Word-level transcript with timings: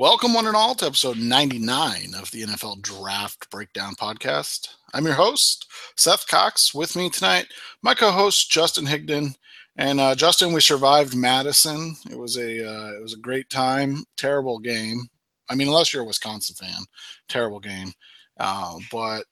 Welcome, 0.00 0.32
one 0.32 0.46
and 0.46 0.54
all, 0.54 0.76
to 0.76 0.86
episode 0.86 1.18
99 1.18 2.14
of 2.16 2.30
the 2.30 2.42
NFL 2.42 2.82
Draft 2.82 3.50
Breakdown 3.50 3.96
Podcast. 3.96 4.68
I'm 4.94 5.04
your 5.04 5.16
host, 5.16 5.66
Seth 5.96 6.28
Cox. 6.28 6.72
With 6.72 6.94
me 6.94 7.10
tonight, 7.10 7.46
my 7.82 7.94
co 7.94 8.12
host, 8.12 8.48
Justin 8.48 8.86
Higdon. 8.86 9.34
And 9.74 9.98
uh, 9.98 10.14
Justin, 10.14 10.52
we 10.52 10.60
survived 10.60 11.16
Madison. 11.16 11.96
It 12.08 12.16
was 12.16 12.36
a 12.36 12.64
uh, 12.64 12.92
it 12.92 13.02
was 13.02 13.14
a 13.14 13.18
great 13.18 13.50
time. 13.50 14.04
Terrible 14.16 14.60
game. 14.60 15.08
I 15.50 15.56
mean, 15.56 15.66
unless 15.66 15.92
you're 15.92 16.04
a 16.04 16.06
Wisconsin 16.06 16.54
fan, 16.54 16.84
terrible 17.28 17.58
game. 17.58 17.92
Uh, 18.38 18.78
but 18.92 19.24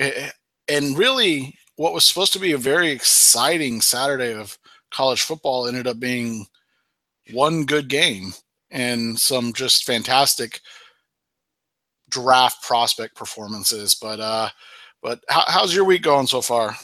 it, 0.00 0.32
and 0.66 0.98
really, 0.98 1.54
what 1.76 1.94
was 1.94 2.04
supposed 2.04 2.32
to 2.32 2.40
be 2.40 2.50
a 2.50 2.58
very 2.58 2.90
exciting 2.90 3.80
Saturday 3.80 4.34
of 4.34 4.58
college 4.90 5.22
football 5.22 5.68
ended 5.68 5.86
up 5.86 6.00
being 6.00 6.44
one 7.30 7.64
good 7.64 7.86
game 7.86 8.32
and 8.70 9.18
some 9.18 9.52
just 9.52 9.84
fantastic 9.84 10.60
draft 12.10 12.62
prospect 12.62 13.14
performances. 13.14 13.94
But 13.94 14.20
uh, 14.20 14.48
but 15.02 15.20
how, 15.28 15.44
how's 15.46 15.74
your 15.74 15.84
week 15.84 16.02
going 16.02 16.26
so 16.26 16.40
far? 16.40 16.76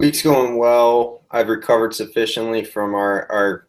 Week's 0.00 0.22
going 0.22 0.56
well. 0.58 1.24
I've 1.30 1.48
recovered 1.48 1.94
sufficiently 1.94 2.64
from 2.64 2.94
our 2.94 3.30
our 3.30 3.68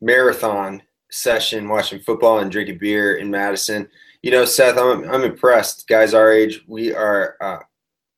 marathon 0.00 0.82
session 1.10 1.68
watching 1.68 2.00
football 2.00 2.40
and 2.40 2.50
drinking 2.50 2.78
beer 2.78 3.16
in 3.16 3.30
Madison. 3.30 3.88
You 4.22 4.30
know, 4.30 4.44
Seth, 4.44 4.78
I'm 4.78 5.08
I'm 5.10 5.22
impressed. 5.22 5.88
Guys 5.88 6.14
our 6.14 6.32
age, 6.32 6.64
we 6.66 6.94
are 6.94 7.36
uh, 7.40 7.58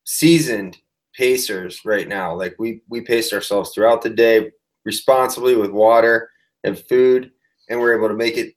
seasoned 0.05 0.79
pacers 1.15 1.85
right 1.85 2.09
now. 2.09 2.35
Like 2.35 2.57
we 2.59 2.83
we 2.89 3.01
paced 3.01 3.33
ourselves 3.33 3.71
throughout 3.75 4.03
the 4.03 4.11
day 4.11 4.51
responsibly 4.85 5.55
with 5.57 5.71
water 5.71 6.31
and 6.65 6.79
food 6.79 7.31
and 7.69 7.81
we're 7.81 7.97
able 7.97 8.09
to 8.09 8.15
make 8.15 8.37
it 8.37 8.55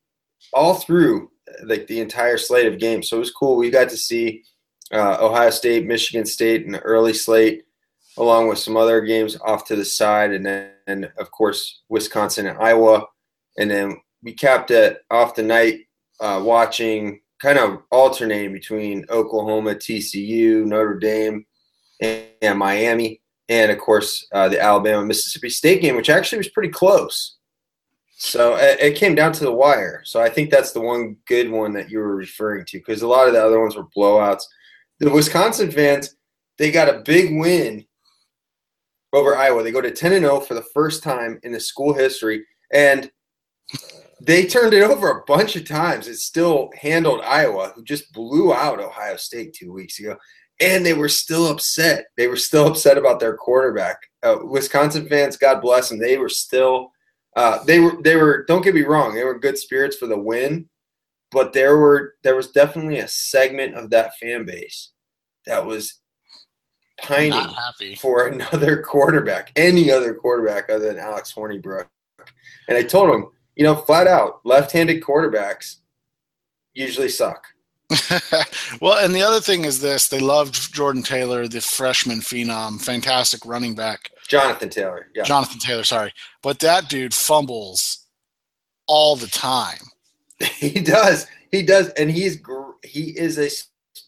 all 0.54 0.76
through 0.76 1.32
like 1.64 1.88
the 1.88 2.00
entire 2.00 2.38
slate 2.38 2.68
of 2.68 2.80
games. 2.80 3.10
So 3.10 3.18
it 3.18 3.20
was 3.20 3.32
cool. 3.32 3.58
We 3.58 3.70
got 3.70 3.90
to 3.90 3.98
see 3.98 4.44
uh, 4.92 5.18
Ohio 5.20 5.50
State, 5.50 5.86
Michigan 5.86 6.26
State 6.26 6.70
the 6.70 6.80
early 6.80 7.14
slate, 7.14 7.64
along 8.18 8.48
with 8.48 8.60
some 8.60 8.78
other 8.78 9.02
games 9.02 9.38
off 9.46 9.66
to 9.66 9.76
the 9.76 9.86
side, 9.86 10.32
and 10.32 10.46
then 10.46 10.72
and 10.88 11.12
of 11.18 11.32
course 11.32 11.84
Wisconsin 11.90 12.48
and 12.48 12.58
Iowa, 12.58 13.06
and 13.58 13.70
then 13.70 13.98
we 14.24 14.34
capped 14.34 14.72
it 14.72 15.00
off 15.10 15.36
the 15.36 15.44
night 15.44 15.82
uh, 16.20 16.42
watching 16.44 17.22
kind 17.42 17.58
of 17.58 17.82
alternating 17.92 18.54
between 18.54 19.06
Oklahoma, 19.10 19.74
TCU, 19.76 20.66
Notre 20.66 21.00
Dame, 21.00 21.46
and, 22.02 22.24
and 22.42 22.60
Miami, 22.60 23.22
and 23.50 23.72
of 23.72 23.80
course 23.80 24.28
uh, 24.34 24.50
the 24.50 24.62
Alabama 24.62 25.06
Mississippi 25.06 25.50
State 25.50 25.82
game, 25.82 25.96
which 25.96 26.10
actually 26.10 26.38
was 26.38 26.50
pretty 26.50 26.70
close. 26.70 27.38
So 28.24 28.56
it 28.56 28.96
came 28.98 29.16
down 29.16 29.34
to 29.34 29.44
the 29.44 29.52
wire. 29.52 30.04
So 30.06 30.22
I 30.22 30.30
think 30.30 30.52
that's 30.52 30.74
the 30.74 30.80
one 30.80 31.18
good 31.26 31.50
one 31.50 31.74
that 31.74 31.90
you 31.90 31.98
were 31.98 32.16
referring 32.16 32.66
to 32.66 32.78
because 32.78 33.02
a 33.02 33.08
lot 33.08 33.28
of 33.28 33.34
the 33.34 33.44
other 33.44 33.60
ones 33.60 33.76
were 33.76 33.88
blowouts. 33.98 34.44
The 35.00 35.10
Wisconsin 35.10 35.72
fans, 35.72 36.18
they 36.60 36.70
got 36.70 36.88
a 36.88 37.02
big 37.04 37.36
win 37.36 37.84
over 39.12 39.36
Iowa. 39.36 39.64
They 39.64 39.72
go 39.72 39.82
to 39.82 39.90
10 39.90 40.14
and 40.14 40.24
0 40.24 40.42
for 40.42 40.54
the 40.54 40.66
first 40.72 41.02
time 41.02 41.40
in 41.42 41.52
the 41.52 41.60
school 41.60 41.96
history 41.96 42.46
and 42.72 43.10
they 44.22 44.46
turned 44.46 44.76
it 44.76 44.84
over 44.84 45.10
a 45.10 45.24
bunch 45.26 45.56
of 45.56 45.68
times. 45.68 46.08
It 46.08 46.18
still 46.18 46.70
handled 46.80 47.22
Iowa, 47.22 47.74
who 47.74 47.84
just 47.84 48.14
blew 48.14 48.54
out 48.54 48.80
Ohio 48.80 49.16
State 49.16 49.56
2 49.56 49.74
weeks 49.74 50.00
ago. 50.00 50.16
And 50.60 50.86
they 50.86 50.94
were 50.94 51.10
still 51.10 51.48
upset. 51.48 52.06
They 52.18 52.28
were 52.28 52.38
still 52.38 52.68
upset 52.68 53.00
about 53.00 53.20
their 53.20 53.36
quarterback. 53.36 53.98
Uh, 54.22 54.38
Wisconsin 54.44 55.10
fans, 55.10 55.38
God 55.38 55.60
bless 55.60 55.90
them, 55.90 55.98
they 55.98 56.20
were 56.20 56.30
still 56.30 56.92
uh, 57.36 57.64
they 57.64 57.80
were 57.80 58.02
they 58.02 58.16
were 58.16 58.44
don't 58.46 58.64
get 58.64 58.76
me 58.76 58.82
wrong 58.82 59.14
they 59.14 59.24
were 59.24 59.38
good 59.38 59.58
spirits 59.58 59.98
for 59.98 60.08
the 60.08 60.18
win 60.18 60.68
but 61.32 61.54
there 61.54 61.78
were 61.78 62.16
there 62.24 62.36
was 62.36 62.52
definitely 62.52 63.00
a 63.00 63.08
segment 63.08 63.76
of 63.76 63.90
that 63.90 64.18
fan 64.18 64.46
base 64.46 64.92
that 65.46 65.66
was 65.66 66.00
pining 67.02 67.48
for 67.98 68.28
another 68.28 68.82
quarterback 68.82 69.52
any 69.56 69.92
other 69.92 70.14
quarterback 70.14 70.70
other 70.70 70.88
than 70.88 71.00
alex 71.00 71.34
hornibrook. 71.34 71.88
And 72.68 72.78
i 72.78 72.84
told 72.84 73.14
him 73.14 73.28
you 73.56 73.64
know 73.64 73.76
flat 73.76 74.08
out 74.08 74.42
left-handed 74.44 75.02
quarterbacks 75.02 75.78
usually 76.74 77.10
suck. 77.10 77.46
Well, 78.80 79.04
and 79.04 79.14
the 79.14 79.22
other 79.22 79.42
thing 79.42 79.66
is 79.66 79.82
this: 79.82 80.08
they 80.08 80.20
loved 80.20 80.74
Jordan 80.74 81.04
Taylor, 81.04 81.48
the 81.48 81.62
freshman 81.62 82.20
phenom, 82.20 82.82
fantastic 82.82 83.46
running 83.46 83.76
back. 83.76 84.10
Jonathan 84.32 84.70
Taylor. 84.70 85.08
Yeah. 85.14 85.24
Jonathan 85.24 85.60
Taylor, 85.60 85.84
sorry. 85.84 86.14
But 86.42 86.60
that 86.60 86.88
dude 86.88 87.14
fumbles 87.14 88.08
all 88.88 89.18
the 89.18 89.28
time. 89.28 89.82
he 90.40 90.80
does. 90.80 91.28
He 91.52 91.64
does. 91.64 91.90
And 91.90 92.10
he's 92.10 92.42
he 92.82 93.10
is 93.20 93.38
a 93.38 93.50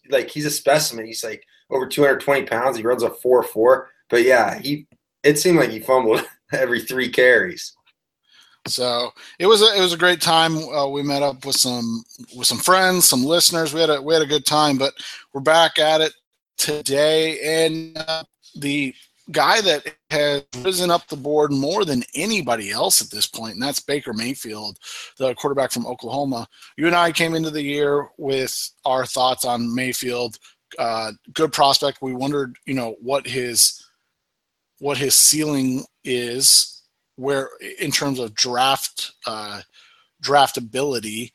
like 0.10 0.30
he's 0.30 0.46
a 0.46 0.50
specimen. 0.50 1.06
He's 1.06 1.26
like 1.26 1.44
over 1.70 1.86
220 1.86 2.46
pounds. 2.46 2.78
He 2.78 2.84
runs 2.84 3.04
a 3.04 3.10
4-4. 3.10 3.88
But 4.10 4.24
yeah, 4.24 4.60
he 4.60 4.88
it 5.24 5.38
seemed 5.40 5.60
like 5.60 5.72
he 5.72 5.82
fumbled 5.82 6.22
every 6.54 6.80
three 6.80 7.10
carries. 7.10 7.74
So 8.66 9.12
it 9.40 9.48
was 9.48 9.62
a, 9.62 9.78
it 9.78 9.82
was 9.82 9.92
a 9.92 9.98
great 9.98 10.22
time. 10.22 10.58
Uh, 10.58 10.88
we 10.88 11.04
met 11.04 11.22
up 11.22 11.46
with 11.46 11.58
some 11.58 12.06
with 12.34 12.48
some 12.48 12.60
friends, 12.60 13.04
some 13.04 13.26
listeners. 13.26 13.74
We 13.74 13.82
had 13.82 13.90
a 13.90 14.02
we 14.02 14.14
had 14.14 14.24
a 14.24 14.28
good 14.28 14.46
time. 14.46 14.78
But 14.78 14.94
we're 15.34 15.42
back 15.42 15.80
at 15.80 16.00
it 16.00 16.14
today, 16.58 17.66
and 17.66 17.98
uh, 17.98 18.24
the 18.56 18.96
guy 19.32 19.62
that 19.62 19.96
has 20.14 20.44
risen 20.64 20.92
up 20.92 21.08
the 21.08 21.18
board 21.18 21.52
more 21.52 21.84
than 21.86 22.04
anybody 22.14 22.72
else 22.72 23.02
at 23.02 23.10
this 23.10 23.28
point, 23.28 23.56
and 23.56 23.64
that's 23.64 23.80
Baker 23.80 24.14
Mayfield, 24.14 24.78
the 25.18 25.34
quarterback 25.36 25.72
from 25.72 25.88
Oklahoma. 25.88 26.48
You 26.78 26.88
and 26.88 26.96
I 26.96 27.12
came 27.12 27.34
into 27.34 27.50
the 27.50 27.62
year 27.62 28.10
with 28.18 28.72
our 28.86 29.06
thoughts 29.06 29.44
on 29.44 29.74
Mayfield. 29.74 30.38
Uh, 30.78 31.12
good 31.34 31.52
prospect. 31.52 32.02
We 32.02 32.14
wondered, 32.14 32.56
you 32.66 32.76
know, 32.76 32.96
what 33.02 33.28
his 33.28 33.84
what 34.80 34.98
his 34.98 35.16
ceiling 35.16 35.86
is, 36.04 36.84
where 37.16 37.50
in 37.80 37.92
terms 37.92 38.20
of 38.20 38.36
draft 38.36 39.14
uh, 39.26 39.62
draftability. 40.24 41.32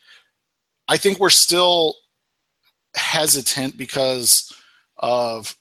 I 0.89 0.97
think 0.97 1.19
we're 1.19 1.31
still 1.31 1.95
hesitant 2.95 3.77
because 3.77 4.53
of 4.97 5.55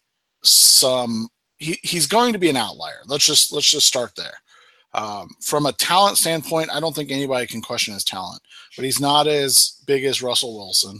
some 0.43 1.27
he, 1.57 1.79
he's 1.83 2.07
going 2.07 2.33
to 2.33 2.39
be 2.39 2.49
an 2.49 2.55
outlier. 2.55 3.01
Let's 3.05 3.25
just 3.25 3.51
let's 3.51 3.69
just 3.69 3.87
start 3.87 4.15
there. 4.15 4.33
Um, 4.93 5.29
from 5.41 5.65
a 5.65 5.73
talent 5.73 6.17
standpoint, 6.17 6.73
I 6.73 6.79
don't 6.79 6.95
think 6.95 7.11
anybody 7.11 7.45
can 7.45 7.61
question 7.61 7.93
his 7.93 8.03
talent, 8.03 8.41
but 8.75 8.85
he's 8.85 8.99
not 8.99 9.27
as 9.27 9.81
big 9.85 10.05
as 10.05 10.21
Russell 10.21 10.57
Wilson. 10.57 10.99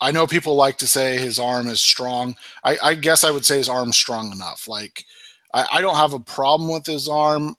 I 0.00 0.10
know 0.10 0.26
people 0.26 0.54
like 0.54 0.78
to 0.78 0.86
say 0.86 1.18
his 1.18 1.38
arm 1.38 1.68
is 1.68 1.80
strong. 1.80 2.36
I, 2.64 2.78
I 2.82 2.94
guess 2.94 3.24
I 3.24 3.30
would 3.30 3.44
say 3.44 3.56
his 3.56 3.68
arm's 3.68 3.96
strong 3.96 4.32
enough. 4.32 4.68
Like 4.68 5.04
I, 5.54 5.66
I 5.74 5.80
don't 5.80 5.96
have 5.96 6.12
a 6.12 6.20
problem 6.20 6.70
with 6.70 6.86
his 6.86 7.08
arm, 7.08 7.56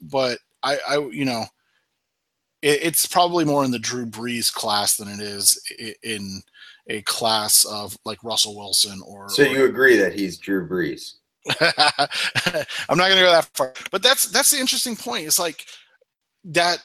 but 0.00 0.38
I, 0.62 0.78
I 0.88 0.98
you 1.10 1.24
know, 1.24 1.44
it, 2.62 2.80
it's 2.82 3.06
probably 3.06 3.44
more 3.44 3.64
in 3.64 3.70
the 3.70 3.78
Drew 3.78 4.06
Brees 4.06 4.52
class 4.52 4.96
than 4.96 5.08
it 5.08 5.20
is 5.20 5.60
in 6.02 6.42
a 6.88 7.02
class 7.02 7.64
of 7.64 7.96
like 8.04 8.22
Russell 8.24 8.56
Wilson 8.56 9.00
or. 9.06 9.28
So 9.28 9.42
you 9.42 9.64
agree 9.64 9.96
that 9.96 10.14
he's 10.14 10.38
Drew 10.38 10.68
Brees? 10.68 11.14
I'm 11.60 12.98
not 12.98 13.08
going 13.08 13.16
to 13.16 13.24
go 13.24 13.30
that 13.30 13.48
far, 13.54 13.72
but 13.90 14.02
that's 14.02 14.30
that's 14.30 14.50
the 14.50 14.60
interesting 14.60 14.96
point. 14.96 15.26
It's 15.26 15.38
like 15.38 15.66
that 16.44 16.82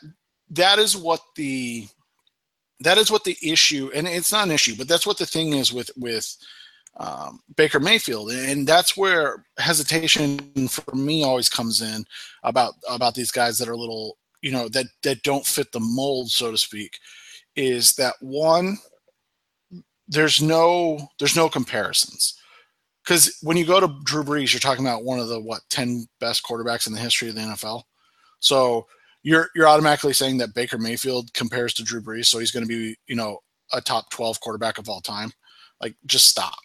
that 0.51 0.79
is 0.79 0.95
what 0.95 1.21
the 1.35 1.87
that 2.79 2.97
is 2.97 3.11
what 3.11 3.23
the 3.23 3.37
issue, 3.41 3.89
and 3.93 4.07
it's 4.07 4.31
not 4.31 4.45
an 4.45 4.51
issue, 4.51 4.75
but 4.77 4.87
that's 4.87 5.07
what 5.07 5.17
the 5.17 5.25
thing 5.25 5.53
is 5.53 5.73
with 5.73 5.89
with 5.97 6.35
um, 6.97 7.39
Baker 7.55 7.79
Mayfield, 7.79 8.31
and 8.31 8.67
that's 8.67 8.95
where 8.95 9.45
hesitation 9.57 10.39
for 10.67 10.95
me 10.95 11.23
always 11.23 11.49
comes 11.49 11.81
in 11.81 12.05
about 12.43 12.73
about 12.89 13.15
these 13.15 13.31
guys 13.31 13.57
that 13.57 13.67
are 13.67 13.75
little, 13.75 14.17
you 14.41 14.51
know, 14.51 14.69
that 14.69 14.87
that 15.03 15.23
don't 15.23 15.45
fit 15.45 15.71
the 15.71 15.79
mold, 15.79 16.29
so 16.29 16.51
to 16.51 16.57
speak. 16.57 16.99
Is 17.55 17.95
that 17.95 18.15
one? 18.21 18.77
There's 20.07 20.41
no 20.41 21.09
there's 21.19 21.35
no 21.35 21.49
comparisons 21.49 22.37
because 23.03 23.37
when 23.41 23.57
you 23.57 23.65
go 23.65 23.79
to 23.79 23.99
Drew 24.03 24.23
Brees, 24.23 24.53
you're 24.53 24.59
talking 24.59 24.85
about 24.85 25.03
one 25.03 25.19
of 25.19 25.27
the 25.27 25.39
what 25.39 25.61
ten 25.69 26.05
best 26.19 26.43
quarterbacks 26.43 26.87
in 26.87 26.93
the 26.93 26.99
history 26.99 27.29
of 27.29 27.35
the 27.35 27.41
NFL. 27.41 27.83
So 28.39 28.87
you're 29.23 29.49
you're 29.55 29.67
automatically 29.67 30.13
saying 30.13 30.37
that 30.37 30.53
Baker 30.53 30.77
Mayfield 30.77 31.33
compares 31.33 31.73
to 31.75 31.83
Drew 31.83 32.01
Brees, 32.01 32.25
so 32.25 32.39
he's 32.39 32.51
going 32.51 32.65
to 32.65 32.67
be 32.67 32.95
you 33.07 33.15
know 33.15 33.39
a 33.73 33.81
top 33.81 34.09
twelve 34.09 34.39
quarterback 34.39 34.77
of 34.77 34.89
all 34.89 35.01
time. 35.01 35.31
Like, 35.81 35.95
just 36.05 36.27
stop. 36.27 36.57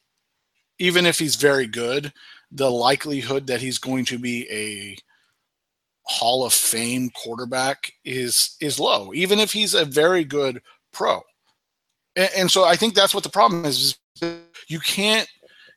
Even 0.78 1.06
if 1.06 1.18
he's 1.18 1.34
very 1.34 1.66
good, 1.66 2.12
the 2.52 2.70
likelihood 2.70 3.46
that 3.48 3.60
he's 3.60 3.78
going 3.78 4.04
to 4.06 4.18
be 4.18 4.48
a 4.50 4.96
Hall 6.04 6.44
of 6.44 6.52
Fame 6.52 7.10
quarterback 7.10 7.92
is 8.04 8.56
is 8.60 8.78
low. 8.78 9.12
Even 9.12 9.40
if 9.40 9.52
he's 9.52 9.74
a 9.74 9.84
very 9.84 10.24
good 10.24 10.60
pro, 10.92 11.20
and, 12.14 12.30
and 12.36 12.50
so 12.50 12.64
I 12.64 12.76
think 12.76 12.94
that's 12.94 13.14
what 13.14 13.24
the 13.24 13.30
problem 13.30 13.64
is. 13.64 13.96
is 14.20 14.34
you 14.68 14.80
can't 14.80 15.28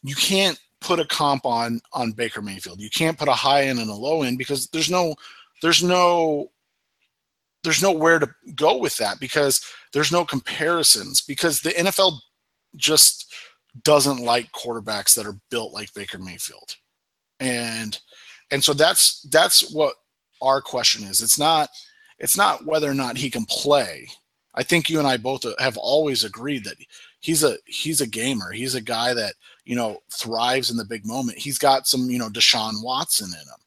you 0.04 0.16
can't 0.16 0.60
put 0.80 1.00
a 1.00 1.06
comp 1.06 1.46
on 1.46 1.80
on 1.94 2.12
Baker 2.12 2.42
Mayfield. 2.42 2.82
You 2.82 2.90
can't 2.90 3.18
put 3.18 3.28
a 3.28 3.34
high 3.34 3.64
end 3.64 3.80
and 3.80 3.90
a 3.90 3.94
low 3.94 4.24
end 4.24 4.38
because 4.38 4.68
there's 4.68 4.90
no 4.90 5.16
there's 5.62 5.84
no 5.84 6.52
there's 7.64 7.82
nowhere 7.82 8.20
to 8.20 8.30
go 8.56 8.78
with 8.78 8.98
that 8.98 9.20
because 9.20 9.62
there's 9.94 10.12
no 10.12 10.26
comparisons 10.26 11.22
because 11.22 11.62
the 11.62 11.70
NFL 11.72 12.18
just 12.76 13.32
doesn't 13.84 14.24
like 14.24 14.52
quarterbacks 14.52 15.16
that 15.16 15.26
are 15.26 15.40
built 15.50 15.74
like 15.74 15.94
Baker 15.94 16.18
Mayfield. 16.18 16.76
And 17.40 18.00
and 18.52 18.64
so 18.64 18.74
that's 18.74 19.22
that's 19.32 19.72
what 19.74 19.96
our 20.42 20.62
question 20.62 21.04
is. 21.08 21.22
It's 21.22 21.40
not 21.40 21.70
it's 22.20 22.38
not 22.38 22.66
whether 22.66 22.90
or 22.90 22.96
not 22.96 23.18
he 23.18 23.30
can 23.30 23.46
play. 23.46 24.08
I 24.54 24.64
think 24.64 24.90
you 24.90 25.00
and 25.00 25.08
I 25.08 25.18
both 25.18 25.46
have 25.60 25.78
always 25.78 26.24
agreed 26.24 26.66
that 26.66 26.76
he's 27.22 27.44
a 27.44 27.58
he's 27.66 28.02
a 28.02 28.08
gamer. 28.08 28.52
He's 28.52 28.76
a 28.76 28.82
guy 28.82 29.14
that, 29.14 29.34
you 29.64 29.76
know, 29.76 30.00
thrives 30.12 30.70
in 30.70 30.78
the 30.78 30.86
big 30.86 31.06
moment. 31.06 31.38
He's 31.38 31.58
got 31.58 31.88
some, 31.88 32.10
you 32.10 32.20
know, 32.20 32.30
Deshaun 32.30 32.84
Watson 32.84 33.30
in 33.30 33.48
him 33.48 33.62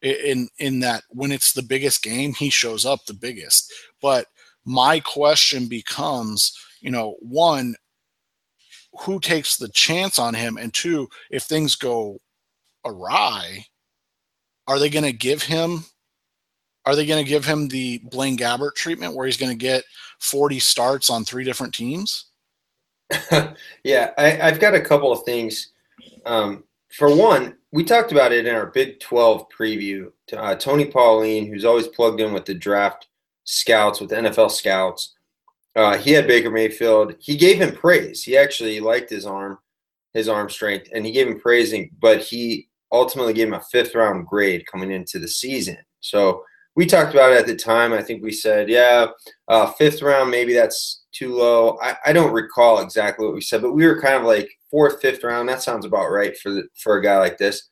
in 0.00 0.48
in 0.58 0.80
that 0.80 1.02
when 1.10 1.32
it's 1.32 1.52
the 1.52 1.62
biggest 1.62 2.02
game 2.02 2.32
he 2.32 2.50
shows 2.50 2.86
up 2.86 3.04
the 3.04 3.14
biggest 3.14 3.72
but 4.00 4.26
my 4.64 5.00
question 5.00 5.66
becomes 5.66 6.56
you 6.80 6.90
know 6.90 7.16
one 7.20 7.74
who 9.00 9.18
takes 9.18 9.56
the 9.56 9.68
chance 9.68 10.18
on 10.18 10.34
him 10.34 10.56
and 10.56 10.72
two 10.72 11.08
if 11.30 11.42
things 11.42 11.74
go 11.74 12.18
awry 12.84 13.64
are 14.68 14.78
they 14.78 14.88
going 14.88 15.04
to 15.04 15.12
give 15.12 15.42
him 15.42 15.84
are 16.84 16.94
they 16.94 17.04
going 17.04 17.22
to 17.22 17.28
give 17.28 17.44
him 17.44 17.68
the 17.68 17.98
Blaine 18.04 18.38
Gabbert 18.38 18.74
treatment 18.74 19.14
where 19.14 19.26
he's 19.26 19.36
going 19.36 19.52
to 19.52 19.58
get 19.58 19.84
40 20.20 20.58
starts 20.58 21.10
on 21.10 21.24
three 21.24 21.44
different 21.44 21.74
teams 21.74 22.27
yeah 23.84 24.10
I, 24.18 24.30
have 24.30 24.60
got 24.60 24.74
a 24.74 24.80
couple 24.80 25.12
of 25.12 25.22
things 25.24 25.72
um, 26.26 26.64
for 26.90 27.14
one 27.14 27.58
we 27.70 27.84
talked 27.84 28.12
about 28.12 28.32
it 28.32 28.46
in 28.46 28.54
our 28.54 28.66
Big 28.66 28.98
12 29.00 29.46
preview. 29.50 30.10
Uh, 30.34 30.54
Tony 30.54 30.86
Pauline, 30.86 31.46
who's 31.46 31.64
always 31.64 31.86
plugged 31.88 32.20
in 32.20 32.32
with 32.32 32.46
the 32.46 32.54
draft 32.54 33.08
scouts, 33.44 34.00
with 34.00 34.10
NFL 34.10 34.50
scouts, 34.50 35.14
uh, 35.76 35.98
he 35.98 36.12
had 36.12 36.26
Baker 36.26 36.50
Mayfield. 36.50 37.14
He 37.18 37.36
gave 37.36 37.60
him 37.60 37.74
praise. 37.74 38.22
He 38.22 38.36
actually 38.36 38.80
liked 38.80 39.10
his 39.10 39.26
arm, 39.26 39.58
his 40.14 40.28
arm 40.28 40.48
strength, 40.48 40.88
and 40.94 41.04
he 41.04 41.12
gave 41.12 41.28
him 41.28 41.38
praising, 41.38 41.90
but 42.00 42.22
he 42.22 42.68
ultimately 42.90 43.34
gave 43.34 43.48
him 43.48 43.54
a 43.54 43.62
fifth 43.70 43.94
round 43.94 44.26
grade 44.26 44.66
coming 44.66 44.90
into 44.90 45.18
the 45.18 45.28
season. 45.28 45.76
So 46.00 46.42
we 46.76 46.86
talked 46.86 47.12
about 47.12 47.32
it 47.32 47.38
at 47.38 47.46
the 47.46 47.56
time. 47.56 47.92
I 47.92 48.02
think 48.02 48.22
we 48.22 48.30
said, 48.30 48.68
yeah, 48.68 49.08
uh, 49.48 49.66
fifth 49.72 50.00
round, 50.00 50.30
maybe 50.30 50.54
that's 50.54 51.02
too 51.12 51.34
low. 51.34 51.78
I, 51.82 51.96
I 52.06 52.12
don't 52.12 52.32
recall 52.32 52.80
exactly 52.80 53.26
what 53.26 53.34
we 53.34 53.40
said, 53.40 53.62
but 53.62 53.72
we 53.72 53.86
were 53.86 54.00
kind 54.00 54.14
of 54.14 54.24
like 54.24 54.48
fourth, 54.70 55.00
fifth 55.00 55.24
round. 55.24 55.48
That 55.48 55.62
sounds 55.62 55.84
about 55.84 56.10
right 56.10 56.36
for 56.38 56.50
the, 56.50 56.68
for 56.80 56.96
a 56.96 57.02
guy 57.02 57.18
like 57.18 57.38
this. 57.38 57.68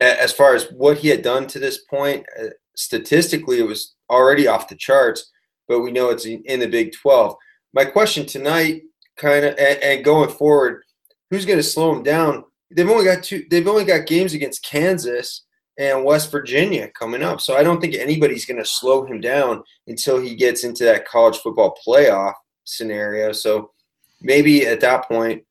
As 0.00 0.32
far 0.32 0.54
as 0.54 0.66
what 0.72 0.98
he 0.98 1.08
had 1.08 1.22
done 1.22 1.46
to 1.46 1.58
this 1.58 1.84
point, 1.88 2.26
uh, 2.38 2.48
statistically, 2.76 3.58
it 3.58 3.66
was 3.66 3.94
already 4.10 4.46
off 4.46 4.68
the 4.68 4.76
charts. 4.76 5.32
But 5.68 5.80
we 5.80 5.90
know 5.90 6.10
it's 6.10 6.26
in 6.26 6.60
the 6.60 6.68
Big 6.68 6.92
12. 6.92 7.34
My 7.72 7.84
question 7.84 8.26
tonight, 8.26 8.82
kind 9.16 9.46
of, 9.46 9.54
and, 9.58 9.82
and 9.82 10.04
going 10.04 10.28
forward, 10.28 10.82
who's 11.30 11.46
going 11.46 11.58
to 11.58 11.62
slow 11.62 11.94
him 11.94 12.02
down? 12.02 12.44
They've 12.70 12.88
only 12.88 13.04
got 13.04 13.24
two. 13.24 13.44
They've 13.50 13.66
only 13.66 13.84
got 13.84 14.06
games 14.06 14.34
against 14.34 14.64
Kansas 14.64 15.45
and 15.78 16.04
West 16.04 16.30
Virginia 16.30 16.88
coming 16.90 17.22
up. 17.22 17.40
So 17.40 17.56
I 17.56 17.62
don't 17.62 17.80
think 17.80 17.94
anybody's 17.94 18.46
going 18.46 18.58
to 18.58 18.64
slow 18.64 19.04
him 19.04 19.20
down 19.20 19.62
until 19.86 20.18
he 20.18 20.34
gets 20.34 20.64
into 20.64 20.84
that 20.84 21.06
college 21.06 21.36
football 21.38 21.78
playoff 21.86 22.34
scenario. 22.64 23.32
So 23.32 23.72
maybe 24.20 24.66
at 24.66 24.80
that 24.80 25.06
point, 25.06 25.44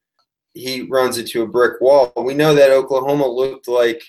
he 0.54 0.84
runs 0.84 1.18
into 1.18 1.44
a 1.44 1.48
brick 1.48 1.82
wall. 1.82 2.12
We 2.18 2.34
know 2.34 2.56
that 2.56 2.72
Oklahoma 2.72 3.28
looked 3.28 3.68
like 3.68 4.02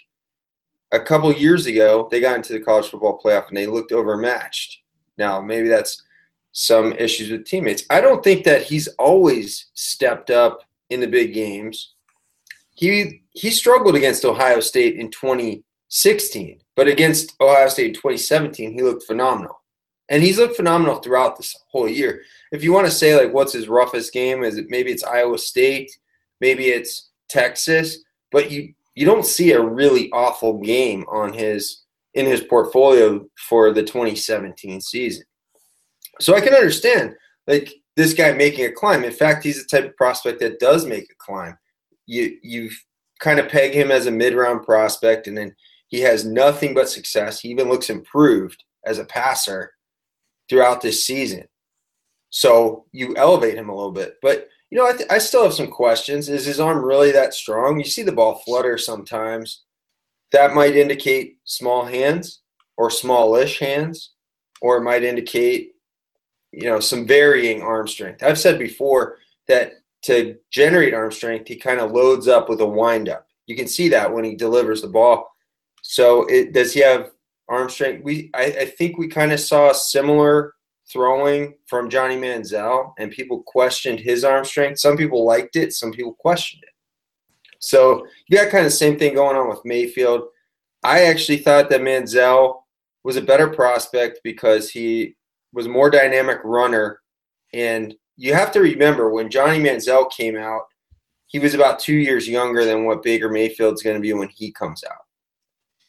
a 0.93 1.01
couple 1.01 1.33
years 1.33 1.67
ago 1.67 2.09
they 2.11 2.21
got 2.21 2.37
into 2.37 2.53
the 2.53 2.61
college 2.61 2.87
football 2.87 3.21
playoff 3.23 3.49
and 3.49 3.57
they 3.57 3.67
looked 3.67 3.93
overmatched. 3.93 4.79
Now 5.19 5.41
maybe 5.41 5.69
that's 5.69 6.03
some 6.53 6.93
issues 6.95 7.31
with 7.31 7.45
teammates. 7.45 7.85
I 7.91 8.01
don't 8.01 8.25
think 8.25 8.45
that 8.45 8.63
he's 8.63 8.89
always 8.99 9.67
stepped 9.75 10.31
up 10.31 10.61
in 10.91 11.01
the 11.01 11.07
big 11.07 11.35
games. 11.35 11.95
He 12.71 13.23
he 13.33 13.51
struggled 13.51 13.97
against 13.97 14.25
Ohio 14.25 14.61
State 14.61 14.97
in 14.97 15.11
2016, 15.89 16.61
but 16.75 16.89
against 16.89 17.35
Ohio 17.41 17.69
State 17.69 17.89
in 17.89 17.95
2017 17.95 18.73
he 18.73 18.83
looked 18.83 19.05
phenomenal. 19.05 19.63
And 20.09 20.23
he's 20.23 20.39
looked 20.39 20.57
phenomenal 20.57 20.97
throughout 20.97 21.37
this 21.37 21.57
whole 21.69 21.89
year. 21.89 22.23
If 22.53 22.63
you 22.63 22.73
want 22.73 22.87
to 22.87 22.93
say 22.93 23.17
like 23.17 23.33
what's 23.33 23.53
his 23.53 23.69
roughest 23.69 24.13
game, 24.13 24.45
is 24.45 24.57
it 24.57 24.67
maybe 24.69 24.91
it's 24.91 25.05
Iowa 25.05 25.39
State, 25.39 25.91
maybe 26.41 26.67
it's 26.67 27.11
Texas, 27.29 27.99
but 28.31 28.51
you 28.51 28.75
you 28.95 29.05
don't 29.05 29.27
see 29.27 29.53
a 29.53 29.63
really 29.63 30.11
awful 30.13 30.59
game 30.59 31.05
on 31.09 31.33
his 31.33 31.83
in 32.15 32.25
his 32.25 32.41
portfolio 32.41 33.27
for 33.49 33.73
the 33.73 33.83
2017 33.83 34.81
season. 34.81 35.25
So 36.19 36.35
I 36.35 36.41
can 36.41 36.55
understand 36.55 37.15
like 37.47 37.75
this 37.95 38.15
guy 38.15 38.33
making 38.33 38.65
a 38.65 38.73
climb. 38.73 39.05
In 39.05 39.13
fact, 39.13 39.45
he's 39.45 39.63
the 39.63 39.69
type 39.69 39.91
of 39.91 39.97
prospect 39.97 40.41
that 40.41 40.61
does 40.61 40.87
make 40.87 41.11
a 41.11 41.15
climb. 41.19 41.59
You 42.07 42.39
you 42.43 42.71
kind 43.21 43.39
of 43.39 43.49
peg 43.49 43.73
him 43.73 43.91
as 43.91 44.07
a 44.07 44.11
mid-round 44.11 44.63
prospect 44.63 45.27
and 45.27 45.37
then 45.37 45.55
he 45.97 46.03
has 46.03 46.27
nothing 46.27 46.75
but 46.75 46.91
success. 46.91 47.41
He 47.41 47.49
even 47.49 47.71
looks 47.71 47.89
improved 47.89 48.63
as 48.85 48.99
a 48.99 49.05
passer 49.07 49.73
throughout 50.47 50.83
this 50.83 51.07
season. 51.07 51.45
So 52.29 52.85
you 52.93 53.17
elevate 53.17 53.55
him 53.55 53.71
a 53.71 53.75
little 53.75 53.93
bit. 53.93 54.17
But 54.21 54.49
you 54.69 54.77
know, 54.77 54.87
I, 54.87 54.93
th- 54.93 55.09
I 55.11 55.17
still 55.17 55.43
have 55.45 55.55
some 55.55 55.71
questions. 55.71 56.29
Is 56.29 56.45
his 56.45 56.61
arm 56.61 56.85
really 56.85 57.13
that 57.13 57.33
strong? 57.33 57.79
You 57.79 57.87
see 57.87 58.03
the 58.03 58.13
ball 58.13 58.43
flutter 58.45 58.77
sometimes. 58.77 59.63
That 60.33 60.53
might 60.55 60.77
indicate 60.77 61.39
small 61.45 61.87
hands 61.87 62.43
or 62.77 62.91
smallish 62.91 63.59
hands, 63.59 64.11
or 64.61 64.77
it 64.77 64.83
might 64.83 65.03
indicate, 65.03 65.77
you 66.53 66.65
know, 66.65 66.79
some 66.79 67.07
varying 67.07 67.63
arm 67.63 67.89
strength. 67.89 68.23
I've 68.23 68.39
said 68.39 68.59
before 68.59 69.17
that 69.49 69.73
to 70.03 70.37
generate 70.51 70.93
arm 70.93 71.11
strength, 71.11 71.49
he 71.49 71.57
kind 71.57 71.81
of 71.81 71.93
loads 71.93 72.29
up 72.29 72.51
with 72.51 72.61
a 72.61 72.67
windup. 72.67 73.29
You 73.47 73.57
can 73.57 73.67
see 73.67 73.89
that 73.91 74.13
when 74.13 74.25
he 74.25 74.35
delivers 74.35 74.83
the 74.83 74.89
ball. 74.89 75.36
So, 75.89 76.25
it, 76.27 76.53
does 76.53 76.73
he 76.73 76.81
have 76.81 77.11
arm 77.49 77.71
strength? 77.71 78.05
We, 78.05 78.31
I, 78.35 78.45
I 78.45 78.65
think 78.67 78.99
we 78.99 79.09
kind 79.09 79.33
of 79.33 79.41
saw 79.41 79.71
a 79.71 79.75
similar 79.75 80.55
throwing 80.93 81.55
from 81.67 81.91
Johnny 81.91 82.17
Manziel, 82.17 82.93
and 82.99 83.11
people 83.11 83.43
questioned 83.47 84.01
his 84.01 84.25
arm 84.25 84.45
strength. 84.45 84.79
Some 84.79 84.97
people 84.97 85.25
liked 85.25 85.57
it, 85.57 85.73
some 85.73 85.93
people 85.93 86.15
questioned 86.15 86.63
it. 86.63 86.71
So 87.59 88.07
you 88.29 88.37
got 88.37 88.51
kind 88.51 88.65
of 88.65 88.73
the 88.73 88.77
same 88.77 88.99
thing 88.99 89.15
going 89.15 89.37
on 89.37 89.49
with 89.49 89.65
Mayfield. 89.65 90.23
I 90.85 91.05
actually 91.05 91.39
thought 91.39 91.71
that 91.71 91.81
Manziel 91.81 92.61
was 93.03 93.17
a 93.17 93.23
better 93.23 93.49
prospect 93.49 94.21
because 94.23 94.71
he 94.71 95.17
was 95.53 95.67
a 95.67 95.71
more 95.71 95.91
dynamic 95.91 96.39
runner. 96.45 97.01
And 97.53 97.95
you 98.17 98.35
have 98.35 98.53
to 98.53 98.61
remember 98.61 99.11
when 99.11 99.31
Johnny 99.31 99.59
Manziel 99.59 100.11
came 100.11 100.37
out, 100.37 100.63
he 101.27 101.39
was 101.39 101.55
about 101.55 101.81
two 101.81 101.95
years 101.95 102.29
younger 102.29 102.65
than 102.65 102.85
what 102.85 103.03
Baker 103.03 103.29
Mayfield's 103.29 103.83
going 103.83 103.97
to 103.97 104.01
be 104.01 104.13
when 104.13 104.29
he 104.29 104.53
comes 104.53 104.85
out. 104.85 105.06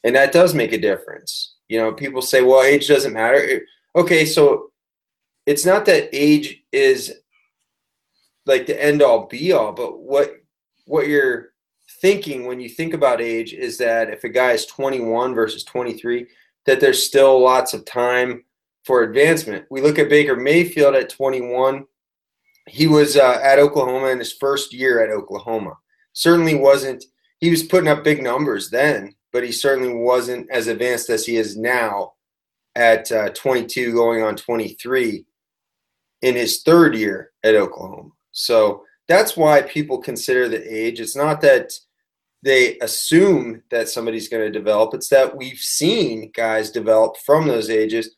And 0.07 0.15
that 0.15 0.31
does 0.31 0.53
make 0.53 0.71
a 0.71 0.77
difference. 0.77 1.55
You 1.67 1.79
know, 1.79 1.91
people 1.91 2.21
say, 2.21 2.41
well, 2.41 2.63
age 2.63 2.87
doesn't 2.87 3.11
matter. 3.11 3.61
Okay, 3.93 4.25
so 4.25 4.71
it's 5.45 5.65
not 5.65 5.83
that 5.85 6.07
age 6.13 6.63
is 6.71 7.13
like 8.45 8.67
the 8.67 8.81
end 8.81 9.01
all 9.01 9.27
be 9.27 9.51
all, 9.51 9.73
but 9.73 9.99
what 9.99 10.31
what 10.85 11.07
you're 11.07 11.49
thinking 12.01 12.45
when 12.45 12.61
you 12.61 12.69
think 12.69 12.93
about 12.93 13.19
age 13.19 13.51
is 13.51 13.77
that 13.79 14.09
if 14.09 14.23
a 14.23 14.29
guy 14.29 14.51
is 14.51 14.65
21 14.65 15.35
versus 15.35 15.65
23, 15.65 16.25
that 16.65 16.79
there's 16.79 17.05
still 17.05 17.41
lots 17.41 17.73
of 17.73 17.83
time 17.83 18.45
for 18.85 19.03
advancement. 19.03 19.65
We 19.69 19.81
look 19.81 19.99
at 19.99 20.07
Baker 20.07 20.37
Mayfield 20.37 20.95
at 20.95 21.09
21. 21.09 21.85
He 22.69 22.87
was 22.87 23.17
uh, 23.17 23.41
at 23.43 23.59
Oklahoma 23.59 24.07
in 24.07 24.19
his 24.19 24.31
first 24.31 24.73
year 24.73 25.03
at 25.03 25.13
Oklahoma. 25.13 25.73
Certainly 26.13 26.55
wasn't, 26.55 27.03
he 27.39 27.49
was 27.49 27.63
putting 27.63 27.89
up 27.89 28.05
big 28.05 28.23
numbers 28.23 28.69
then, 28.69 29.13
but 29.37 29.43
he 29.43 29.51
certainly 29.51 29.93
wasn't 29.93 30.49
as 30.49 30.65
advanced 30.65 31.11
as 31.11 31.23
he 31.23 31.37
is 31.37 31.55
now 31.55 32.13
at 32.75 33.11
uh, 33.11 33.29
22 33.35 33.93
going 33.93 34.23
on 34.23 34.35
23 34.35 35.23
in 36.23 36.35
his 36.35 36.63
third 36.63 36.95
year 36.95 37.29
at 37.43 37.53
Oklahoma. 37.53 38.09
So 38.31 38.81
that's 39.07 39.37
why 39.37 39.61
people 39.61 39.99
consider 39.99 40.49
the 40.49 40.75
age. 40.75 40.99
It's 40.99 41.15
not 41.15 41.39
that 41.41 41.71
they 42.41 42.79
assume 42.79 43.61
that 43.69 43.89
somebody's 43.89 44.27
going 44.27 44.43
to 44.43 44.59
develop, 44.59 44.95
it's 44.95 45.09
that 45.09 45.37
we've 45.37 45.59
seen 45.59 46.31
guys 46.33 46.71
develop 46.71 47.15
from 47.23 47.47
those 47.47 47.69
ages. 47.69 48.15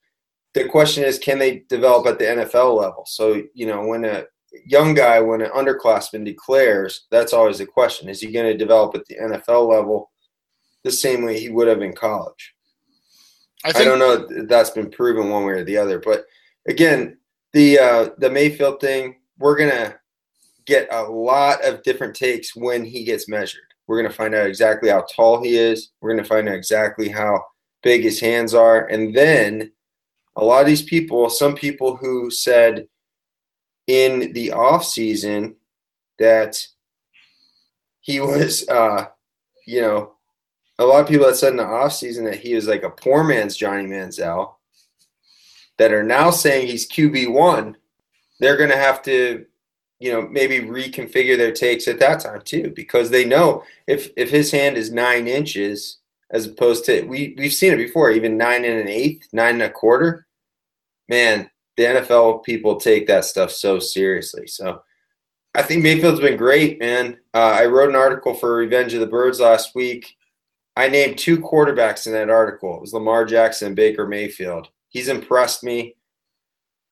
The 0.54 0.70
question 0.70 1.04
is, 1.04 1.20
can 1.20 1.38
they 1.38 1.66
develop 1.68 2.08
at 2.08 2.18
the 2.18 2.28
NFL 2.28 2.80
level? 2.80 3.04
So, 3.08 3.44
you 3.54 3.68
know, 3.68 3.86
when 3.86 4.06
a 4.06 4.24
young 4.66 4.94
guy, 4.94 5.20
when 5.20 5.42
an 5.42 5.52
underclassman 5.52 6.24
declares, 6.24 7.08
that's 7.12 7.34
always 7.34 7.58
the 7.58 7.66
question. 7.66 8.08
Is 8.08 8.22
he 8.22 8.32
going 8.32 8.50
to 8.50 8.58
develop 8.58 8.96
at 8.96 9.06
the 9.08 9.18
NFL 9.18 9.70
level 9.70 10.09
the 10.84 10.92
same 10.92 11.24
way 11.24 11.40
he 11.40 11.50
would 11.50 11.68
have 11.68 11.82
in 11.82 11.94
college? 11.94 12.56
I, 13.64 13.72
think- 13.72 13.82
I 13.86 13.90
don't 13.90 14.00
know 14.00 14.28
if 14.30 14.48
that's 14.48 14.70
been 14.70 14.90
proven 14.90 15.30
one 15.30 15.46
way 15.46 15.54
or 15.54 15.64
the 15.64 15.78
other. 15.78 16.00
But 16.00 16.26
again, 16.68 17.18
the 17.54 17.80
uh, 17.80 18.10
the 18.18 18.30
Mayfield 18.30 18.80
thing, 18.80 19.16
we're 19.38 19.58
gonna 19.58 20.00
get 20.66 20.88
a 20.92 21.02
lot 21.04 21.64
of 21.66 21.84
different 21.84 22.16
takes 22.16 22.56
when 22.56 22.86
he 22.86 23.04
gets 23.04 23.28
measured. 23.28 23.62
We're 23.88 24.02
gonna 24.02 24.14
find 24.14 24.36
out 24.36 24.46
exactly 24.48 24.90
how 24.90 25.06
tall 25.14 25.44
he 25.44 25.58
is. 25.58 25.92
We're 26.00 26.12
gonna 26.16 26.28
find 26.28 26.48
out 26.48 26.56
exactly 26.56 27.10
how 27.10 27.44
big 27.82 28.04
his 28.04 28.20
hands 28.20 28.54
are, 28.54 28.86
and 28.88 29.16
then 29.16 29.72
a 30.36 30.44
lot 30.46 30.62
of 30.62 30.68
these 30.68 30.84
people, 30.84 31.30
some 31.30 31.56
people 31.56 31.98
who 31.98 32.30
said 32.32 32.88
in 33.88 34.32
the 34.34 34.52
off 34.52 34.86
season 34.86 35.56
that 36.20 36.64
he 38.00 38.20
was, 38.20 38.68
uh, 38.70 39.08
you 39.66 39.82
know, 39.82 40.14
a 40.80 40.86
lot 40.86 41.02
of 41.02 41.08
people 41.08 41.28
that 41.28 41.36
said 41.36 41.52
in 41.52 41.58
the 41.58 41.66
off 41.66 41.94
season 41.94 42.24
that 42.26 42.40
he 42.40 42.56
was 42.56 42.68
like 42.68 42.84
a 42.84 42.90
poor 42.90 43.24
man's 43.24 43.58
Johnny 43.58 43.86
Manziel 43.86 44.56
that 45.78 45.94
are 45.94 46.04
now 46.04 46.32
saying 46.32 46.68
he's 46.68 46.90
QB 46.90 47.32
one, 47.32 47.78
they're 48.40 48.58
going 48.58 48.70
to 48.70 48.78
have 48.78 49.02
to, 49.04 49.46
you 50.00 50.12
know, 50.12 50.28
maybe 50.28 50.60
reconfigure 50.60 51.38
their 51.38 51.52
takes 51.52 51.88
at 51.88 52.00
that 52.00 52.22
time 52.22 52.42
too, 52.44 52.72
because 52.76 53.10
they 53.10 53.26
know 53.26 53.64
if 53.88 54.10
if 54.16 54.30
his 54.30 54.52
hand 54.52 54.78
is 54.78 54.92
nine 54.92 55.28
inches 55.28 55.98
as 56.32 56.46
opposed 56.46 56.86
to 56.86 57.02
we 57.04 57.36
we've 57.38 57.54
seen 57.54 57.74
it 57.74 57.78
before, 57.78 58.12
even 58.12 58.38
nine 58.38 58.64
and 58.64 58.80
an 58.80 58.88
eighth, 58.88 59.28
nine 59.34 59.56
and 59.56 59.64
a 59.64 59.70
quarter. 59.70 60.26
Man, 61.10 61.50
the 61.76 61.84
NFL 61.84 62.44
people 62.44 62.80
take 62.80 63.08
that 63.08 63.26
stuff 63.26 63.52
so 63.52 63.80
seriously. 63.80 64.48
So 64.48 64.82
I 65.56 65.64
think 65.64 65.84
Mayfield's 65.84 66.22
been 66.22 66.38
great, 66.38 66.80
man. 66.80 67.18
Uh, 67.34 67.58
I 67.58 67.66
wrote 67.66 67.90
an 67.90 67.96
article 67.96 68.34
for 68.34 68.56
Revenge 68.56 68.94
of 68.94 69.00
the 69.02 69.08
Birds 69.08 69.40
last 69.40 69.76
week. 69.76 70.16
I 70.80 70.88
named 70.88 71.18
two 71.18 71.40
quarterbacks 71.40 72.08
in 72.08 72.14
that 72.14 72.30
article. 72.30 72.74
It 72.74 72.80
was 72.80 72.94
Lamar 72.94 73.26
Jackson 73.26 73.68
and 73.68 73.76
Baker 73.76 74.08
Mayfield. 74.08 74.70
He's 74.88 75.10
impressed 75.10 75.62
me. 75.62 75.98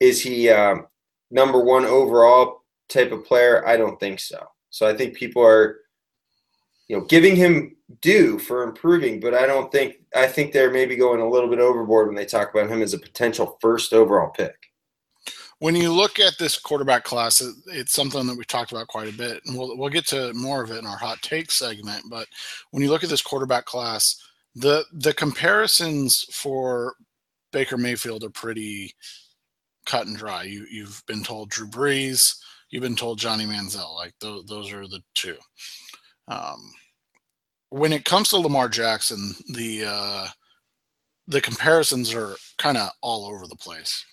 Is 0.01 0.21
he 0.21 0.49
um, 0.49 0.87
number 1.31 1.63
one 1.63 1.85
overall 1.85 2.65
type 2.89 3.13
of 3.13 3.23
player? 3.23 3.65
I 3.65 3.77
don't 3.77 3.97
think 3.97 4.19
so. 4.19 4.45
So 4.71 4.85
I 4.85 4.93
think 4.93 5.15
people 5.15 5.41
are, 5.41 5.77
you 6.89 6.97
know, 6.97 7.05
giving 7.05 7.37
him 7.37 7.77
due 8.01 8.37
for 8.39 8.63
improving, 8.63 9.21
but 9.21 9.33
I 9.33 9.45
don't 9.45 9.71
think 9.71 9.95
I 10.13 10.27
think 10.27 10.51
they're 10.51 10.69
maybe 10.69 10.97
going 10.97 11.21
a 11.21 11.29
little 11.29 11.49
bit 11.49 11.59
overboard 11.59 12.07
when 12.07 12.15
they 12.17 12.25
talk 12.25 12.53
about 12.53 12.69
him 12.69 12.81
as 12.81 12.93
a 12.93 12.99
potential 12.99 13.57
first 13.61 13.93
overall 13.93 14.31
pick. 14.31 14.66
When 15.59 15.75
you 15.75 15.91
look 15.91 16.19
at 16.19 16.37
this 16.37 16.59
quarterback 16.59 17.03
class, 17.03 17.41
it's 17.67 17.93
something 17.93 18.27
that 18.27 18.37
we've 18.37 18.45
talked 18.45 18.71
about 18.71 18.87
quite 18.87 19.11
a 19.11 19.17
bit, 19.17 19.41
and 19.45 19.57
we'll 19.57 19.75
we'll 19.77 19.89
get 19.89 20.05
to 20.07 20.33
more 20.33 20.63
of 20.63 20.71
it 20.71 20.77
in 20.77 20.85
our 20.85 20.97
hot 20.97 21.21
take 21.21 21.49
segment. 21.49 22.03
But 22.09 22.27
when 22.71 22.83
you 22.83 22.89
look 22.89 23.03
at 23.03 23.09
this 23.09 23.23
quarterback 23.23 23.65
class, 23.65 24.21
the 24.55 24.85
the 24.93 25.13
comparisons 25.13 26.25
for 26.31 26.95
Baker 27.51 27.77
Mayfield 27.77 28.23
are 28.23 28.29
pretty 28.29 28.93
cut 29.85 30.05
and 30.05 30.15
dry. 30.15 30.43
You 30.43 30.67
you've 30.69 31.01
been 31.07 31.23
told 31.23 31.49
Drew 31.49 31.67
Brees, 31.67 32.35
you've 32.69 32.83
been 32.83 32.95
told 32.95 33.19
Johnny 33.19 33.45
Manziel. 33.45 33.95
Like 33.95 34.13
those 34.21 34.45
those 34.45 34.71
are 34.71 34.87
the 34.87 35.01
two. 35.15 35.37
Um, 36.27 36.71
when 37.69 37.93
it 37.93 38.05
comes 38.05 38.29
to 38.29 38.37
Lamar 38.37 38.69
Jackson, 38.69 39.31
the 39.53 39.85
uh, 39.87 40.27
the 41.27 41.41
comparisons 41.41 42.13
are 42.13 42.35
kind 42.57 42.77
of 42.77 42.89
all 43.01 43.25
over 43.25 43.47
the 43.47 43.55
place. 43.55 44.05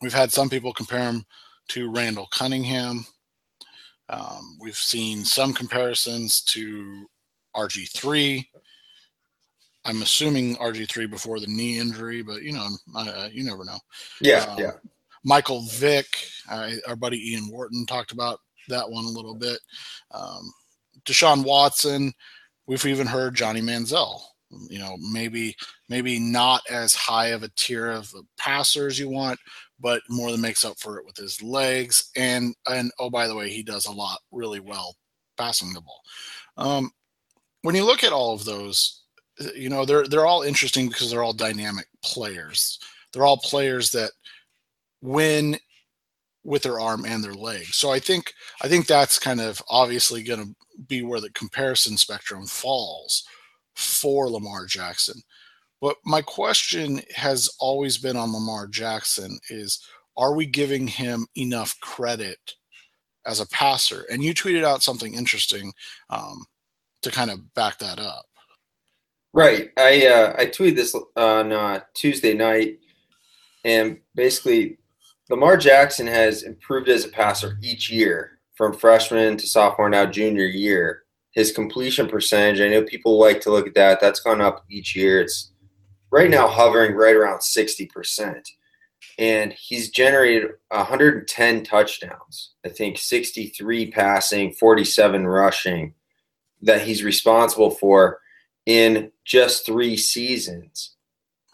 We've 0.00 0.14
had 0.14 0.32
some 0.32 0.48
people 0.48 0.72
compare 0.72 1.10
him 1.10 1.24
to 1.68 1.90
Randall 1.90 2.28
Cunningham. 2.30 3.06
Um, 4.08 4.56
we've 4.60 4.76
seen 4.76 5.24
some 5.24 5.52
comparisons 5.52 6.40
to 6.42 7.06
RG3. 7.54 8.46
I'm 9.84 10.02
assuming 10.02 10.56
RG3 10.56 11.10
before 11.10 11.40
the 11.40 11.46
knee 11.46 11.78
injury, 11.78 12.22
but 12.22 12.42
you 12.42 12.52
know, 12.52 12.68
uh, 12.94 13.28
you 13.32 13.44
never 13.44 13.64
know. 13.64 13.78
Yeah, 14.20 14.44
um, 14.44 14.58
yeah. 14.58 14.72
Michael 15.24 15.62
Vick, 15.62 16.06
uh, 16.50 16.70
our 16.86 16.96
buddy 16.96 17.32
Ian 17.32 17.50
Wharton 17.50 17.86
talked 17.86 18.12
about 18.12 18.40
that 18.68 18.88
one 18.88 19.04
a 19.04 19.08
little 19.08 19.34
bit. 19.34 19.58
Um, 20.10 20.52
Deshaun 21.04 21.44
Watson, 21.44 22.12
we've 22.66 22.84
even 22.86 23.06
heard 23.06 23.34
Johnny 23.34 23.60
Manziel. 23.60 24.20
You 24.70 24.78
know, 24.78 24.96
maybe 24.98 25.54
maybe 25.90 26.18
not 26.18 26.62
as 26.70 26.94
high 26.94 27.28
of 27.28 27.42
a 27.42 27.50
tier 27.56 27.90
of 27.90 28.12
a 28.16 28.22
passer 28.38 28.86
as 28.86 28.98
you 28.98 29.10
want, 29.10 29.38
but 29.80 30.02
more 30.08 30.30
than 30.30 30.40
makes 30.40 30.64
up 30.64 30.78
for 30.78 30.98
it 30.98 31.06
with 31.06 31.16
his 31.16 31.42
legs. 31.42 32.10
And 32.16 32.54
and 32.66 32.90
oh, 32.98 33.10
by 33.10 33.26
the 33.26 33.34
way, 33.34 33.50
he 33.50 33.62
does 33.62 33.86
a 33.86 33.92
lot 33.92 34.18
really 34.32 34.60
well 34.60 34.96
passing 35.36 35.72
the 35.72 35.80
ball. 35.80 36.00
Um, 36.56 36.90
when 37.62 37.74
you 37.74 37.84
look 37.84 38.04
at 38.04 38.12
all 38.12 38.34
of 38.34 38.44
those, 38.44 39.02
you 39.54 39.68
know 39.68 39.84
they're 39.84 40.06
they're 40.06 40.26
all 40.26 40.42
interesting 40.42 40.88
because 40.88 41.10
they're 41.10 41.22
all 41.22 41.32
dynamic 41.32 41.86
players. 42.02 42.78
They're 43.12 43.26
all 43.26 43.38
players 43.38 43.90
that 43.92 44.10
win 45.00 45.58
with 46.44 46.62
their 46.62 46.80
arm 46.80 47.04
and 47.04 47.22
their 47.22 47.34
leg. 47.34 47.66
So 47.66 47.90
I 47.90 47.98
think 47.98 48.32
I 48.62 48.68
think 48.68 48.86
that's 48.86 49.18
kind 49.18 49.40
of 49.40 49.62
obviously 49.68 50.22
going 50.22 50.40
to 50.40 50.82
be 50.86 51.02
where 51.02 51.20
the 51.20 51.30
comparison 51.30 51.96
spectrum 51.96 52.46
falls 52.46 53.24
for 53.74 54.30
Lamar 54.30 54.66
Jackson. 54.66 55.20
But 55.80 55.96
my 56.04 56.22
question 56.22 57.02
has 57.14 57.48
always 57.60 57.98
been 57.98 58.16
on 58.16 58.32
Lamar 58.32 58.66
Jackson 58.66 59.38
is 59.48 59.80
are 60.16 60.34
we 60.34 60.46
giving 60.46 60.88
him 60.88 61.26
enough 61.36 61.78
credit 61.80 62.54
as 63.24 63.38
a 63.38 63.48
passer? 63.48 64.04
And 64.10 64.24
you 64.24 64.34
tweeted 64.34 64.64
out 64.64 64.82
something 64.82 65.14
interesting 65.14 65.72
um, 66.10 66.44
to 67.02 67.10
kind 67.10 67.30
of 67.30 67.54
back 67.54 67.78
that 67.78 68.00
up. 68.00 68.26
Right. 69.32 69.70
I 69.76 70.06
uh, 70.06 70.34
I 70.38 70.46
tweeted 70.46 70.76
this 70.76 70.96
on 71.16 71.52
uh, 71.52 71.80
Tuesday 71.94 72.34
night, 72.34 72.78
and 73.64 73.98
basically, 74.14 74.78
Lamar 75.30 75.56
Jackson 75.56 76.06
has 76.06 76.42
improved 76.42 76.88
as 76.88 77.04
a 77.04 77.08
passer 77.08 77.58
each 77.62 77.90
year 77.90 78.38
from 78.54 78.72
freshman 78.72 79.36
to 79.36 79.46
sophomore, 79.46 79.90
now 79.90 80.06
junior 80.06 80.46
year. 80.46 81.04
His 81.32 81.52
completion 81.52 82.08
percentage, 82.08 82.60
I 82.60 82.68
know 82.68 82.82
people 82.82 83.20
like 83.20 83.40
to 83.42 83.50
look 83.50 83.68
at 83.68 83.74
that. 83.74 84.00
That's 84.00 84.18
gone 84.18 84.40
up 84.40 84.64
each 84.68 84.96
year. 84.96 85.20
It's 85.20 85.52
right 86.10 86.30
now 86.30 86.48
hovering 86.48 86.94
right 86.94 87.16
around 87.16 87.40
60%. 87.40 88.42
And 89.18 89.52
he's 89.52 89.90
generated 89.90 90.50
110 90.68 91.64
touchdowns. 91.64 92.52
I 92.64 92.68
think 92.68 92.98
63 92.98 93.90
passing, 93.90 94.52
47 94.52 95.26
rushing 95.26 95.94
that 96.62 96.82
he's 96.82 97.04
responsible 97.04 97.70
for 97.70 98.20
in 98.66 99.10
just 99.24 99.66
three 99.66 99.96
seasons. 99.96 100.94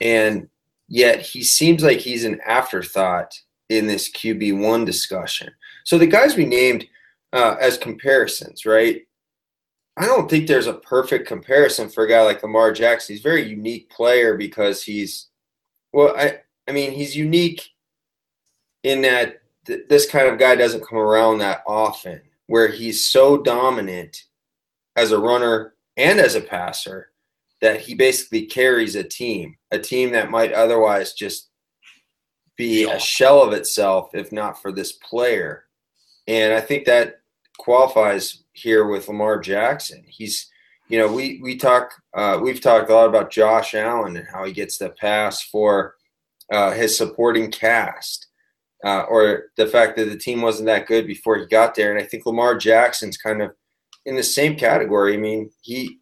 And 0.00 0.48
yet 0.88 1.20
he 1.20 1.42
seems 1.42 1.82
like 1.82 1.98
he's 1.98 2.24
an 2.24 2.40
afterthought 2.46 3.38
in 3.68 3.86
this 3.86 4.10
QB1 4.10 4.84
discussion. 4.84 5.52
So 5.84 5.98
the 5.98 6.06
guys 6.06 6.36
we 6.36 6.44
named 6.44 6.86
uh, 7.32 7.56
as 7.60 7.78
comparisons, 7.78 8.66
right? 8.66 9.02
I 9.96 10.06
don't 10.06 10.28
think 10.28 10.46
there's 10.46 10.66
a 10.66 10.74
perfect 10.74 11.28
comparison 11.28 11.88
for 11.88 12.04
a 12.04 12.08
guy 12.08 12.22
like 12.22 12.42
Lamar 12.42 12.72
Jackson. 12.72 13.14
He's 13.14 13.24
a 13.24 13.28
very 13.28 13.48
unique 13.48 13.88
player 13.90 14.36
because 14.36 14.82
he's, 14.82 15.28
well, 15.92 16.14
I, 16.16 16.40
I 16.68 16.72
mean, 16.72 16.92
he's 16.92 17.16
unique 17.16 17.62
in 18.82 19.02
that 19.02 19.42
th- 19.66 19.88
this 19.88 20.08
kind 20.10 20.26
of 20.26 20.38
guy 20.38 20.56
doesn't 20.56 20.86
come 20.86 20.98
around 20.98 21.38
that 21.38 21.62
often, 21.66 22.20
where 22.46 22.68
he's 22.68 23.06
so 23.06 23.38
dominant 23.38 24.24
as 24.96 25.12
a 25.12 25.18
runner 25.18 25.74
and 25.96 26.18
as 26.18 26.34
a 26.34 26.40
passer 26.40 27.10
that 27.60 27.80
he 27.80 27.94
basically 27.94 28.46
carries 28.46 28.96
a 28.96 29.04
team, 29.04 29.56
a 29.70 29.78
team 29.78 30.12
that 30.12 30.30
might 30.30 30.52
otherwise 30.52 31.12
just 31.12 31.50
be 32.56 32.84
a 32.84 33.00
shell 33.00 33.42
of 33.42 33.52
itself 33.52 34.10
if 34.14 34.30
not 34.30 34.60
for 34.60 34.70
this 34.70 34.92
player. 34.92 35.64
And 36.26 36.52
I 36.52 36.60
think 36.60 36.84
that 36.84 37.20
qualifies 37.58 38.43
here 38.54 38.86
with 38.86 39.08
Lamar 39.08 39.38
Jackson. 39.38 40.02
He's, 40.06 40.50
you 40.88 40.98
know, 40.98 41.12
we 41.12 41.40
we 41.42 41.56
talk, 41.56 41.92
uh, 42.14 42.38
we've 42.42 42.60
talked 42.60 42.90
a 42.90 42.94
lot 42.94 43.08
about 43.08 43.30
Josh 43.30 43.74
Allen 43.74 44.16
and 44.16 44.26
how 44.26 44.44
he 44.44 44.52
gets 44.52 44.78
the 44.78 44.90
pass 44.90 45.42
for 45.42 45.96
uh, 46.50 46.72
his 46.72 46.96
supporting 46.96 47.50
cast, 47.50 48.28
uh, 48.84 49.02
or 49.02 49.50
the 49.56 49.66
fact 49.66 49.96
that 49.96 50.06
the 50.06 50.16
team 50.16 50.40
wasn't 50.40 50.66
that 50.66 50.86
good 50.86 51.06
before 51.06 51.38
he 51.38 51.46
got 51.46 51.74
there. 51.74 51.94
And 51.94 52.02
I 52.02 52.06
think 52.06 52.26
Lamar 52.26 52.56
Jackson's 52.56 53.16
kind 53.16 53.42
of 53.42 53.52
in 54.06 54.16
the 54.16 54.22
same 54.22 54.56
category. 54.56 55.14
I 55.14 55.18
mean, 55.18 55.50
he 55.60 55.98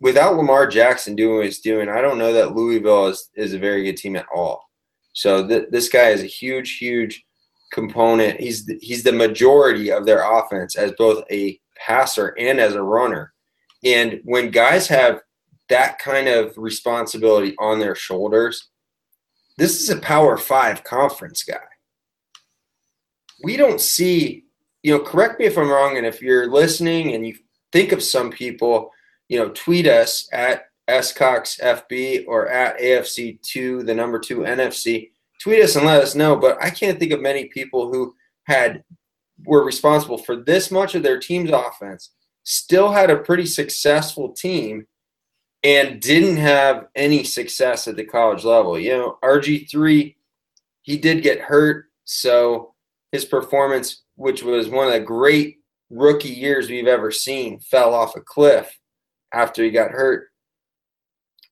without 0.00 0.36
Lamar 0.36 0.66
Jackson 0.66 1.16
doing 1.16 1.36
what 1.36 1.46
he's 1.46 1.60
doing, 1.60 1.88
I 1.88 2.00
don't 2.00 2.18
know 2.18 2.32
that 2.32 2.54
Louisville 2.54 3.06
is, 3.06 3.30
is 3.34 3.54
a 3.54 3.58
very 3.58 3.84
good 3.84 3.96
team 3.96 4.16
at 4.16 4.26
all. 4.34 4.62
So 5.12 5.46
th- 5.46 5.68
this 5.70 5.88
guy 5.88 6.10
is 6.10 6.22
a 6.22 6.26
huge, 6.26 6.76
huge 6.76 7.24
component. 7.72 8.38
He's 8.38 8.66
the, 8.66 8.78
he's 8.82 9.02
the 9.02 9.12
majority 9.12 9.90
of 9.90 10.04
their 10.04 10.22
offense 10.30 10.76
as 10.76 10.92
both 10.92 11.24
a 11.30 11.58
passer 11.84 12.34
and 12.38 12.58
as 12.60 12.74
a 12.74 12.82
runner. 12.82 13.32
And 13.84 14.20
when 14.24 14.50
guys 14.50 14.88
have 14.88 15.20
that 15.68 15.98
kind 15.98 16.28
of 16.28 16.56
responsibility 16.56 17.54
on 17.58 17.78
their 17.78 17.94
shoulders, 17.94 18.68
this 19.58 19.80
is 19.80 19.90
a 19.90 19.96
Power 20.00 20.36
Five 20.36 20.84
conference 20.84 21.42
guy. 21.42 21.58
We 23.42 23.56
don't 23.56 23.80
see, 23.80 24.44
you 24.82 24.96
know, 24.96 25.02
correct 25.02 25.38
me 25.38 25.46
if 25.46 25.58
I'm 25.58 25.70
wrong, 25.70 25.96
and 25.96 26.06
if 26.06 26.22
you're 26.22 26.50
listening 26.50 27.14
and 27.14 27.26
you 27.26 27.36
think 27.72 27.92
of 27.92 28.02
some 28.02 28.30
people 28.30 28.92
you 29.28 29.38
know, 29.38 29.50
tweet 29.50 29.86
us 29.86 30.28
at 30.32 30.66
SCoxFB 30.88 32.24
or 32.26 32.48
at 32.48 32.78
AFC2, 32.78 33.84
the 33.84 33.94
number 33.94 34.18
two 34.18 34.38
NFC. 34.38 35.10
Tweet 35.42 35.62
us 35.62 35.76
and 35.76 35.86
let 35.86 36.02
us 36.02 36.14
know. 36.14 36.36
But 36.36 36.62
I 36.62 36.70
can't 36.70 36.98
think 36.98 37.12
of 37.12 37.20
many 37.20 37.46
people 37.46 37.90
who 37.90 38.14
had 38.44 38.84
were 39.44 39.64
responsible 39.64 40.18
for 40.18 40.36
this 40.36 40.70
much 40.70 40.94
of 40.94 41.02
their 41.02 41.18
team's 41.18 41.50
offense, 41.50 42.10
still 42.44 42.90
had 42.90 43.10
a 43.10 43.16
pretty 43.16 43.46
successful 43.46 44.32
team, 44.32 44.86
and 45.62 46.00
didn't 46.00 46.36
have 46.36 46.86
any 46.94 47.24
success 47.24 47.88
at 47.88 47.96
the 47.96 48.04
college 48.04 48.44
level. 48.44 48.78
You 48.78 48.90
know, 48.90 49.18
RG3, 49.24 50.14
he 50.82 50.96
did 50.96 51.22
get 51.22 51.40
hurt. 51.40 51.86
So 52.04 52.74
his 53.10 53.24
performance, 53.24 54.02
which 54.14 54.42
was 54.42 54.68
one 54.68 54.86
of 54.86 54.92
the 54.92 55.00
great 55.00 55.58
rookie 55.90 56.28
years 56.28 56.68
we've 56.68 56.86
ever 56.86 57.10
seen, 57.10 57.58
fell 57.58 57.94
off 57.94 58.14
a 58.14 58.20
cliff 58.20 58.78
after 59.32 59.64
he 59.64 59.70
got 59.70 59.90
hurt. 59.90 60.28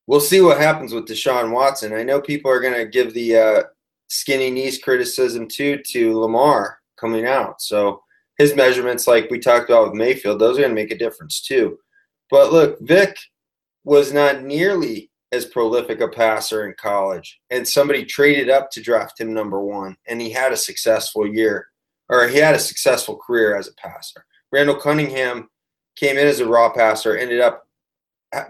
We'll 0.07 0.21
see 0.21 0.41
what 0.41 0.61
happens 0.61 0.93
with 0.93 1.09
Deshaun 1.09 1.50
Watson. 1.50 1.93
I 1.93 2.03
know 2.03 2.21
people 2.21 2.50
are 2.50 2.61
going 2.61 2.75
to 2.75 2.87
give 2.87 3.14
the 3.14 3.37
uh, 3.37 3.62
skinny 4.09 4.50
knees 4.50 4.79
criticism 4.79 5.49
too 5.49 5.83
to 5.91 6.21
Lamar 6.21 6.79
coming 6.99 7.27
out. 7.27 7.61
So 7.61 8.03
his 8.39 8.55
measurements, 8.57 9.07
like 9.07 9.31
we 9.31 9.39
talked 9.39 9.71
about 9.71 9.89
with 9.89 9.95
Mayfield, 9.95 10.41
those 10.41 10.59
are 10.59 10.63
going 10.63 10.75
to 10.75 10.83
make 10.83 10.91
a 10.91 10.99
difference 10.99 11.41
too. 11.41 11.79
But 12.31 12.53
look, 12.53 12.79
Vick 12.81 13.17
was 13.85 14.13
not 14.13 14.43
nearly 14.43 15.11
as 15.33 15.45
prolific 15.45 16.01
a 16.01 16.09
passer 16.09 16.67
in 16.67 16.75
college, 16.79 17.41
and 17.51 17.67
somebody 17.67 18.05
traded 18.05 18.49
up 18.49 18.71
to 18.71 18.83
draft 18.83 19.21
him 19.21 19.35
number 19.35 19.61
one, 19.61 19.97
and 20.07 20.21
he 20.21 20.31
had 20.31 20.53
a 20.53 20.57
successful 20.57 21.27
year, 21.27 21.67
or 22.09 22.29
he 22.29 22.39
had 22.39 22.55
a 22.55 22.59
successful 22.59 23.17
career 23.17 23.57
as 23.57 23.69
a 23.69 23.75
passer. 23.75 24.25
Randall 24.53 24.77
Cunningham 24.77 25.49
came 25.97 26.17
in 26.17 26.27
as 26.27 26.41
a 26.41 26.47
raw 26.47 26.73
passer, 26.73 27.17
ended 27.17 27.41
up 27.41 27.67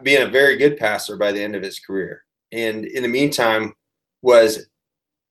being 0.03 0.23
a 0.23 0.31
very 0.31 0.57
good 0.57 0.77
passer 0.77 1.17
by 1.17 1.33
the 1.33 1.43
end 1.43 1.57
of 1.57 1.63
his 1.63 1.79
career, 1.79 2.23
and 2.53 2.85
in 2.85 3.03
the 3.03 3.09
meantime 3.09 3.75
was 4.23 4.67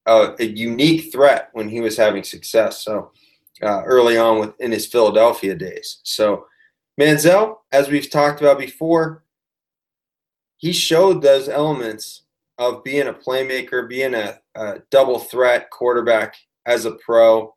a, 0.05 0.35
a 0.39 0.45
unique 0.45 1.11
threat 1.11 1.49
when 1.53 1.69
he 1.69 1.81
was 1.81 1.97
having 1.97 2.23
success. 2.23 2.83
So 2.83 3.11
uh, 3.61 3.83
early 3.83 4.17
on 4.17 4.39
with 4.39 4.59
in 4.59 4.71
his 4.71 4.85
Philadelphia 4.85 5.55
days. 5.55 5.99
So 6.03 6.45
Manziel, 6.99 7.57
as 7.71 7.89
we've 7.89 8.09
talked 8.09 8.41
about 8.41 8.59
before, 8.59 9.23
he 10.57 10.71
showed 10.71 11.21
those 11.21 11.49
elements 11.49 12.23
of 12.57 12.83
being 12.83 13.07
a 13.07 13.13
playmaker, 13.13 13.89
being 13.89 14.13
a, 14.13 14.39
a 14.55 14.79
double 14.91 15.19
threat 15.19 15.69
quarterback 15.69 16.35
as 16.65 16.85
a 16.85 16.91
pro, 16.91 17.53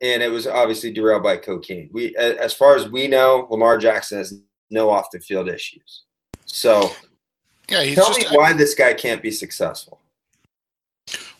and 0.00 0.22
it 0.22 0.30
was 0.30 0.46
obviously 0.46 0.92
derailed 0.92 1.22
by 1.22 1.36
cocaine. 1.36 1.90
We, 1.92 2.14
as 2.16 2.52
far 2.52 2.76
as 2.76 2.88
we 2.88 3.08
know, 3.08 3.46
Lamar 3.50 3.78
Jackson 3.78 4.18
has 4.18 4.40
no 4.70 4.90
off 4.90 5.10
the 5.10 5.20
field 5.20 5.48
issues. 5.48 6.04
So, 6.44 6.90
yeah, 7.68 7.94
tell 7.94 8.12
just, 8.12 8.30
me 8.30 8.36
why 8.36 8.52
this 8.52 8.74
guy 8.74 8.94
can't 8.94 9.22
be 9.22 9.30
successful. 9.30 9.99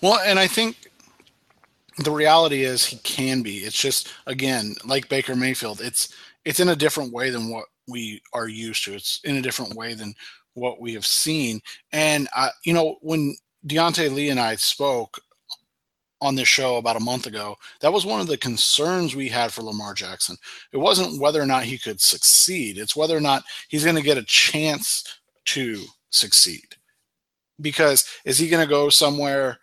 Well, 0.00 0.18
and 0.24 0.38
I 0.38 0.46
think 0.46 0.90
the 1.98 2.10
reality 2.10 2.62
is 2.62 2.84
he 2.84 2.96
can 2.98 3.42
be. 3.42 3.58
It's 3.58 3.80
just 3.80 4.12
again, 4.26 4.74
like 4.84 5.08
Baker 5.08 5.36
Mayfield, 5.36 5.80
it's 5.80 6.14
it's 6.44 6.60
in 6.60 6.70
a 6.70 6.76
different 6.76 7.12
way 7.12 7.30
than 7.30 7.50
what 7.50 7.66
we 7.88 8.22
are 8.32 8.48
used 8.48 8.84
to. 8.84 8.94
It's 8.94 9.20
in 9.24 9.36
a 9.36 9.42
different 9.42 9.74
way 9.74 9.94
than 9.94 10.14
what 10.54 10.80
we 10.80 10.94
have 10.94 11.06
seen. 11.06 11.60
And 11.92 12.28
uh, 12.34 12.50
you 12.64 12.72
know, 12.72 12.96
when 13.02 13.36
Deontay 13.66 14.12
Lee 14.12 14.30
and 14.30 14.40
I 14.40 14.56
spoke 14.56 15.20
on 16.22 16.34
this 16.34 16.48
show 16.48 16.76
about 16.76 16.96
a 16.96 17.00
month 17.00 17.26
ago, 17.26 17.56
that 17.80 17.92
was 17.92 18.04
one 18.04 18.20
of 18.20 18.26
the 18.26 18.36
concerns 18.36 19.16
we 19.16 19.28
had 19.28 19.52
for 19.52 19.62
Lamar 19.62 19.94
Jackson. 19.94 20.36
It 20.72 20.76
wasn't 20.76 21.20
whether 21.20 21.40
or 21.40 21.46
not 21.46 21.64
he 21.64 21.78
could 21.78 22.00
succeed; 22.00 22.78
it's 22.78 22.96
whether 22.96 23.16
or 23.16 23.20
not 23.20 23.42
he's 23.68 23.84
going 23.84 23.96
to 23.96 24.02
get 24.02 24.18
a 24.18 24.24
chance 24.24 25.04
to 25.46 25.84
succeed. 26.10 26.76
Because 27.60 28.06
is 28.24 28.38
he 28.38 28.48
going 28.48 28.64
to 28.64 28.70
go 28.70 28.88
somewhere 28.88 29.58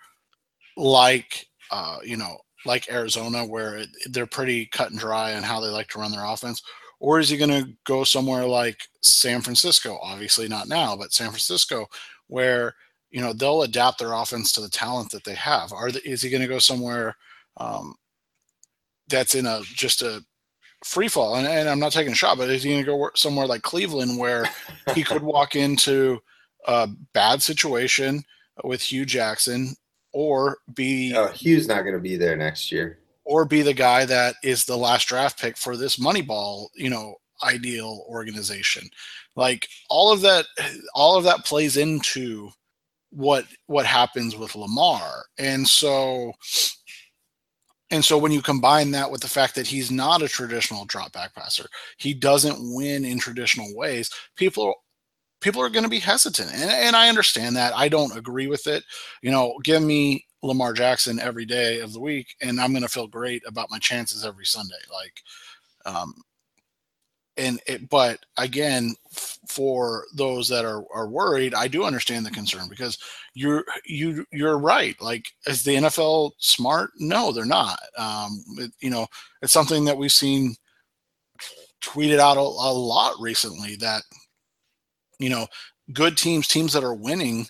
like 0.76 1.48
uh, 1.72 1.98
you 2.04 2.18
know, 2.18 2.38
like 2.66 2.92
Arizona, 2.92 3.46
where 3.46 3.86
they're 4.08 4.26
pretty 4.26 4.66
cut 4.68 4.92
and 4.92 5.00
dry 5.00 5.34
on 5.34 5.44
how 5.44 5.60
they 5.60 5.68
like 5.70 5.88
to 5.90 6.00
run 6.00 6.12
their 6.12 6.26
offense? 6.26 6.62
Or 7.00 7.20
is 7.20 7.30
he 7.30 7.38
going 7.38 7.52
to 7.52 7.72
go 7.86 8.04
somewhere 8.04 8.46
like 8.46 8.80
San 9.02 9.42
Francisco? 9.42 10.00
Obviously, 10.02 10.48
not 10.48 10.68
now, 10.68 10.96
but 10.96 11.14
San 11.14 11.30
Francisco, 11.30 11.88
where 12.28 12.74
you 13.12 13.22
know 13.22 13.34
they'll 13.34 13.64
adapt 13.64 14.00
their 14.00 14.14
offense 14.14 14.52
to 14.54 14.62
the 14.62 14.70
talent 14.70 15.12
that 15.12 15.24
they 15.24 15.36
have. 15.36 15.72
Are 15.72 15.90
is 15.90 16.22
he 16.22 16.30
going 16.30 16.42
to 16.42 16.48
go 16.48 16.60
somewhere 16.60 17.16
um, 17.58 17.96
that's 19.10 19.36
in 19.36 19.46
a 19.46 19.62
just 19.64 20.02
a 20.02 20.24
free 20.84 21.08
fall? 21.08 21.36
And, 21.36 21.48
and 21.48 21.70
I'm 21.70 21.80
not 21.80 21.92
taking 21.92 22.14
a 22.14 22.16
shot, 22.16 22.38
but 22.38 22.50
is 22.50 22.64
he 22.64 22.72
going 22.72 22.84
to 22.84 22.92
go 22.92 23.10
somewhere 23.16 23.48
like 23.48 23.62
Cleveland 23.62 24.18
where 24.18 24.50
he 24.96 25.04
could 25.04 25.22
walk 25.22 25.56
into 25.56 26.20
a 26.68 26.88
bad 27.14 27.42
situation 27.42 28.24
with 28.64 28.82
Hue 28.82 29.06
Jackson 29.06 29.76
or 30.14 30.58
be 30.74 31.14
oh, 31.16 31.28
Hue's 31.28 31.68
not 31.68 31.82
going 31.82 31.94
to 31.94 32.02
be 32.02 32.16
there 32.16 32.36
next 32.36 32.72
year, 32.72 33.00
or 33.26 33.46
be 33.46 33.62
the 33.62 33.74
guy 33.74 34.06
that 34.06 34.36
is 34.44 34.66
the 34.66 34.78
last 34.78 35.08
draft 35.08 35.40
pick 35.40 35.58
for 35.58 35.78
this 35.78 35.98
Moneyball, 35.98 36.68
you 36.76 36.90
know, 36.90 37.16
ideal 37.44 38.06
organization. 38.10 38.90
Like 39.36 39.68
all 39.90 40.12
of 40.12 40.22
that, 40.22 40.46
all 40.96 41.18
of 41.18 41.24
that 41.26 41.46
plays 41.46 41.78
into 41.78 42.50
what 43.12 43.46
what 43.68 43.86
happens 43.86 44.36
with 44.36 44.56
Lamar, 44.56 45.26
and 45.38 45.68
so. 45.68 46.34
And 47.90 48.04
so 48.04 48.18
when 48.18 48.34
you 48.34 48.42
combine 48.42 48.92
that 48.92 49.10
with 49.10 49.22
the 49.22 49.30
fact 49.30 49.56
that 49.56 49.66
he's 49.66 49.90
not 49.90 50.22
a 50.22 50.28
traditional 50.28 50.84
drop 50.84 51.14
back 51.14 51.34
passer, 51.34 51.68
he 51.96 52.14
doesn't 52.14 52.76
win 52.76 53.06
in 53.06 53.18
traditional 53.18 53.74
ways, 53.78 54.12
people 54.36 54.74
people 55.42 55.62
are 55.62 55.70
going 55.70 55.84
to 55.84 55.90
be 55.90 56.00
hesitant. 56.00 56.52
And, 56.54 56.70
and 56.70 56.96
I 56.96 57.10
understand 57.10 57.56
that. 57.56 57.76
I 57.76 57.90
don't 57.90 58.16
agree 58.16 58.48
with 58.48 58.68
it. 58.68 58.84
You 59.22 59.32
know, 59.32 59.56
give 59.64 59.82
me 59.82 60.26
Lamar 60.44 60.74
Jackson 60.74 61.20
every 61.20 61.46
day 61.46 61.80
of 61.80 61.94
the 61.94 62.00
week, 62.00 62.36
and 62.42 62.60
I'm 62.60 62.72
going 62.72 62.84
to 62.84 62.90
feel 62.90 63.08
great 63.08 63.44
about 63.48 63.72
my 63.72 63.80
chances 63.80 64.26
every 64.26 64.46
Sunday. 64.46 64.76
Like, 64.92 65.22
um, 65.86 66.14
and 67.38 67.60
it, 67.68 67.88
but 67.90 68.20
again, 68.38 68.96
f- 69.12 69.38
for 69.48 70.06
those 70.14 70.48
that 70.50 70.66
are, 70.66 70.84
are 70.92 71.08
worried, 71.08 71.54
I 71.54 71.68
do 71.68 71.84
understand 71.84 72.26
the 72.26 72.32
concern 72.32 72.68
because 72.68 72.98
you're 73.36 73.64
you 73.86 74.26
you're 74.32 74.58
right. 74.58 75.00
Like, 75.00 75.28
is 75.46 75.64
the 75.64 75.76
NFL 75.76 76.32
smart? 76.40 76.92
No, 76.98 77.32
they're 77.32 77.46
not. 77.46 77.80
Um, 77.98 78.44
it, 78.58 78.72
you 78.80 78.90
know, 78.90 79.06
it's 79.44 79.54
something 79.54 79.86
that 79.86 79.98
we've 79.98 80.12
seen 80.12 80.56
tweeted 81.82 82.18
out 82.18 82.38
a, 82.38 82.42
a 82.42 82.74
lot 82.74 83.14
recently 83.20 83.76
that 83.78 84.02
you 85.20 85.30
know, 85.30 85.48
good 85.94 86.18
teams, 86.18 86.48
teams 86.48 86.74
that 86.74 86.84
are 86.84 86.94
winning, 86.94 87.48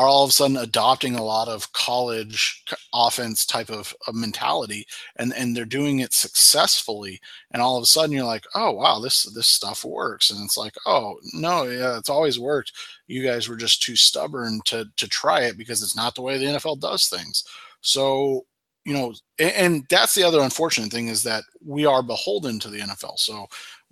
are 0.00 0.06
all 0.06 0.24
of 0.24 0.30
a 0.30 0.32
sudden 0.32 0.56
adopting 0.56 1.14
a 1.14 1.22
lot 1.22 1.46
of 1.46 1.70
college 1.72 2.64
offense 2.94 3.44
type 3.44 3.68
of, 3.68 3.94
of, 4.06 4.14
mentality 4.14 4.86
and 5.16 5.34
and 5.36 5.54
they're 5.54 5.66
doing 5.66 5.98
it 6.00 6.14
successfully 6.14 7.20
and 7.50 7.60
all 7.60 7.76
of 7.76 7.82
a 7.82 7.86
sudden 7.86 8.14
you're 8.14 8.24
like 8.24 8.46
oh 8.54 8.70
wow 8.70 8.98
this 8.98 9.24
this 9.34 9.48
stuff 9.48 9.84
works. 9.84 10.30
And 10.30 10.42
it's 10.44 10.56
like 10.56 10.74
oh 10.86 11.16
no 11.34 11.64
yeah 11.64 11.98
it's 11.98 12.08
always 12.08 12.38
worked. 12.40 12.72
You 13.08 13.22
guys 13.22 13.46
were 13.46 13.56
just 13.56 13.82
too 13.82 13.94
stubborn 13.96 14.60
to 14.66 14.86
to 14.96 15.08
try 15.08 15.42
it 15.42 15.58
because 15.58 15.82
it's 15.82 15.96
not 15.96 16.14
the 16.14 16.22
way 16.22 16.38
the 16.38 16.46
NFL 16.46 16.80
does 16.80 17.08
things. 17.08 17.44
So 17.82 18.46
you 18.86 18.94
know 18.94 19.12
and, 19.38 19.52
and 19.52 19.86
that's 19.90 20.14
the 20.14 20.22
other 20.22 20.40
unfortunate 20.40 20.90
thing 20.90 21.08
is 21.08 21.22
that 21.24 21.44
we 21.62 21.84
are 21.84 22.02
beholden 22.02 22.58
to 22.60 22.70
the 22.70 22.78
NFL 22.78 23.18
so 23.18 23.46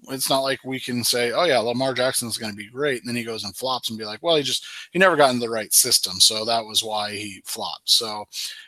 it's 0.04 0.30
not 0.30 0.40
like 0.40 0.64
we 0.64 0.78
can 0.78 1.02
say, 1.02 1.32
oh 1.32 1.44
yeah, 1.44 1.58
Lamar 1.58 1.92
Jackson 1.92 2.28
is 2.28 2.38
going 2.38 2.52
to 2.52 2.56
be 2.56 2.68
great, 2.68 3.00
and 3.00 3.08
then 3.08 3.16
he 3.16 3.24
goes 3.24 3.44
and 3.44 3.56
flops 3.56 3.88
and 3.90 3.98
be 3.98 4.04
like, 4.04 4.22
well, 4.22 4.36
he 4.36 4.42
just 4.42 4.64
he 4.92 4.98
never 4.98 5.16
got 5.16 5.32
in 5.32 5.40
the 5.40 5.50
right 5.50 5.72
system, 5.72 6.20
so 6.20 6.44
that 6.44 6.64
was 6.64 6.82
why 6.82 7.12
he 7.12 7.42
flopped. 7.44 7.90
So, 7.90 8.24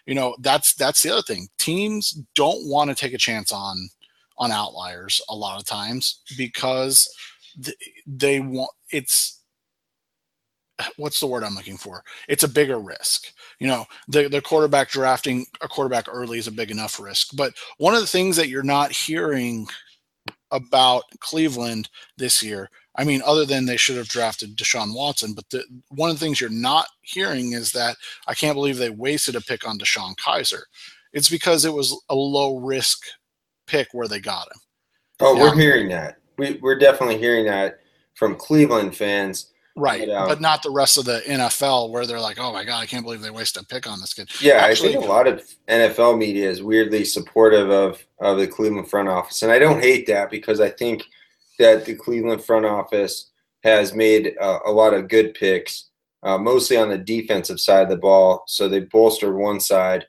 you 0.06 0.14
know, 0.14 0.36
that's 0.40 0.74
that's 0.74 1.02
the 1.02 1.10
other 1.10 1.22
thing. 1.22 1.48
Teams 1.58 2.12
don't 2.34 2.68
want 2.68 2.90
to 2.90 2.96
take 2.96 3.14
a 3.14 3.18
chance 3.18 3.52
on 3.52 3.88
on 4.38 4.50
outliers 4.50 5.20
a 5.28 5.34
lot 5.34 5.60
of 5.60 5.66
times 5.66 6.22
because 6.36 7.08
they 8.06 8.40
want 8.40 8.70
it's 8.90 9.40
what's 10.96 11.20
the 11.20 11.26
word 11.26 11.44
I'm 11.44 11.54
looking 11.54 11.76
for? 11.76 12.02
It's 12.28 12.42
a 12.42 12.48
bigger 12.48 12.78
risk. 12.78 13.32
You 13.58 13.66
know, 13.66 13.84
the 14.08 14.28
the 14.28 14.40
quarterback 14.40 14.90
drafting 14.90 15.46
a 15.60 15.68
quarterback 15.68 16.06
early 16.10 16.38
is 16.38 16.46
a 16.46 16.52
big 16.52 16.70
enough 16.70 16.98
risk. 16.98 17.36
But 17.36 17.54
one 17.78 17.94
of 17.94 18.00
the 18.00 18.06
things 18.06 18.36
that 18.36 18.48
you're 18.48 18.62
not 18.62 18.92
hearing 18.92 19.68
about 20.50 21.04
Cleveland 21.20 21.88
this 22.16 22.42
year. 22.42 22.68
I 22.96 23.04
mean, 23.04 23.22
other 23.24 23.44
than 23.44 23.66
they 23.66 23.76
should 23.76 23.96
have 23.96 24.08
drafted 24.08 24.56
Deshaun 24.56 24.94
Watson, 24.94 25.32
but 25.32 25.48
the, 25.50 25.64
one 25.88 26.10
of 26.10 26.18
the 26.18 26.24
things 26.24 26.40
you're 26.40 26.50
not 26.50 26.86
hearing 27.02 27.52
is 27.52 27.72
that 27.72 27.96
I 28.26 28.34
can't 28.34 28.56
believe 28.56 28.76
they 28.76 28.90
wasted 28.90 29.36
a 29.36 29.40
pick 29.40 29.66
on 29.66 29.78
DeShone 29.78 30.16
Kizer. 30.16 30.62
It's 31.12 31.28
because 31.28 31.64
it 31.64 31.72
was 31.72 31.98
a 32.08 32.14
low 32.14 32.58
risk 32.58 32.98
pick 33.66 33.88
where 33.92 34.08
they 34.08 34.20
got 34.20 34.48
him. 34.48 34.60
Oh, 35.20 35.36
we're 35.36 35.54
hearing 35.54 35.88
that. 35.90 36.16
We, 36.36 36.58
we're 36.62 36.78
definitely 36.78 37.18
hearing 37.18 37.46
that 37.46 37.80
from 38.14 38.36
Cleveland 38.36 38.96
fans 38.96 39.49
Right, 39.76 40.06
but, 40.06 40.26
but, 40.26 40.40
not 40.40 40.62
the 40.62 40.70
rest 40.70 40.98
of 40.98 41.04
the 41.04 41.22
NFL 41.26 41.90
where 41.90 42.04
they're 42.04 42.20
like, 42.20 42.38
"Oh 42.38 42.52
my 42.52 42.64
god, 42.64 42.80
I 42.80 42.86
can't 42.86 43.04
believe 43.04 43.20
they 43.20 43.30
wasted 43.30 43.62
a 43.62 43.66
pick 43.66 43.86
on 43.86 44.00
this 44.00 44.12
kid." 44.12 44.28
Yeah, 44.40 44.54
Actually, 44.54 44.90
I 44.90 44.92
think 44.92 45.04
a 45.04 45.08
lot 45.08 45.28
of 45.28 45.48
NFL 45.68 46.18
media 46.18 46.50
is 46.50 46.62
weirdly 46.62 47.04
supportive 47.04 47.70
of 47.70 48.04
of 48.18 48.38
the 48.38 48.48
Cleveland 48.48 48.90
front 48.90 49.08
office, 49.08 49.42
and 49.42 49.52
I 49.52 49.58
don't 49.58 49.80
hate 49.80 50.06
that 50.08 50.30
because 50.30 50.60
I 50.60 50.70
think 50.70 51.04
that 51.58 51.84
the 51.84 51.94
Cleveland 51.94 52.42
front 52.44 52.66
office 52.66 53.30
has 53.62 53.94
made 53.94 54.34
uh, 54.40 54.58
a 54.66 54.72
lot 54.72 54.92
of 54.92 55.08
good 55.08 55.34
picks, 55.34 55.90
uh, 56.22 56.38
mostly 56.38 56.76
on 56.76 56.88
the 56.88 56.98
defensive 56.98 57.60
side 57.60 57.84
of 57.84 57.90
the 57.90 57.96
ball. 57.96 58.42
So 58.46 58.68
they 58.68 58.80
bolstered 58.80 59.36
one 59.36 59.60
side, 59.60 60.06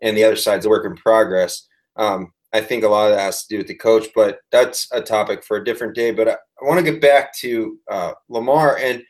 and 0.00 0.16
the 0.16 0.24
other 0.24 0.36
side's 0.36 0.66
a 0.66 0.68
work 0.68 0.86
in 0.86 0.96
progress. 0.96 1.68
Um, 1.96 2.32
I 2.52 2.60
think 2.60 2.84
a 2.84 2.88
lot 2.88 3.10
of 3.10 3.16
that 3.16 3.22
has 3.22 3.42
to 3.44 3.48
do 3.48 3.58
with 3.58 3.66
the 3.66 3.74
coach, 3.74 4.08
but 4.14 4.40
that's 4.50 4.88
a 4.92 5.00
topic 5.00 5.42
for 5.42 5.56
a 5.56 5.64
different 5.64 5.94
day. 5.94 6.10
But 6.10 6.28
I, 6.28 6.32
I 6.32 6.64
want 6.64 6.84
to 6.84 6.90
get 6.90 7.00
back 7.00 7.34
to 7.38 7.78
uh, 7.90 8.12
Lamar, 8.28 8.78
and 8.78 9.02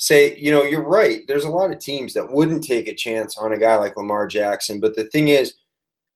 say, 0.00 0.34
you 0.38 0.50
know, 0.50 0.62
you're 0.62 0.82
right. 0.82 1.20
There's 1.28 1.44
a 1.44 1.50
lot 1.50 1.70
of 1.70 1.78
teams 1.78 2.14
that 2.14 2.32
wouldn't 2.32 2.64
take 2.64 2.88
a 2.88 2.94
chance 2.94 3.36
on 3.36 3.52
a 3.52 3.58
guy 3.58 3.76
like 3.76 3.98
Lamar 3.98 4.26
Jackson. 4.26 4.80
But 4.80 4.96
the 4.96 5.04
thing 5.04 5.28
is, 5.28 5.54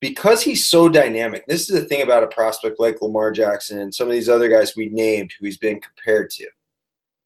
because 0.01 0.43
he's 0.43 0.67
so 0.67 0.89
dynamic, 0.89 1.47
this 1.47 1.69
is 1.69 1.81
the 1.81 1.87
thing 1.87 2.01
about 2.01 2.23
a 2.23 2.29
prospect 2.29 2.81
like 2.81 3.03
Lamar 3.03 3.31
Jackson 3.31 3.79
and 3.81 3.95
some 3.95 4.07
of 4.07 4.15
these 4.15 4.29
other 4.31 4.49
guys 4.49 4.75
we 4.75 4.89
named 4.89 5.33
who 5.39 5.45
he's 5.45 5.59
been 5.59 5.81
compared 5.81 6.31
to. 6.31 6.47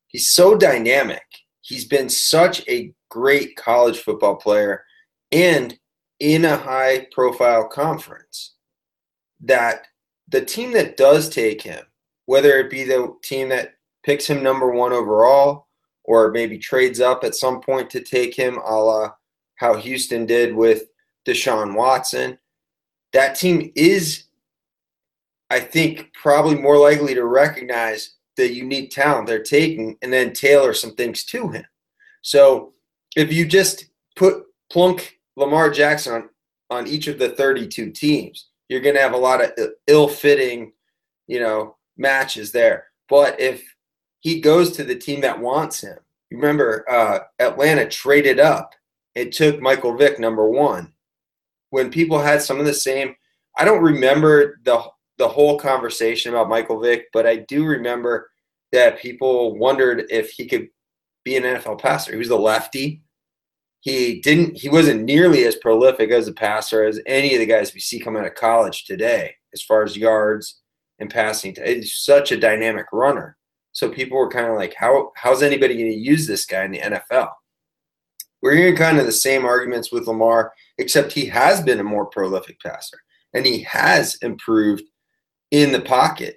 He's 0.08 0.30
so 0.30 0.56
dynamic. 0.56 1.22
He's 1.60 1.84
been 1.84 2.08
such 2.08 2.66
a 2.68 2.92
great 3.08 3.54
college 3.54 3.98
football 3.98 4.34
player 4.34 4.82
and 5.30 5.78
in 6.18 6.44
a 6.44 6.56
high 6.56 7.06
profile 7.12 7.68
conference 7.68 8.54
that 9.40 9.86
the 10.28 10.44
team 10.44 10.72
that 10.72 10.96
does 10.96 11.28
take 11.28 11.62
him, 11.62 11.84
whether 12.26 12.58
it 12.58 12.70
be 12.70 12.84
the 12.84 13.14
team 13.22 13.48
that 13.48 13.74
picks 14.02 14.28
him 14.28 14.42
number 14.42 14.70
one 14.70 14.92
overall 14.92 15.66
or 16.04 16.30
maybe 16.30 16.58
trades 16.58 17.00
up 17.00 17.24
at 17.24 17.34
some 17.34 17.60
point 17.60 17.90
to 17.90 18.00
take 18.00 18.34
him, 18.34 18.58
a 18.58 18.74
la 18.74 19.10
how 19.56 19.74
Houston 19.74 20.24
did 20.24 20.54
with 20.54 20.84
Deshaun 21.26 21.74
Watson, 21.74 22.38
that 23.12 23.34
team 23.34 23.72
is, 23.74 24.24
I 25.50 25.60
think, 25.60 26.12
probably 26.14 26.54
more 26.54 26.78
likely 26.78 27.14
to 27.14 27.24
recognize 27.24 28.14
the 28.36 28.50
unique 28.50 28.90
talent 28.90 29.26
they're 29.26 29.42
taking 29.42 29.96
and 30.00 30.12
then 30.12 30.32
tailor 30.32 30.72
some 30.72 30.94
things 30.94 31.24
to 31.24 31.48
him. 31.48 31.64
So 32.22 32.72
if 33.16 33.32
you 33.32 33.46
just 33.46 33.86
put 34.14 34.44
plunk 34.70 35.18
Lamar 35.36 35.70
Jackson 35.70 36.14
on, 36.14 36.28
on 36.70 36.86
each 36.86 37.08
of 37.08 37.18
the 37.18 37.30
32 37.30 37.90
teams, 37.90 38.47
you're 38.68 38.80
going 38.80 38.94
to 38.94 39.00
have 39.00 39.14
a 39.14 39.18
lot 39.18 39.42
of 39.42 39.52
ill-fitting, 39.86 40.72
you 41.26 41.40
know, 41.40 41.76
matches 41.96 42.52
there. 42.52 42.86
But 43.08 43.40
if 43.40 43.74
he 44.20 44.40
goes 44.40 44.72
to 44.72 44.84
the 44.84 44.96
team 44.96 45.20
that 45.22 45.40
wants 45.40 45.80
him, 45.80 45.98
remember 46.30 46.84
uh, 46.90 47.20
Atlanta 47.38 47.88
traded 47.88 48.40
up. 48.40 48.74
It 49.14 49.32
took 49.32 49.60
Michael 49.60 49.96
Vick 49.96 50.20
number 50.20 50.48
one. 50.48 50.92
When 51.70 51.90
people 51.90 52.18
had 52.18 52.40
some 52.42 52.60
of 52.60 52.66
the 52.66 52.74
same, 52.74 53.14
I 53.56 53.64
don't 53.64 53.82
remember 53.82 54.60
the 54.64 54.82
the 55.18 55.28
whole 55.28 55.58
conversation 55.58 56.32
about 56.32 56.48
Michael 56.48 56.80
Vick, 56.80 57.06
but 57.12 57.26
I 57.26 57.36
do 57.48 57.66
remember 57.66 58.30
that 58.70 59.00
people 59.00 59.58
wondered 59.58 60.04
if 60.10 60.30
he 60.30 60.46
could 60.46 60.68
be 61.24 61.36
an 61.36 61.42
NFL 61.42 61.80
passer. 61.80 62.12
He 62.12 62.18
was 62.18 62.28
the 62.28 62.38
lefty. 62.38 63.02
He 63.80 64.20
didn't. 64.20 64.56
He 64.56 64.68
wasn't 64.68 65.04
nearly 65.04 65.44
as 65.44 65.56
prolific 65.56 66.10
as 66.10 66.28
a 66.28 66.32
passer 66.32 66.84
as 66.84 67.00
any 67.06 67.34
of 67.34 67.40
the 67.40 67.46
guys 67.46 67.72
we 67.72 67.80
see 67.80 68.00
coming 68.00 68.20
out 68.20 68.28
of 68.28 68.34
college 68.34 68.84
today, 68.84 69.34
as 69.54 69.62
far 69.62 69.82
as 69.82 69.96
yards 69.96 70.60
and 70.98 71.10
passing. 71.10 71.54
He's 71.64 71.94
such 71.94 72.32
a 72.32 72.40
dynamic 72.40 72.86
runner. 72.92 73.36
So 73.72 73.88
people 73.88 74.18
were 74.18 74.30
kind 74.30 74.46
of 74.46 74.56
like, 74.56 74.74
"How 74.74 75.12
how's 75.14 75.42
anybody 75.42 75.76
going 75.76 75.92
to 75.92 75.96
use 75.96 76.26
this 76.26 76.44
guy 76.44 76.64
in 76.64 76.72
the 76.72 76.80
NFL?" 76.80 77.30
We're 78.42 78.56
hearing 78.56 78.76
kind 78.76 78.98
of 78.98 79.06
the 79.06 79.12
same 79.12 79.44
arguments 79.44 79.90
with 79.92 80.06
Lamar, 80.06 80.52
except 80.78 81.12
he 81.12 81.26
has 81.26 81.60
been 81.60 81.80
a 81.80 81.84
more 81.84 82.06
prolific 82.06 82.60
passer 82.60 82.98
and 83.34 83.44
he 83.44 83.62
has 83.62 84.16
improved 84.22 84.84
in 85.50 85.72
the 85.72 85.80
pocket. 85.80 86.36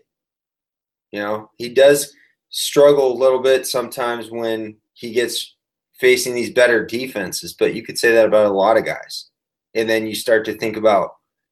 You 1.11 1.19
know, 1.19 1.51
he 1.57 1.69
does 1.69 2.13
struggle 2.49 3.11
a 3.11 3.19
little 3.19 3.41
bit 3.41 3.67
sometimes 3.67 4.29
when 4.29 4.77
he 4.93 5.11
gets 5.13 5.55
facing 6.01 6.33
these 6.33 6.49
better 6.49 6.83
defenses, 6.83 7.53
but 7.53 7.75
you 7.75 7.83
could 7.83 7.97
say 7.97 8.11
that 8.11 8.25
about 8.25 8.47
a 8.47 8.53
lot 8.53 8.75
of 8.75 8.83
guys. 8.83 9.29
And 9.75 9.87
then 9.87 10.07
you 10.07 10.15
start 10.15 10.43
to 10.45 10.53
think 10.53 10.75
about 10.75 11.11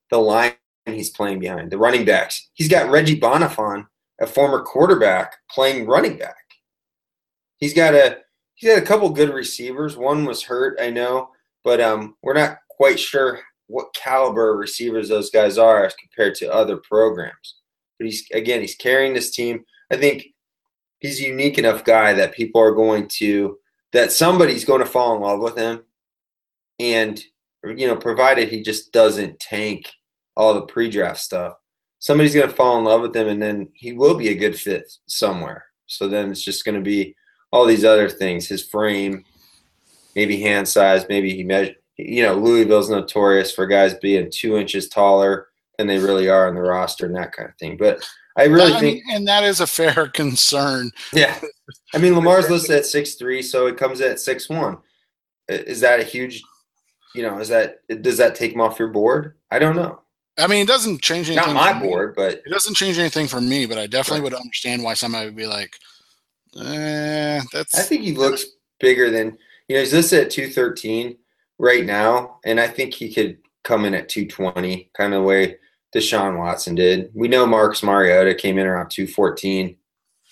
the 0.09 0.17
line 0.17 0.53
he's 0.87 1.11
playing 1.11 1.39
behind, 1.39 1.69
the 1.69 1.77
running 1.77 2.03
backs. 2.03 2.49
He's 2.53 2.67
got 2.67 2.89
Reggie 2.89 3.19
Bonnafon, 3.19 3.85
a 4.19 4.25
former 4.25 4.63
quarterback, 4.63 5.35
playing 5.51 5.85
running 5.85 6.17
back. 6.17 6.35
He's 7.57 7.75
got 7.75 7.93
a 7.93 8.17
he's 8.55 8.73
got 8.73 8.81
a 8.81 8.85
couple 8.85 9.09
good 9.11 9.29
receivers. 9.29 9.95
One 9.95 10.25
was 10.25 10.43
hurt, 10.43 10.79
I 10.81 10.89
know, 10.89 11.29
but 11.63 11.79
um, 11.79 12.15
we're 12.23 12.33
not 12.33 12.57
quite 12.69 12.99
sure 12.99 13.39
what 13.67 13.93
caliber 13.93 14.57
receivers 14.57 15.09
those 15.09 15.29
guys 15.29 15.59
are 15.59 15.85
as 15.85 15.93
compared 15.95 16.33
to 16.35 16.51
other 16.51 16.77
programs. 16.77 17.57
But 17.99 18.05
he's 18.05 18.25
again, 18.33 18.61
he's 18.61 18.75
carrying 18.75 19.13
this 19.13 19.29
team. 19.29 19.63
I 19.91 19.97
think 19.97 20.25
he's 20.99 21.19
a 21.19 21.27
unique 21.27 21.59
enough 21.59 21.83
guy 21.83 22.13
that 22.13 22.33
people 22.33 22.59
are 22.59 22.71
going 22.71 23.07
to 23.19 23.59
that 23.93 24.11
somebody's 24.11 24.65
going 24.65 24.81
to 24.81 24.85
fall 24.85 25.15
in 25.15 25.21
love 25.21 25.39
with 25.39 25.57
him. 25.57 25.83
And 26.79 27.21
you 27.63 27.87
know 27.87 27.95
provided 27.95 28.49
he 28.49 28.61
just 28.61 28.91
doesn't 28.91 29.39
tank 29.39 29.91
all 30.35 30.53
the 30.53 30.61
pre-draft 30.61 31.19
stuff 31.19 31.55
somebody's 31.99 32.33
going 32.33 32.47
to 32.47 32.55
fall 32.55 32.77
in 32.77 32.85
love 32.85 33.01
with 33.01 33.15
him 33.15 33.27
and 33.27 33.41
then 33.41 33.67
he 33.73 33.91
will 33.91 34.15
be 34.15 34.29
a 34.29 34.35
good 34.35 34.57
fit 34.57 34.89
somewhere. 35.05 35.65
So 35.85 36.07
then 36.07 36.31
it's 36.31 36.43
just 36.43 36.63
going 36.63 36.75
to 36.75 36.81
be 36.81 37.15
all 37.51 37.65
these 37.65 37.83
other 37.83 38.09
things 38.09 38.47
his 38.47 38.65
frame 38.65 39.25
maybe 40.15 40.39
hand 40.39 40.67
size 40.67 41.05
maybe 41.09 41.35
he 41.35 41.43
measure 41.43 41.73
you 41.97 42.21
know 42.23 42.35
louisville's 42.35 42.89
notorious 42.89 43.51
for 43.51 43.65
guys 43.65 43.95
being 43.95 44.29
two 44.31 44.57
inches 44.57 44.87
taller 44.87 45.47
than 45.77 45.87
they 45.87 45.97
really 45.97 46.29
are 46.29 46.47
on 46.47 46.55
the 46.55 46.61
roster 46.61 47.05
and 47.05 47.15
that 47.15 47.31
kind 47.31 47.49
of 47.49 47.55
thing. 47.55 47.75
But 47.75 48.07
I 48.37 48.45
really 48.45 48.73
I 48.73 48.79
think, 48.79 49.05
mean, 49.05 49.15
and 49.15 49.27
that 49.27 49.43
is 49.43 49.59
a 49.59 49.67
fair 49.67 50.07
concern. 50.13 50.91
Yeah, 51.13 51.39
I 51.93 51.97
mean 51.97 52.15
Lamar's 52.15 52.49
listed 52.49 52.75
at 52.77 52.85
six 52.85 53.15
three, 53.15 53.41
so 53.41 53.67
it 53.67 53.77
comes 53.77 54.01
at 54.01 54.19
six 54.19 54.49
one. 54.49 54.77
Is 55.47 55.81
that 55.81 55.99
a 55.99 56.03
huge? 56.03 56.43
You 57.15 57.23
know, 57.23 57.39
is 57.39 57.49
that 57.49 57.79
does 58.01 58.17
that 58.17 58.35
take 58.35 58.53
him 58.53 58.61
off 58.61 58.79
your 58.79 58.89
board? 58.89 59.35
I 59.51 59.59
don't 59.59 59.75
know. 59.75 60.01
I 60.37 60.47
mean, 60.47 60.61
it 60.61 60.67
doesn't 60.67 61.01
change 61.01 61.29
anything. 61.29 61.53
Not 61.53 61.75
my 61.75 61.79
board, 61.81 62.15
but 62.15 62.33
it 62.45 62.49
doesn't 62.49 62.75
change 62.75 62.97
anything 62.97 63.27
for 63.27 63.41
me. 63.41 63.65
But 63.65 63.77
I 63.77 63.87
definitely 63.87 64.21
right. 64.21 64.31
would 64.31 64.41
understand 64.41 64.83
why 64.83 64.93
somebody 64.93 65.25
would 65.25 65.35
be 65.35 65.47
like, 65.47 65.75
eh, 66.55 67.41
"That's." 67.51 67.77
I 67.77 67.81
think 67.81 68.03
he 68.03 68.13
looks 68.13 68.45
bigger 68.79 69.09
than 69.09 69.37
you 69.67 69.75
know. 69.75 69.81
He's 69.81 69.93
listed 69.93 70.25
at 70.25 70.29
two 70.29 70.49
thirteen 70.49 71.17
right 71.57 71.85
now, 71.85 72.37
and 72.45 72.59
I 72.59 72.67
think 72.67 72.93
he 72.93 73.13
could 73.13 73.39
come 73.63 73.85
in 73.85 73.95
at 73.95 74.07
two 74.07 74.27
twenty, 74.27 74.91
kind 74.95 75.13
of 75.13 75.23
way 75.23 75.57
Deshaun 75.95 76.37
Watson 76.37 76.75
did. 76.75 77.09
We 77.13 77.27
know 77.27 77.45
Marcus 77.45 77.83
Mariota 77.83 78.35
came 78.35 78.57
in 78.57 78.67
around 78.67 78.89
214. 78.89 79.75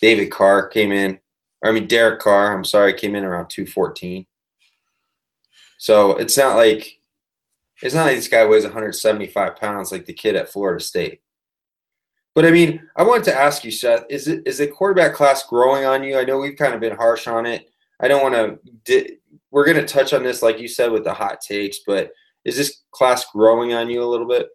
David 0.01 0.31
Carr 0.31 0.67
came 0.67 0.91
in, 0.91 1.19
I 1.63 1.71
mean 1.71 1.87
Derek 1.87 2.19
Carr, 2.19 2.55
I'm 2.55 2.63
sorry, 2.63 2.93
came 2.93 3.15
in 3.15 3.23
around 3.23 3.49
214. 3.49 4.25
So 5.77 6.15
it's 6.17 6.37
not 6.37 6.55
like 6.55 6.99
it's 7.81 7.93
not 7.93 8.05
like 8.05 8.15
this 8.15 8.27
guy 8.27 8.45
weighs 8.45 8.63
175 8.63 9.55
pounds 9.55 9.91
like 9.91 10.05
the 10.05 10.13
kid 10.13 10.35
at 10.35 10.49
Florida 10.49 10.83
State. 10.83 11.21
But 12.33 12.45
I 12.45 12.51
mean, 12.51 12.87
I 12.95 13.03
wanted 13.03 13.23
to 13.25 13.35
ask 13.35 13.63
you, 13.63 13.71
Seth, 13.71 14.05
is 14.09 14.27
it 14.27 14.43
is 14.45 14.59
the 14.59 14.67
quarterback 14.67 15.13
class 15.13 15.43
growing 15.43 15.85
on 15.85 16.03
you? 16.03 16.17
I 16.17 16.23
know 16.23 16.37
we've 16.37 16.57
kind 16.57 16.73
of 16.73 16.79
been 16.79 16.95
harsh 16.95 17.27
on 17.27 17.45
it. 17.45 17.69
I 17.99 18.07
don't 18.07 18.21
want 18.21 18.59
to. 18.85 19.17
We're 19.49 19.65
going 19.65 19.77
to 19.77 19.85
touch 19.85 20.13
on 20.13 20.23
this, 20.23 20.43
like 20.43 20.59
you 20.59 20.67
said, 20.67 20.91
with 20.91 21.03
the 21.03 21.13
hot 21.13 21.41
takes. 21.41 21.79
But 21.85 22.11
is 22.45 22.55
this 22.55 22.83
class 22.91 23.25
growing 23.33 23.73
on 23.73 23.89
you 23.89 24.03
a 24.03 24.05
little 24.05 24.27
bit? 24.27 24.49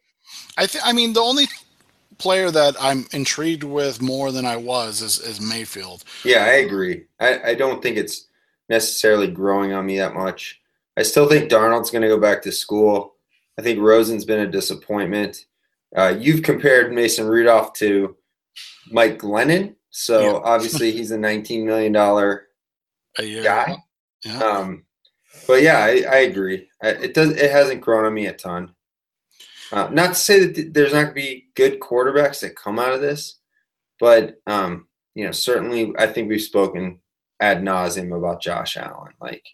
I 0.56 0.66
think. 0.66 0.86
I 0.86 0.92
mean, 0.92 1.12
the 1.12 1.20
only 1.20 1.46
player 2.18 2.50
that 2.50 2.76
I'm 2.80 3.06
intrigued 3.12 3.64
with 3.64 4.00
more 4.00 4.30
than 4.30 4.46
I 4.46 4.56
was 4.56 5.02
is, 5.02 5.18
is 5.18 5.40
Mayfield. 5.40 6.04
Yeah, 6.24 6.44
I 6.44 6.54
agree. 6.54 7.04
I, 7.18 7.50
I 7.50 7.54
don't 7.54 7.82
think 7.82 7.96
it's 7.96 8.28
necessarily 8.68 9.26
growing 9.28 9.72
on 9.72 9.86
me 9.86 9.98
that 9.98 10.14
much. 10.14 10.60
I 10.96 11.02
still 11.02 11.28
think 11.28 11.50
Darnold's 11.50 11.90
going 11.90 12.02
to 12.02 12.08
go 12.08 12.20
back 12.20 12.42
to 12.42 12.52
school. 12.52 13.14
I 13.58 13.62
think 13.62 13.80
Rosen's 13.80 14.24
been 14.24 14.40
a 14.40 14.50
disappointment. 14.50 15.46
Uh, 15.96 16.14
you've 16.18 16.42
compared 16.42 16.92
Mason 16.92 17.26
Rudolph 17.26 17.72
to 17.74 18.16
Mike 18.90 19.18
Glennon, 19.18 19.74
so 19.90 20.20
yeah. 20.20 20.40
obviously 20.44 20.92
he's 20.92 21.10
a 21.10 21.18
$19 21.18 21.64
million 21.64 21.92
guy. 21.92 23.76
Yeah. 24.24 24.42
Um, 24.42 24.84
but 25.46 25.62
yeah, 25.62 25.78
I, 25.78 26.04
I 26.08 26.16
agree. 26.18 26.68
It 26.82 27.14
does. 27.14 27.30
It 27.30 27.50
hasn't 27.50 27.80
grown 27.80 28.04
on 28.04 28.14
me 28.14 28.26
a 28.26 28.32
ton. 28.32 28.74
Uh, 29.72 29.88
not 29.90 30.08
to 30.08 30.14
say 30.14 30.44
that 30.44 30.74
there's 30.74 30.92
not 30.92 31.02
going 31.02 31.08
to 31.08 31.14
be 31.14 31.46
good 31.54 31.80
quarterbacks 31.80 32.40
that 32.40 32.56
come 32.56 32.78
out 32.78 32.92
of 32.92 33.00
this, 33.00 33.38
but 33.98 34.36
um, 34.46 34.86
you 35.14 35.24
know, 35.24 35.32
certainly 35.32 35.92
I 35.98 36.06
think 36.06 36.28
we've 36.28 36.42
spoken 36.42 36.98
ad 37.40 37.62
nauseum 37.62 38.16
about 38.16 38.42
Josh 38.42 38.76
Allen. 38.76 39.12
Like, 39.20 39.44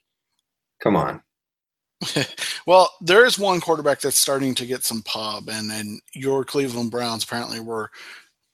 come 0.82 0.96
on. 0.96 1.22
well, 2.66 2.90
there 3.00 3.24
is 3.24 3.38
one 3.38 3.60
quarterback 3.60 4.00
that's 4.00 4.18
starting 4.18 4.54
to 4.56 4.66
get 4.66 4.84
some 4.84 5.02
pub, 5.02 5.48
and 5.48 5.70
and 5.70 6.00
your 6.14 6.44
Cleveland 6.44 6.90
Browns 6.90 7.24
apparently 7.24 7.60
were 7.60 7.90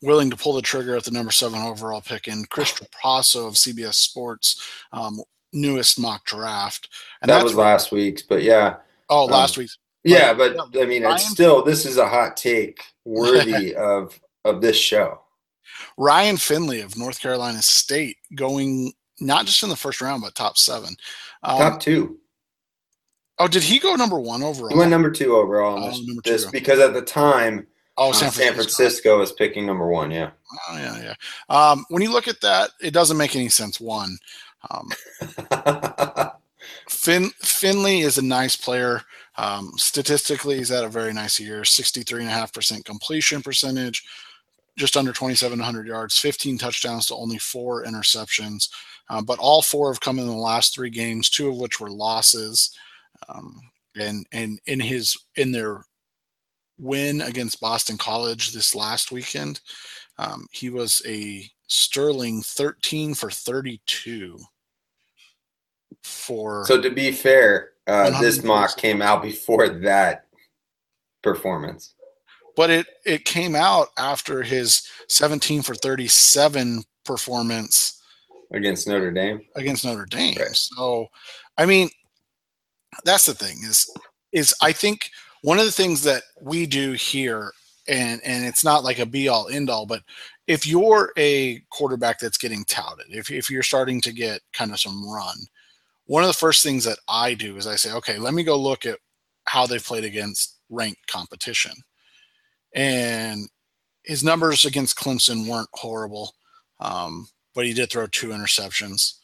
willing 0.03 0.31
to 0.31 0.37
pull 0.37 0.53
the 0.53 0.63
trigger 0.63 0.97
at 0.97 1.05
the 1.05 1.11
number 1.11 1.33
seven 1.33 1.61
overall 1.61 2.01
pick 2.01 2.29
in 2.29 2.45
Chris 2.47 2.73
Trapasso 2.73 3.49
of 3.49 3.55
CBS 3.55 3.95
Sports 3.95 4.63
um, 4.93 5.21
newest 5.53 5.99
mock 5.99 6.25
draft. 6.27 6.89
And 7.23 7.31
that 7.31 7.43
was 7.43 7.55
last 7.55 7.91
week's, 7.91 8.23
but 8.23 8.43
yeah. 8.43 8.77
Oh, 9.09 9.25
last 9.25 9.57
um, 9.57 9.63
week's. 9.63 9.79
Yeah, 10.05 10.35
but 10.35 10.57
I 10.79 10.85
mean, 10.85 11.03
Ryan, 11.03 11.15
it's 11.17 11.31
still 11.31 11.63
this 11.65 11.87
is 11.87 11.97
a 11.97 12.09
hot 12.09 12.37
take 12.37 12.85
worthy 13.05 13.75
of 13.77 14.19
of 14.45 14.61
this 14.61 14.77
show. 14.77 15.21
Ryan 15.97 16.37
Finley 16.37 16.81
of 16.81 16.97
North 16.97 17.21
Carolina 17.21 17.63
State 17.63 18.19
going 18.35 18.93
not 19.21 19.47
just 19.47 19.63
in 19.63 19.69
the 19.69 19.77
first 19.77 20.01
round, 20.01 20.23
but 20.23 20.35
top 20.35 20.59
seven, 20.59 20.97
um, 21.43 21.59
top 21.59 21.81
two. 21.81 22.19
Oh, 23.39 23.49
did 23.49 23.63
he 23.63 23.79
go 23.79 23.95
number 23.97 24.21
one 24.21 24.43
overall? 24.43 24.69
He 24.71 24.77
went 24.77 24.91
number 24.91 25.11
two 25.11 25.35
overall. 25.37 25.83
Oh, 25.83 25.89
this, 25.91 26.01
this 26.25 26.51
because 26.51 26.79
at 26.79 26.95
the 26.95 27.03
time, 27.03 27.67
oh, 27.97 28.13
San, 28.13 28.29
uh, 28.29 28.31
Francisco. 28.31 28.45
San 28.45 28.55
Francisco 28.55 29.19
was 29.19 29.33
picking 29.33 29.67
number 29.67 29.89
one. 29.89 30.11
Yeah. 30.11 30.31
Oh 30.69 30.77
yeah, 30.77 31.03
yeah. 31.03 31.15
Um, 31.49 31.85
when 31.89 32.03
you 32.03 32.13
look 32.13 32.29
at 32.29 32.41
that, 32.43 32.71
it 32.81 32.93
doesn't 32.93 33.17
make 33.17 33.35
any 33.35 33.49
sense. 33.49 33.81
One, 33.81 34.19
Um, 34.71 34.89
Fin- 36.89 37.33
Finley 37.41 38.01
is 38.01 38.19
a 38.19 38.23
nice 38.23 38.57
player. 38.57 39.03
Um, 39.37 39.73
statistically, 39.77 40.59
he's 40.59 40.69
had 40.69 40.85
a 40.85 40.89
very 40.89 41.13
nice 41.13 41.41
year 41.41 41.63
63.5% 41.63 42.85
completion 42.85 43.43
percentage, 43.43 44.05
just 44.77 44.97
under 44.97 45.13
2,700 45.13 45.87
yards, 45.87 46.19
15 46.19 46.59
touchdowns 46.59 47.07
to 47.07 47.15
only 47.15 47.39
four 47.39 47.85
interceptions. 47.85 48.69
Uh, 49.11 49.21
but 49.21 49.39
all 49.39 49.61
four 49.61 49.93
have 49.93 50.01
come 50.01 50.19
in 50.19 50.27
the 50.27 50.33
last 50.33 50.75
three 50.75 50.91
games, 50.91 51.29
two 51.29 51.49
of 51.49 51.57
which 51.57 51.81
were 51.81 51.91
losses. 51.91 52.77
Um, 53.29 53.61
and 53.97 54.27
and 54.33 54.61
in 54.67 54.81
his 54.81 55.17
in 55.37 55.53
their 55.53 55.85
win 56.79 57.21
against 57.21 57.61
Boston 57.61 57.97
College 57.97 58.53
this 58.53 58.75
last 58.75 59.13
weekend, 59.13 59.61
um, 60.19 60.47
he 60.51 60.71
was 60.71 61.03
a 61.07 61.49
sterling 61.67 62.43
13 62.43 63.15
for 63.15 63.31
32 63.31 64.39
for 66.03 66.65
so 66.67 66.81
to 66.81 66.91
be 66.91 67.11
fair, 67.11 67.71
uh, 67.87 68.21
this 68.21 68.43
mock 68.43 68.77
came 68.77 69.03
out 69.03 69.23
before 69.23 69.69
that 69.69 70.27
performance. 71.23 71.95
But 72.57 72.71
it 72.71 72.87
it 73.05 73.25
came 73.25 73.55
out 73.57 73.89
after 73.99 74.43
his 74.43 74.89
17 75.09 75.63
for 75.63 75.75
37 75.75 76.85
performance 77.05 78.01
against 78.53 78.87
Notre 78.87 79.11
Dame. 79.11 79.41
Against 79.57 79.85
Notre 79.85 80.07
Dame. 80.07 80.37
Right. 80.39 80.55
So, 80.55 81.09
I 81.59 81.67
mean, 81.67 81.89
that's 83.05 83.27
the 83.27 83.35
thing 83.35 83.57
is 83.65 83.91
is 84.33 84.55
I 84.63 84.73
think 84.73 85.11
one 85.43 85.59
of 85.59 85.65
the 85.65 85.73
things 85.73 86.03
that 86.03 86.23
we 86.41 86.67
do 86.67 86.93
here 86.93 87.53
and 87.89 88.21
and 88.25 88.45
it's 88.45 88.65
not 88.65 88.85
like 88.85 88.99
a 88.99 89.07
be 89.07 89.29
all 89.29 89.49
end 89.49 89.69
all 89.69 89.87
but 89.87 90.03
if 90.47 90.67
you're 90.67 91.13
a 91.17 91.61
quarterback 91.71 92.19
that's 92.19 92.39
getting 92.39 92.65
touted 92.65 93.07
if, 93.11 93.31
if 93.31 93.51
you're 93.51 93.63
starting 93.63 94.01
to 94.01 94.13
get 94.13 94.41
kind 94.53 94.73
of 94.73 94.81
some 94.81 95.07
run 95.09 95.37
one 96.07 96.23
of 96.23 96.29
the 96.29 96.35
first 96.35 96.63
things 96.63 96.85
that 96.85 96.99
I 97.09 97.35
do 97.35 97.57
is 97.57 97.67
I 97.67 97.77
say, 97.77 97.93
okay, 97.93 98.19
let 98.19 98.35
me 98.35 98.45
go 98.45 98.61
look 98.61 98.85
at 98.85 98.99
how 99.45 99.67
they've 99.67 99.85
played 99.85 100.05
against 100.05 100.59
ranked 100.71 101.07
competition. 101.07 101.73
And 102.75 103.49
his 104.03 104.25
numbers 104.25 104.65
against 104.65 104.99
Clemson 104.99 105.49
weren't 105.49 105.69
horrible, 105.73 106.35
um, 106.81 107.29
but 107.55 107.65
he 107.65 107.73
did 107.73 107.91
throw 107.91 108.07
two 108.07 108.29
interceptions. 108.29 109.15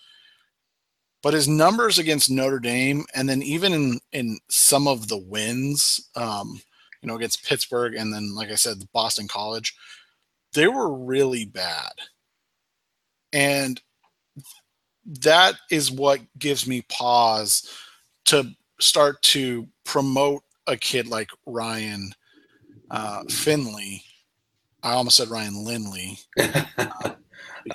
But 1.22 1.34
his 1.34 1.48
numbers 1.48 1.98
against 1.98 2.30
Notre 2.30 2.60
Dame, 2.60 3.04
and 3.14 3.28
then 3.28 3.42
even 3.42 3.74
in, 3.74 4.00
in 4.12 4.38
some 4.48 4.88
of 4.88 5.08
the 5.08 5.18
wins, 5.18 6.08
um, 6.16 6.62
you 7.02 7.06
know, 7.08 7.16
against 7.16 7.44
Pittsburgh, 7.44 7.94
and 7.94 8.12
then, 8.12 8.34
like 8.34 8.50
I 8.50 8.54
said, 8.54 8.78
Boston 8.92 9.28
College, 9.28 9.74
they 10.54 10.66
were 10.66 10.92
really 10.92 11.44
bad. 11.44 11.92
And 13.32 13.80
that 15.04 15.54
is 15.70 15.90
what 15.90 16.20
gives 16.38 16.66
me 16.66 16.82
pause 16.82 17.70
to 18.26 18.50
start 18.80 19.22
to 19.22 19.68
promote 19.84 20.42
a 20.66 20.76
kid 20.76 21.06
like 21.08 21.28
Ryan 21.46 22.12
uh, 22.90 23.22
Finley. 23.28 24.04
I 24.82 24.92
almost 24.92 25.16
said 25.16 25.28
Ryan 25.28 25.64
Lindley. 25.64 26.18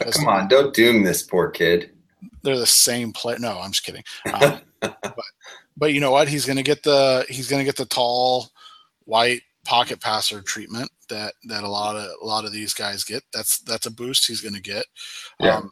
Uh, 0.02 0.12
Come 0.12 0.28
on, 0.28 0.48
don't 0.48 0.74
doom 0.74 1.04
this 1.04 1.22
poor 1.22 1.52
kid. 1.52 1.92
They're 2.42 2.58
the 2.58 2.66
same 2.66 3.14
player. 3.14 3.38
No, 3.38 3.60
I'm 3.60 3.72
just 3.72 3.86
kidding. 3.86 4.04
Um, 4.34 4.62
but, 4.82 5.16
but 5.78 5.94
you 5.94 6.00
know 6.00 6.12
what? 6.12 6.28
He's 6.28 6.46
going 6.46 6.58
to 6.58 6.64
get 6.64 6.84
the 6.84 7.26
he's 7.30 7.48
going 7.48 7.60
to 7.60 7.66
get 7.66 7.76
the 7.76 7.86
tall, 7.86 8.50
white 9.06 9.42
pocket 9.64 10.02
passer 10.02 10.42
treatment 10.42 10.90
that 11.10 11.34
that 11.46 11.64
a 11.64 11.68
lot 11.68 11.96
of 11.96 12.10
a 12.22 12.26
lot 12.26 12.46
of 12.46 12.52
these 12.52 12.74
guys 12.74 13.04
get. 13.04 13.24
That's 13.34 13.60
that's 13.60 13.86
a 13.86 13.92
boost 13.92 14.28
he's 14.28 14.42
going 14.42 14.56
to 14.56 14.62
get. 14.62 14.86
Yeah. 15.40 15.58
Um, 15.58 15.72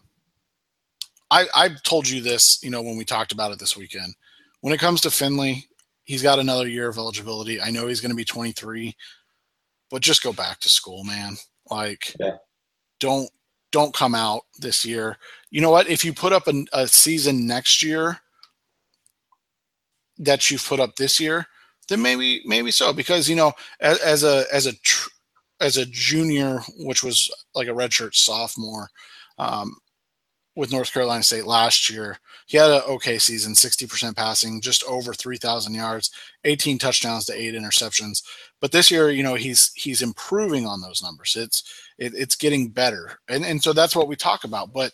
I, 1.34 1.48
I've 1.56 1.82
told 1.82 2.08
you 2.08 2.22
this, 2.22 2.60
you 2.62 2.69
know, 2.69 2.84
when 2.84 2.96
we 2.96 3.06
talked 3.06 3.32
about 3.32 3.52
it 3.52 3.58
this 3.58 3.76
weekend. 3.76 4.13
When 4.62 4.72
it 4.72 4.80
comes 4.80 5.02
to 5.02 5.10
Finley, 5.10 5.65
he's 6.04 6.22
got 6.22 6.38
another 6.38 6.67
year 6.67 6.88
of 6.88 6.98
eligibility. 6.98 7.60
I 7.60 7.72
know 7.72 7.88
he's 7.88 8.02
going 8.02 8.12
to 8.12 8.15
be 8.15 8.24
23, 8.24 8.96
but 9.89 10.04
just 10.04 10.22
go 10.22 10.32
back 10.32 10.60
to 10.60 10.69
school, 10.69 11.04
man. 11.04 11.38
Like, 11.72 12.15
yeah. 12.19 12.36
don't 13.00 13.30
don't 13.72 13.96
come 13.96 14.13
out 14.13 14.43
this 14.60 14.86
year. 14.86 15.17
You 15.50 15.60
know 15.62 15.72
what? 15.72 15.89
If 15.89 16.06
you 16.06 16.13
put 16.13 16.34
up 16.34 16.48
a, 16.48 16.65
a 16.72 16.88
season 16.88 17.48
next 17.48 17.82
year 17.82 18.19
that 20.19 20.52
you've 20.52 20.63
put 20.63 20.80
up 20.80 20.96
this 20.98 21.19
year, 21.19 21.48
then 21.89 22.00
maybe 22.00 22.43
maybe 22.46 22.69
so 22.69 22.93
because 22.93 23.28
you 23.28 23.36
know 23.36 23.54
as, 23.80 23.98
as 24.02 24.24
a 24.24 24.46
as 24.54 24.67
a 24.67 24.74
tr- 24.84 25.10
as 25.60 25.78
a 25.78 25.88
junior, 25.88 26.60
which 26.78 27.04
was 27.04 27.32
like 27.56 27.67
a 27.67 27.72
redshirt 27.72 28.13
sophomore, 28.13 28.88
um, 29.39 29.76
with 30.56 30.72
North 30.72 30.94
Carolina 30.94 31.24
State 31.24 31.46
last 31.46 31.89
year. 31.89 32.18
He 32.46 32.58
had 32.58 32.70
an 32.70 32.82
okay 32.88 33.18
season, 33.18 33.54
60% 33.54 34.16
passing, 34.16 34.62
just 34.62 34.84
over 34.84 35.13
3,000 35.13 35.74
yards, 35.74 36.12
18 36.44 36.78
touchdowns 36.78 37.26
to 37.26 37.34
eight 37.34 37.56
interceptions. 37.56 38.24
But 38.62 38.72
this 38.72 38.92
year, 38.92 39.10
you 39.10 39.24
know, 39.24 39.36
he's 39.36 39.74
he's 39.74 40.02
improving 40.02 40.66
on 40.66 40.82
those 40.82 41.02
numbers. 41.02 41.36
It's 41.38 41.63
it, 41.98 42.13
it's 42.16 42.36
getting 42.36 42.70
better, 42.70 43.20
and 43.28 43.44
and 43.44 43.62
so 43.62 43.74
that's 43.74 43.96
what 43.96 44.08
we 44.08 44.16
talk 44.16 44.46
about. 44.46 44.72
But 44.72 44.94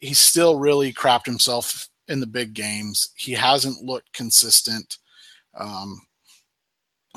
he's 0.00 0.18
still 0.18 0.58
really 0.58 0.92
crapped 0.92 1.24
himself 1.24 1.88
in 2.08 2.20
the 2.20 2.26
big 2.26 2.52
games. 2.52 3.10
He 3.16 3.32
hasn't 3.32 3.82
looked 3.82 4.12
consistent. 4.12 4.98
Um, 5.58 6.02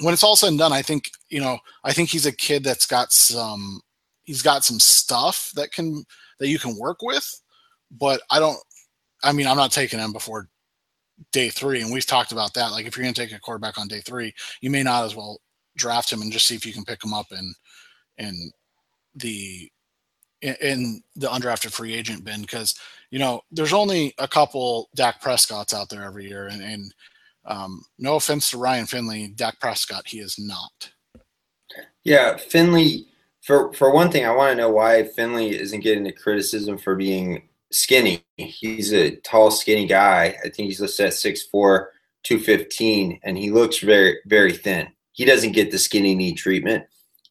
when 0.01 0.13
it's 0.13 0.23
all 0.23 0.37
said 0.37 0.47
and 0.49 0.59
done, 0.59 0.71
I 0.71 0.81
think 0.81 1.09
you 1.29 1.41
know, 1.41 1.59
I 1.83 1.91
think 1.91 2.09
he's 2.09 2.25
a 2.25 2.31
kid 2.31 2.63
that's 2.63 2.85
got 2.85 3.11
some 3.11 3.81
he's 4.23 4.41
got 4.41 4.63
some 4.63 4.79
stuff 4.79 5.51
that 5.55 5.73
can 5.73 6.05
that 6.39 6.47
you 6.47 6.59
can 6.59 6.77
work 6.77 7.01
with, 7.01 7.41
but 7.91 8.21
I 8.29 8.39
don't. 8.39 8.57
I 9.23 9.33
mean, 9.33 9.47
I'm 9.47 9.57
not 9.57 9.71
taking 9.71 9.99
him 9.99 10.13
before 10.13 10.47
day 11.31 11.49
three, 11.49 11.81
and 11.81 11.91
we've 11.91 12.05
talked 12.05 12.31
about 12.31 12.53
that. 12.53 12.71
Like, 12.71 12.85
if 12.85 12.95
you're 12.95 13.03
going 13.03 13.13
to 13.13 13.21
take 13.21 13.35
a 13.35 13.39
quarterback 13.39 13.77
on 13.77 13.87
day 13.87 13.99
three, 13.99 14.33
you 14.61 14.69
may 14.69 14.83
not 14.83 15.05
as 15.05 15.15
well 15.15 15.39
draft 15.75 16.11
him 16.11 16.21
and 16.21 16.31
just 16.31 16.47
see 16.47 16.55
if 16.55 16.65
you 16.65 16.73
can 16.73 16.85
pick 16.85 17.03
him 17.03 17.13
up 17.13 17.27
in 17.31 17.53
in 18.17 18.51
the 19.15 19.69
in 20.41 21.01
the 21.15 21.27
undrafted 21.27 21.71
free 21.71 21.93
agent 21.93 22.23
bin 22.23 22.41
because 22.41 22.79
you 23.11 23.19
know 23.19 23.41
there's 23.51 23.73
only 23.73 24.13
a 24.19 24.27
couple 24.27 24.89
Dak 24.95 25.21
Prescotts 25.21 25.73
out 25.73 25.89
there 25.89 26.03
every 26.03 26.27
year, 26.27 26.47
and, 26.47 26.61
and 26.61 26.93
um, 27.45 27.83
no 27.97 28.15
offense 28.15 28.49
to 28.51 28.57
Ryan 28.57 28.85
Finley, 28.85 29.33
Dak 29.35 29.59
Prescott, 29.59 30.07
he 30.07 30.19
is 30.19 30.37
not. 30.37 30.91
Yeah, 32.03 32.37
Finley 32.37 33.08
for 33.49 33.73
for 33.73 33.91
one 33.91 34.11
thing, 34.11 34.27
I 34.27 34.31
want 34.31 34.51
to 34.51 34.55
know 34.55 34.69
why 34.69 35.05
Finley 35.05 35.59
isn't 35.59 35.79
getting 35.79 36.03
the 36.03 36.11
criticism 36.11 36.77
for 36.77 36.95
being 36.95 37.49
skinny. 37.71 38.23
He's 38.37 38.93
a 38.93 39.15
tall, 39.21 39.49
skinny 39.49 39.87
guy. 39.87 40.37
I 40.45 40.49
think 40.49 40.67
he's 40.67 40.79
listed 40.79 41.07
at 41.07 41.13
6'4", 41.13 41.87
215, 42.21 43.19
and 43.23 43.35
he 43.35 43.49
looks 43.49 43.79
very, 43.79 44.19
very 44.27 44.53
thin. 44.53 44.89
He 45.13 45.25
doesn't 45.25 45.53
get 45.53 45.71
the 45.71 45.79
skinny 45.79 46.13
knee 46.13 46.33
treatment. 46.33 46.85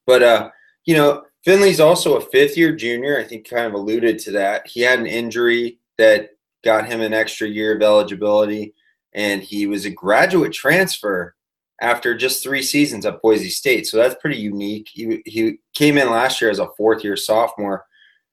But 0.07 0.25
uh, 0.25 0.51
you 0.87 0.97
know, 0.97 1.23
Finley's 1.45 1.79
also 1.79 2.17
a 2.17 2.31
fifth 2.33 2.57
year 2.57 2.75
junior. 2.75 3.17
I 3.17 3.23
think 3.23 3.49
kind 3.49 3.67
of 3.67 3.75
alluded 3.75 4.19
to 4.19 4.33
that. 4.33 4.67
He 4.67 4.81
had 4.81 4.99
an 4.99 5.07
injury 5.07 5.79
that 5.99 6.31
got 6.65 6.89
him 6.89 7.01
an 7.01 7.15
extra 7.15 7.47
year 7.47 7.77
of 7.77 7.83
eligibility, 7.83 8.75
and 9.13 9.41
he 9.41 9.69
was 9.69 9.85
a 9.85 9.91
graduate 9.91 10.53
transfer 10.53 11.37
after 11.81 12.17
just 12.17 12.43
three 12.43 12.63
seasons 12.63 13.07
at 13.07 13.23
Boise 13.23 13.51
State. 13.51 13.87
So 13.87 13.97
that's 13.97 14.21
pretty 14.21 14.39
unique. 14.39 14.89
He, 14.93 15.23
he 15.25 15.59
came 15.75 15.97
in 15.97 16.11
last 16.11 16.41
year 16.41 16.51
as 16.51 16.59
a 16.59 16.71
fourth 16.77 17.05
year 17.05 17.17
sophomore, 17.17 17.85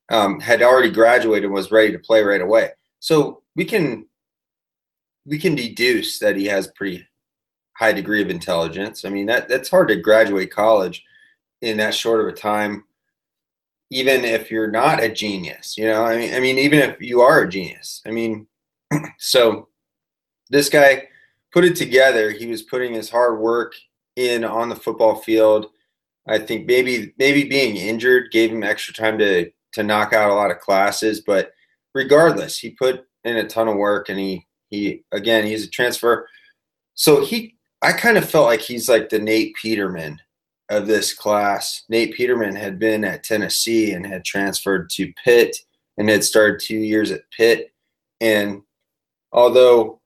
um, 0.09 0.39
had 0.39 0.61
already 0.61 0.89
graduated 0.89 1.49
was 1.49 1.71
ready 1.71 1.91
to 1.91 1.99
play 1.99 2.23
right 2.23 2.41
away. 2.41 2.71
So 2.99 3.43
we 3.55 3.65
can 3.65 4.07
we 5.27 5.39
can 5.39 5.55
deduce 5.55 6.19
that 6.19 6.35
he 6.35 6.45
has 6.45 6.67
pretty 6.75 7.07
high 7.73 7.91
degree 7.91 8.21
of 8.21 8.29
intelligence. 8.29 9.05
I 9.05 9.09
mean 9.09 9.25
that 9.27 9.47
that's 9.47 9.69
hard 9.69 9.87
to 9.89 9.95
graduate 9.95 10.51
college 10.51 11.03
in 11.61 11.77
that 11.77 11.95
short 11.95 12.21
of 12.21 12.27
a 12.27 12.31
time, 12.31 12.83
even 13.89 14.25
if 14.25 14.51
you're 14.51 14.71
not 14.71 15.03
a 15.03 15.09
genius. 15.09 15.77
You 15.77 15.85
know, 15.87 16.03
I 16.03 16.17
mean, 16.17 16.33
I 16.33 16.39
mean, 16.39 16.57
even 16.59 16.79
if 16.79 17.01
you 17.01 17.21
are 17.21 17.41
a 17.41 17.49
genius. 17.49 18.01
I 18.05 18.11
mean, 18.11 18.47
so 19.17 19.69
this 20.49 20.69
guy 20.69 21.07
put 21.55 21.63
it 21.63 21.77
together. 21.77 22.31
He 22.31 22.47
was 22.47 22.63
putting 22.63 22.93
his 22.93 23.09
hard 23.09 23.39
work 23.39 23.73
in 24.17 24.43
on 24.43 24.67
the 24.67 24.75
football 24.75 25.15
field. 25.15 25.67
I 26.27 26.37
think 26.37 26.67
maybe 26.67 27.13
maybe 27.17 27.45
being 27.45 27.77
injured 27.77 28.31
gave 28.31 28.51
him 28.51 28.61
extra 28.61 28.93
time 28.93 29.17
to 29.19 29.49
to 29.73 29.83
knock 29.83 30.11
out 30.11 30.29
a 30.29 30.33
lot 30.33 30.51
of 30.51 30.59
classes, 30.59 31.21
but 31.21 31.51
regardless, 31.93 32.57
he 32.59 32.71
put 32.71 33.05
in 33.23 33.37
a 33.37 33.47
ton 33.47 33.69
of 33.69 33.77
work 33.77 34.09
and 34.09 34.19
he 34.19 34.45
he 34.69 35.03
again 35.13 35.45
he's 35.45 35.65
a 35.65 35.69
transfer. 35.69 36.27
So 36.93 37.23
he 37.23 37.55
I 37.81 37.93
kind 37.93 38.17
of 38.17 38.29
felt 38.29 38.47
like 38.47 38.61
he's 38.61 38.89
like 38.89 39.07
the 39.07 39.19
Nate 39.19 39.55
Peterman 39.55 40.19
of 40.69 40.87
this 40.87 41.13
class. 41.13 41.83
Nate 41.87 42.15
Peterman 42.15 42.55
had 42.55 42.79
been 42.79 43.05
at 43.05 43.23
Tennessee 43.23 43.93
and 43.93 44.05
had 44.05 44.25
transferred 44.25 44.89
to 44.91 45.13
Pitt 45.23 45.55
and 45.97 46.09
had 46.09 46.23
started 46.23 46.59
two 46.59 46.77
years 46.77 47.11
at 47.11 47.29
Pitt. 47.31 47.71
And 48.19 48.63
although 49.31 50.01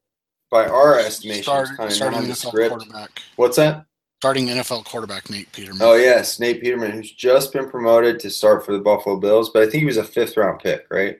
by 0.49 0.67
our 0.67 0.99
estimation, 0.99 1.43
Start, 1.43 1.69
kind 1.77 1.89
of 1.89 1.93
starting 1.93 2.21
NFL 2.21 2.51
quarterback. 2.51 3.21
What's 3.35 3.57
that? 3.57 3.85
Starting 4.17 4.47
NFL 4.47 4.85
quarterback 4.85 5.29
Nate 5.29 5.51
Peterman. 5.51 5.81
Oh 5.81 5.95
yes, 5.95 6.39
Nate 6.39 6.61
Peterman, 6.61 6.91
who's 6.91 7.11
just 7.11 7.53
been 7.53 7.69
promoted 7.69 8.19
to 8.19 8.29
start 8.29 8.65
for 8.65 8.73
the 8.73 8.79
Buffalo 8.79 9.17
Bills, 9.17 9.49
but 9.49 9.63
I 9.63 9.65
think 9.65 9.81
he 9.81 9.85
was 9.85 9.97
a 9.97 10.03
fifth 10.03 10.35
round 10.35 10.59
pick, 10.59 10.85
right? 10.89 11.19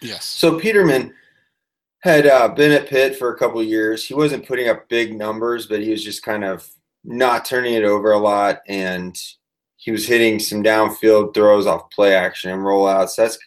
Yes. 0.00 0.24
So 0.24 0.58
Peterman 0.58 1.14
had 2.00 2.26
uh, 2.26 2.48
been 2.48 2.70
at 2.70 2.88
Pitt 2.88 3.16
for 3.16 3.32
a 3.32 3.38
couple 3.38 3.62
years. 3.62 4.06
He 4.06 4.14
wasn't 4.14 4.46
putting 4.46 4.68
up 4.68 4.88
big 4.88 5.16
numbers, 5.16 5.66
but 5.66 5.82
he 5.82 5.90
was 5.90 6.04
just 6.04 6.22
kind 6.22 6.44
of 6.44 6.68
not 7.02 7.44
turning 7.44 7.74
it 7.74 7.84
over 7.84 8.12
a 8.12 8.18
lot, 8.18 8.60
and 8.68 9.20
he 9.76 9.90
was 9.90 10.06
hitting 10.06 10.38
some 10.38 10.62
downfield 10.62 11.34
throws 11.34 11.66
off 11.66 11.90
play 11.90 12.14
action 12.14 12.50
and 12.50 12.62
rollouts. 12.62 13.16
That's 13.16 13.38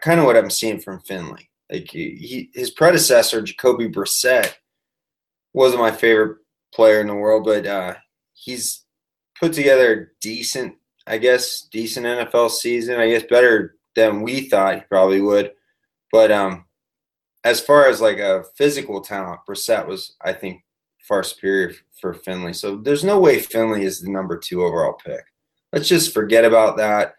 kind 0.00 0.20
of 0.20 0.26
what 0.26 0.36
I'm 0.36 0.50
seeing 0.50 0.80
from 0.80 1.00
Finley. 1.00 1.48
Like 1.70 1.90
he, 1.90 2.50
his 2.52 2.70
predecessor, 2.70 3.42
Jacoby 3.42 3.88
Brissett, 3.88 4.54
wasn't 5.52 5.82
my 5.82 5.90
favorite 5.90 6.38
player 6.74 7.00
in 7.00 7.06
the 7.06 7.14
world, 7.14 7.44
but 7.44 7.66
uh, 7.66 7.94
he's 8.34 8.84
put 9.38 9.52
together 9.52 9.92
a 9.92 10.06
decent, 10.20 10.74
I 11.06 11.18
guess, 11.18 11.62
decent 11.62 12.06
NFL 12.06 12.50
season. 12.50 13.00
I 13.00 13.08
guess 13.08 13.22
better 13.28 13.76
than 13.94 14.22
we 14.22 14.48
thought 14.48 14.74
he 14.74 14.80
probably 14.82 15.20
would. 15.20 15.52
But 16.12 16.30
um, 16.30 16.64
as 17.44 17.60
far 17.60 17.88
as 17.88 18.00
like 18.00 18.18
a 18.18 18.44
physical 18.56 19.00
talent, 19.00 19.40
Brissett 19.48 19.86
was, 19.86 20.16
I 20.22 20.32
think, 20.32 20.62
far 21.00 21.22
superior 21.22 21.74
for 22.00 22.14
Finley. 22.14 22.52
So 22.52 22.76
there's 22.76 23.04
no 23.04 23.20
way 23.20 23.38
Finley 23.38 23.84
is 23.84 24.00
the 24.00 24.10
number 24.10 24.38
two 24.38 24.64
overall 24.64 24.94
pick. 24.94 25.24
Let's 25.72 25.88
just 25.88 26.14
forget 26.14 26.44
about 26.44 26.76
that. 26.76 27.14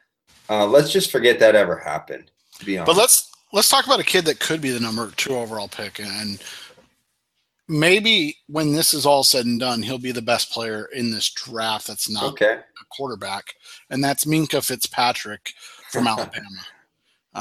Uh, 0.49 0.65
let's 0.65 0.91
just 0.91 1.11
forget 1.11 1.39
that 1.39 1.55
ever 1.55 1.77
happened. 1.77 2.31
To 2.59 2.65
be 2.65 2.77
honest. 2.77 2.87
But 2.87 3.01
let's 3.01 3.31
let's 3.55 3.69
talk 3.69 3.85
about 3.85 4.01
a 4.01 4.03
kid 4.03 4.25
that 4.25 4.39
could 4.39 4.61
be 4.61 4.69
the 4.69 4.79
number 4.79 5.09
two 5.15 5.35
overall 5.35 5.69
pick, 5.69 5.99
and 5.99 6.43
maybe 7.67 8.37
when 8.47 8.73
this 8.73 8.93
is 8.93 9.05
all 9.05 9.23
said 9.23 9.45
and 9.45 9.59
done, 9.59 9.81
he'll 9.81 9.97
be 9.97 10.11
the 10.11 10.21
best 10.21 10.51
player 10.51 10.89
in 10.93 11.09
this 11.09 11.31
draft. 11.31 11.87
That's 11.87 12.09
not 12.09 12.33
okay. 12.33 12.59
a 12.59 12.85
quarterback, 12.91 13.55
and 13.89 14.03
that's 14.03 14.25
Minkah 14.25 14.63
Fitzpatrick 14.63 15.53
from 15.89 16.05
Alabama. 16.07 16.45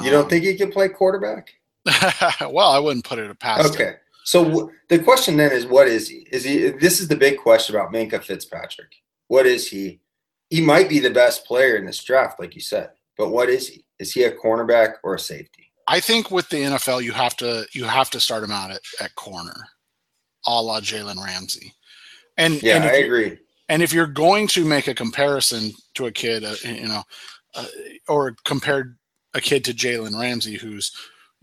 you 0.02 0.10
don't 0.10 0.24
um, 0.24 0.30
think 0.30 0.44
he 0.44 0.54
can 0.54 0.70
play 0.70 0.88
quarterback? 0.88 1.52
well, 2.40 2.70
I 2.70 2.78
wouldn't 2.78 3.04
put 3.04 3.18
it 3.18 3.38
past. 3.40 3.74
Okay. 3.74 3.84
Him. 3.84 3.94
So 4.24 4.44
w- 4.44 4.70
the 4.88 5.00
question 5.00 5.36
then 5.36 5.52
is, 5.52 5.66
what 5.66 5.86
is 5.86 6.08
he? 6.08 6.26
Is 6.30 6.44
he? 6.44 6.70
This 6.70 7.00
is 7.00 7.08
the 7.08 7.16
big 7.16 7.38
question 7.38 7.74
about 7.74 7.92
Minkah 7.92 8.22
Fitzpatrick. 8.22 8.94
What 9.28 9.46
is 9.46 9.68
he? 9.68 10.00
He 10.48 10.60
might 10.60 10.88
be 10.88 11.00
the 11.00 11.10
best 11.10 11.44
player 11.44 11.76
in 11.76 11.84
this 11.84 12.02
draft, 12.02 12.38
like 12.38 12.54
you 12.54 12.60
said, 12.60 12.90
but 13.18 13.30
what 13.30 13.48
is 13.48 13.68
he? 13.68 13.84
Is 13.98 14.12
he 14.12 14.22
a 14.22 14.32
cornerback 14.32 14.94
or 15.02 15.14
a 15.14 15.18
safety? 15.18 15.63
I 15.86 16.00
think 16.00 16.30
with 16.30 16.48
the 16.48 16.56
NFL, 16.56 17.02
you 17.02 17.12
have 17.12 17.36
to 17.38 17.66
you 17.72 17.84
have 17.84 18.10
to 18.10 18.20
start 18.20 18.44
him 18.44 18.50
out 18.50 18.70
at, 18.70 18.80
at 19.00 19.14
corner, 19.14 19.68
a 20.46 20.62
la 20.62 20.80
Jalen 20.80 21.22
Ramsey. 21.22 21.74
And 22.36 22.62
yeah, 22.62 22.76
and 22.76 22.84
I 22.84 22.96
agree. 22.96 23.38
And 23.68 23.82
if 23.82 23.92
you're 23.92 24.06
going 24.06 24.46
to 24.48 24.64
make 24.64 24.88
a 24.88 24.94
comparison 24.94 25.72
to 25.94 26.06
a 26.06 26.12
kid, 26.12 26.44
uh, 26.44 26.54
you 26.64 26.88
know, 26.88 27.02
uh, 27.54 27.66
or 28.08 28.36
compared 28.44 28.96
a 29.34 29.40
kid 29.40 29.64
to 29.64 29.72
Jalen 29.72 30.18
Ramsey, 30.18 30.56
who's 30.56 30.92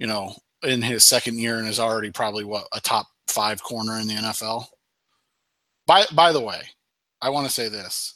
you 0.01 0.07
know, 0.07 0.33
in 0.63 0.81
his 0.81 1.05
second 1.05 1.37
year 1.37 1.59
and 1.59 1.67
is 1.67 1.79
already 1.79 2.09
probably 2.09 2.43
what 2.43 2.65
a 2.73 2.81
top 2.81 3.05
five 3.27 3.61
corner 3.61 3.99
in 3.99 4.07
the 4.07 4.15
NFL. 4.15 4.65
By 5.85 6.05
by 6.15 6.31
the 6.31 6.41
way, 6.41 6.61
I 7.21 7.29
want 7.29 7.45
to 7.45 7.53
say 7.53 7.69
this. 7.69 8.15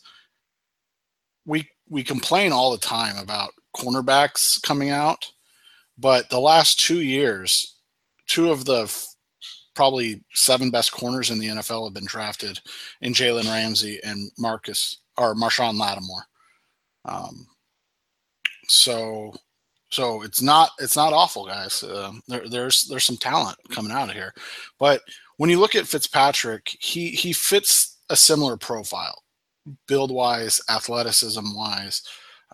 We 1.46 1.70
we 1.88 2.04
complain 2.04 2.52
all 2.52 2.72
the 2.72 2.80
time 2.80 3.18
about 3.18 3.52
cornerbacks 3.78 4.60
coming 4.64 4.90
out, 4.90 5.32
but 5.98 6.30
the 6.30 6.40
last 6.40 6.80
two 6.80 7.02
years, 7.02 7.78
two 8.28 8.52
of 8.52 8.66
the 8.66 8.84
f- 8.84 9.08
probably 9.76 10.24
seven 10.34 10.72
best 10.72 10.92
corners 10.92 11.32
in 11.32 11.40
the 11.40 11.48
NFL 11.48 11.86
have 11.86 11.94
been 11.94 12.06
drafted 12.06 12.60
in 13.02 13.14
Jalen 13.14 13.46
Ramsey 13.46 14.00
and 14.04 14.32
Marcus 14.38 15.02
or 15.18 15.36
Marshon 15.36 15.78
Lattimore. 15.78 16.26
Um, 17.06 17.48
so 18.68 19.34
so 19.92 20.24
it's 20.24 20.42
not 20.42 20.72
it's 20.80 20.96
not 20.96 21.14
awful, 21.14 21.46
guys. 21.46 21.84
Uh, 21.84 22.12
there, 22.28 22.48
there's 22.50 22.84
there's 22.88 23.06
some 23.06 23.18
talent 23.18 23.58
coming 23.70 23.92
out 23.92 24.10
of 24.10 24.16
here, 24.16 24.34
but 24.80 25.02
when 25.38 25.50
you 25.50 25.60
look 25.60 25.76
at 25.76 25.88
Fitzpatrick, 25.88 26.76
he 26.80 27.10
he 27.12 27.32
fits 27.34 28.00
a 28.10 28.16
similar 28.16 28.58
profile, 28.58 29.24
build 29.88 30.12
wise, 30.12 30.60
athleticism 30.70 31.56
wise, 31.56 32.02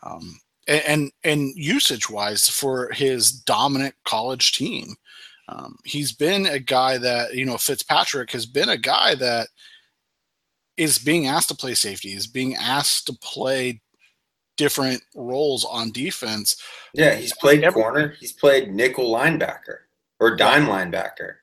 um, 0.04 0.40
and, 0.68 1.12
and, 1.24 1.52
usage 1.56 2.10
wise 2.10 2.48
for 2.48 2.92
his 2.92 3.32
dominant 3.32 3.96
college 4.06 4.52
team. 4.54 4.96
Um, 5.48 5.78
he's 5.84 6.14
been 6.14 6.46
a 6.46 6.60
guy 6.60 6.98
that 7.00 7.34
you 7.34 7.46
know 7.46 7.58
Fitzpatrick 7.58 8.32
has 8.32 8.46
been 8.46 8.70
a 8.70 8.78
guy 8.78 9.16
that 9.16 9.48
is 10.78 10.98
being 10.98 11.28
asked 11.28 11.50
to 11.50 11.56
play 11.56 11.74
safety, 11.74 12.10
is 12.10 12.28
being 12.28 12.56
asked 12.56 13.08
to 13.08 13.14
play 13.14 13.82
different 14.58 15.02
roles 15.16 15.66
on 15.66 15.92
defense. 15.92 16.62
Yeah, 16.94 17.16
he's 17.16 17.36
played 17.36 17.64
Every, 17.64 17.82
corner, 17.82 18.16
he's 18.20 18.32
played 18.32 18.72
nickel 18.72 19.12
linebacker 19.12 19.80
or 20.20 20.36
dime 20.36 20.68
linebacker. 20.68 21.36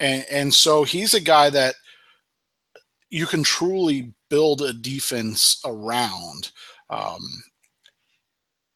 And 0.00 0.24
and 0.30 0.52
so 0.52 0.84
he's 0.84 1.14
a 1.14 1.20
guy 1.20 1.50
that 1.50 1.76
you 3.10 3.26
can 3.26 3.44
truly 3.44 4.12
build 4.28 4.60
a 4.60 4.72
defense 4.72 5.60
around. 5.64 6.50
Um, 6.90 7.22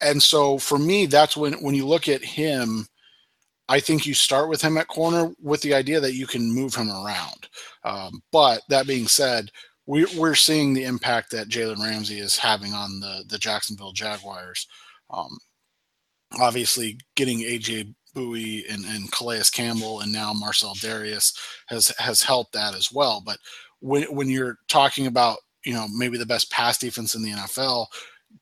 and 0.01 0.23
so 0.23 0.59
for 0.59 0.79
me, 0.79 1.07
that's 1.07 1.37
when 1.37 1.55
when 1.55 1.75
you 1.75 1.87
look 1.87 2.09
at 2.09 2.25
him, 2.25 2.87
I 3.69 3.81
think 3.81 4.07
you 4.07 4.15
start 4.15 4.49
with 4.49 4.63
him 4.63 4.79
at 4.79 4.89
corner 4.89 5.33
with 5.43 5.61
the 5.61 5.75
idea 5.75 6.01
that 6.01 6.15
you 6.15 6.27
can 6.27 6.51
move 6.51 6.75
him 6.75 6.91
around. 6.91 7.49
Um, 7.85 8.23
but 8.33 8.63
that 8.69 8.87
being 8.87 9.09
said, 9.09 9.51
we're, 9.87 10.07
we're 10.17 10.35
seeing 10.35 10.73
the 10.73 10.85
impact 10.85 11.31
that 11.33 11.49
Jalen 11.49 11.79
Ramsey 11.79 12.19
is 12.19 12.37
having 12.37 12.73
on 12.73 13.01
the, 13.01 13.25
the 13.29 13.39
Jacksonville 13.39 13.93
Jaguars. 13.93 14.67
Um, 15.11 15.37
obviously, 16.41 16.99
getting 17.17 17.41
AJ 17.41 17.95
Bouye 18.15 18.65
and, 18.73 18.85
and 18.85 19.11
Calais 19.13 19.43
Campbell 19.53 20.01
and 20.01 20.13
now 20.13 20.33
Marcell 20.33 20.75
Dareus 20.75 21.37
has 21.69 21.89
has 21.99 22.23
helped 22.23 22.53
that 22.53 22.75
as 22.75 22.91
well. 22.93 23.23
But 23.25 23.39
when 23.81 24.05
when 24.05 24.29
you're 24.29 24.57
talking 24.69 25.07
about 25.07 25.39
you 25.65 25.75
know 25.75 25.87
maybe 25.95 26.19
the 26.19 26.27
best 26.27 26.51
pass 26.51 26.79
defense 26.79 27.15
in 27.15 27.23
the 27.23 27.33
NFL, 27.33 27.87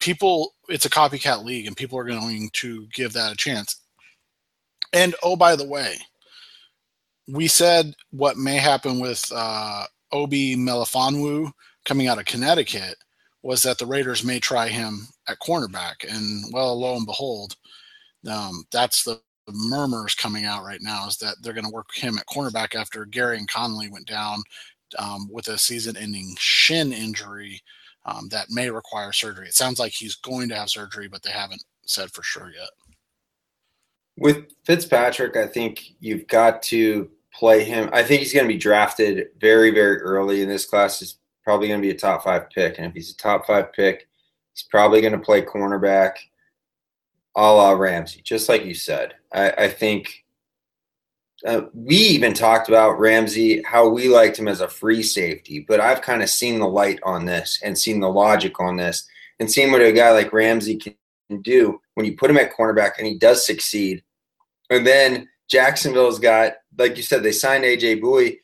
people 0.00 0.52
it's 0.68 0.84
a 0.84 0.90
copycat 0.90 1.44
league 1.44 1.66
and 1.66 1.76
people 1.76 1.98
are 1.98 2.04
going 2.04 2.50
to 2.54 2.86
give 2.92 3.12
that 3.12 3.32
a 3.32 3.36
chance. 3.36 3.80
And 4.92 5.14
oh 5.22 5.36
by 5.36 5.56
the 5.56 5.66
way, 5.66 5.96
we 7.28 7.48
said 7.48 7.94
what 8.10 8.36
may 8.36 8.56
happen 8.56 9.00
with 9.00 9.24
uh, 9.34 9.84
Obi 10.12 10.56
Melifonwu 10.56 11.50
coming 11.84 12.08
out 12.08 12.18
of 12.18 12.24
Connecticut 12.24 12.96
was 13.42 13.62
that 13.62 13.78
the 13.78 13.86
Raiders 13.86 14.24
may 14.24 14.40
try 14.40 14.68
him 14.68 15.06
at 15.28 15.38
cornerback. 15.38 16.04
And 16.08 16.44
well, 16.52 16.78
lo 16.78 16.96
and 16.96 17.06
behold, 17.06 17.56
um, 18.28 18.64
that's 18.72 19.04
the 19.04 19.20
murmurs 19.48 20.14
coming 20.14 20.44
out 20.44 20.64
right 20.64 20.80
now 20.82 21.06
is 21.06 21.16
that 21.18 21.36
they're 21.40 21.52
going 21.52 21.64
to 21.64 21.70
work 21.70 21.94
him 21.94 22.18
at 22.18 22.26
cornerback 22.26 22.74
after 22.74 23.06
Gareon 23.06 23.46
Conley 23.48 23.88
went 23.88 24.06
down 24.06 24.42
um, 24.98 25.28
with 25.30 25.48
a 25.48 25.58
season-ending 25.58 26.34
shin 26.38 26.92
injury 26.92 27.60
um, 28.06 28.28
that 28.30 28.46
may 28.50 28.70
require 28.70 29.12
surgery. 29.12 29.48
It 29.48 29.54
sounds 29.54 29.78
like 29.78 29.92
he's 29.92 30.14
going 30.16 30.48
to 30.48 30.56
have 30.56 30.70
surgery, 30.70 31.08
but 31.08 31.22
they 31.22 31.30
haven't 31.30 31.62
said 31.84 32.10
for 32.10 32.22
sure 32.22 32.50
yet. 32.56 32.70
With 34.16 34.46
Fitzpatrick, 34.64 35.36
I 35.36 35.46
think 35.46 35.82
you've 36.00 36.26
got 36.28 36.62
to 36.64 37.10
play 37.34 37.64
him. 37.64 37.90
I 37.92 38.02
think 38.02 38.20
he's 38.20 38.32
going 38.32 38.46
to 38.46 38.52
be 38.52 38.58
drafted 38.58 39.28
very, 39.38 39.70
very 39.70 39.98
early 39.98 40.42
in 40.42 40.48
this 40.48 40.64
class. 40.64 41.00
He's 41.00 41.18
probably 41.44 41.68
going 41.68 41.80
to 41.80 41.86
be 41.86 41.94
a 41.94 41.98
top 41.98 42.24
five 42.24 42.48
pick. 42.50 42.78
And 42.78 42.86
if 42.86 42.94
he's 42.94 43.10
a 43.10 43.16
top 43.16 43.46
five 43.46 43.72
pick, 43.72 44.08
he's 44.54 44.62
probably 44.62 45.00
going 45.00 45.12
to 45.12 45.18
play 45.18 45.42
cornerback 45.42 46.12
a 47.36 47.42
la 47.42 47.72
Ramsey, 47.72 48.22
just 48.24 48.48
like 48.48 48.64
you 48.64 48.72
said. 48.72 49.14
I, 49.32 49.50
I 49.50 49.68
think 49.68 50.24
uh, 51.44 51.62
we 51.74 51.96
even 51.96 52.32
talked 52.32 52.68
about 52.68 52.98
Ramsey, 52.98 53.62
how 53.62 53.88
we 53.88 54.08
liked 54.08 54.38
him 54.38 54.48
as 54.48 54.60
a 54.60 54.68
free 54.68 55.02
safety, 55.02 55.64
but 55.68 55.80
I've 55.80 56.00
kind 56.00 56.22
of 56.22 56.30
seen 56.30 56.58
the 56.58 56.68
light 56.68 56.98
on 57.02 57.26
this 57.26 57.60
and 57.62 57.76
seen 57.76 58.00
the 58.00 58.08
logic 58.08 58.58
on 58.58 58.76
this 58.76 59.06
and 59.38 59.50
seen 59.50 59.70
what 59.70 59.82
a 59.82 59.92
guy 59.92 60.12
like 60.12 60.32
Ramsey 60.32 60.76
can 60.76 60.94
do 61.42 61.80
when 61.94 62.06
you 62.06 62.16
put 62.16 62.30
him 62.30 62.38
at 62.38 62.56
cornerback 62.56 62.92
and 62.98 63.06
he 63.06 63.18
does 63.18 63.44
succeed. 63.44 64.02
And 64.70 64.86
then 64.86 65.28
Jacksonville's 65.48 66.18
got, 66.18 66.54
like 66.78 66.96
you 66.96 67.02
said, 67.02 67.22
they 67.22 67.32
signed 67.32 67.64
AJ 67.64 68.00
Bouye, 68.00 68.38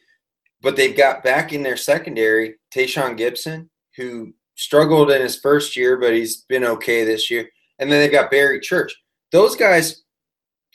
but 0.61 0.77
they've 0.77 0.97
got 0.97 1.25
back 1.25 1.53
in 1.53 1.63
their 1.63 1.77
secondary 1.77 2.57
Tashaun 2.73 3.19
Gipson, 3.19 3.69
who 3.97 4.35
struggled 4.55 5.11
in 5.11 5.21
his 5.21 5.41
first 5.41 5.77
year, 5.77 5.97
but 5.97 6.13
he's 6.13 6.43
been 6.43 6.65
okay 6.65 7.05
this 7.05 7.31
year. 7.31 7.49
And 7.79 7.91
then 7.91 8.01
they've 8.01 8.13
got 8.13 8.31
Barry 8.31 8.61
Church. 8.61 8.95
Those 9.33 9.57
guys 9.57 10.05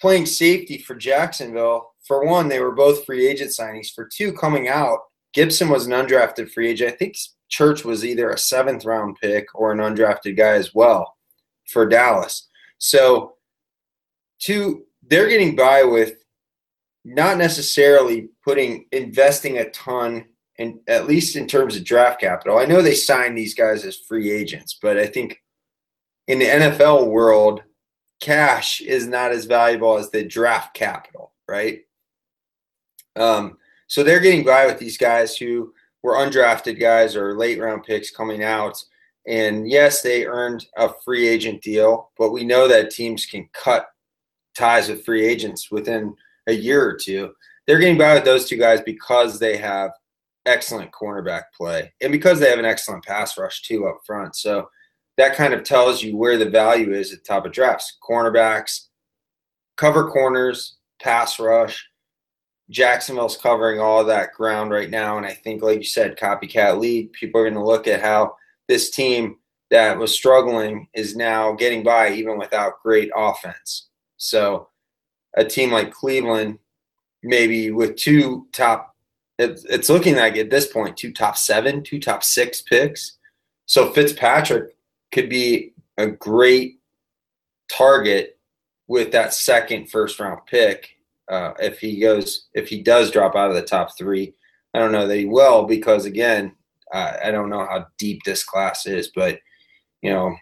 playing 0.01 0.25
safety 0.25 0.77
for 0.77 0.95
Jacksonville, 0.95 1.93
for 2.07 2.25
one, 2.25 2.47
they 2.47 2.59
were 2.59 2.71
both 2.71 3.05
free 3.05 3.27
agent 3.27 3.51
signings. 3.51 3.93
For 3.93 4.07
two, 4.11 4.33
coming 4.33 4.67
out, 4.67 4.99
Gipson 5.35 5.69
was 5.69 5.85
an 5.85 5.93
undrafted 5.93 6.51
free 6.51 6.69
agent. 6.69 6.93
I 6.93 6.95
think 6.95 7.15
Church 7.49 7.83
was 7.85 8.05
either 8.05 8.29
a 8.29 8.37
seventh 8.37 8.85
round 8.85 9.17
pick 9.21 9.47
or 9.53 9.71
an 9.71 9.79
undrafted 9.79 10.37
guy 10.37 10.53
as 10.53 10.73
well 10.73 11.15
for 11.65 11.87
Dallas. 11.87 12.47
So, 12.77 13.33
two 14.39 14.83
they're 15.09 15.29
getting 15.29 15.55
by 15.55 15.83
with 15.83 16.23
not 17.05 17.37
necessarily 17.37 18.29
putting 18.43 18.85
investing 18.91 19.57
a 19.57 19.69
ton 19.69 20.25
in 20.57 20.79
at 20.87 21.07
least 21.07 21.35
in 21.35 21.47
terms 21.47 21.75
of 21.75 21.85
draft 21.85 22.19
capital. 22.19 22.57
I 22.57 22.65
know 22.65 22.81
they 22.81 22.95
signed 22.95 23.37
these 23.37 23.53
guys 23.53 23.85
as 23.85 23.97
free 23.97 24.31
agents, 24.31 24.77
but 24.81 24.97
I 24.97 25.05
think 25.05 25.41
in 26.27 26.39
the 26.39 26.45
NFL 26.45 27.07
world, 27.07 27.61
cash 28.19 28.81
is 28.81 29.07
not 29.07 29.31
as 29.31 29.45
valuable 29.45 29.97
as 29.97 30.09
the 30.09 30.23
draft 30.23 30.73
capital, 30.73 31.33
right? 31.47 31.81
Um, 33.17 33.57
so 33.87 34.03
they're 34.03 34.19
getting 34.19 34.45
by 34.45 34.65
with 34.65 34.79
these 34.79 34.97
guys 34.97 35.35
who 35.35 35.73
were 36.03 36.15
undrafted 36.15 36.79
guys 36.79 37.15
or 37.15 37.37
late 37.37 37.59
round 37.59 37.83
picks 37.83 38.11
coming 38.11 38.43
out. 38.43 38.81
And 39.27 39.69
yes, 39.69 40.01
they 40.01 40.25
earned 40.25 40.65
a 40.77 40.89
free 41.03 41.27
agent 41.27 41.61
deal, 41.61 42.11
but 42.17 42.31
we 42.31 42.45
know 42.45 42.67
that 42.67 42.91
teams 42.91 43.25
can 43.25 43.49
cut 43.53 43.87
ties 44.55 44.89
with 44.89 45.05
free 45.05 45.25
agents 45.25 45.69
within 45.69 46.15
a 46.47 46.53
year 46.53 46.83
or 46.85 46.95
two. 46.95 47.33
They're 47.65 47.79
getting 47.79 47.97
by 47.97 48.13
with 48.13 48.25
those 48.25 48.47
two 48.47 48.57
guys 48.57 48.81
because 48.81 49.39
they 49.39 49.57
have 49.57 49.91
excellent 50.45 50.91
cornerback 50.91 51.43
play 51.55 51.91
and 52.01 52.11
because 52.11 52.39
they 52.39 52.49
have 52.49 52.59
an 52.59 52.65
excellent 52.65 53.03
pass 53.03 53.37
rush 53.37 53.61
too 53.63 53.85
up 53.85 53.99
front. 54.05 54.35
So 54.35 54.69
that 55.17 55.35
kind 55.35 55.53
of 55.53 55.63
tells 55.63 56.01
you 56.01 56.15
where 56.15 56.37
the 56.37 56.49
value 56.49 56.93
is 56.93 57.11
at 57.11 57.19
the 57.19 57.25
top 57.25 57.45
of 57.45 57.51
drafts. 57.51 57.97
Cornerbacks, 58.07 58.87
cover 59.75 60.09
corners, 60.09 60.77
pass 61.01 61.39
rush. 61.39 61.85
Jacksonville's 62.69 63.37
covering 63.37 63.79
all 63.79 64.03
that 64.03 64.33
ground 64.33 64.71
right 64.71 64.89
now. 64.89 65.17
And 65.17 65.25
I 65.25 65.33
think, 65.33 65.61
like 65.61 65.77
you 65.77 65.85
said, 65.85 66.17
copycat 66.17 66.79
league, 66.79 67.13
people 67.13 67.41
are 67.41 67.45
going 67.45 67.53
to 67.53 67.63
look 67.63 67.87
at 67.87 68.01
how 68.01 68.35
this 68.67 68.89
team 68.89 69.37
that 69.69 69.97
was 69.97 70.13
struggling 70.13 70.87
is 70.93 71.15
now 71.15 71.53
getting 71.53 71.83
by 71.83 72.11
even 72.11 72.37
without 72.37 72.81
great 72.83 73.09
offense. 73.15 73.87
So 74.17 74.69
a 75.35 75.45
team 75.45 75.71
like 75.71 75.91
Cleveland, 75.91 76.59
maybe 77.23 77.71
with 77.71 77.95
two 77.95 78.47
top, 78.51 78.95
it's 79.39 79.89
looking 79.89 80.15
like 80.15 80.35
at 80.35 80.49
this 80.49 80.67
point, 80.67 80.97
two 80.97 81.13
top 81.13 81.37
seven, 81.37 81.83
two 81.83 81.99
top 81.99 82.23
six 82.23 82.61
picks. 82.61 83.17
So 83.65 83.91
Fitzpatrick 83.91 84.75
could 85.11 85.29
be 85.29 85.73
a 85.97 86.07
great 86.07 86.79
target 87.69 88.39
with 88.87 89.11
that 89.11 89.33
second 89.33 89.89
first 89.89 90.19
round 90.19 90.39
pick 90.47 90.96
uh, 91.29 91.53
if 91.59 91.79
he 91.79 91.99
goes 91.99 92.47
if 92.53 92.67
he 92.67 92.81
does 92.81 93.11
drop 93.11 93.35
out 93.35 93.49
of 93.49 93.55
the 93.55 93.61
top 93.61 93.97
three. 93.97 94.33
I 94.73 94.79
don't 94.79 94.91
know 94.91 95.07
that 95.07 95.17
he 95.17 95.25
will 95.25 95.65
because 95.65 96.05
again, 96.05 96.53
I 96.93 97.31
don't 97.31 97.49
know 97.49 97.65
how 97.65 97.87
deep 97.97 98.23
this 98.23 98.43
class 98.43 98.85
is, 98.85 99.11
but 99.13 99.39
you 100.01 100.11
know, 100.11 100.35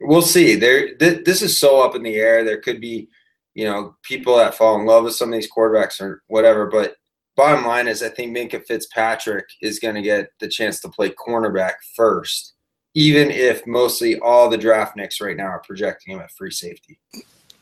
we'll 0.00 0.22
see. 0.22 0.56
There, 0.56 0.96
th- 0.96 1.24
this 1.24 1.42
is 1.42 1.58
so 1.58 1.84
up 1.84 1.94
in 1.94 2.02
the 2.02 2.16
air. 2.16 2.44
There 2.44 2.60
could 2.60 2.80
be, 2.80 3.08
you 3.54 3.64
know, 3.64 3.96
people 4.02 4.36
that 4.36 4.54
fall 4.54 4.80
in 4.80 4.86
love 4.86 5.04
with 5.04 5.14
some 5.14 5.28
of 5.28 5.34
these 5.34 5.50
quarterbacks 5.50 6.00
or 6.00 6.22
whatever. 6.26 6.66
But 6.66 6.96
bottom 7.36 7.64
line 7.66 7.86
is, 7.86 8.02
I 8.02 8.08
think 8.08 8.36
Minkah 8.36 8.64
Fitzpatrick 8.66 9.46
is 9.62 9.78
going 9.78 9.94
to 9.94 10.02
get 10.02 10.30
the 10.40 10.48
chance 10.48 10.80
to 10.80 10.88
play 10.88 11.10
cornerback 11.10 11.74
first, 11.94 12.54
even 12.94 13.30
if 13.30 13.66
mostly 13.66 14.18
all 14.18 14.48
the 14.48 14.58
draftniks 14.58 15.20
right 15.20 15.36
now 15.36 15.46
are 15.48 15.62
projecting 15.64 16.14
him 16.14 16.20
at 16.20 16.32
free 16.32 16.50
safety 16.50 16.98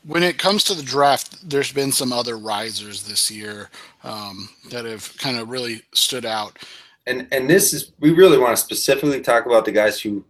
when 0.05 0.23
it 0.23 0.37
comes 0.37 0.63
to 0.65 0.73
the 0.73 0.83
draft, 0.83 1.49
there's 1.49 1.71
been 1.71 1.91
some 1.91 2.13
other 2.13 2.37
risers 2.37 3.03
this 3.03 3.31
year 3.31 3.69
um, 4.03 4.49
that 4.69 4.85
have 4.85 5.15
kind 5.17 5.37
of 5.37 5.49
really 5.49 5.81
stood 5.93 6.25
out. 6.25 6.59
And 7.07 7.27
and 7.31 7.49
this 7.49 7.73
is 7.73 7.91
we 7.99 8.11
really 8.11 8.37
want 8.37 8.55
to 8.55 8.63
specifically 8.63 9.21
talk 9.21 9.45
about 9.45 9.65
the 9.65 9.71
guys 9.71 9.99
who 9.99 10.23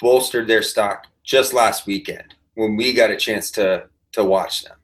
bolstered 0.00 0.46
their 0.46 0.62
stock 0.62 1.06
just 1.24 1.52
last 1.52 1.86
weekend 1.86 2.34
when 2.54 2.76
we 2.76 2.92
got 2.94 3.10
a 3.10 3.16
chance 3.16 3.50
to 3.52 3.86
to 4.12 4.24
watch 4.24 4.64
them. 4.64 4.76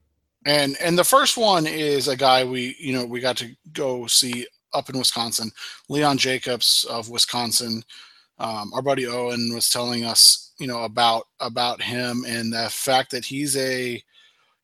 And 0.44 0.76
and 0.80 0.98
the 0.98 1.04
first 1.04 1.36
one 1.36 1.66
is 1.66 2.08
a 2.08 2.16
guy 2.16 2.44
we 2.44 2.76
you 2.78 2.92
know 2.92 3.04
we 3.04 3.20
got 3.20 3.36
to 3.38 3.50
go 3.72 4.06
see 4.06 4.46
up 4.74 4.90
in 4.90 4.98
Wisconsin, 4.98 5.50
Leon 5.88 6.18
Jacobs 6.18 6.84
of 6.88 7.08
Wisconsin. 7.08 7.82
Um, 8.39 8.72
our 8.74 8.82
buddy 8.82 9.07
Owen 9.07 9.55
was 9.55 9.70
telling 9.70 10.05
us 10.05 10.53
you 10.59 10.66
know 10.66 10.84
about 10.84 11.24
about 11.41 11.82
him 11.82 12.24
and 12.26 12.53
the 12.53 12.68
fact 12.70 13.11
that 13.11 13.24
he's 13.24 13.57
a 13.57 14.03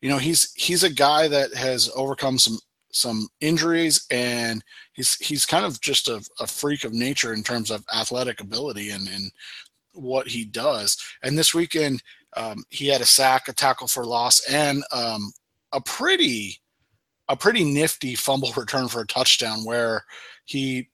you 0.00 0.08
know 0.08 0.18
he's 0.18 0.52
he's 0.54 0.82
a 0.82 0.92
guy 0.92 1.28
that 1.28 1.54
has 1.54 1.90
overcome 1.94 2.38
some 2.38 2.58
some 2.92 3.28
injuries 3.40 4.06
and 4.10 4.62
he's 4.92 5.14
he's 5.16 5.46
kind 5.46 5.64
of 5.64 5.80
just 5.80 6.08
a, 6.08 6.22
a 6.40 6.46
freak 6.46 6.84
of 6.84 6.92
nature 6.92 7.32
in 7.32 7.42
terms 7.42 7.70
of 7.70 7.84
athletic 7.94 8.40
ability 8.40 8.90
and 8.90 9.08
and 9.08 9.30
what 9.94 10.26
he 10.26 10.44
does. 10.44 10.96
And 11.22 11.36
this 11.36 11.54
weekend 11.54 12.02
um, 12.36 12.64
he 12.70 12.88
had 12.88 13.00
a 13.00 13.06
sack 13.06 13.48
a 13.48 13.52
tackle 13.52 13.88
for 13.88 14.04
loss 14.04 14.40
and 14.46 14.82
um, 14.92 15.32
a 15.72 15.80
pretty 15.80 16.58
a 17.28 17.36
pretty 17.36 17.64
nifty 17.64 18.14
fumble 18.14 18.52
return 18.56 18.88
for 18.88 19.00
a 19.00 19.06
touchdown 19.06 19.64
where 19.64 20.04
he 20.44 20.88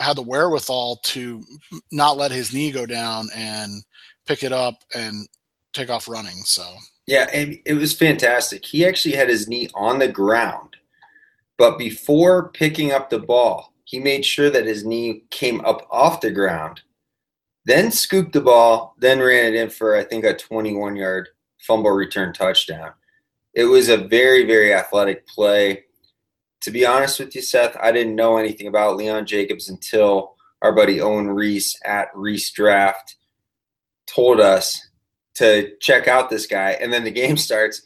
had 0.00 0.16
the 0.16 0.22
wherewithal 0.22 0.96
to 1.04 1.44
not 1.92 2.16
let 2.16 2.32
his 2.32 2.52
knee 2.52 2.72
go 2.72 2.86
down 2.86 3.28
and 3.34 3.82
pick 4.26 4.42
it 4.42 4.52
up 4.52 4.82
and 4.94 5.28
take 5.72 5.90
off 5.90 6.08
running. 6.08 6.42
So 6.44 6.64
yeah, 7.06 7.28
and 7.32 7.58
it 7.66 7.74
was 7.74 7.92
fantastic. 7.92 8.64
He 8.64 8.86
actually 8.86 9.14
had 9.14 9.28
his 9.28 9.48
knee 9.48 9.68
on 9.74 9.98
the 9.98 10.08
ground, 10.08 10.76
but 11.58 11.78
before 11.78 12.50
picking 12.50 12.92
up 12.92 13.10
the 13.10 13.18
ball, 13.18 13.72
he 13.84 13.98
made 13.98 14.24
sure 14.24 14.50
that 14.50 14.66
his 14.66 14.84
knee 14.84 15.24
came 15.30 15.60
up 15.62 15.86
off 15.90 16.20
the 16.20 16.30
ground, 16.30 16.80
then 17.64 17.90
scooped 17.90 18.32
the 18.32 18.40
ball, 18.40 18.94
then 18.98 19.18
ran 19.18 19.52
it 19.52 19.54
in 19.54 19.70
for 19.70 19.96
I 19.96 20.04
think 20.04 20.24
a 20.24 20.36
21 20.36 20.96
yard 20.96 21.28
fumble 21.66 21.90
return 21.90 22.32
touchdown. 22.32 22.92
It 23.54 23.64
was 23.64 23.88
a 23.88 23.96
very 23.96 24.46
very 24.46 24.72
athletic 24.72 25.26
play. 25.26 25.84
To 26.62 26.70
be 26.70 26.84
honest 26.84 27.18
with 27.18 27.34
you, 27.34 27.42
Seth, 27.42 27.76
I 27.80 27.90
didn't 27.90 28.14
know 28.14 28.36
anything 28.36 28.66
about 28.66 28.96
Leon 28.96 29.26
Jacobs 29.26 29.68
until 29.68 30.34
our 30.62 30.72
buddy 30.72 31.00
Owen 31.00 31.28
Reese 31.28 31.78
at 31.84 32.08
Reese 32.14 32.50
Draft 32.50 33.16
told 34.06 34.40
us 34.40 34.88
to 35.34 35.74
check 35.80 36.06
out 36.06 36.28
this 36.28 36.46
guy, 36.46 36.72
and 36.72 36.92
then 36.92 37.04
the 37.04 37.10
game 37.10 37.36
starts. 37.38 37.82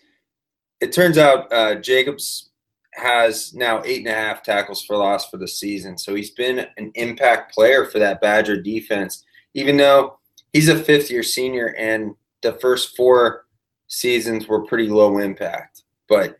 It 0.81 0.93
turns 0.93 1.19
out 1.19 1.53
uh, 1.53 1.77
Jacobs 1.77 2.51
has 2.95 3.55
now 3.55 3.83
eight 3.85 3.99
and 3.99 4.09
a 4.09 4.15
half 4.15 4.43
tackles 4.43 4.85
for 4.85 4.97
loss 4.97 5.29
for 5.29 5.37
the 5.37 5.49
season, 5.49 5.97
so 5.97 6.15
he's 6.15 6.31
been 6.31 6.67
an 6.77 6.91
impact 6.95 7.55
player 7.55 7.87
for 7.87 7.99
that 7.99 8.21
Badger 8.21 8.61
defense. 8.61 9.25
Even 9.55 9.77
though 9.77 10.19
he's 10.53 10.69
a 10.69 10.77
fifth 10.77 11.11
year 11.11 11.23
senior, 11.23 11.75
and 11.79 12.15
the 12.43 12.55
first 12.55 12.97
four 12.97 13.47
seasons 13.87 14.49
were 14.49 14.67
pretty 14.67 14.89
low 14.89 15.19
impact, 15.19 15.83
but 16.09 16.37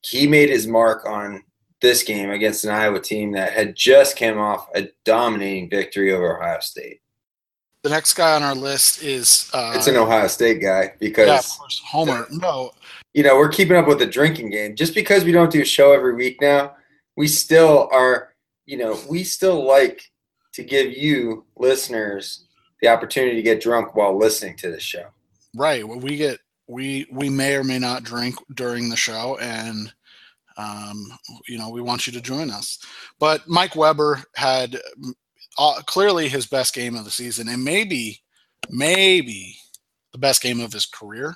he 0.00 0.26
made 0.26 0.48
his 0.48 0.66
mark 0.66 1.06
on 1.06 1.42
this 1.80 2.02
game 2.02 2.30
against 2.30 2.64
an 2.64 2.70
Iowa 2.70 3.00
team 3.00 3.32
that 3.32 3.52
had 3.52 3.76
just 3.76 4.16
came 4.16 4.38
off 4.38 4.68
a 4.74 4.88
dominating 5.04 5.70
victory 5.70 6.12
over 6.12 6.38
Ohio 6.38 6.60
State. 6.60 7.00
The 7.82 7.90
next 7.90 8.14
guy 8.14 8.34
on 8.34 8.42
our 8.42 8.54
list 8.54 9.02
is 9.02 9.48
uh, 9.54 9.72
it's 9.76 9.86
an 9.86 9.96
Ohio 9.96 10.26
State 10.26 10.60
guy 10.60 10.94
because 10.98 11.28
yeah, 11.28 11.38
of 11.38 11.58
course, 11.58 11.80
Homer. 11.86 12.26
No, 12.30 12.72
you 13.14 13.22
know 13.22 13.36
we're 13.36 13.48
keeping 13.48 13.76
up 13.76 13.86
with 13.86 14.00
the 14.00 14.06
drinking 14.06 14.50
game. 14.50 14.74
Just 14.74 14.94
because 14.94 15.24
we 15.24 15.32
don't 15.32 15.52
do 15.52 15.62
a 15.62 15.64
show 15.64 15.92
every 15.92 16.14
week 16.14 16.40
now, 16.40 16.74
we 17.16 17.28
still 17.28 17.88
are. 17.92 18.34
You 18.66 18.76
know, 18.76 18.98
we 19.08 19.24
still 19.24 19.66
like 19.66 20.02
to 20.54 20.62
give 20.64 20.92
you 20.92 21.46
listeners 21.56 22.46
the 22.82 22.88
opportunity 22.88 23.36
to 23.36 23.42
get 23.42 23.62
drunk 23.62 23.94
while 23.94 24.18
listening 24.18 24.56
to 24.56 24.70
the 24.70 24.80
show. 24.80 25.06
Right. 25.54 25.86
Well, 25.86 26.00
we 26.00 26.16
get 26.16 26.40
we 26.66 27.06
we 27.10 27.30
may 27.30 27.54
or 27.54 27.64
may 27.64 27.78
not 27.78 28.02
drink 28.02 28.34
during 28.54 28.88
the 28.88 28.96
show, 28.96 29.38
and 29.40 29.92
um, 30.58 31.06
you 31.46 31.56
know 31.56 31.70
we 31.70 31.80
want 31.80 32.06
you 32.06 32.12
to 32.12 32.20
join 32.20 32.50
us. 32.50 32.78
But 33.18 33.48
Mike 33.48 33.76
Weber 33.76 34.22
had 34.34 34.78
uh, 35.56 35.80
clearly 35.86 36.28
his 36.28 36.46
best 36.46 36.74
game 36.74 36.96
of 36.96 37.04
the 37.04 37.10
season, 37.10 37.48
and 37.48 37.64
maybe, 37.64 38.20
maybe 38.68 39.56
the 40.12 40.18
best 40.18 40.42
game 40.42 40.60
of 40.60 40.72
his 40.72 40.86
career. 40.86 41.34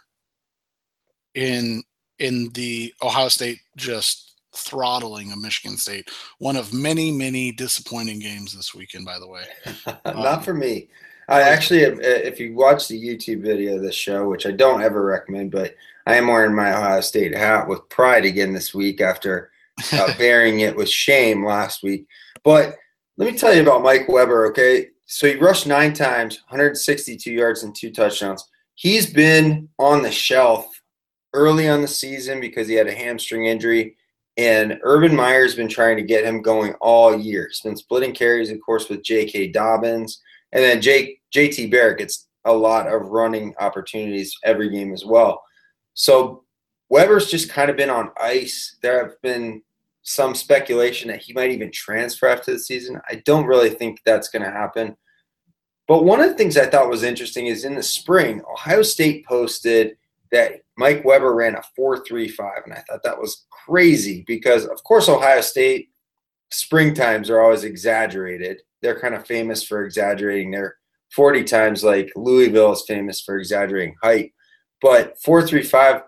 In 1.34 1.82
in 2.18 2.50
the 2.52 2.92
Ohio 3.00 3.28
State 3.28 3.58
just 3.76 4.34
throttling 4.54 5.32
of 5.32 5.40
Michigan 5.40 5.78
State, 5.78 6.10
one 6.38 6.56
of 6.56 6.74
many 6.74 7.10
many 7.10 7.52
disappointing 7.52 8.18
games 8.18 8.54
this 8.54 8.74
weekend. 8.74 9.06
By 9.06 9.18
the 9.18 9.28
way, 9.28 9.44
not 10.04 10.38
um, 10.38 10.42
for 10.42 10.52
me. 10.52 10.88
I 11.28 11.40
actually, 11.42 11.82
if 11.82 12.40
you 12.40 12.54
watch 12.54 12.88
the 12.88 13.00
YouTube 13.00 13.42
video 13.42 13.76
of 13.76 13.82
this 13.82 13.94
show, 13.94 14.28
which 14.28 14.44
I 14.44 14.50
don't 14.50 14.82
ever 14.82 15.02
recommend, 15.02 15.52
but 15.52 15.74
I 16.06 16.16
am 16.16 16.26
wearing 16.26 16.54
my 16.54 16.76
Ohio 16.76 17.00
State 17.00 17.36
hat 17.36 17.68
with 17.68 17.88
pride 17.88 18.24
again 18.24 18.52
this 18.52 18.74
week 18.74 19.00
after 19.00 19.50
uh, 19.92 20.12
bearing 20.18 20.60
it 20.60 20.76
with 20.76 20.88
shame 20.88 21.44
last 21.44 21.82
week. 21.82 22.06
But 22.44 22.76
let 23.16 23.30
me 23.30 23.38
tell 23.38 23.54
you 23.54 23.62
about 23.62 23.82
Mike 23.82 24.08
Weber, 24.08 24.46
okay? 24.46 24.88
So 25.06 25.26
he 25.26 25.34
rushed 25.36 25.66
nine 25.66 25.92
times, 25.92 26.42
162 26.48 27.30
yards 27.30 27.62
and 27.62 27.74
two 27.74 27.90
touchdowns. 27.90 28.48
He's 28.74 29.12
been 29.12 29.68
on 29.78 30.02
the 30.02 30.10
shelf 30.10 30.68
early 31.34 31.68
on 31.68 31.82
the 31.82 31.88
season 31.88 32.40
because 32.40 32.66
he 32.66 32.74
had 32.74 32.86
a 32.88 32.94
hamstring 32.94 33.46
injury. 33.46 33.96
And 34.38 34.78
Urban 34.82 35.14
Meyer's 35.14 35.54
been 35.54 35.68
trying 35.68 35.96
to 35.98 36.02
get 36.02 36.24
him 36.24 36.40
going 36.40 36.72
all 36.80 37.18
year. 37.18 37.48
He's 37.48 37.60
been 37.60 37.76
splitting 37.76 38.14
carries, 38.14 38.50
of 38.50 38.58
course, 38.64 38.88
with 38.88 39.04
J.K. 39.04 39.48
Dobbins. 39.48 40.20
And 40.52 40.64
then 40.64 40.80
J- 40.80 41.18
J.T. 41.30 41.66
Barrett 41.66 41.98
gets 41.98 42.28
a 42.46 42.52
lot 42.52 42.86
of 42.86 43.08
running 43.08 43.54
opportunities 43.60 44.34
every 44.44 44.70
game 44.70 44.92
as 44.92 45.04
well. 45.04 45.42
So 45.94 46.44
Weber's 46.88 47.30
just 47.30 47.50
kind 47.50 47.70
of 47.70 47.76
been 47.76 47.90
on 47.90 48.10
ice. 48.20 48.76
There 48.82 49.02
have 49.02 49.20
been 49.22 49.62
some 50.02 50.34
speculation 50.34 51.08
that 51.08 51.22
he 51.22 51.32
might 51.32 51.50
even 51.50 51.70
transfer 51.70 52.26
after 52.26 52.52
the 52.52 52.58
season. 52.58 53.00
I 53.08 53.22
don't 53.24 53.46
really 53.46 53.70
think 53.70 54.00
that's 54.04 54.28
going 54.28 54.42
to 54.42 54.50
happen. 54.50 54.96
But 55.88 56.04
one 56.04 56.20
of 56.20 56.28
the 56.28 56.36
things 56.36 56.56
I 56.56 56.66
thought 56.66 56.88
was 56.88 57.02
interesting 57.02 57.46
is 57.46 57.64
in 57.64 57.74
the 57.74 57.82
spring, 57.82 58.42
Ohio 58.50 58.82
State 58.82 59.26
posted 59.26 59.96
that 60.30 60.62
Mike 60.76 61.04
Weber 61.04 61.34
ran 61.34 61.54
a 61.54 61.62
4.35, 61.78 62.64
and 62.64 62.74
I 62.74 62.82
thought 62.88 63.02
that 63.04 63.18
was 63.18 63.44
crazy 63.50 64.24
because, 64.26 64.64
of 64.66 64.82
course, 64.84 65.08
Ohio 65.08 65.40
State 65.40 65.90
spring 66.50 66.94
times 66.94 67.28
are 67.30 67.40
always 67.40 67.64
exaggerated. 67.64 68.62
They're 68.80 68.98
kind 68.98 69.14
of 69.14 69.26
famous 69.26 69.62
for 69.62 69.84
exaggerating 69.84 70.50
their 70.50 70.76
40 71.14 71.44
times, 71.44 71.84
like 71.84 72.10
Louisville 72.16 72.72
is 72.72 72.84
famous 72.88 73.20
for 73.20 73.38
exaggerating 73.38 73.96
height. 74.02 74.32
But 74.82 75.16
4.35, 75.22 76.02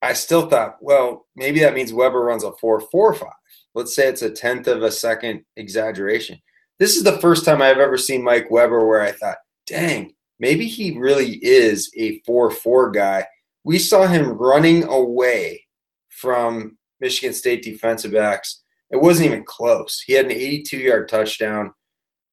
I 0.00 0.12
still 0.14 0.48
thought, 0.48 0.78
well, 0.80 1.26
maybe 1.36 1.60
that 1.60 1.74
means 1.74 1.92
Weber 1.92 2.22
runs 2.22 2.42
a 2.42 2.52
4.45. 2.52 3.30
Let's 3.74 3.94
say 3.94 4.08
it's 4.08 4.22
a 4.22 4.30
tenth 4.30 4.66
of 4.66 4.82
a 4.82 4.90
second 4.90 5.44
exaggeration. 5.56 6.40
This 6.78 6.96
is 6.96 7.04
the 7.04 7.20
first 7.20 7.44
time 7.44 7.60
I've 7.60 7.78
ever 7.78 7.98
seen 7.98 8.24
Mike 8.24 8.50
Weber 8.50 8.86
where 8.86 9.02
I 9.02 9.12
thought, 9.12 9.36
dang, 9.66 10.14
maybe 10.40 10.66
he 10.66 10.98
really 10.98 11.38
is 11.42 11.90
a 11.96 12.20
4 12.20 12.50
4 12.50 12.90
guy. 12.92 13.26
We 13.64 13.78
saw 13.78 14.06
him 14.06 14.32
running 14.32 14.84
away 14.84 15.66
from 16.08 16.78
Michigan 17.00 17.34
State 17.34 17.62
defensive 17.62 18.12
backs. 18.12 18.62
It 18.90 19.02
wasn't 19.02 19.26
even 19.26 19.44
close. 19.44 20.02
He 20.06 20.14
had 20.14 20.26
an 20.26 20.32
82 20.32 20.78
yard 20.78 21.08
touchdown 21.08 21.74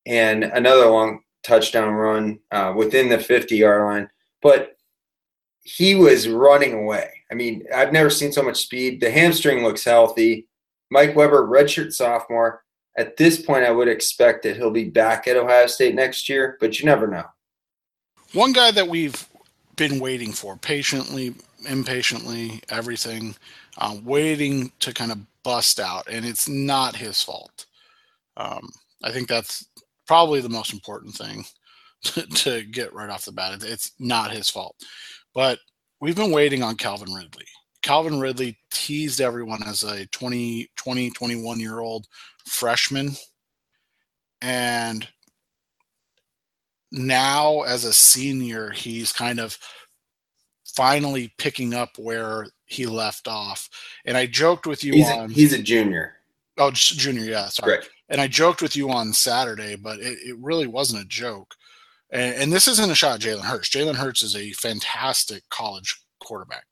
and 0.06 0.46
another 0.46 0.86
long 0.86 1.22
touchdown 1.44 1.94
run 1.94 2.40
uh, 2.52 2.74
within 2.76 3.10
the 3.10 3.20
50 3.20 3.58
yard 3.58 3.84
line. 3.84 4.10
But 4.42 4.75
he 5.66 5.96
was 5.96 6.28
running 6.28 6.74
away. 6.74 7.10
I 7.32 7.34
mean, 7.34 7.66
I've 7.74 7.92
never 7.92 8.12
seen 8.12 8.32
so 8.32 8.44
much 8.44 8.62
speed. 8.62 9.02
The 9.02 9.10
hamstring 9.10 9.64
looks 9.64 9.84
healthy. 9.84 10.48
Mike 10.92 11.16
Weber, 11.16 11.48
redshirt 11.48 11.92
sophomore. 11.92 12.64
At 12.98 13.18
this 13.18 13.42
point, 13.42 13.66
I 13.66 13.72
would 13.72 13.88
expect 13.88 14.44
that 14.44 14.56
he'll 14.56 14.72
be 14.72 14.90
back 14.90 15.28
at 15.28 15.36
Ohio 15.36 15.66
State 15.66 15.96
next 15.96 16.30
year, 16.30 16.56
but 16.60 16.80
you 16.80 16.86
never 16.86 17.08
know. 17.08 17.26
One 18.34 18.54
guy 18.54 18.72
that 18.72 18.88
we've 18.88 19.28
been 19.76 20.00
waiting 20.00 20.32
for 20.32 20.56
patiently, 20.56 21.34
impatiently, 21.68 22.62
everything, 22.70 23.36
uh, 23.80 23.98
waiting 24.04 24.72
to 24.82 24.94
kind 24.94 25.12
of 25.12 25.20
bust 25.44 25.80
out, 25.80 26.08
and 26.10 26.26
it's 26.26 26.48
not 26.48 26.96
his 26.96 27.24
fault. 27.24 27.66
Um, 28.38 28.70
I 29.04 29.12
think 29.12 29.28
that's 29.28 29.66
probably 30.06 30.42
the 30.42 30.50
most 30.50 30.74
important 30.74 31.16
thing 31.16 31.44
to, 32.04 32.22
to 32.28 32.64
get 32.64 32.94
right 32.94 33.10
off 33.10 33.26
the 33.26 33.32
bat. 33.32 33.64
It's 33.64 33.94
not 33.98 34.32
his 34.32 34.50
fault. 34.50 34.76
But 35.36 35.60
we've 36.00 36.16
been 36.16 36.32
waiting 36.32 36.64
on 36.64 36.78
Calvin 36.78 37.14
Ridley. 37.14 37.46
Calvin 37.84 38.20
Ridley 38.20 38.58
teased 38.72 39.22
everyone 39.22 39.62
as 39.62 39.84
a 39.84 40.08
20, 40.08 40.70
20 40.76 41.10
21 41.12 41.60
year 41.60 41.80
old 41.82 42.08
freshman. 42.48 43.12
And 44.42 45.08
now 46.92 47.62
as 47.62 47.84
a 47.84 47.94
senior, 47.94 48.72
he's 48.72 49.12
kind 49.12 49.40
of 49.40 49.58
finally 50.66 51.34
picking 51.38 51.74
up 51.74 51.98
where 51.98 52.48
he 52.66 52.86
left 52.86 53.28
off. 53.28 53.70
And 54.06 54.18
I 54.18 54.26
joked 54.26 54.66
with 54.66 54.84
you 54.84 54.94
he's 54.94 55.10
on 55.12 55.30
a, 55.30 55.34
he's 55.34 55.54
a 55.54 55.62
junior. 55.62 56.16
Oh, 56.58 56.72
junior, 56.72 57.24
yeah, 57.24 57.50
sorry. 57.50 57.74
Right. 57.74 57.90
And 58.10 58.22
I 58.22 58.28
joked 58.28 58.62
with 58.62 58.76
you 58.76 58.90
on 58.90 59.12
Saturday, 59.14 59.76
but 59.76 60.00
it, 60.00 60.18
it 60.26 60.38
really 60.40 60.68
wasn't 60.68 61.04
a 61.04 61.08
joke. 61.08 61.54
And, 62.12 62.36
and 62.36 62.54
this 62.54 62.68
isn't 62.68 62.92
a 62.92 62.96
shot 62.96 63.16
at 63.16 63.22
Jalen 63.22 63.46
Hurts. 63.46 63.70
Jalen 63.70 63.96
Hurts 63.96 64.24
is 64.24 64.36
a 64.36 64.52
fantastic 64.52 65.44
college 65.50 65.96
quarterback, 66.22 66.66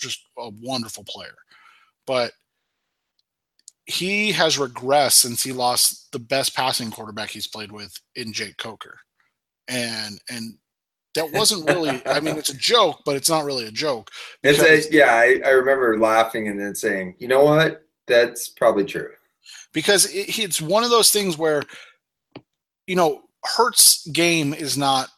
just 0.00 0.20
a 0.38 0.50
wonderful 0.62 1.04
player. 1.04 1.34
But 2.06 2.32
he 3.86 4.32
has 4.32 4.56
regressed 4.56 5.12
since 5.12 5.42
he 5.42 5.52
lost 5.52 6.10
the 6.12 6.18
best 6.18 6.54
passing 6.54 6.90
quarterback 6.90 7.30
he's 7.30 7.46
played 7.46 7.72
with 7.72 7.92
in 8.16 8.32
Jake 8.32 8.56
Coker. 8.58 8.98
And 9.68 10.20
and 10.28 10.54
that 11.14 11.32
wasn't 11.32 11.68
really 11.68 12.02
I 12.06 12.20
mean 12.20 12.36
it's 12.36 12.50
a 12.50 12.56
joke, 12.56 13.00
but 13.04 13.16
it's 13.16 13.30
not 13.30 13.44
really 13.44 13.66
a 13.66 13.72
joke. 13.72 14.10
It's 14.42 14.60
a, 14.60 14.94
yeah, 14.94 15.14
I, 15.14 15.40
I 15.44 15.50
remember 15.50 15.98
laughing 15.98 16.48
and 16.48 16.60
then 16.60 16.74
saying, 16.74 17.16
you 17.18 17.28
know 17.28 17.44
what? 17.44 17.82
That's 18.06 18.48
probably 18.48 18.84
true. 18.84 19.10
Because 19.72 20.06
it, 20.06 20.38
it's 20.38 20.60
one 20.60 20.84
of 20.84 20.90
those 20.90 21.10
things 21.10 21.38
where, 21.38 21.62
you 22.86 22.96
know, 22.96 23.22
Hurts' 23.44 24.06
game 24.08 24.54
is 24.54 24.76
not 24.76 25.08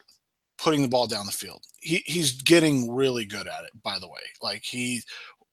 putting 0.57 0.81
the 0.81 0.87
ball 0.87 1.07
down 1.07 1.25
the 1.25 1.31
field. 1.31 1.63
He, 1.79 2.03
he's 2.05 2.41
getting 2.41 2.91
really 2.91 3.25
good 3.25 3.47
at 3.47 3.63
it, 3.63 3.71
by 3.83 3.97
the 3.99 4.07
way. 4.07 4.21
Like 4.41 4.63
he, 4.63 5.01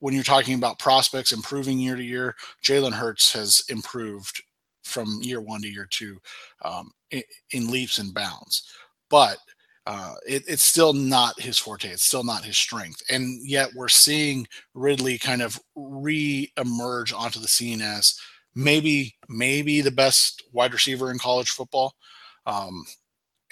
when 0.01 0.15
you're 0.15 0.25
talking 0.25 0.55
about 0.55 0.79
prospects 0.79 1.33
improving 1.33 1.79
year 1.79 1.97
to 1.97 2.03
year, 2.03 2.35
Jalen 2.65 2.93
Hurts 2.93 3.33
has 3.33 3.65
improved 3.69 4.43
from 4.85 5.21
year 5.23 5.41
one 5.41 5.63
to 5.63 5.69
year 5.69 5.87
two 5.91 6.19
um, 6.65 6.91
in, 7.11 7.23
in, 7.53 7.71
leaps 7.71 7.99
and 7.99 8.15
bounds. 8.15 8.71
But 9.11 9.39
uh, 9.87 10.15
it, 10.27 10.45
it's 10.49 10.63
still 10.63 10.93
not 10.93 11.41
his 11.41 11.59
forte. 11.59 11.89
It's 11.89 12.05
still 12.05 12.25
not 12.25 12.45
his 12.45 12.57
strength. 12.57 13.03
And 13.09 13.41
yet 13.47 13.71
we're 13.75 13.89
seeing 13.89 14.47
Ridley 14.75 15.19
kind 15.19 15.43
of 15.43 15.61
re-emerge 15.77 17.13
onto 17.13 17.39
the 17.39 17.49
scene 17.49 17.81
as 17.81 18.19
maybe 18.55 19.15
maybe 19.29 19.81
the 19.81 19.91
best 19.91 20.43
wide 20.53 20.73
receiver 20.73 21.11
in 21.11 21.19
college 21.19 21.51
football. 21.51 21.95
Um, 22.47 22.85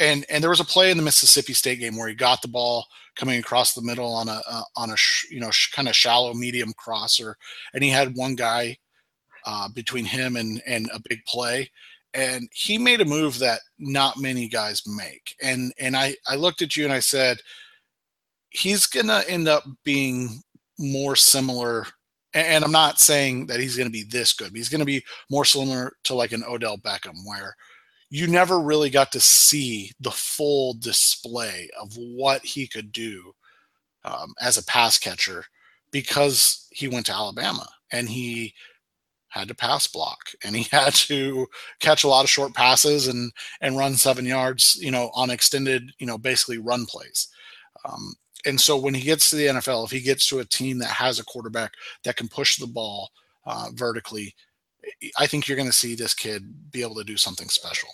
and 0.00 0.24
and 0.28 0.42
there 0.42 0.50
was 0.50 0.60
a 0.60 0.64
play 0.64 0.90
in 0.90 0.96
the 0.96 1.02
Mississippi 1.02 1.52
State 1.52 1.80
game 1.80 1.96
where 1.96 2.08
he 2.08 2.14
got 2.14 2.42
the 2.42 2.48
ball 2.48 2.86
coming 3.16 3.38
across 3.38 3.74
the 3.74 3.82
middle 3.82 4.12
on 4.12 4.28
a 4.28 4.40
uh, 4.48 4.62
on 4.76 4.90
a 4.90 4.96
sh- 4.96 5.30
you 5.30 5.40
know 5.40 5.50
sh- 5.50 5.70
kind 5.72 5.88
of 5.88 5.96
shallow 5.96 6.34
medium 6.34 6.72
crosser, 6.76 7.36
and 7.72 7.84
he 7.84 7.90
had 7.90 8.16
one 8.16 8.34
guy 8.34 8.76
uh, 9.46 9.68
between 9.68 10.04
him 10.04 10.36
and 10.36 10.60
and 10.66 10.90
a 10.92 11.00
big 11.08 11.24
play, 11.26 11.70
and 12.12 12.48
he 12.52 12.78
made 12.78 13.00
a 13.00 13.04
move 13.04 13.38
that 13.38 13.60
not 13.78 14.18
many 14.18 14.48
guys 14.48 14.82
make, 14.86 15.36
and 15.42 15.72
and 15.78 15.96
I 15.96 16.16
I 16.26 16.34
looked 16.36 16.62
at 16.62 16.76
you 16.76 16.84
and 16.84 16.92
I 16.92 17.00
said 17.00 17.38
he's 18.50 18.86
gonna 18.86 19.22
end 19.28 19.48
up 19.48 19.64
being 19.84 20.42
more 20.78 21.16
similar. 21.16 21.86
And 22.36 22.64
I'm 22.64 22.72
not 22.72 22.98
saying 22.98 23.46
that 23.46 23.60
he's 23.60 23.76
going 23.76 23.86
to 23.86 23.92
be 23.92 24.02
this 24.02 24.32
good, 24.32 24.50
but 24.50 24.56
he's 24.56 24.68
going 24.68 24.80
to 24.80 24.84
be 24.84 25.04
more 25.30 25.44
similar 25.44 25.92
to 26.02 26.14
like 26.14 26.32
an 26.32 26.42
Odell 26.42 26.76
Beckham, 26.78 27.14
where 27.24 27.54
you 28.14 28.28
never 28.28 28.60
really 28.60 28.90
got 28.90 29.10
to 29.10 29.18
see 29.18 29.90
the 29.98 30.10
full 30.12 30.74
display 30.74 31.68
of 31.82 31.96
what 31.96 32.44
he 32.44 32.64
could 32.64 32.92
do 32.92 33.32
um, 34.04 34.32
as 34.40 34.56
a 34.56 34.64
pass 34.66 34.98
catcher 34.98 35.44
because 35.90 36.68
he 36.70 36.86
went 36.86 37.06
to 37.06 37.12
Alabama 37.12 37.66
and 37.90 38.08
he 38.08 38.54
had 39.30 39.48
to 39.48 39.54
pass 39.54 39.88
block 39.88 40.28
and 40.44 40.54
he 40.54 40.62
had 40.70 40.94
to 40.94 41.44
catch 41.80 42.04
a 42.04 42.08
lot 42.08 42.22
of 42.22 42.30
short 42.30 42.54
passes 42.54 43.08
and 43.08 43.32
and 43.60 43.76
run 43.76 43.94
seven 43.94 44.24
yards 44.24 44.78
you 44.80 44.92
know 44.92 45.10
on 45.12 45.28
extended 45.28 45.90
you 45.98 46.06
know 46.06 46.16
basically 46.16 46.58
run 46.58 46.86
plays 46.86 47.26
um, 47.84 48.14
and 48.46 48.60
so 48.60 48.76
when 48.76 48.94
he 48.94 49.02
gets 49.02 49.28
to 49.28 49.34
the 49.34 49.46
NFL 49.46 49.86
if 49.86 49.90
he 49.90 50.00
gets 50.00 50.28
to 50.28 50.38
a 50.38 50.44
team 50.44 50.78
that 50.78 50.86
has 50.86 51.18
a 51.18 51.24
quarterback 51.24 51.72
that 52.04 52.14
can 52.14 52.28
push 52.28 52.58
the 52.58 52.66
ball 52.68 53.10
uh, 53.44 53.70
vertically 53.74 54.36
I 55.18 55.26
think 55.26 55.46
you're 55.48 55.56
going 55.56 55.68
to 55.68 55.76
see 55.76 55.94
this 55.94 56.14
kid 56.14 56.70
be 56.70 56.82
able 56.82 56.96
to 56.96 57.04
do 57.04 57.16
something 57.16 57.48
special. 57.48 57.88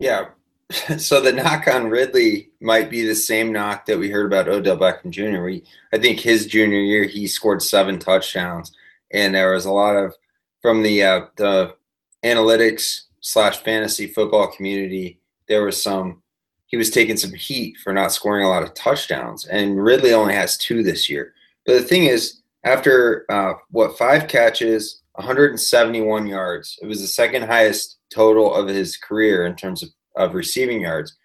Yeah. 0.00 0.26
So 0.98 1.20
the 1.20 1.32
knock 1.32 1.66
on 1.66 1.90
Ridley 1.90 2.50
might 2.60 2.90
be 2.90 3.02
the 3.04 3.16
same 3.16 3.50
knock 3.50 3.86
that 3.86 3.98
we 3.98 4.08
heard 4.08 4.26
about 4.26 4.46
Odell 4.46 4.76
Beckham 4.76 5.10
Jr. 5.10 5.42
We, 5.42 5.64
I 5.92 5.98
think 5.98 6.20
his 6.20 6.46
junior 6.46 6.78
year 6.78 7.04
he 7.06 7.26
scored 7.26 7.60
seven 7.60 7.98
touchdowns, 7.98 8.70
and 9.10 9.34
there 9.34 9.52
was 9.52 9.64
a 9.64 9.72
lot 9.72 9.96
of 9.96 10.14
from 10.62 10.84
the 10.84 11.02
uh, 11.02 11.26
the 11.34 11.74
analytics 12.22 13.00
slash 13.20 13.58
fantasy 13.58 14.06
football 14.06 14.46
community. 14.46 15.18
There 15.48 15.64
was 15.64 15.82
some 15.82 16.22
he 16.66 16.76
was 16.76 16.90
taking 16.90 17.16
some 17.16 17.34
heat 17.34 17.76
for 17.82 17.92
not 17.92 18.12
scoring 18.12 18.44
a 18.44 18.48
lot 18.48 18.62
of 18.62 18.74
touchdowns, 18.74 19.46
and 19.46 19.82
Ridley 19.82 20.12
only 20.12 20.34
has 20.34 20.56
two 20.56 20.84
this 20.84 21.10
year. 21.10 21.34
But 21.66 21.72
the 21.80 21.82
thing 21.82 22.04
is, 22.04 22.42
after 22.62 23.26
uh, 23.28 23.54
what 23.72 23.98
five 23.98 24.28
catches, 24.28 25.02
171 25.14 26.26
yards. 26.26 26.78
It 26.80 26.86
was 26.86 27.00
the 27.00 27.06
second 27.06 27.42
highest 27.42 27.98
total 28.12 28.54
of 28.54 28.68
his 28.68 28.96
career 28.96 29.46
in 29.46 29.56
terms 29.56 29.82
of, 29.82 29.90
of 30.16 30.34
receiving 30.34 30.82
yards. 30.82 31.16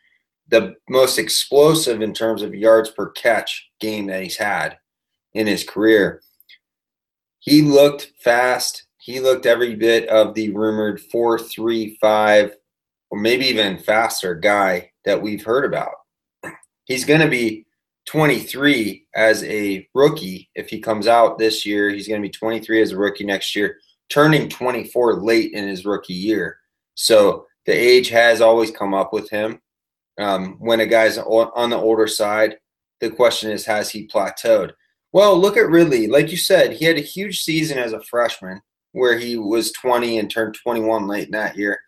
The 0.47 0.75
most 0.89 1.17
explosive 1.17 2.01
in 2.01 2.13
terms 2.13 2.41
of 2.41 2.53
yards 2.53 2.91
per 2.91 3.09
catch 3.11 3.69
game 3.79 4.07
that 4.07 4.21
he's 4.21 4.37
had 4.37 4.77
in 5.33 5.47
his 5.47 5.63
career. 5.63 6.21
He 7.39 7.61
looked 7.61 8.11
fast. 8.23 8.85
He 8.97 9.19
looked 9.19 9.45
every 9.45 9.75
bit 9.75 10.07
of 10.09 10.33
the 10.33 10.51
rumored 10.51 10.99
435 10.99 12.55
or 13.11 13.19
maybe 13.19 13.45
even 13.45 13.77
faster 13.77 14.35
guy 14.35 14.91
that 15.05 15.21
we've 15.21 15.43
heard 15.43 15.65
about. 15.65 15.93
He's 16.85 17.05
going 17.05 17.21
to 17.21 17.27
be 17.27 17.65
23 18.05 19.07
as 19.15 19.43
a 19.43 19.87
rookie. 19.95 20.49
If 20.53 20.69
he 20.69 20.79
comes 20.79 21.07
out 21.07 21.37
this 21.37 21.65
year, 21.65 21.89
he's 21.89 22.07
going 22.07 22.21
to 22.21 22.27
be 22.27 22.31
23 22.31 22.81
as 22.81 22.91
a 22.91 22.97
rookie 22.97 23.25
next 23.25 23.55
year 23.55 23.77
turning 24.09 24.49
24 24.49 25.21
late 25.21 25.53
in 25.53 25.67
his 25.67 25.85
rookie 25.85 26.13
year. 26.13 26.57
So 26.95 27.45
the 27.65 27.73
age 27.73 28.09
has 28.09 28.41
always 28.41 28.71
come 28.71 28.93
up 28.93 29.13
with 29.13 29.29
him. 29.29 29.59
Um, 30.17 30.55
when 30.59 30.79
a 30.79 30.85
guy's 30.85 31.17
on 31.17 31.69
the 31.69 31.77
older 31.77 32.07
side, 32.07 32.57
the 32.99 33.09
question 33.09 33.51
is, 33.51 33.65
has 33.65 33.89
he 33.89 34.07
plateaued? 34.07 34.71
Well, 35.11 35.37
look 35.37 35.57
at 35.57 35.69
Ridley. 35.69 36.07
Like 36.07 36.31
you 36.31 36.37
said, 36.37 36.73
he 36.73 36.85
had 36.85 36.97
a 36.97 37.01
huge 37.01 37.43
season 37.43 37.77
as 37.77 37.93
a 37.93 38.03
freshman 38.03 38.61
where 38.93 39.17
he 39.17 39.37
was 39.37 39.71
20 39.73 40.19
and 40.19 40.29
turned 40.29 40.55
21 40.55 41.07
late 41.07 41.25
in 41.25 41.31
that 41.31 41.57
year. 41.57 41.79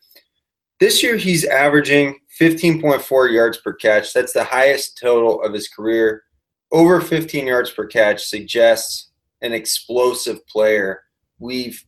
This 0.79 1.01
year, 1.01 1.15
he's 1.17 1.45
averaging 1.45 2.19
15.4 2.39 3.33
yards 3.33 3.57
per 3.57 3.73
catch. 3.73 4.13
That's 4.13 4.33
the 4.33 4.43
highest 4.43 4.99
total 5.01 5.41
of 5.41 5.53
his 5.53 5.67
career 5.69 6.23
over 6.71 6.99
15 7.01 7.47
yards 7.47 7.71
per 7.71 7.85
catch 7.85 8.25
suggests 8.25 9.11
an 9.41 9.53
explosive 9.53 10.45
player. 10.47 11.01
We've 11.39 11.83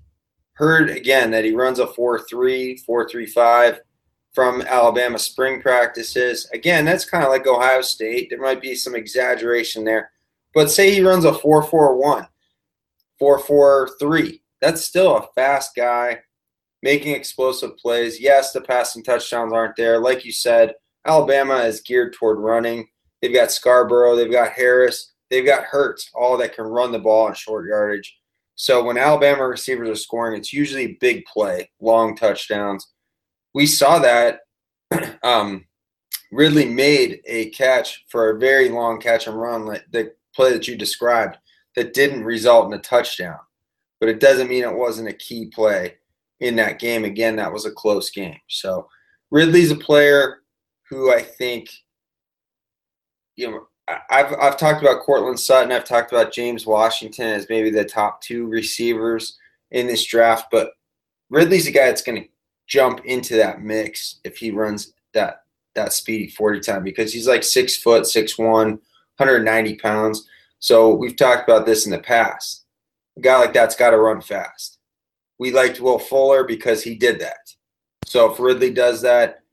heard 0.59 0.89
again 0.89 1.31
that 1.31 1.45
he 1.45 1.55
runs 1.55 1.79
a 1.79 1.87
4 1.87 2.27
3, 2.27 2.75
4 2.75 3.09
3 3.09 3.25
5 3.25 3.79
from 4.33 4.61
Alabama 4.63 5.17
spring 5.17 5.61
practices. 5.61 6.49
Again, 6.53 6.83
that's 6.83 7.09
kind 7.09 7.23
of 7.23 7.29
like 7.29 7.47
Ohio 7.47 7.81
State. 7.81 8.29
There 8.29 8.41
might 8.41 8.61
be 8.61 8.75
some 8.75 8.93
exaggeration 8.93 9.85
there. 9.85 10.11
But 10.53 10.69
say 10.69 10.93
he 10.93 11.01
runs 11.01 11.23
a 11.23 11.33
4 11.33 11.63
4 11.63 11.95
1, 11.97 12.27
4 13.17 13.39
4 13.39 13.89
3. 13.97 14.41
That's 14.59 14.83
still 14.83 15.15
a 15.15 15.27
fast 15.33 15.75
guy 15.77 16.19
making 16.83 17.15
explosive 17.15 17.77
plays. 17.77 18.19
Yes, 18.19 18.51
the 18.51 18.59
passing 18.59 19.01
touchdowns 19.01 19.53
aren't 19.53 19.77
there. 19.77 19.99
Like 19.99 20.25
you 20.25 20.33
said, 20.33 20.73
Alabama 21.05 21.59
is 21.59 21.81
geared 21.81 22.13
toward 22.13 22.37
running. 22.37 22.85
They've 23.21 23.33
got 23.33 23.51
Scarborough, 23.51 24.17
they've 24.17 24.31
got 24.31 24.51
Harris, 24.51 25.13
they've 25.29 25.45
got 25.45 25.63
Hurts, 25.63 26.09
all 26.13 26.37
that 26.37 26.55
can 26.55 26.65
run 26.65 26.91
the 26.91 26.99
ball 26.99 27.27
in 27.29 27.33
short 27.33 27.65
yardage. 27.67 28.18
So 28.59 28.83
when 28.83 28.97
Alabama 28.97 29.47
receivers 29.47 29.87
are 29.87 29.95
scoring, 29.95 30.37
it's 30.37 30.51
usually 30.51 30.83
a 30.83 30.97
big 30.99 31.23
play, 31.23 31.71
long 31.79 32.13
touchdowns. 32.13 32.85
We 33.53 33.65
saw 33.65 33.99
that 33.99 34.41
um, 35.23 35.63
Ridley 36.33 36.65
made 36.65 37.21
a 37.25 37.51
catch 37.51 38.03
for 38.09 38.31
a 38.31 38.37
very 38.37 38.67
long 38.67 38.99
catch 38.99 39.27
and 39.27 39.39
run, 39.39 39.65
like 39.65 39.85
the 39.91 40.11
play 40.35 40.51
that 40.51 40.67
you 40.67 40.75
described, 40.75 41.37
that 41.77 41.93
didn't 41.93 42.25
result 42.25 42.67
in 42.67 42.77
a 42.77 42.81
touchdown. 42.81 43.39
But 44.01 44.09
it 44.09 44.19
doesn't 44.19 44.49
mean 44.49 44.65
it 44.65 44.75
wasn't 44.75 45.07
a 45.07 45.13
key 45.13 45.45
play 45.45 45.95
in 46.41 46.57
that 46.57 46.79
game. 46.79 47.05
Again, 47.05 47.37
that 47.37 47.53
was 47.53 47.65
a 47.65 47.71
close 47.71 48.09
game. 48.09 48.39
So 48.49 48.89
Ridley's 49.31 49.71
a 49.71 49.77
player 49.77 50.39
who 50.89 51.13
I 51.13 51.21
think, 51.21 51.69
you 53.37 53.51
know, 53.51 53.67
I've 54.09 54.33
I've 54.39 54.57
talked 54.57 54.81
about 54.81 55.01
Courtland 55.01 55.39
Sutton. 55.39 55.71
I've 55.71 55.85
talked 55.85 56.11
about 56.11 56.33
James 56.33 56.65
Washington 56.65 57.27
as 57.27 57.49
maybe 57.49 57.69
the 57.69 57.85
top 57.85 58.21
two 58.21 58.47
receivers 58.47 59.37
in 59.71 59.87
this 59.87 60.05
draft, 60.05 60.47
but 60.51 60.71
Ridley's 61.29 61.67
a 61.67 61.71
guy 61.71 61.85
that's 61.85 62.01
going 62.01 62.23
to 62.23 62.29
jump 62.67 63.01
into 63.05 63.35
that 63.37 63.61
mix 63.61 64.19
if 64.23 64.37
he 64.37 64.51
runs 64.51 64.93
that 65.13 65.43
that 65.75 65.93
speedy 65.93 66.29
40 66.29 66.59
time 66.59 66.83
because 66.83 67.13
he's 67.13 67.27
like 67.27 67.43
six 67.43 67.77
foot, 67.77 68.05
six 68.05 68.37
one, 68.37 68.79
190 69.17 69.75
pounds. 69.75 70.27
So 70.59 70.93
we've 70.93 71.15
talked 71.15 71.47
about 71.47 71.65
this 71.65 71.85
in 71.85 71.91
the 71.91 71.99
past. 71.99 72.65
A 73.17 73.21
guy 73.21 73.39
like 73.39 73.53
that's 73.53 73.75
got 73.75 73.91
to 73.91 73.97
run 73.97 74.21
fast. 74.21 74.79
We 75.37 75.51
liked 75.51 75.79
Will 75.79 75.99
Fuller 75.99 76.43
because 76.43 76.83
he 76.83 76.95
did 76.95 77.19
that. 77.21 77.55
So 78.05 78.31
if 78.31 78.39
Ridley 78.39 78.71
does 78.71 79.01
that, 79.01 79.43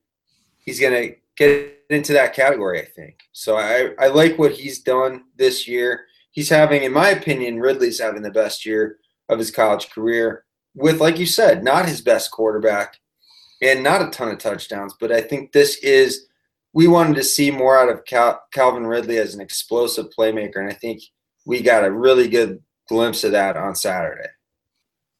he's 0.58 0.80
going 0.80 0.92
to 0.92 1.16
get 1.36 1.84
into 1.90 2.12
that 2.14 2.34
category, 2.34 2.80
I 2.80 2.84
think. 2.84 3.20
So 3.32 3.56
I, 3.56 3.90
I 3.98 4.08
like 4.08 4.38
what 4.38 4.52
he's 4.52 4.80
done 4.80 5.24
this 5.36 5.68
year. 5.68 6.06
He's 6.30 6.48
having, 6.48 6.82
in 6.82 6.92
my 6.92 7.10
opinion, 7.10 7.60
Ridley's 7.60 8.00
having 8.00 8.22
the 8.22 8.30
best 8.30 8.66
year 8.66 8.98
of 9.28 9.38
his 9.38 9.50
college 9.50 9.90
career 9.90 10.44
with, 10.74 11.00
like 11.00 11.18
you 11.18 11.26
said, 11.26 11.64
not 11.64 11.88
his 11.88 12.00
best 12.00 12.30
quarterback 12.30 12.96
and 13.62 13.82
not 13.82 14.02
a 14.02 14.10
ton 14.10 14.28
of 14.28 14.38
touchdowns. 14.38 14.94
But 14.98 15.12
I 15.12 15.20
think 15.20 15.52
this 15.52 15.78
is, 15.78 16.26
we 16.72 16.86
wanted 16.86 17.16
to 17.16 17.24
see 17.24 17.50
more 17.50 17.78
out 17.78 17.88
of 17.88 18.04
Cal, 18.04 18.42
Calvin 18.52 18.86
Ridley 18.86 19.18
as 19.18 19.34
an 19.34 19.40
explosive 19.40 20.06
playmaker. 20.18 20.56
And 20.56 20.68
I 20.68 20.74
think 20.74 21.02
we 21.46 21.62
got 21.62 21.84
a 21.84 21.90
really 21.90 22.28
good 22.28 22.62
glimpse 22.88 23.24
of 23.24 23.32
that 23.32 23.56
on 23.56 23.74
Saturday. 23.74 24.28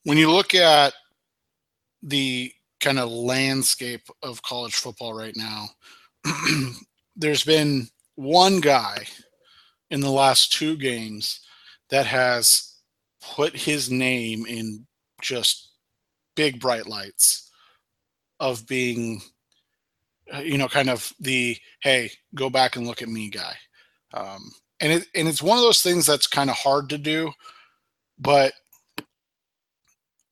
When 0.05 0.19
you 0.19 0.31
look 0.31 0.55
at 0.55 0.93
the 2.03 2.53
kind 2.81 2.99
of 2.99 3.11
landscape 3.11 4.09
of 4.23 4.43
college 4.43 4.75
football 4.75 5.15
right 5.15 5.35
now, 5.35 5.67
there's 7.17 7.45
been 7.45 7.89
one 8.15 8.61
guy 8.61 9.05
in 9.91 10.01
the 10.01 10.11
last 10.11 10.53
two 10.53 10.77
games 10.77 11.41
that 11.91 12.07
has 12.07 12.75
put 13.35 13.55
his 13.57 13.91
name 13.91 14.47
in 14.47 14.87
just 15.23 15.71
big 16.35 16.61
bright 16.61 16.87
lights 16.87 17.51
of 18.41 18.67
being 18.67 19.23
uh, 20.35 20.39
you 20.39 20.59
know 20.59 20.69
kind 20.69 20.91
of 20.91 21.13
the 21.21 21.57
hey 21.81 22.11
go 22.35 22.51
back 22.51 22.77
and 22.77 22.87
look 22.87 23.03
at 23.03 23.09
me 23.09 23.31
guy. 23.31 23.55
Um, 24.13 24.51
and 24.81 24.93
it 24.93 25.07
and 25.15 25.29
it's 25.29 25.43
one 25.43 25.59
of 25.59 25.65
those 25.65 25.83
things 25.83 26.07
that's 26.07 26.27
kind 26.27 26.51
of 26.51 26.57
hard 26.57 26.89
to 26.91 26.99
do 26.99 27.33
but 28.19 28.53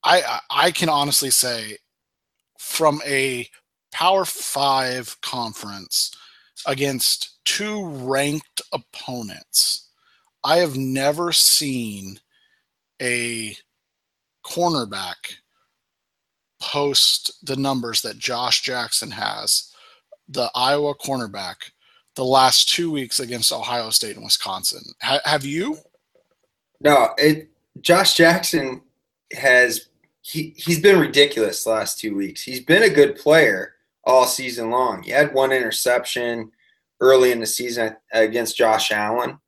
i 0.03 0.39
i 0.49 0.71
can 0.71 0.89
honestly 0.89 1.29
say 1.29 1.77
from 2.59 3.01
a 3.05 3.47
Power 3.95 4.25
Five 4.25 5.15
conference 5.21 6.13
against 6.65 7.37
two 7.45 7.85
ranked 7.85 8.61
opponents. 8.73 9.87
I 10.43 10.57
have 10.57 10.75
never 10.75 11.31
seen 11.31 12.19
a 13.01 13.55
cornerback 14.45 15.15
post 16.59 17.39
the 17.41 17.55
numbers 17.55 18.01
that 18.01 18.19
Josh 18.19 18.63
Jackson 18.63 19.11
has, 19.11 19.71
the 20.27 20.51
Iowa 20.53 20.93
cornerback, 20.95 21.71
the 22.15 22.25
last 22.25 22.67
two 22.67 22.91
weeks 22.91 23.21
against 23.21 23.53
Ohio 23.53 23.91
State 23.91 24.17
and 24.17 24.25
Wisconsin. 24.25 24.83
Ha- 25.03 25.21
have 25.23 25.45
you? 25.45 25.77
No, 26.81 27.11
it. 27.17 27.49
Josh 27.79 28.15
Jackson 28.15 28.81
has 29.31 29.87
he 30.19 30.53
he's 30.57 30.81
been 30.81 30.99
ridiculous 30.99 31.63
the 31.63 31.69
last 31.69 31.97
two 31.97 32.13
weeks. 32.13 32.43
He's 32.43 32.59
been 32.59 32.83
a 32.83 32.89
good 32.89 33.15
player, 33.15 33.74
all 34.05 34.25
season 34.25 34.69
long. 34.69 35.03
He 35.03 35.11
had 35.11 35.33
one 35.33 35.51
interception 35.51 36.51
early 37.01 37.31
in 37.31 37.39
the 37.39 37.45
season 37.45 37.95
against 38.13 38.57
Josh 38.57 38.91
Allen. 38.91 39.39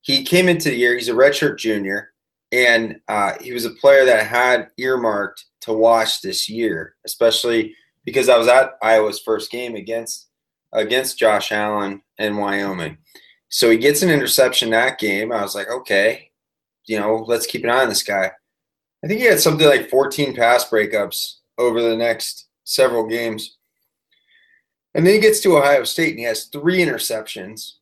He 0.00 0.22
came 0.22 0.48
into 0.48 0.70
the 0.70 0.76
year, 0.76 0.94
he's 0.94 1.08
a 1.08 1.14
redshirt 1.14 1.58
junior, 1.58 2.12
and 2.52 3.00
uh, 3.08 3.32
he 3.40 3.52
was 3.52 3.64
a 3.64 3.70
player 3.70 4.04
that 4.04 4.20
I 4.20 4.24
had 4.24 4.68
earmarked 4.76 5.44
to 5.62 5.72
watch 5.72 6.20
this 6.20 6.48
year, 6.48 6.94
especially 7.06 7.74
because 8.04 8.28
I 8.28 8.36
was 8.36 8.48
at 8.48 8.74
Iowa's 8.82 9.20
first 9.20 9.50
game 9.50 9.74
against 9.76 10.28
against 10.72 11.18
Josh 11.18 11.52
Allen 11.52 12.02
in 12.18 12.36
Wyoming. 12.36 12.98
So 13.48 13.70
he 13.70 13.76
gets 13.76 14.02
an 14.02 14.10
interception 14.10 14.70
that 14.70 14.98
game. 14.98 15.30
I 15.30 15.40
was 15.40 15.54
like, 15.54 15.70
okay, 15.70 16.30
you 16.86 16.98
know, 16.98 17.24
let's 17.28 17.46
keep 17.46 17.62
an 17.64 17.70
eye 17.70 17.82
on 17.82 17.88
this 17.88 18.02
guy. 18.02 18.30
I 19.02 19.06
think 19.06 19.20
he 19.20 19.26
had 19.26 19.40
something 19.40 19.66
like 19.66 19.88
14 19.88 20.34
pass 20.34 20.68
breakups 20.68 21.36
over 21.58 21.80
the 21.80 21.96
next 21.96 22.48
several 22.64 23.06
games. 23.06 23.58
And 24.94 25.06
then 25.06 25.14
he 25.14 25.20
gets 25.20 25.40
to 25.40 25.56
Ohio 25.56 25.84
State 25.84 26.10
and 26.10 26.20
he 26.20 26.24
has 26.24 26.44
three 26.44 26.78
interceptions, 26.78 27.74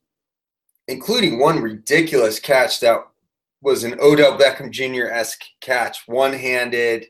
including 0.88 1.38
one 1.38 1.60
ridiculous 1.60 2.38
catch 2.40 2.80
that 2.80 3.06
was 3.60 3.84
an 3.84 3.98
Odell 4.00 4.38
Beckham 4.38 4.70
Jr. 4.70 5.08
esque 5.12 5.44
catch, 5.60 6.06
one 6.06 6.32
handed, 6.32 7.06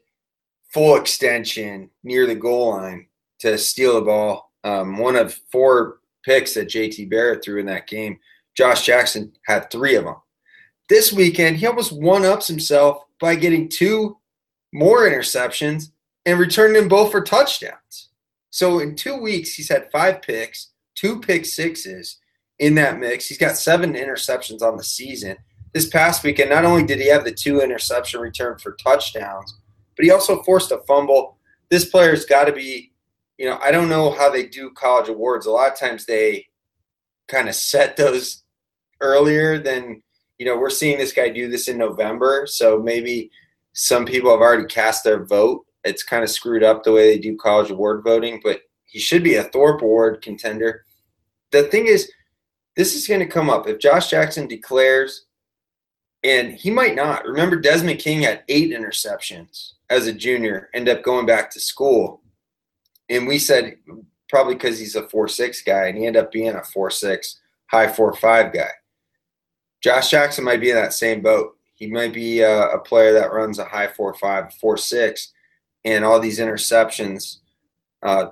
full 0.72 0.96
extension 0.96 1.90
near 2.02 2.26
the 2.26 2.34
goal 2.34 2.70
line 2.70 3.06
to 3.40 3.56
steal 3.58 3.94
the 3.94 4.02
ball. 4.02 4.52
Um, 4.64 4.98
one 4.98 5.16
of 5.16 5.38
four 5.50 6.00
picks 6.24 6.54
that 6.54 6.68
JT 6.68 7.10
Barrett 7.10 7.44
threw 7.44 7.60
in 7.60 7.66
that 7.66 7.86
game. 7.86 8.18
Josh 8.56 8.84
Jackson 8.84 9.32
had 9.46 9.70
three 9.70 9.96
of 9.96 10.04
them. 10.04 10.16
This 10.88 11.12
weekend, 11.12 11.56
he 11.56 11.66
almost 11.66 11.92
one 11.92 12.24
ups 12.24 12.48
himself 12.48 13.04
by 13.20 13.34
getting 13.34 13.68
two 13.68 14.18
more 14.72 15.08
interceptions 15.08 15.90
and 16.26 16.38
returning 16.38 16.74
them 16.74 16.88
both 16.88 17.10
for 17.10 17.22
touchdowns. 17.22 18.10
So 18.52 18.80
in 18.80 18.94
two 18.94 19.16
weeks, 19.16 19.54
he's 19.54 19.70
had 19.70 19.90
five 19.90 20.20
picks, 20.20 20.72
two 20.94 21.20
pick 21.20 21.46
sixes 21.46 22.18
in 22.58 22.74
that 22.74 23.00
mix. 23.00 23.26
He's 23.26 23.38
got 23.38 23.56
seven 23.56 23.94
interceptions 23.94 24.60
on 24.60 24.76
the 24.76 24.84
season. 24.84 25.38
This 25.72 25.88
past 25.88 26.22
weekend, 26.22 26.50
not 26.50 26.66
only 26.66 26.84
did 26.84 27.00
he 27.00 27.08
have 27.08 27.24
the 27.24 27.32
two 27.32 27.62
interception 27.62 28.20
return 28.20 28.58
for 28.58 28.72
touchdowns, 28.72 29.58
but 29.96 30.04
he 30.04 30.10
also 30.10 30.42
forced 30.42 30.70
a 30.70 30.82
fumble. 30.86 31.38
This 31.70 31.86
player's 31.86 32.26
got 32.26 32.44
to 32.44 32.52
be, 32.52 32.92
you 33.38 33.46
know, 33.46 33.58
I 33.62 33.70
don't 33.70 33.88
know 33.88 34.10
how 34.10 34.30
they 34.30 34.46
do 34.46 34.70
college 34.72 35.08
awards. 35.08 35.46
A 35.46 35.50
lot 35.50 35.72
of 35.72 35.78
times 35.78 36.04
they 36.04 36.46
kind 37.28 37.48
of 37.48 37.54
set 37.54 37.96
those 37.96 38.42
earlier 39.00 39.58
than, 39.58 40.02
you 40.36 40.44
know, 40.44 40.58
we're 40.58 40.68
seeing 40.68 40.98
this 40.98 41.12
guy 41.12 41.30
do 41.30 41.48
this 41.48 41.68
in 41.68 41.78
November. 41.78 42.46
So 42.46 42.78
maybe 42.78 43.30
some 43.72 44.04
people 44.04 44.30
have 44.30 44.40
already 44.40 44.66
cast 44.66 45.04
their 45.04 45.24
vote 45.24 45.64
it's 45.84 46.02
kind 46.02 46.22
of 46.22 46.30
screwed 46.30 46.62
up 46.62 46.82
the 46.82 46.92
way 46.92 47.12
they 47.12 47.18
do 47.18 47.36
college 47.36 47.70
award 47.70 48.04
voting, 48.04 48.40
but 48.42 48.60
he 48.84 48.98
should 48.98 49.24
be 49.24 49.36
a 49.36 49.44
Thorpe 49.44 49.82
Award 49.82 50.22
contender. 50.22 50.84
The 51.50 51.64
thing 51.64 51.86
is, 51.86 52.10
this 52.76 52.94
is 52.94 53.06
going 53.06 53.20
to 53.20 53.26
come 53.26 53.50
up 53.50 53.66
if 53.66 53.78
Josh 53.78 54.10
Jackson 54.10 54.46
declares, 54.46 55.26
and 56.22 56.52
he 56.52 56.70
might 56.70 56.94
not. 56.94 57.26
Remember, 57.26 57.56
Desmond 57.56 57.98
King 57.98 58.22
had 58.22 58.44
eight 58.48 58.70
interceptions 58.70 59.72
as 59.90 60.06
a 60.06 60.12
junior, 60.12 60.70
end 60.72 60.88
up 60.88 61.02
going 61.02 61.26
back 61.26 61.50
to 61.50 61.60
school, 61.60 62.22
and 63.08 63.26
we 63.26 63.38
said 63.38 63.76
probably 64.28 64.54
because 64.54 64.78
he's 64.78 64.96
a 64.96 65.08
four 65.08 65.28
six 65.28 65.62
guy, 65.62 65.86
and 65.86 65.98
he 65.98 66.06
ended 66.06 66.22
up 66.22 66.32
being 66.32 66.54
a 66.54 66.64
four 66.64 66.90
six, 66.90 67.40
high 67.66 67.88
four 67.88 68.14
five 68.14 68.52
guy. 68.52 68.70
Josh 69.82 70.10
Jackson 70.10 70.44
might 70.44 70.60
be 70.60 70.70
in 70.70 70.76
that 70.76 70.94
same 70.94 71.20
boat. 71.22 71.56
He 71.74 71.88
might 71.88 72.14
be 72.14 72.40
a, 72.40 72.68
a 72.68 72.78
player 72.78 73.12
that 73.14 73.32
runs 73.32 73.58
a 73.58 73.64
high 73.64 73.88
four 73.88 74.14
five, 74.14 74.54
four 74.54 74.76
six 74.76 75.32
and 75.84 76.04
all 76.04 76.20
these 76.20 76.38
interceptions. 76.38 77.38
Uh, 78.02 78.26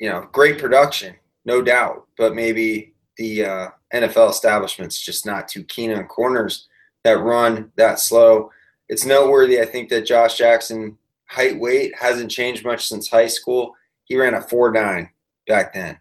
you 0.00 0.08
know, 0.08 0.28
great 0.32 0.58
production, 0.58 1.14
no 1.44 1.62
doubt, 1.62 2.06
but 2.18 2.34
maybe 2.34 2.94
the 3.16 3.44
uh, 3.44 3.68
NFL 3.92 4.30
establishment's 4.30 5.00
just 5.00 5.24
not 5.24 5.48
too 5.48 5.62
keen 5.64 5.92
on 5.92 6.04
corners 6.06 6.68
that 7.04 7.20
run 7.20 7.70
that 7.76 8.00
slow. 8.00 8.50
It's 8.88 9.06
noteworthy, 9.06 9.60
I 9.60 9.64
think, 9.64 9.88
that 9.90 10.06
Josh 10.06 10.36
Jackson 10.36 10.98
height 11.26 11.58
weight 11.58 11.94
hasn't 11.98 12.30
changed 12.30 12.64
much 12.64 12.86
since 12.86 13.08
high 13.08 13.28
school. 13.28 13.74
He 14.04 14.16
ran 14.16 14.34
a 14.34 14.42
four 14.42 14.70
nine 14.70 15.10
back 15.46 15.72
then. 15.72 15.98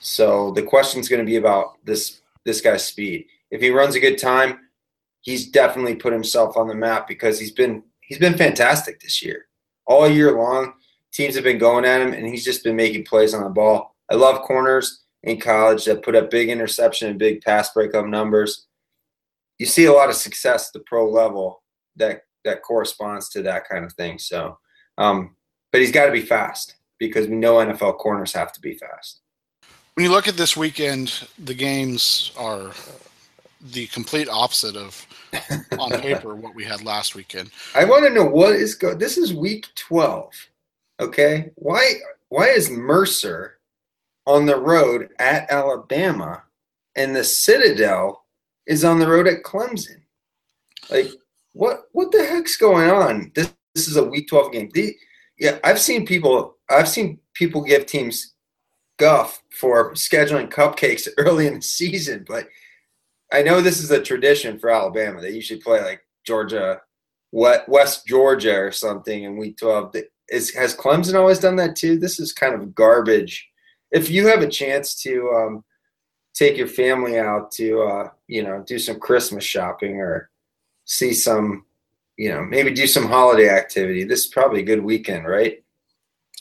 So 0.00 0.52
the 0.52 0.62
question 0.62 1.00
is 1.00 1.08
going 1.08 1.20
to 1.20 1.26
be 1.26 1.36
about 1.36 1.84
this 1.84 2.20
this 2.44 2.60
guy's 2.60 2.86
speed. 2.86 3.26
If 3.50 3.60
he 3.60 3.70
runs 3.70 3.96
a 3.96 4.00
good 4.00 4.18
time, 4.18 4.60
he's 5.20 5.48
definitely 5.48 5.96
put 5.96 6.12
himself 6.12 6.56
on 6.56 6.68
the 6.68 6.74
map 6.74 7.08
because 7.08 7.38
he's 7.40 7.50
been 7.50 7.82
he's 8.00 8.18
been 8.18 8.36
fantastic 8.36 9.00
this 9.00 9.22
year. 9.22 9.46
All 9.86 10.08
year 10.08 10.36
long, 10.36 10.74
teams 11.12 11.34
have 11.34 11.44
been 11.44 11.58
going 11.58 11.84
at 11.84 12.00
him 12.00 12.12
and 12.12 12.26
he's 12.26 12.44
just 12.44 12.64
been 12.64 12.76
making 12.76 13.04
plays 13.04 13.34
on 13.34 13.44
the 13.44 13.50
ball. 13.50 13.96
I 14.10 14.14
love 14.14 14.42
corners 14.42 15.02
in 15.22 15.40
college 15.40 15.84
that 15.84 16.02
put 16.02 16.14
up 16.14 16.30
big 16.30 16.48
interception 16.48 17.08
and 17.08 17.18
big 17.18 17.42
pass 17.42 17.72
breakup 17.72 18.06
numbers. 18.06 18.66
You 19.58 19.66
see 19.66 19.86
a 19.86 19.92
lot 19.92 20.10
of 20.10 20.16
success 20.16 20.68
at 20.68 20.72
the 20.72 20.84
pro 20.86 21.08
level 21.08 21.62
that 21.96 22.22
that 22.44 22.62
corresponds 22.62 23.28
to 23.30 23.42
that 23.42 23.68
kind 23.68 23.84
of 23.84 23.92
thing. 23.94 24.18
So, 24.18 24.58
um, 24.98 25.34
but 25.72 25.80
he's 25.80 25.90
got 25.90 26.06
to 26.06 26.12
be 26.12 26.20
fast 26.20 26.76
because 26.98 27.26
we 27.26 27.34
know 27.36 27.56
NFL 27.56 27.98
corners 27.98 28.32
have 28.32 28.52
to 28.52 28.60
be 28.60 28.74
fast. 28.74 29.20
When 29.94 30.04
you 30.04 30.10
look 30.10 30.28
at 30.28 30.36
this 30.36 30.56
weekend, 30.56 31.26
the 31.38 31.54
games 31.54 32.30
are 32.36 32.72
the 33.72 33.86
complete 33.88 34.28
opposite 34.28 34.76
of 34.76 35.06
on 35.78 35.90
paper 36.00 36.34
what 36.34 36.54
we 36.54 36.64
had 36.64 36.82
last 36.84 37.14
weekend. 37.14 37.50
I 37.74 37.84
want 37.84 38.04
to 38.04 38.10
know 38.10 38.24
what 38.24 38.54
is 38.54 38.74
go. 38.74 38.94
This 38.94 39.18
is 39.18 39.34
week 39.34 39.66
twelve. 39.74 40.32
Okay, 41.00 41.50
why 41.56 41.94
why 42.28 42.46
is 42.46 42.70
Mercer 42.70 43.58
on 44.26 44.46
the 44.46 44.58
road 44.58 45.10
at 45.18 45.50
Alabama, 45.50 46.42
and 46.94 47.14
the 47.14 47.24
Citadel 47.24 48.24
is 48.66 48.84
on 48.84 48.98
the 48.98 49.08
road 49.08 49.26
at 49.26 49.42
Clemson? 49.42 50.02
Like, 50.90 51.08
what 51.52 51.84
what 51.92 52.12
the 52.12 52.24
heck's 52.24 52.56
going 52.56 52.90
on? 52.90 53.32
This 53.34 53.52
this 53.74 53.88
is 53.88 53.96
a 53.96 54.04
week 54.04 54.28
twelve 54.28 54.52
game. 54.52 54.70
The, 54.72 54.94
yeah, 55.38 55.58
I've 55.64 55.80
seen 55.80 56.06
people. 56.06 56.56
I've 56.68 56.88
seen 56.88 57.18
people 57.34 57.62
give 57.62 57.86
teams 57.86 58.34
guff 58.98 59.42
for 59.50 59.92
scheduling 59.92 60.50
cupcakes 60.50 61.08
early 61.18 61.46
in 61.46 61.54
the 61.54 61.62
season, 61.62 62.24
but 62.26 62.48
I 63.32 63.42
know 63.42 63.60
this 63.60 63.82
is 63.82 63.90
a 63.90 64.02
tradition 64.02 64.58
for 64.58 64.70
Alabama. 64.70 65.20
They 65.20 65.30
usually 65.30 65.60
play 65.60 65.82
like 65.82 66.06
Georgia, 66.24 66.80
West 67.32 68.06
Georgia 68.06 68.56
or 68.56 68.72
something 68.72 69.24
in 69.24 69.36
week 69.36 69.56
12. 69.58 69.96
Is, 70.28 70.54
has 70.54 70.76
Clemson 70.76 71.14
always 71.14 71.38
done 71.38 71.56
that 71.56 71.76
too? 71.76 71.98
This 71.98 72.20
is 72.20 72.32
kind 72.32 72.54
of 72.54 72.74
garbage. 72.74 73.48
If 73.90 74.10
you 74.10 74.26
have 74.28 74.42
a 74.42 74.48
chance 74.48 75.00
to 75.02 75.30
um, 75.30 75.64
take 76.34 76.56
your 76.56 76.66
family 76.66 77.18
out 77.18 77.50
to, 77.52 77.82
uh, 77.82 78.10
you 78.26 78.42
know, 78.42 78.62
do 78.66 78.78
some 78.78 78.98
Christmas 78.98 79.44
shopping 79.44 79.96
or 79.96 80.30
see 80.84 81.12
some, 81.12 81.64
you 82.16 82.30
know, 82.30 82.44
maybe 82.44 82.72
do 82.72 82.86
some 82.86 83.06
holiday 83.06 83.48
activity, 83.48 84.04
this 84.04 84.20
is 84.20 84.26
probably 84.26 84.60
a 84.60 84.64
good 84.64 84.82
weekend, 84.82 85.26
right? 85.26 85.62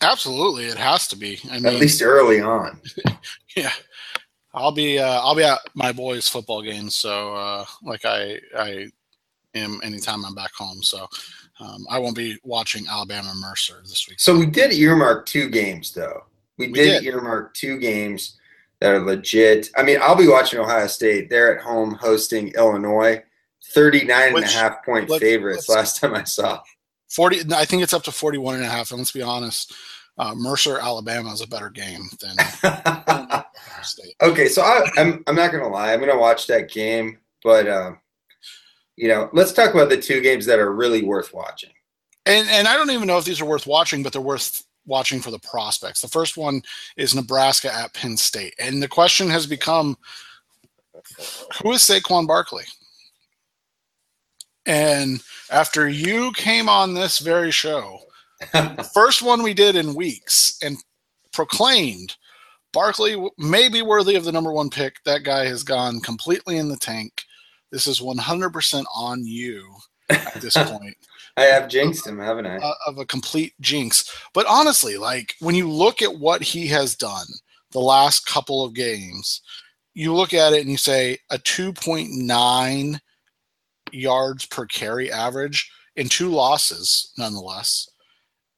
Absolutely, 0.01 0.65
it 0.65 0.77
has 0.77 1.07
to 1.07 1.15
be. 1.15 1.39
I 1.49 1.55
mean, 1.55 1.67
at 1.67 1.75
least 1.75 2.01
early 2.01 2.41
on. 2.41 2.81
yeah, 3.55 3.71
I'll 4.55 4.71
be 4.71 4.99
uh, 4.99 5.19
I'll 5.21 5.35
be 5.35 5.43
at 5.43 5.59
my 5.73 5.91
boys' 5.91 6.27
football 6.27 6.61
game, 6.61 6.89
so 6.89 7.35
uh, 7.35 7.65
like 7.83 8.05
I 8.05 8.39
I 8.57 8.87
am 9.53 9.79
anytime 9.83 10.25
I'm 10.25 10.33
back 10.33 10.53
home. 10.53 10.81
So 10.81 11.07
um, 11.59 11.85
I 11.89 11.99
won't 11.99 12.15
be 12.15 12.37
watching 12.43 12.85
Alabama 12.87 13.33
Mercer 13.39 13.81
this 13.83 14.07
week. 14.09 14.19
So 14.19 14.37
we 14.37 14.45
did 14.45 14.73
earmark 14.73 15.25
two 15.25 15.49
games, 15.49 15.93
though. 15.93 16.23
We, 16.57 16.67
we 16.67 16.73
did, 16.73 17.03
did 17.03 17.13
earmark 17.13 17.53
two 17.53 17.77
games 17.79 18.37
that 18.79 18.93
are 18.93 18.99
legit. 18.99 19.69
I 19.75 19.83
mean, 19.83 19.99
I'll 20.01 20.15
be 20.15 20.27
watching 20.27 20.59
Ohio 20.59 20.87
State. 20.87 21.29
They're 21.29 21.57
at 21.57 21.63
home 21.63 21.93
hosting 21.95 22.49
Illinois. 22.55 23.21
39 23.73 24.33
Which, 24.33 24.43
and 24.43 24.53
a 24.53 24.57
half 24.57 24.85
point 24.85 25.09
let's, 25.09 25.23
favorites 25.23 25.69
last 25.69 25.99
time 25.99 26.13
I 26.13 26.23
saw. 26.23 26.61
40 27.09 27.53
I 27.53 27.65
think 27.65 27.81
it's 27.81 27.93
up 27.93 28.03
to 28.03 28.11
41 28.11 28.55
and 28.55 28.63
a 28.63 28.67
half 28.67 28.91
and 28.91 28.99
let's 28.99 29.11
be 29.11 29.21
honest 29.21 29.73
uh, 30.17 30.33
Mercer, 30.35 30.79
Alabama 30.79 31.31
is 31.33 31.41
a 31.41 31.47
better 31.47 31.69
game 31.69 32.09
than 32.21 32.35
State. 33.83 34.15
Okay, 34.21 34.47
so 34.47 34.61
I, 34.61 34.77
am 34.97 35.13
I'm, 35.13 35.23
I'm 35.27 35.35
not 35.35 35.51
gonna 35.51 35.67
lie, 35.67 35.93
I'm 35.93 35.99
gonna 35.99 36.17
watch 36.17 36.47
that 36.47 36.71
game, 36.71 37.19
but 37.43 37.67
um, 37.67 37.99
you 38.95 39.07
know, 39.07 39.29
let's 39.33 39.51
talk 39.51 39.73
about 39.73 39.89
the 39.89 39.97
two 39.97 40.21
games 40.21 40.45
that 40.45 40.59
are 40.59 40.73
really 40.73 41.03
worth 41.03 41.33
watching. 41.33 41.71
And 42.25 42.47
and 42.49 42.67
I 42.67 42.75
don't 42.75 42.91
even 42.91 43.07
know 43.07 43.17
if 43.17 43.25
these 43.25 43.41
are 43.41 43.45
worth 43.45 43.67
watching, 43.67 44.01
but 44.01 44.13
they're 44.13 44.21
worth 44.21 44.65
watching 44.85 45.19
for 45.19 45.31
the 45.31 45.39
prospects. 45.39 46.01
The 46.01 46.07
first 46.07 46.37
one 46.37 46.61
is 46.97 47.13
Nebraska 47.13 47.73
at 47.73 47.93
Penn 47.93 48.17
State, 48.17 48.55
and 48.59 48.81
the 48.81 48.87
question 48.87 49.29
has 49.29 49.45
become, 49.45 49.97
who 51.61 51.73
is 51.73 51.81
Saquon 51.81 52.25
Barkley? 52.25 52.63
And 54.65 55.21
after 55.51 55.87
you 55.87 56.31
came 56.31 56.69
on 56.69 56.95
this 56.95 57.19
very 57.19 57.51
show 57.51 57.99
the 58.51 58.89
first 58.93 59.21
one 59.21 59.43
we 59.43 59.53
did 59.53 59.75
in 59.75 59.95
weeks 59.95 60.57
and 60.61 60.77
proclaimed 61.31 62.15
Barkley 62.75 63.15
may 63.37 63.69
be 63.69 63.81
worthy 63.81 64.15
of 64.15 64.25
the 64.25 64.33
number 64.33 64.51
one 64.51 64.69
pick. 64.69 64.97
That 65.05 65.23
guy 65.23 65.45
has 65.45 65.63
gone 65.63 66.01
completely 66.01 66.57
in 66.57 66.67
the 66.67 66.75
tank. 66.75 67.23
This 67.71 67.87
is 67.87 68.01
100% 68.01 68.83
on 68.93 69.25
you 69.25 69.75
at 70.09 70.33
this 70.41 70.53
point. 70.57 70.97
I 71.37 71.43
have 71.43 71.69
jinxed 71.69 72.05
him, 72.05 72.19
haven't 72.19 72.47
I? 72.47 72.59
Of 72.85 72.97
a 72.97 73.05
complete 73.05 73.53
jinx. 73.61 74.13
But 74.33 74.45
honestly, 74.47 74.97
like 74.97 75.35
when 75.39 75.55
you 75.55 75.69
look 75.69 76.01
at 76.01 76.19
what 76.19 76.41
he 76.41 76.67
has 76.67 76.95
done 76.95 77.27
the 77.71 77.79
last 77.79 78.25
couple 78.25 78.63
of 78.63 78.73
games, 78.73 79.41
you 79.93 80.13
look 80.13 80.33
at 80.33 80.51
it 80.51 80.61
and 80.61 80.69
you 80.69 80.77
say 80.77 81.17
a 81.29 81.37
2.9 81.37 82.99
yards 83.93 84.45
per 84.47 84.65
carry 84.65 85.09
average 85.09 85.71
in 85.95 86.09
two 86.09 86.27
losses, 86.27 87.13
nonetheless 87.17 87.87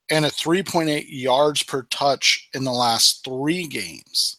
and 0.09 0.25
a 0.25 0.29
3.8 0.29 1.05
yards 1.07 1.63
per 1.63 1.83
touch 1.83 2.49
in 2.53 2.63
the 2.63 2.71
last 2.71 3.23
three 3.23 3.67
games. 3.67 4.37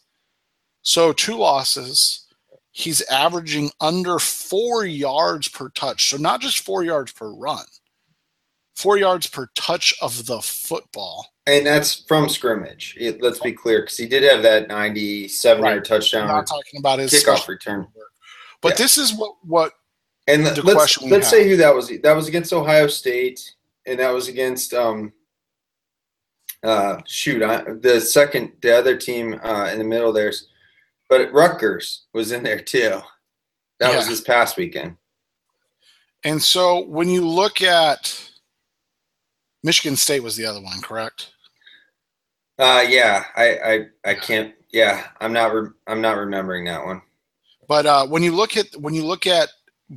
So, 0.83 1.13
two 1.13 1.37
losses. 1.37 2.25
He's 2.71 3.03
averaging 3.11 3.71
under 3.81 4.19
four 4.19 4.87
yards 4.87 5.49
per 5.49 5.69
touch. 5.71 6.09
So, 6.09 6.17
not 6.17 6.41
just 6.41 6.61
four 6.61 6.85
yards 6.85 7.13
per 7.13 7.31
run, 7.31 7.65
four 8.75 8.97
yards 8.97 9.27
per 9.27 9.49
touch 9.55 9.93
of 10.01 10.27
the 10.27 10.41
football. 10.41 11.27
And 11.47 11.67
that's 11.67 12.05
from 12.07 12.29
scrimmage. 12.29 12.97
It, 12.99 13.21
let's 13.21 13.41
be 13.41 13.53
clear, 13.53 13.81
because 13.81 13.97
he 13.97 14.07
did 14.07 14.23
have 14.23 14.43
that 14.43 14.69
97 14.69 15.63
right. 15.63 15.71
yard 15.71 15.85
touchdown. 15.85 16.23
I'm 16.23 16.29
not 16.29 16.47
talking 16.47 16.79
about 16.79 16.99
his 16.99 17.13
kickoff 17.13 17.49
return. 17.49 17.87
But 18.61 18.71
yeah. 18.71 18.77
this 18.77 18.99
is 18.99 19.15
what 19.15 19.35
what 19.43 19.73
and 20.27 20.45
the 20.45 20.63
let's 20.63 21.01
let's 21.03 21.29
say 21.29 21.49
who 21.49 21.57
that 21.57 21.75
was. 21.75 21.91
That 22.03 22.15
was 22.15 22.29
against 22.29 22.53
Ohio 22.53 22.87
State, 22.87 23.55
and 23.87 23.99
that 23.99 24.11
was 24.11 24.29
against 24.29 24.75
um, 24.75 25.13
uh, 26.63 27.01
shoot, 27.07 27.43
I, 27.43 27.63
the 27.63 28.01
second, 28.01 28.53
the 28.63 28.77
other 28.77 28.97
team 28.97 29.39
uh, 29.43 29.71
in 29.73 29.79
the 29.79 29.85
middle 29.85 30.13
there's, 30.13 30.49
but 31.09 31.33
Rutgers 31.33 32.07
was 32.13 32.33
in 32.33 32.43
there 32.43 32.61
too. 32.61 33.01
That 33.81 33.91
yeah. 33.91 33.97
was 33.97 34.09
this 34.09 34.21
past 34.21 34.57
weekend. 34.57 34.97
And 36.25 36.43
so 36.43 36.85
when 36.87 37.09
you 37.09 37.27
look 37.27 37.63
at 37.63 38.31
Michigan 39.63 39.97
State 39.97 40.23
was 40.23 40.37
the 40.37 40.47
other 40.47 40.61
one, 40.61 40.81
correct? 40.81 41.31
Uh, 42.59 42.85
yeah, 42.89 43.25
I, 43.37 43.59
I, 44.05 44.11
I 44.11 44.15
can't. 44.15 44.55
Yeah, 44.73 45.07
I'm 45.21 45.33
not. 45.33 45.55
Re- 45.55 45.71
I'm 45.87 46.01
not 46.01 46.17
remembering 46.17 46.65
that 46.65 46.85
one. 46.85 47.01
But 47.69 47.87
uh, 47.87 48.07
when 48.07 48.23
you 48.23 48.35
look 48.35 48.57
at 48.57 48.67
when 48.77 48.95
you 48.95 49.05
look 49.05 49.27
at 49.27 49.49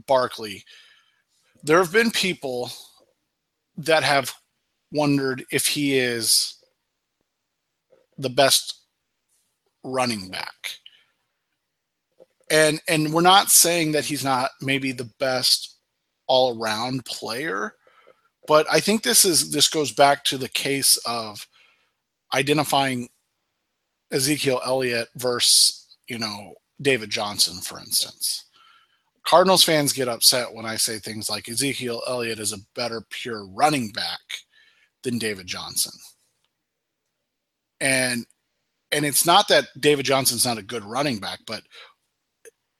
Barkley, 0.08 0.64
there 1.64 1.80
have 1.80 1.92
been 1.92 2.12
people 2.12 2.72
that 3.78 4.04
have 4.04 4.34
wondered 4.92 5.46
if 5.52 5.68
he 5.68 5.98
is 5.98 6.56
the 8.18 8.30
best 8.30 8.82
running 9.84 10.30
back. 10.30 10.80
And 12.50 12.82
and 12.88 13.14
we're 13.14 13.22
not 13.22 13.50
saying 13.50 13.94
that 13.94 14.06
he's 14.06 14.24
not 14.24 14.52
maybe 14.62 14.92
the 14.92 15.10
best 15.20 15.78
all-around 16.28 17.06
player, 17.06 17.76
but 18.48 18.66
I 18.72 18.80
think 18.80 19.04
this 19.04 19.24
is 19.26 19.52
this 19.52 19.70
goes 19.70 19.92
back 19.92 20.24
to 20.26 20.38
the 20.38 20.50
case 20.50 20.98
of 21.06 21.48
identifying 22.34 23.10
Ezekiel 24.12 24.62
Elliott 24.66 25.08
versus, 25.16 25.88
you 26.08 26.20
know, 26.20 26.56
David 26.82 27.10
Johnson, 27.10 27.62
for 27.62 27.80
instance. 27.80 28.46
Cardinals 29.24 29.64
fans 29.64 29.94
get 29.94 30.08
upset 30.08 30.54
when 30.54 30.66
I 30.66 30.76
say 30.76 30.98
things 30.98 31.30
like 31.30 31.48
Ezekiel 31.48 32.02
Elliott 32.08 32.40
is 32.40 32.54
a 32.54 32.66
better 32.76 33.06
pure 33.10 33.46
running 33.48 33.92
back 33.92 34.20
than 35.04 35.18
David 35.18 35.48
Johnson. 35.48 35.94
And 37.80 38.26
and 38.92 39.06
it's 39.06 39.26
not 39.26 39.48
that 39.48 39.68
David 39.80 40.06
Johnson's 40.06 40.46
not 40.46 40.58
a 40.58 40.64
good 40.64 40.84
running 40.84 41.20
back, 41.20 41.40
but 41.48 41.64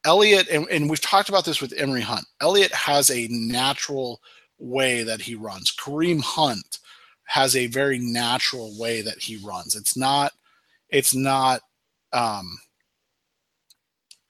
Elliott, 0.04 0.48
and, 0.50 0.68
and 0.70 0.90
we've 0.90 1.02
talked 1.02 1.30
about 1.30 1.46
this 1.46 1.62
with 1.62 1.74
Emory 1.78 2.02
Hunt. 2.02 2.26
Elliott 2.42 2.74
has 2.74 3.10
a 3.10 3.28
natural 3.30 4.20
way 4.58 5.04
that 5.04 5.22
he 5.22 5.36
runs. 5.36 5.74
Kareem 5.76 6.22
Hunt 6.22 6.80
has 7.26 7.56
a 7.56 7.68
very 7.68 8.00
natural 8.00 8.78
way 8.78 9.02
that 9.02 9.20
he 9.20 9.38
runs. 9.38 9.76
It's 9.76 9.96
not, 9.96 10.34
it's 10.90 11.16
not, 11.16 11.62
um, 12.14 12.58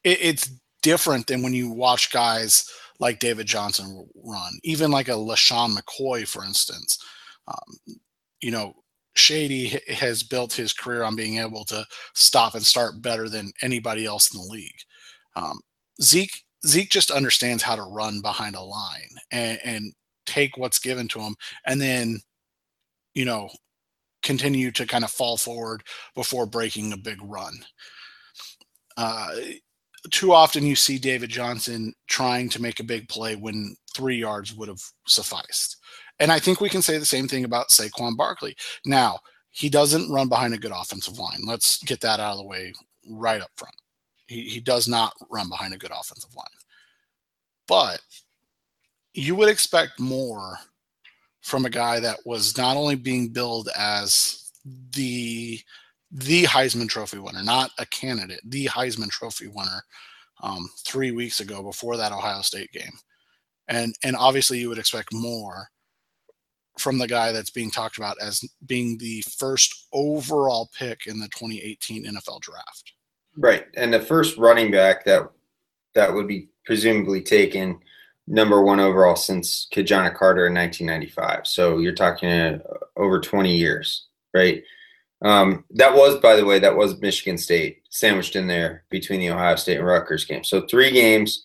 it, 0.04 0.20
it's 0.22 0.52
different 0.82 1.28
than 1.28 1.42
when 1.42 1.54
you 1.54 1.72
watch 1.72 2.12
guys 2.12 2.70
like 3.00 3.20
David 3.20 3.48
Johnson 3.48 4.08
run, 4.24 4.52
even 4.64 4.92
like 4.92 5.08
a 5.08 5.14
LeSean 5.14 5.76
McCoy, 5.76 6.28
for 6.28 6.44
instance. 6.44 7.00
Um, 7.48 7.98
you 8.42 8.52
know, 8.52 8.74
Shady 9.16 9.80
has 9.90 10.24
built 10.24 10.54
his 10.54 10.74
career 10.74 11.04
on 11.04 11.16
being 11.16 11.38
able 11.38 11.66
to 11.66 11.86
stop 12.14 12.56
and 12.56 12.64
start 12.64 13.02
better 13.02 13.28
than 13.30 13.52
anybody 13.62 14.06
else 14.06 14.34
in 14.34 14.40
the 14.40 14.48
league. 14.48 14.80
Um, 15.36 15.60
Zeke 16.02 16.44
Zeke 16.66 16.90
just 16.90 17.12
understands 17.12 17.64
how 17.64 17.76
to 17.76 17.84
run 17.84 18.22
behind 18.22 18.56
a 18.56 18.62
line 18.62 19.10
and, 19.32 19.60
and 19.64 19.94
take 20.26 20.58
what's 20.58 20.80
given 20.80 21.08
to 21.10 21.20
him, 21.20 21.36
and 21.66 21.82
then 21.82 22.20
you 23.14 23.26
know 23.26 23.50
continue 24.24 24.72
to 24.72 24.86
kind 24.86 25.04
of 25.04 25.12
fall 25.12 25.36
forward 25.38 25.84
before 26.16 26.46
breaking 26.46 26.94
a 26.94 26.98
big 26.98 27.18
run. 27.24 27.54
Uh, 28.98 29.32
too 30.10 30.34
often 30.34 30.66
you 30.66 30.76
see 30.76 30.98
David 30.98 31.30
Johnson 31.30 31.94
trying 32.08 32.50
to 32.50 32.62
make 32.62 32.80
a 32.80 32.84
big 32.84 33.08
play 33.10 33.36
when 33.36 33.76
three 33.96 34.18
yards 34.18 34.54
would 34.56 34.68
have 34.68 34.82
sufficed. 35.08 35.78
And 36.20 36.32
I 36.32 36.40
think 36.40 36.62
we 36.62 36.70
can 36.70 36.82
say 36.82 36.98
the 36.98 37.06
same 37.06 37.28
thing 37.28 37.46
about 37.46 37.70
Saquon 37.70 38.16
Barkley. 38.16 38.56
Now, 38.86 39.20
he 39.52 39.70
doesn't 39.70 40.12
run 40.12 40.30
behind 40.30 40.54
a 40.54 40.58
good 40.58 40.72
offensive 40.72 41.20
line. 41.20 41.42
Let's 41.46 41.84
get 41.84 42.00
that 42.02 42.20
out 42.20 42.34
of 42.34 42.38
the 42.38 42.46
way 42.46 42.74
right 43.10 43.42
up 43.42 43.52
front. 43.58 43.76
He, 44.28 44.44
he 44.44 44.60
does 44.60 44.88
not 44.88 45.14
run 45.30 45.50
behind 45.50 45.74
a 45.74 45.78
good 45.78 45.92
offensive 45.92 46.34
line. 46.36 46.46
But 47.68 48.02
you 49.14 49.36
would 49.36 49.50
expect 49.50 50.00
more 50.00 50.58
from 51.42 51.66
a 51.66 51.70
guy 51.70 52.00
that 52.00 52.20
was 52.26 52.58
not 52.58 52.78
only 52.78 52.96
being 52.96 53.30
billed 53.30 53.70
as 53.78 54.52
the 54.92 55.60
the 56.14 56.44
Heisman 56.44 56.90
Trophy 56.90 57.20
winner, 57.20 57.42
not 57.42 57.72
a 57.78 57.86
candidate, 57.86 58.42
the 58.46 58.66
Heisman 58.66 59.10
Trophy 59.10 59.48
winner 59.48 59.82
um, 60.44 60.70
three 60.86 61.12
weeks 61.12 61.40
ago 61.40 61.64
before 61.64 61.96
that 61.98 62.12
Ohio 62.12 62.42
State 62.42 62.72
game, 62.72 62.92
and 63.68 63.96
and 64.04 64.16
obviously 64.16 64.60
you 64.60 64.70
would 64.70 64.78
expect 64.78 65.14
more 65.14 65.68
from 66.78 66.98
the 66.98 67.08
guy 67.08 67.32
that's 67.32 67.50
being 67.50 67.72
talked 67.72 67.98
about 67.98 68.18
as 68.22 68.44
being 68.66 68.98
the 68.98 69.24
first 69.38 69.88
overall 69.94 70.70
pick 70.78 71.08
in 71.08 71.20
the 71.20 71.28
2018 71.28 72.06
NFL 72.06 72.42
draft. 72.42 72.94
Right, 73.38 73.66
and 73.76 73.94
the 73.94 74.00
first 74.00 74.38
running 74.38 74.72
back 74.72 75.06
that 75.06 75.30
that 75.94 76.14
would 76.14 76.28
be 76.28 76.50
presumably 76.66 77.22
taken 77.22 77.80
number 78.28 78.62
one 78.62 78.80
overall 78.80 79.16
since 79.16 79.68
Ki-Jana 79.72 80.12
Carter 80.12 80.48
in 80.48 80.54
1995. 80.54 81.48
So 81.48 81.80
you're 81.80 81.94
talking 81.94 82.30
uh, 82.30 82.60
over 82.96 83.20
20 83.20 83.56
years, 83.56 84.08
right? 84.34 84.64
Um, 85.24 85.66
that 85.72 85.94
was, 85.94 86.20
by 86.20 86.36
the 86.36 86.46
way, 86.46 86.60
that 86.60 86.76
was 86.76 87.00
Michigan 87.00 87.38
State 87.38 87.84
sandwiched 87.90 88.36
in 88.36 88.48
there 88.48 88.86
between 88.90 89.20
the 89.20 89.30
Ohio 89.30 89.56
State 89.56 89.78
and 89.78 89.86
Rutgers 89.86 90.26
game. 90.26 90.44
So 90.44 90.62
three 90.62 90.92
games: 90.92 91.44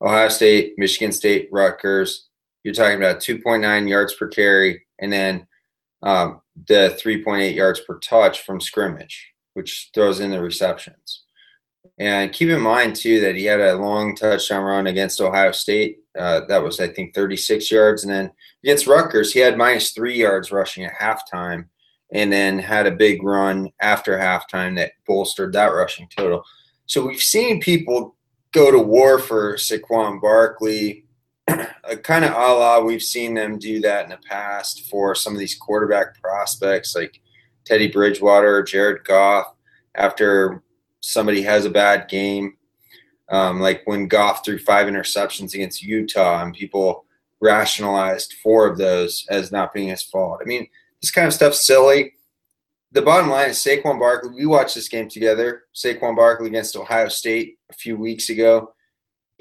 Ohio 0.00 0.28
State, 0.28 0.74
Michigan 0.76 1.12
State, 1.12 1.48
Rutgers. 1.52 2.28
You're 2.64 2.74
talking 2.74 2.96
about 2.96 3.20
2.9 3.20 3.88
yards 3.88 4.14
per 4.14 4.28
carry, 4.28 4.84
and 4.98 5.12
then 5.12 5.46
um, 6.02 6.40
the 6.68 6.98
3.8 7.02 7.54
yards 7.54 7.80
per 7.80 7.98
touch 7.98 8.42
from 8.42 8.60
scrimmage, 8.60 9.32
which 9.54 9.90
throws 9.94 10.20
in 10.20 10.30
the 10.30 10.40
receptions. 10.40 11.24
And 11.98 12.32
keep 12.32 12.48
in 12.48 12.60
mind 12.60 12.96
too 12.96 13.20
that 13.20 13.36
he 13.36 13.44
had 13.44 13.60
a 13.60 13.76
long 13.76 14.14
touchdown 14.14 14.64
run 14.64 14.86
against 14.86 15.20
Ohio 15.20 15.52
State. 15.52 15.98
Uh, 16.18 16.42
that 16.48 16.62
was, 16.62 16.80
I 16.80 16.88
think, 16.88 17.14
36 17.14 17.70
yards, 17.70 18.04
and 18.04 18.12
then 18.12 18.30
against 18.64 18.86
Rutgers, 18.86 19.32
he 19.32 19.40
had 19.40 19.56
minus 19.56 19.92
three 19.92 20.16
yards 20.16 20.52
rushing 20.52 20.84
at 20.84 20.94
halftime 20.94 21.66
and 22.12 22.30
then 22.30 22.58
had 22.58 22.86
a 22.86 22.90
big 22.90 23.22
run 23.22 23.70
after 23.80 24.18
halftime 24.18 24.76
that 24.76 24.92
bolstered 25.06 25.52
that 25.54 25.66
rushing 25.68 26.08
total. 26.14 26.44
So 26.86 27.06
we've 27.06 27.22
seen 27.22 27.60
people 27.60 28.16
go 28.52 28.70
to 28.70 28.78
war 28.78 29.18
for 29.18 29.54
Saquon 29.54 30.20
Barkley, 30.20 31.06
kind 32.02 32.24
of 32.24 32.32
a 32.32 32.34
la 32.34 32.80
we've 32.80 33.02
seen 33.02 33.34
them 33.34 33.58
do 33.58 33.80
that 33.80 34.04
in 34.04 34.10
the 34.10 34.18
past 34.28 34.88
for 34.88 35.14
some 35.14 35.32
of 35.32 35.38
these 35.38 35.56
quarterback 35.56 36.20
prospects 36.20 36.94
like 36.94 37.20
Teddy 37.64 37.88
Bridgewater, 37.88 38.62
Jared 38.62 39.04
Goff, 39.04 39.54
after 39.94 40.62
somebody 41.00 41.42
has 41.42 41.64
a 41.64 41.70
bad 41.70 42.08
game. 42.08 42.56
Um, 43.28 43.60
like 43.60 43.82
when 43.86 44.08
Goff 44.08 44.44
threw 44.44 44.58
five 44.58 44.86
interceptions 44.88 45.54
against 45.54 45.82
Utah 45.82 46.42
and 46.42 46.54
people 46.54 47.06
rationalized 47.40 48.34
four 48.42 48.66
of 48.66 48.78
those 48.78 49.26
as 49.30 49.50
not 49.50 49.72
being 49.72 49.88
his 49.88 50.02
fault. 50.02 50.40
I 50.40 50.44
mean, 50.44 50.68
this 51.00 51.10
kind 51.10 51.26
of 51.26 51.34
stuff's 51.34 51.66
silly. 51.66 52.14
The 52.92 53.02
bottom 53.02 53.30
line 53.30 53.50
is 53.50 53.56
Saquon 53.56 53.98
Barkley. 53.98 54.34
We 54.34 54.46
watched 54.46 54.74
this 54.74 54.88
game 54.88 55.08
together. 55.08 55.64
Saquon 55.74 56.14
Barkley 56.14 56.48
against 56.48 56.76
Ohio 56.76 57.08
State 57.08 57.58
a 57.70 57.74
few 57.74 57.96
weeks 57.96 58.28
ago. 58.28 58.74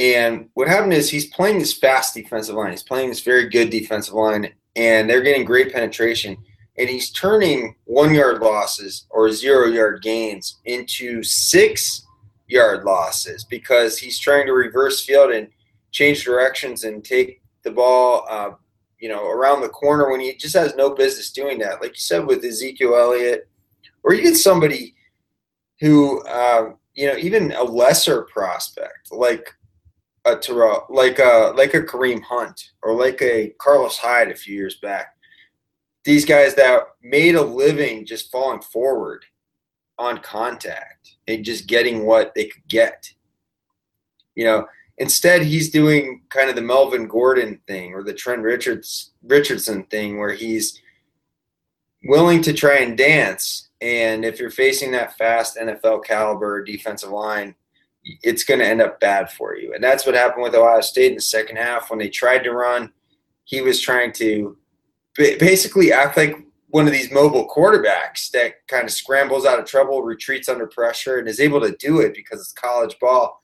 And 0.01 0.49
what 0.55 0.67
happened 0.67 0.93
is 0.93 1.11
he's 1.11 1.27
playing 1.27 1.59
this 1.59 1.77
fast 1.77 2.15
defensive 2.15 2.55
line. 2.55 2.71
He's 2.71 2.81
playing 2.81 3.09
this 3.09 3.21
very 3.21 3.47
good 3.49 3.69
defensive 3.69 4.15
line, 4.15 4.51
and 4.75 5.07
they're 5.07 5.21
getting 5.21 5.45
great 5.45 5.71
penetration. 5.71 6.37
And 6.79 6.89
he's 6.89 7.11
turning 7.11 7.75
one 7.83 8.15
yard 8.15 8.41
losses 8.41 9.05
or 9.11 9.31
zero 9.31 9.67
yard 9.67 10.01
gains 10.01 10.57
into 10.65 11.21
six 11.21 12.03
yard 12.47 12.83
losses 12.83 13.43
because 13.43 13.99
he's 13.99 14.17
trying 14.17 14.47
to 14.47 14.53
reverse 14.53 15.05
field 15.05 15.33
and 15.33 15.49
change 15.91 16.23
directions 16.23 16.83
and 16.83 17.05
take 17.05 17.43
the 17.61 17.69
ball 17.69 18.25
uh, 18.27 18.51
you 18.97 19.07
know, 19.07 19.29
around 19.29 19.61
the 19.61 19.69
corner 19.69 20.09
when 20.09 20.19
he 20.19 20.33
just 20.33 20.55
has 20.55 20.75
no 20.75 20.95
business 20.95 21.31
doing 21.31 21.59
that. 21.59 21.79
Like 21.79 21.91
you 21.91 21.99
said 22.01 22.25
with 22.25 22.43
Ezekiel 22.43 22.95
Elliott, 22.95 23.47
or 24.01 24.15
even 24.15 24.33
somebody 24.33 24.95
who, 25.79 26.23
uh, 26.23 26.71
you 26.95 27.05
know, 27.05 27.17
even 27.17 27.51
a 27.51 27.63
lesser 27.63 28.23
prospect 28.23 29.11
like 29.11 29.53
a 30.25 30.35
Terrell, 30.35 30.85
like 30.89 31.19
a 31.19 31.53
like 31.55 31.73
a 31.73 31.81
Kareem 31.81 32.21
Hunt 32.21 32.71
or 32.83 32.93
like 32.93 33.21
a 33.21 33.53
Carlos 33.59 33.97
Hyde 33.97 34.29
a 34.29 34.35
few 34.35 34.55
years 34.55 34.75
back. 34.75 35.15
These 36.03 36.25
guys 36.25 36.55
that 36.55 36.83
made 37.03 37.35
a 37.35 37.41
living 37.41 38.05
just 38.05 38.31
falling 38.31 38.61
forward 38.61 39.25
on 39.97 40.19
contact 40.19 41.15
and 41.27 41.45
just 41.45 41.67
getting 41.67 42.05
what 42.05 42.33
they 42.35 42.45
could 42.45 42.67
get. 42.67 43.11
You 44.35 44.45
know, 44.45 44.67
Instead, 45.01 45.41
he's 45.41 45.71
doing 45.71 46.21
kind 46.29 46.47
of 46.47 46.55
the 46.55 46.61
Melvin 46.61 47.07
Gordon 47.07 47.59
thing 47.65 47.95
or 47.95 48.03
the 48.03 48.13
Trent 48.13 48.43
Richards 48.43 49.13
Richardson 49.23 49.83
thing, 49.85 50.19
where 50.19 50.33
he's 50.33 50.79
willing 52.03 52.43
to 52.43 52.53
try 52.53 52.77
and 52.77 52.95
dance. 52.95 53.69
And 53.81 54.23
if 54.23 54.39
you're 54.39 54.51
facing 54.51 54.91
that 54.91 55.17
fast 55.17 55.57
NFL 55.57 56.05
caliber 56.05 56.63
defensive 56.63 57.09
line, 57.09 57.55
it's 58.03 58.43
going 58.43 58.59
to 58.59 58.65
end 58.65 58.81
up 58.81 58.99
bad 58.99 59.31
for 59.31 59.55
you. 59.55 59.73
And 59.73 59.83
that's 59.83 60.05
what 60.05 60.15
happened 60.15 60.43
with 60.43 60.55
Ohio 60.55 60.81
State 60.81 61.11
in 61.11 61.15
the 61.15 61.21
second 61.21 61.57
half 61.57 61.89
when 61.89 61.99
they 61.99 62.09
tried 62.09 62.39
to 62.39 62.51
run. 62.51 62.91
He 63.43 63.61
was 63.61 63.79
trying 63.79 64.11
to 64.13 64.57
basically 65.15 65.91
act 65.91 66.17
like 66.17 66.35
one 66.69 66.87
of 66.87 66.93
these 66.93 67.11
mobile 67.11 67.47
quarterbacks 67.47 68.31
that 68.31 68.65
kind 68.67 68.85
of 68.85 68.91
scrambles 68.91 69.45
out 69.45 69.59
of 69.59 69.65
trouble, 69.65 70.03
retreats 70.03 70.47
under 70.47 70.67
pressure, 70.67 71.19
and 71.19 71.27
is 71.27 71.39
able 71.39 71.59
to 71.61 71.75
do 71.77 71.99
it 71.99 72.13
because 72.13 72.39
it's 72.39 72.53
college 72.53 72.97
ball 72.99 73.41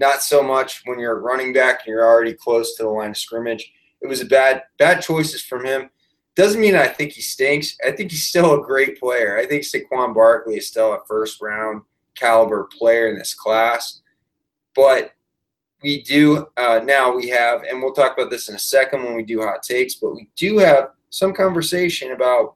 not 0.00 0.22
so 0.22 0.42
much 0.42 0.82
when 0.86 0.98
you're 0.98 1.18
a 1.18 1.20
running 1.20 1.52
back 1.52 1.80
and 1.80 1.92
you're 1.92 2.06
already 2.06 2.32
close 2.32 2.74
to 2.74 2.82
the 2.82 2.88
line 2.88 3.10
of 3.10 3.18
scrimmage. 3.18 3.70
It 4.00 4.08
was 4.08 4.20
a 4.20 4.26
bad 4.26 4.62
bad 4.78 5.02
choices 5.02 5.42
from 5.42 5.64
him. 5.64 5.90
Doesn't 6.34 6.60
mean 6.60 6.74
I 6.74 6.88
think 6.88 7.12
he 7.12 7.20
stinks. 7.20 7.76
I 7.86 7.92
think 7.92 8.10
he's 8.10 8.24
still 8.24 8.54
a 8.54 8.64
great 8.64 8.98
player. 8.98 9.38
I 9.38 9.46
think 9.46 9.62
Saquon 9.62 10.14
Barkley 10.14 10.56
is 10.56 10.68
still 10.68 10.94
a 10.94 11.04
first 11.06 11.40
round 11.42 11.82
caliber 12.20 12.68
player 12.76 13.08
in 13.08 13.18
this 13.18 13.34
class. 13.34 14.02
But 14.74 15.12
we 15.82 16.02
do 16.02 16.46
uh, 16.56 16.80
now 16.84 17.14
we 17.14 17.28
have, 17.30 17.62
and 17.62 17.82
we'll 17.82 17.94
talk 17.94 18.16
about 18.16 18.30
this 18.30 18.48
in 18.48 18.54
a 18.54 18.58
second 18.58 19.04
when 19.04 19.14
we 19.14 19.22
do 19.22 19.40
hot 19.40 19.62
takes. 19.62 19.94
But 19.94 20.14
we 20.14 20.28
do 20.36 20.58
have 20.58 20.90
some 21.10 21.32
conversation 21.32 22.12
about 22.12 22.54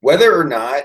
whether 0.00 0.38
or 0.38 0.44
not 0.44 0.82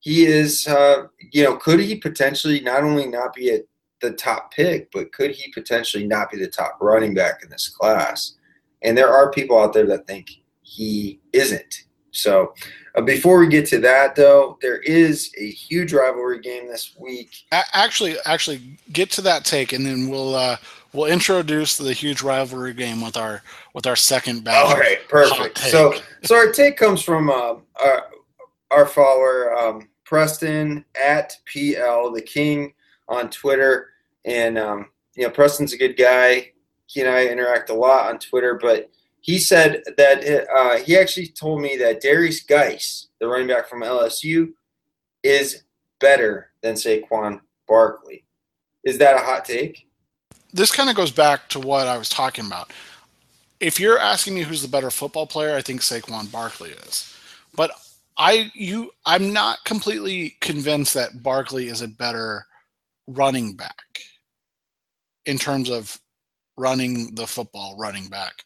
he 0.00 0.26
is, 0.26 0.66
uh, 0.68 1.06
you 1.32 1.42
know, 1.42 1.56
could 1.56 1.80
he 1.80 1.96
potentially 1.96 2.60
not 2.60 2.84
only 2.84 3.06
not 3.06 3.34
be 3.34 3.50
at 3.50 3.62
the 4.00 4.12
top 4.12 4.52
pick, 4.52 4.90
but 4.92 5.12
could 5.12 5.30
he 5.30 5.50
potentially 5.52 6.06
not 6.06 6.30
be 6.30 6.38
the 6.38 6.46
top 6.46 6.76
running 6.80 7.14
back 7.14 7.42
in 7.42 7.50
this 7.50 7.68
class? 7.68 8.34
And 8.82 8.96
there 8.96 9.08
are 9.08 9.30
people 9.30 9.58
out 9.58 9.72
there 9.72 9.86
that 9.86 10.06
think 10.06 10.30
he 10.60 11.20
isn't. 11.32 11.84
So 12.14 12.54
uh, 12.94 13.02
before 13.02 13.38
we 13.38 13.48
get 13.48 13.66
to 13.66 13.78
that, 13.80 14.16
though, 14.16 14.58
there 14.62 14.78
is 14.78 15.32
a 15.38 15.50
huge 15.50 15.92
rivalry 15.92 16.40
game 16.40 16.68
this 16.68 16.94
week. 16.98 17.34
Actually, 17.52 18.16
actually, 18.24 18.78
get 18.92 19.10
to 19.12 19.20
that 19.22 19.44
take, 19.44 19.72
and 19.72 19.84
then 19.84 20.08
we'll 20.08 20.34
uh, 20.34 20.56
we'll 20.92 21.10
introduce 21.10 21.76
the 21.76 21.92
huge 21.92 22.22
rivalry 22.22 22.74
game 22.74 23.00
with 23.00 23.16
our 23.16 23.42
with 23.74 23.86
our 23.86 23.96
second 23.96 24.44
battle. 24.44 24.70
All 24.70 24.78
right, 24.78 24.98
perfect. 25.08 25.58
So 25.58 25.94
so 26.22 26.36
our 26.36 26.52
take 26.52 26.76
comes 26.76 27.02
from 27.02 27.30
uh, 27.30 27.56
our 27.82 28.04
our 28.70 28.86
follower 28.86 29.56
um, 29.56 29.88
Preston 30.04 30.84
at 30.94 31.36
PL 31.52 32.12
the 32.12 32.22
King 32.22 32.72
on 33.08 33.30
Twitter. 33.30 33.90
And 34.24 34.58
um, 34.58 34.88
you 35.14 35.24
know, 35.24 35.30
Preston's 35.30 35.72
a 35.72 35.78
good 35.78 35.96
guy. 35.96 36.52
He 36.86 37.00
and 37.00 37.10
I 37.10 37.26
interact 37.26 37.70
a 37.70 37.74
lot 37.74 38.10
on 38.10 38.18
Twitter, 38.18 38.58
but 38.60 38.90
he 39.24 39.38
said 39.38 39.82
that 39.96 40.46
uh, 40.54 40.76
he 40.84 40.98
actually 40.98 41.28
told 41.28 41.62
me 41.62 41.78
that 41.78 42.02
Derrius 42.02 42.46
Guice, 42.46 43.08
the 43.20 43.26
running 43.26 43.46
back 43.46 43.70
from 43.70 43.80
LSU, 43.80 44.52
is 45.22 45.64
better 45.98 46.50
than 46.60 46.74
Saquon 46.74 47.40
Barkley. 47.66 48.26
Is 48.84 48.98
that 48.98 49.16
a 49.16 49.24
hot 49.24 49.46
take? 49.46 49.88
This 50.52 50.70
kind 50.70 50.90
of 50.90 50.96
goes 50.96 51.10
back 51.10 51.48
to 51.48 51.58
what 51.58 51.86
I 51.86 51.96
was 51.96 52.10
talking 52.10 52.44
about. 52.44 52.70
If 53.60 53.80
you're 53.80 53.98
asking 53.98 54.34
me 54.34 54.42
who's 54.42 54.60
the 54.60 54.68
better 54.68 54.90
football 54.90 55.26
player, 55.26 55.56
I 55.56 55.62
think 55.62 55.80
Saquon 55.80 56.30
Barkley 56.30 56.72
is. 56.72 57.16
But 57.56 57.70
I 58.18 58.52
you 58.54 58.90
I'm 59.06 59.32
not 59.32 59.64
completely 59.64 60.36
convinced 60.42 60.92
that 60.92 61.22
Barkley 61.22 61.68
is 61.68 61.80
a 61.80 61.88
better 61.88 62.44
running 63.06 63.56
back 63.56 64.00
in 65.24 65.38
terms 65.38 65.70
of 65.70 65.98
running 66.58 67.14
the 67.14 67.26
football 67.26 67.78
running 67.78 68.08
back 68.08 68.44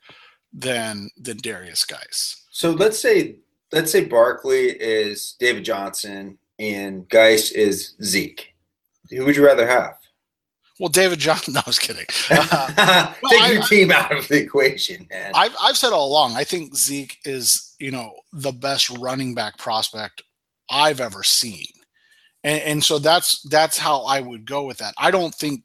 than 0.59 1.11
than 1.16 1.38
Derrius 1.38 1.86
Guice. 1.86 2.44
So 2.50 2.70
let's 2.70 2.98
say 2.98 3.36
let's 3.72 3.92
say 3.92 4.04
Barkley 4.04 4.70
is 4.70 5.36
David 5.38 5.64
Johnson 5.64 6.38
and 6.59 7.09
Guice 7.09 7.52
is 7.52 7.94
Zeke. 8.02 8.54
Who 9.11 9.24
would 9.24 9.36
you 9.36 9.46
rather 9.46 9.66
have? 9.66 9.96
Well, 10.78 10.88
David 10.88 11.18
Johnson. 11.18 11.54
No, 11.54 11.61
I 11.61 11.68
was 11.68 11.78
kidding. 11.78 12.06
Uh, 12.30 13.12
Take 13.30 13.40
I, 13.40 13.52
your 13.52 13.62
team 13.62 13.90
out 13.90 14.16
of 14.16 14.28
the 14.28 14.40
equation, 14.40 15.06
man. 15.11 15.32
I've 15.34 15.54
I've 15.61 15.76
said 15.76 15.92
all 15.92 16.09
along. 16.09 16.36
I 16.36 16.44
think 16.44 16.74
Zeke 16.74 17.18
is 17.24 17.74
you 17.78 17.90
know 17.90 18.12
the 18.32 18.52
best 18.52 18.90
running 18.90 19.34
back 19.34 19.59
prospect 19.59 20.22
I've 20.70 21.00
ever 21.00 21.22
seen, 21.22 21.66
and, 22.44 22.62
and 22.62 22.84
so 22.84 22.98
that's 22.98 23.42
that's 23.42 23.78
how 23.78 24.02
I 24.02 24.20
would 24.20 24.46
go 24.46 24.64
with 24.64 24.78
that. 24.78 24.94
I 24.98 25.11
don't 25.11 25.34
think 25.34 25.62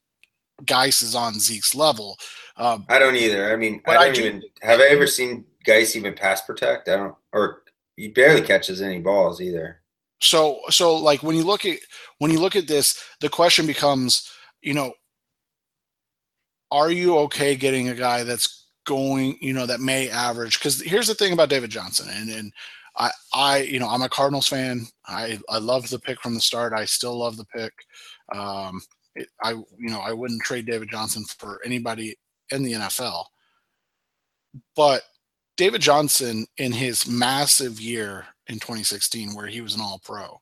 Guice 0.65 1.01
is 1.01 1.15
on 1.15 1.39
Zeke's 1.39 1.75
level. 1.75 2.17
Um, 2.57 2.85
I 2.89 2.99
don't 2.99 3.15
either. 3.15 3.51
I 3.51 3.55
mean, 3.55 3.81
I 3.85 3.93
don't 3.93 4.03
I 4.03 4.11
do, 4.11 4.21
even 4.21 4.43
have 4.61 4.79
I 4.79 4.87
ever 4.89 5.07
seen 5.07 5.45
Guice 5.65 5.95
even 5.95 6.13
pass 6.13 6.41
protect. 6.41 6.87
I 6.87 6.97
don't, 6.97 7.15
or 7.31 7.63
he 7.95 8.09
barely 8.09 8.41
catches 8.41 8.81
any 8.81 8.99
balls 8.99 9.41
either. 9.41 9.81
So, 10.21 10.59
so 10.69 10.95
like 10.95 11.23
when 11.23 11.35
you 11.35 11.43
look 11.43 11.65
at 11.65 11.79
when 12.19 12.31
you 12.31 12.39
look 12.39 12.55
at 12.55 12.67
this, 12.67 13.03
the 13.19 13.29
question 13.29 13.65
becomes, 13.65 14.31
you 14.61 14.73
know, 14.73 14.93
are 16.71 16.91
you 16.91 17.17
okay 17.19 17.55
getting 17.55 17.89
a 17.89 17.95
guy 17.95 18.23
that's 18.23 18.67
going, 18.85 19.37
you 19.41 19.53
know, 19.53 19.65
that 19.65 19.79
may 19.79 20.09
average? 20.09 20.59
Because 20.59 20.81
here's 20.81 21.07
the 21.07 21.15
thing 21.15 21.33
about 21.33 21.49
David 21.49 21.71
Johnson, 21.71 22.07
and 22.09 22.29
and 22.29 22.53
I, 22.97 23.11
I, 23.33 23.57
you 23.59 23.79
know, 23.79 23.89
I'm 23.89 24.01
a 24.03 24.09
Cardinals 24.09 24.47
fan. 24.47 24.85
I 25.07 25.39
I 25.49 25.57
love 25.57 25.89
the 25.89 25.99
pick 25.99 26.21
from 26.21 26.35
the 26.35 26.41
start. 26.41 26.73
I 26.73 26.85
still 26.85 27.17
love 27.17 27.37
the 27.37 27.45
pick. 27.45 27.73
Um, 28.33 28.81
it, 29.15 29.27
I, 29.43 29.51
you 29.51 29.89
know, 29.89 29.99
I 29.99 30.13
wouldn't 30.13 30.41
trade 30.41 30.65
David 30.65 30.89
Johnson 30.89 31.23
for 31.25 31.59
anybody 31.65 32.15
in 32.53 32.63
the 32.63 32.73
NFL. 32.73 33.25
But 34.75 35.03
David 35.57 35.81
Johnson, 35.81 36.45
in 36.57 36.71
his 36.71 37.07
massive 37.07 37.79
year 37.79 38.25
in 38.47 38.55
2016, 38.55 39.35
where 39.35 39.47
he 39.47 39.61
was 39.61 39.75
an 39.75 39.81
All 39.81 39.99
Pro, 40.03 40.39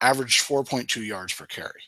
averaged 0.00 0.46
4.2 0.46 1.06
yards 1.06 1.32
per 1.32 1.46
carry. 1.46 1.82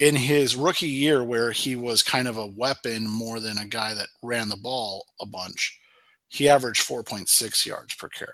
In 0.00 0.16
his 0.16 0.56
rookie 0.56 0.88
year, 0.88 1.22
where 1.22 1.52
he 1.52 1.76
was 1.76 2.02
kind 2.02 2.26
of 2.26 2.36
a 2.36 2.48
weapon 2.48 3.08
more 3.08 3.40
than 3.40 3.58
a 3.58 3.66
guy 3.66 3.94
that 3.94 4.08
ran 4.22 4.48
the 4.48 4.56
ball 4.56 5.06
a 5.20 5.26
bunch, 5.26 5.78
he 6.28 6.48
averaged 6.48 6.86
4.6 6.86 7.66
yards 7.66 7.94
per 7.94 8.08
carry. 8.08 8.32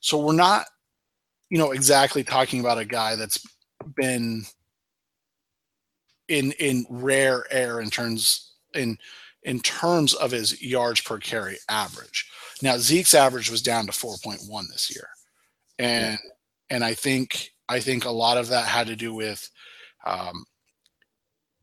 So 0.00 0.18
we're 0.18 0.34
not, 0.34 0.66
you 1.50 1.58
know, 1.58 1.72
exactly 1.72 2.22
talking 2.22 2.60
about 2.60 2.78
a 2.78 2.84
guy 2.84 3.16
that's 3.16 3.42
been 3.96 4.44
in 6.28 6.52
in 6.52 6.86
rare 6.88 7.44
air 7.50 7.80
in 7.80 7.90
terms 7.90 8.52
in 8.74 8.98
in 9.42 9.60
terms 9.60 10.14
of 10.14 10.30
his 10.30 10.60
yards 10.62 11.00
per 11.00 11.18
carry 11.18 11.56
average. 11.68 12.30
Now 12.62 12.76
Zeke's 12.76 13.14
average 13.14 13.50
was 13.50 13.62
down 13.62 13.86
to 13.86 13.92
4.1 13.92 14.40
this 14.70 14.94
year, 14.94 15.08
and 15.78 16.18
yeah. 16.22 16.30
and 16.70 16.84
I 16.84 16.94
think 16.94 17.50
I 17.68 17.80
think 17.80 18.04
a 18.04 18.10
lot 18.10 18.36
of 18.36 18.48
that 18.48 18.66
had 18.66 18.86
to 18.88 18.96
do 18.96 19.14
with 19.14 19.48
um, 20.04 20.44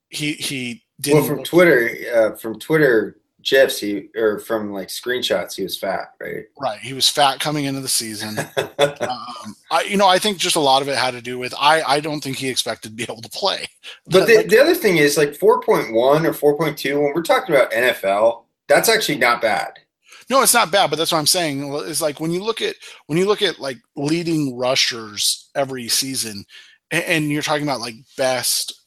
he 0.10 0.34
he 0.34 0.84
did 1.02 1.16
well 1.16 1.24
from 1.24 1.44
Twitter 1.44 1.92
uh, 2.16 2.36
from 2.36 2.60
Twitter 2.60 3.18
gifs 3.46 3.80
he 3.80 4.10
or 4.16 4.40
from 4.40 4.74
like 4.74 4.88
screenshots 4.88 5.56
he 5.56 5.64
was 5.64 5.78
fat 5.78 6.14
right? 6.20 6.46
Right 6.60 6.80
he 6.80 6.94
was 6.94 7.08
fat 7.08 7.40
coming 7.40 7.66
into 7.66 7.82
the 7.82 7.88
season. 7.88 8.38
Um, 8.78 9.56
I, 9.72 9.84
you 9.84 9.98
know 9.98 10.08
i 10.08 10.20
think 10.20 10.38
just 10.38 10.56
a 10.56 10.60
lot 10.60 10.82
of 10.82 10.88
it 10.88 10.98
had 10.98 11.12
to 11.12 11.22
do 11.22 11.40
with 11.40 11.54
i 11.60 11.82
i 11.84 12.00
don't 12.00 12.22
think 12.22 12.38
he 12.38 12.50
expected 12.50 12.90
to 12.90 12.96
be 12.96 13.04
able 13.04 13.22
to 13.22 13.30
play. 13.30 13.66
But 14.08 14.28
the, 14.28 14.44
the 14.48 14.60
other 14.60 14.76
thing 14.76 14.98
is 14.98 15.18
like 15.18 15.32
4.1 15.32 15.92
or 15.94 16.58
4.2 16.58 17.02
when 17.02 17.14
we're 17.14 17.22
talking 17.22 17.56
about 17.56 17.72
nfl 17.72 18.46
that's 18.68 18.90
actually 18.90 19.18
not 19.18 19.42
bad. 19.42 19.74
No 20.30 20.42
it's 20.42 20.54
not 20.54 20.72
bad 20.72 20.90
but 20.90 20.98
that's 20.98 21.12
what 21.12 21.20
i'm 21.20 21.28
saying. 21.28 21.72
Is 21.74 22.02
like 22.02 22.20
when 22.20 22.32
you 22.32 22.44
look 22.44 22.62
at 22.62 22.76
when 23.08 23.18
you 23.18 23.26
look 23.26 23.42
at 23.42 23.60
like 23.60 23.78
leading 23.96 24.58
rushers 24.58 25.50
every 25.56 25.88
season 25.88 26.46
and, 26.92 27.04
and 27.04 27.32
you're 27.32 27.42
talking 27.42 27.64
about 27.64 27.82
like 27.82 27.96
best 28.18 28.82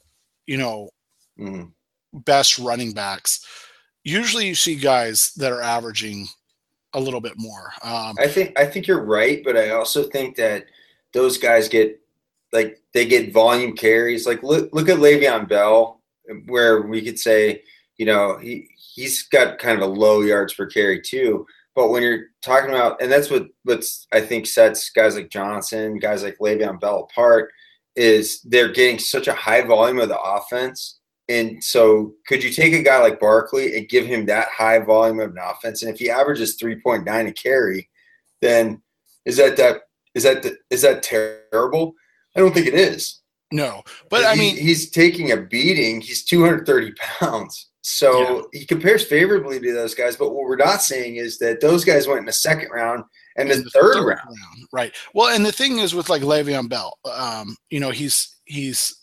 you 0.47 0.57
know 0.57 0.91
mm. 1.39 1.71
best 2.13 2.59
running 2.59 2.93
backs 2.93 3.45
usually 4.09 4.47
you 4.47 4.55
see 4.55 4.75
guys 4.75 5.33
that 5.37 5.53
are 5.53 5.63
averaging 5.63 6.27
a 6.95 7.01
little 7.01 7.21
bit 7.21 7.35
more. 7.37 7.73
Um, 7.83 8.17
I 8.19 8.27
think 8.27 8.59
I 8.59 8.65
think 8.65 8.87
you're 8.87 9.05
right, 9.05 9.43
but 9.45 9.57
I 9.57 9.71
also 9.71 10.05
think 10.05 10.37
that 10.37 10.67
those 11.13 11.39
guys 11.39 11.69
get 11.69 12.01
like 12.53 12.81
they 12.95 13.07
get 13.07 13.33
volume 13.33 13.77
carries. 13.77 14.27
Like 14.27 14.43
look 14.43 14.71
look 14.73 14.89
at 14.89 14.99
Le'Veon 14.99 15.49
Bell, 15.49 16.01
where 16.47 16.83
we 16.83 17.03
could 17.03 17.19
say, 17.19 17.63
you 17.99 18.07
know, 18.07 18.39
he 18.39 18.69
he's 18.77 19.25
got 19.29 19.59
kind 19.59 19.81
of 19.81 19.89
a 19.89 19.93
low 19.93 20.23
yards 20.23 20.55
per 20.55 20.67
carry 20.67 21.01
too. 21.01 21.47
But 21.75 21.91
when 21.91 22.03
you're 22.03 22.27
talking 22.43 22.71
about, 22.71 23.01
and 23.01 23.13
that's 23.13 23.31
what 23.31 23.49
what's 23.65 24.07
I 24.13 24.21
think 24.21 24.47
sets 24.47 24.91
guys 24.91 25.15
like 25.15 25.29
Johnson, 25.31 25.99
guys 25.99 26.23
like 26.23 26.39
Le'Veon 26.39 26.81
Bell 26.81 27.09
apart, 27.11 27.51
is 27.95 28.41
they're 28.43 28.73
getting 28.73 28.99
such 28.99 29.29
a 29.29 29.35
high 29.35 29.63
volume 29.63 30.01
of 30.01 30.09
the 30.09 30.21
offense 30.21 30.98
and 31.29 31.63
so, 31.63 32.15
could 32.27 32.43
you 32.43 32.51
take 32.51 32.73
a 32.73 32.83
guy 32.83 33.01
like 33.01 33.21
Barkley 33.21 33.77
and 33.77 33.89
give 33.89 34.07
him 34.07 34.25
that 34.27 34.49
high 34.49 34.79
volume 34.79 35.21
of 35.21 35.31
an 35.33 35.39
offense? 35.39 35.83
And 35.83 35.93
if 35.93 35.99
he 35.99 36.11
averages 36.11 36.55
three 36.55 36.81
point 36.81 37.05
nine 37.05 37.27
a 37.27 37.33
carry, 37.33 37.89
then 38.41 38.83
is 39.27 39.37
that 39.37 39.57
that 39.59 39.83
is 40.15 40.23
that 40.23 40.47
is 40.71 40.83
that 40.83 41.03
terrible? 41.03 41.93
I 42.35 42.41
don't 42.41 42.55
think 42.55 42.67
it 42.67 42.75
is. 42.75 43.21
No, 43.53 43.83
but 44.11 44.25
I 44.25 44.37
mean, 44.37 44.57
he's 44.57 44.91
taking 44.91 45.33
a 45.33 45.37
beating. 45.37 46.01
He's 46.03 46.25
230 46.25 46.93
pounds, 47.19 47.71
so 47.81 48.21
yeah. 48.53 48.61
he 48.61 48.67
compares 48.67 49.05
favorably 49.05 49.59
to 49.59 49.73
those 49.73 49.95
guys. 49.95 50.17
But 50.17 50.31
what 50.31 50.45
we're 50.45 50.57
not 50.57 50.83
saying 50.83 51.17
is 51.17 51.39
that 51.39 51.61
those 51.61 51.85
guys 51.85 52.07
went 52.07 52.21
in 52.21 52.27
the 52.27 52.33
second 52.33 52.69
round 52.71 53.05
and 53.37 53.51
the, 53.51 53.57
the 53.57 53.71
third, 53.71 53.95
third 53.95 54.07
round. 54.07 54.21
round. 54.27 54.69
Right. 54.73 54.95
Well, 55.15 55.35
and 55.35 55.47
the 55.47 55.53
thing 55.53 55.79
is 55.79 55.95
with 55.95 56.11
like 56.11 56.23
Le'Veon 56.23 56.69
Bell, 56.69 56.99
um, 57.11 57.57
you 57.71 57.81
know, 57.81 57.91
he's 57.91 58.37
he's 58.45 58.95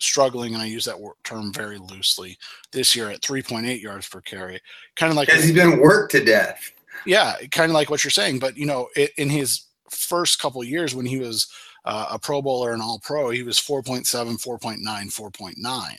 struggling, 0.00 0.54
and 0.54 0.62
I 0.62 0.66
use 0.66 0.84
that 0.84 0.96
term 1.24 1.52
very 1.52 1.78
loosely 1.78 2.38
this 2.72 2.94
year 2.94 3.10
at 3.10 3.20
3.8 3.20 3.80
yards 3.80 4.08
per 4.08 4.20
carry. 4.20 4.60
Kind 4.96 5.10
of 5.10 5.16
like 5.16 5.28
because 5.28 5.44
he's 5.44 5.54
been 5.54 5.80
worked 5.80 6.12
to 6.12 6.24
death. 6.24 6.72
Yeah, 7.06 7.36
kind 7.50 7.70
of 7.70 7.74
like 7.74 7.90
what 7.90 8.04
you're 8.04 8.10
saying. 8.10 8.38
But 8.38 8.56
you 8.56 8.66
know, 8.66 8.88
it, 8.96 9.12
in 9.16 9.28
his 9.28 9.66
first 9.90 10.40
couple 10.40 10.62
years 10.64 10.94
when 10.94 11.06
he 11.06 11.18
was 11.18 11.48
uh, 11.84 12.08
a 12.10 12.18
Pro 12.18 12.42
Bowler 12.42 12.72
and 12.72 12.82
All 12.82 12.98
Pro, 12.98 13.30
he 13.30 13.42
was 13.42 13.58
4.7, 13.58 14.04
4.9, 14.06 14.82
4.9. 14.82 15.94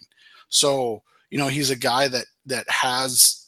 So 0.50 1.04
you 1.30 1.38
know, 1.38 1.48
he's 1.48 1.70
a 1.70 1.76
guy 1.76 2.08
that 2.08 2.26
that 2.48 2.70
has, 2.70 3.48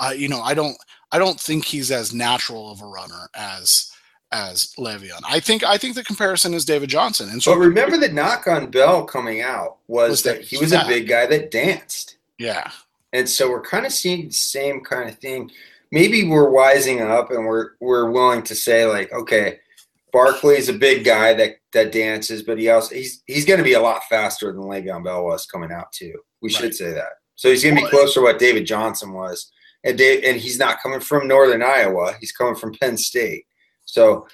uh, 0.00 0.14
you 0.16 0.28
know, 0.28 0.40
I 0.40 0.54
don't 0.54 0.76
I 1.12 1.18
don't 1.18 1.40
think 1.40 1.64
he's 1.64 1.90
as 1.90 2.12
natural 2.12 2.70
of 2.70 2.82
a 2.82 2.86
runner 2.86 3.28
as 3.34 3.90
as 4.32 4.72
Le'Veon. 4.78 5.20
I 5.28 5.40
think 5.40 5.64
I 5.64 5.78
think 5.78 5.94
the 5.94 6.04
comparison 6.04 6.54
is 6.54 6.64
David 6.64 6.90
Johnson. 6.90 7.28
And 7.30 7.42
so 7.42 7.52
but 7.52 7.60
remember 7.60 7.96
the 7.96 8.08
knock 8.08 8.46
on 8.46 8.70
Bell 8.70 9.04
coming 9.04 9.40
out 9.40 9.78
was, 9.86 10.10
was 10.10 10.22
that, 10.24 10.36
that, 10.36 10.44
he 10.44 10.58
was 10.58 10.72
a 10.72 10.84
big 10.86 11.08
guy 11.08 11.26
that 11.26 11.50
danced. 11.50 12.16
Yeah. 12.38 12.70
And 13.12 13.28
so 13.28 13.48
we're 13.48 13.62
kind 13.62 13.86
of 13.86 13.92
seeing 13.92 14.26
the 14.26 14.34
same 14.34 14.82
kind 14.82 15.08
of 15.08 15.18
thing. 15.18 15.50
Maybe 15.92 16.26
we're 16.26 16.50
wising 16.50 17.00
up 17.08 17.30
and 17.30 17.46
we're 17.46 17.70
we're 17.80 18.10
willing 18.10 18.42
to 18.44 18.54
say 18.54 18.84
like, 18.84 19.12
okay, 19.12 19.58
Barkley's 20.12 20.68
a 20.68 20.74
big 20.74 21.04
guy 21.04 21.32
that 21.34 21.56
that 21.72 21.92
dances, 21.92 22.42
but 22.42 22.58
he 22.58 22.68
also 22.68 22.94
he's 22.94 23.22
he's 23.26 23.44
going 23.44 23.58
to 23.58 23.64
be 23.64 23.74
a 23.74 23.80
lot 23.80 24.02
faster 24.10 24.52
than 24.52 24.62
Le'Veon 24.62 25.04
Bell 25.04 25.24
was 25.24 25.46
coming 25.46 25.70
out 25.70 25.92
too. 25.92 26.14
We 26.42 26.48
right. 26.48 26.56
should 26.56 26.74
say 26.74 26.92
that. 26.92 27.12
So 27.36 27.50
he's 27.50 27.62
going 27.62 27.76
to 27.76 27.82
be 27.82 27.88
closer 27.88 28.20
to 28.20 28.22
what 28.22 28.38
David 28.38 28.66
Johnson 28.66 29.12
was, 29.12 29.52
and 29.84 29.96
Dave, 29.96 30.24
and 30.24 30.36
he's 30.38 30.58
not 30.58 30.82
coming 30.82 31.00
from 31.00 31.28
Northern 31.28 31.62
Iowa. 31.62 32.14
He's 32.18 32.32
coming 32.32 32.54
from 32.54 32.72
Penn 32.74 32.96
State. 32.96 33.44
So 33.86 34.28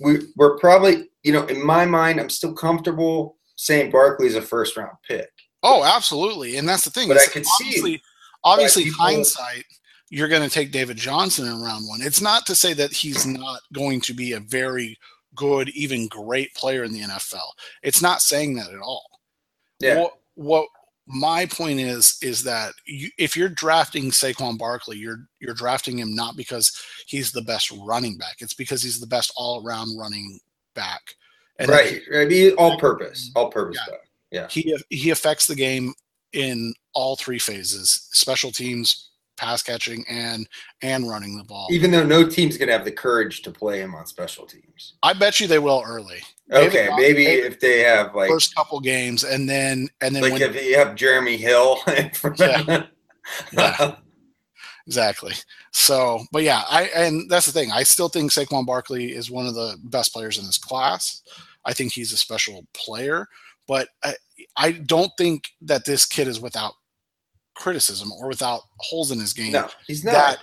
we, 0.00 0.18
we're 0.36 0.58
probably, 0.58 1.08
you 1.22 1.32
know, 1.32 1.46
in 1.46 1.64
my 1.64 1.86
mind, 1.86 2.20
I'm 2.20 2.30
still 2.30 2.52
comfortable 2.52 3.36
saying 3.56 3.90
Barkley's 3.90 4.34
a 4.34 4.42
first 4.42 4.76
round 4.76 4.96
pick. 5.06 5.30
Oh, 5.62 5.84
absolutely. 5.84 6.58
And 6.58 6.68
that's 6.68 6.84
the 6.84 6.90
thing. 6.90 7.08
But 7.08 7.18
I 7.18 7.26
could 7.26 7.44
obviously, 7.60 7.96
see. 7.96 8.02
Obviously, 8.44 8.84
people, 8.84 9.04
hindsight, 9.04 9.64
you're 10.10 10.28
going 10.28 10.42
to 10.42 10.50
take 10.50 10.70
David 10.70 10.96
Johnson 10.96 11.46
in 11.46 11.60
round 11.60 11.88
one. 11.88 12.02
It's 12.02 12.20
not 12.20 12.46
to 12.46 12.54
say 12.54 12.72
that 12.74 12.92
he's 12.92 13.26
not 13.26 13.60
going 13.72 14.00
to 14.02 14.14
be 14.14 14.32
a 14.32 14.40
very 14.40 14.96
good, 15.34 15.68
even 15.70 16.08
great 16.08 16.54
player 16.54 16.84
in 16.84 16.92
the 16.92 17.00
NFL. 17.00 17.48
It's 17.82 18.02
not 18.02 18.22
saying 18.22 18.54
that 18.56 18.70
at 18.70 18.80
all. 18.80 19.04
Yeah. 19.80 20.00
What, 20.00 20.12
what 20.34 20.68
my 21.06 21.46
point 21.46 21.80
is 21.80 22.18
is 22.22 22.42
that 22.44 22.72
you, 22.84 23.08
if 23.16 23.36
you're 23.36 23.48
drafting 23.48 24.10
Saquon 24.10 24.58
Barkley, 24.58 24.98
you're 24.98 25.28
you're 25.40 25.54
drafting 25.54 25.98
him 25.98 26.14
not 26.14 26.36
because 26.36 26.76
he's 27.06 27.32
the 27.32 27.42
best 27.42 27.72
running 27.84 28.18
back. 28.18 28.36
It's 28.40 28.54
because 28.54 28.82
he's 28.82 29.00
the 29.00 29.06
best 29.06 29.32
all 29.36 29.64
around 29.64 29.96
running 29.96 30.40
back. 30.74 31.00
And 31.58 31.68
right. 31.70 32.02
I 32.14 32.24
mean, 32.26 32.52
all 32.58 32.78
purpose, 32.78 33.28
mm-hmm. 33.28 33.38
all 33.38 33.50
purpose 33.50 33.78
yeah. 33.88 33.96
Yeah. 34.30 34.48
He 34.50 34.76
he 34.90 35.10
affects 35.10 35.46
the 35.46 35.54
game 35.54 35.94
in 36.32 36.74
all 36.92 37.16
three 37.16 37.38
phases: 37.38 38.08
special 38.12 38.50
teams, 38.50 39.10
pass 39.36 39.62
catching, 39.62 40.04
and 40.08 40.48
and 40.82 41.08
running 41.08 41.38
the 41.38 41.44
ball. 41.44 41.68
Even 41.70 41.90
though 41.90 42.04
no 42.04 42.28
team's 42.28 42.58
gonna 42.58 42.72
have 42.72 42.84
the 42.84 42.92
courage 42.92 43.42
to 43.42 43.50
play 43.50 43.80
him 43.80 43.94
on 43.94 44.06
special 44.06 44.44
teams. 44.44 44.94
I 45.02 45.12
bet 45.12 45.40
you 45.40 45.46
they 45.46 45.60
will 45.60 45.82
early. 45.86 46.20
Okay, 46.52 46.88
maybe, 46.96 47.24
maybe 47.24 47.42
if 47.42 47.58
they 47.58 47.80
have 47.80 48.14
like 48.14 48.30
first 48.30 48.54
couple 48.54 48.78
games, 48.80 49.24
and 49.24 49.48
then 49.48 49.88
and 50.00 50.14
then 50.14 50.22
like 50.22 50.32
when, 50.32 50.42
if 50.42 50.64
you 50.64 50.78
have 50.78 50.94
Jeremy 50.94 51.36
Hill. 51.36 51.78
yeah. 52.38 52.84
yeah. 53.52 53.96
Exactly. 54.86 55.32
So, 55.72 56.20
but 56.30 56.44
yeah, 56.44 56.62
I 56.70 56.84
and 56.94 57.28
that's 57.28 57.46
the 57.46 57.52
thing. 57.52 57.72
I 57.72 57.82
still 57.82 58.08
think 58.08 58.30
Saquon 58.30 58.64
Barkley 58.64 59.12
is 59.12 59.30
one 59.30 59.46
of 59.46 59.54
the 59.54 59.76
best 59.84 60.12
players 60.12 60.38
in 60.38 60.46
this 60.46 60.58
class. 60.58 61.22
I 61.64 61.72
think 61.72 61.92
he's 61.92 62.12
a 62.12 62.16
special 62.16 62.64
player, 62.72 63.26
but 63.66 63.88
I, 64.04 64.14
I 64.56 64.72
don't 64.72 65.10
think 65.18 65.44
that 65.62 65.84
this 65.84 66.06
kid 66.06 66.28
is 66.28 66.40
without 66.40 66.74
criticism 67.56 68.12
or 68.12 68.28
without 68.28 68.60
holes 68.78 69.10
in 69.10 69.18
his 69.18 69.32
game. 69.32 69.52
No, 69.52 69.68
he's 69.88 70.04
not. 70.04 70.12
That 70.12 70.38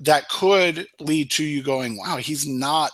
that 0.00 0.28
could 0.28 0.86
lead 1.00 1.30
to 1.32 1.44
you 1.44 1.62
going, 1.62 1.96
"Wow, 1.96 2.18
he's 2.18 2.46
not 2.46 2.90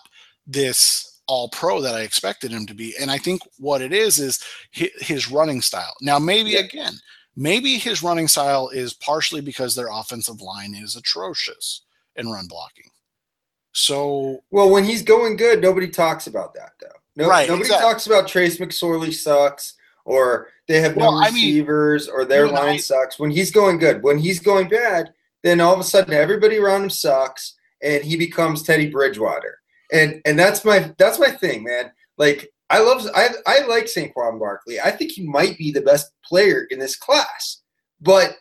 this 0.46 1.11
all 1.26 1.48
pro 1.48 1.80
that 1.80 1.94
I 1.94 2.02
expected 2.02 2.50
him 2.50 2.66
to 2.66 2.74
be." 2.74 2.94
And 3.00 3.10
I 3.10 3.18
think 3.18 3.42
what 3.58 3.82
it 3.82 3.92
is 3.92 4.18
is 4.18 4.42
his 4.70 5.30
running 5.30 5.60
style. 5.60 5.94
Now, 6.00 6.18
maybe 6.18 6.50
yeah. 6.50 6.60
again, 6.60 6.94
Maybe 7.36 7.78
his 7.78 8.02
running 8.02 8.28
style 8.28 8.68
is 8.68 8.92
partially 8.92 9.40
because 9.40 9.74
their 9.74 9.88
offensive 9.90 10.40
line 10.40 10.74
is 10.74 10.96
atrocious 10.96 11.82
in 12.16 12.30
run 12.30 12.46
blocking. 12.46 12.90
So 13.72 14.42
well, 14.50 14.70
when 14.70 14.84
he's 14.84 15.02
going 15.02 15.36
good, 15.36 15.62
nobody 15.62 15.88
talks 15.88 16.26
about 16.26 16.52
that 16.54 16.72
though. 16.80 16.88
No, 17.16 17.28
right, 17.28 17.48
nobody 17.48 17.66
exactly. 17.66 17.90
talks 17.90 18.06
about 18.06 18.28
Trace 18.28 18.58
McSorley 18.58 19.12
sucks 19.14 19.74
or 20.04 20.48
they 20.68 20.80
have 20.80 20.96
no 20.96 21.06
well, 21.06 21.20
receivers 21.20 22.08
I 22.08 22.12
mean, 22.12 22.20
or 22.20 22.24
their 22.26 22.48
line 22.48 22.74
I, 22.74 22.76
sucks. 22.76 23.18
When 23.18 23.30
he's 23.30 23.50
going 23.50 23.78
good, 23.78 24.02
when 24.02 24.18
he's 24.18 24.40
going 24.40 24.68
bad, 24.68 25.14
then 25.42 25.60
all 25.60 25.72
of 25.72 25.80
a 25.80 25.84
sudden 25.84 26.12
everybody 26.12 26.58
around 26.58 26.82
him 26.82 26.90
sucks 26.90 27.54
and 27.82 28.04
he 28.04 28.16
becomes 28.16 28.62
Teddy 28.62 28.90
Bridgewater. 28.90 29.61
And 29.92 30.20
and 30.24 30.38
that's 30.38 30.64
my 30.64 30.92
that's 30.98 31.18
my 31.18 31.30
thing, 31.30 31.64
man. 31.64 31.92
Like 32.18 32.50
I 32.70 32.80
love 32.80 33.06
I 33.14 33.28
I 33.46 33.66
like 33.66 33.84
Saquon 33.84 34.38
Barkley. 34.38 34.80
I 34.80 34.90
think 34.90 35.12
he 35.12 35.26
might 35.26 35.58
be 35.58 35.70
the 35.70 35.82
best 35.82 36.12
player 36.24 36.66
in 36.70 36.78
this 36.78 36.96
class. 36.96 37.60
But 38.00 38.38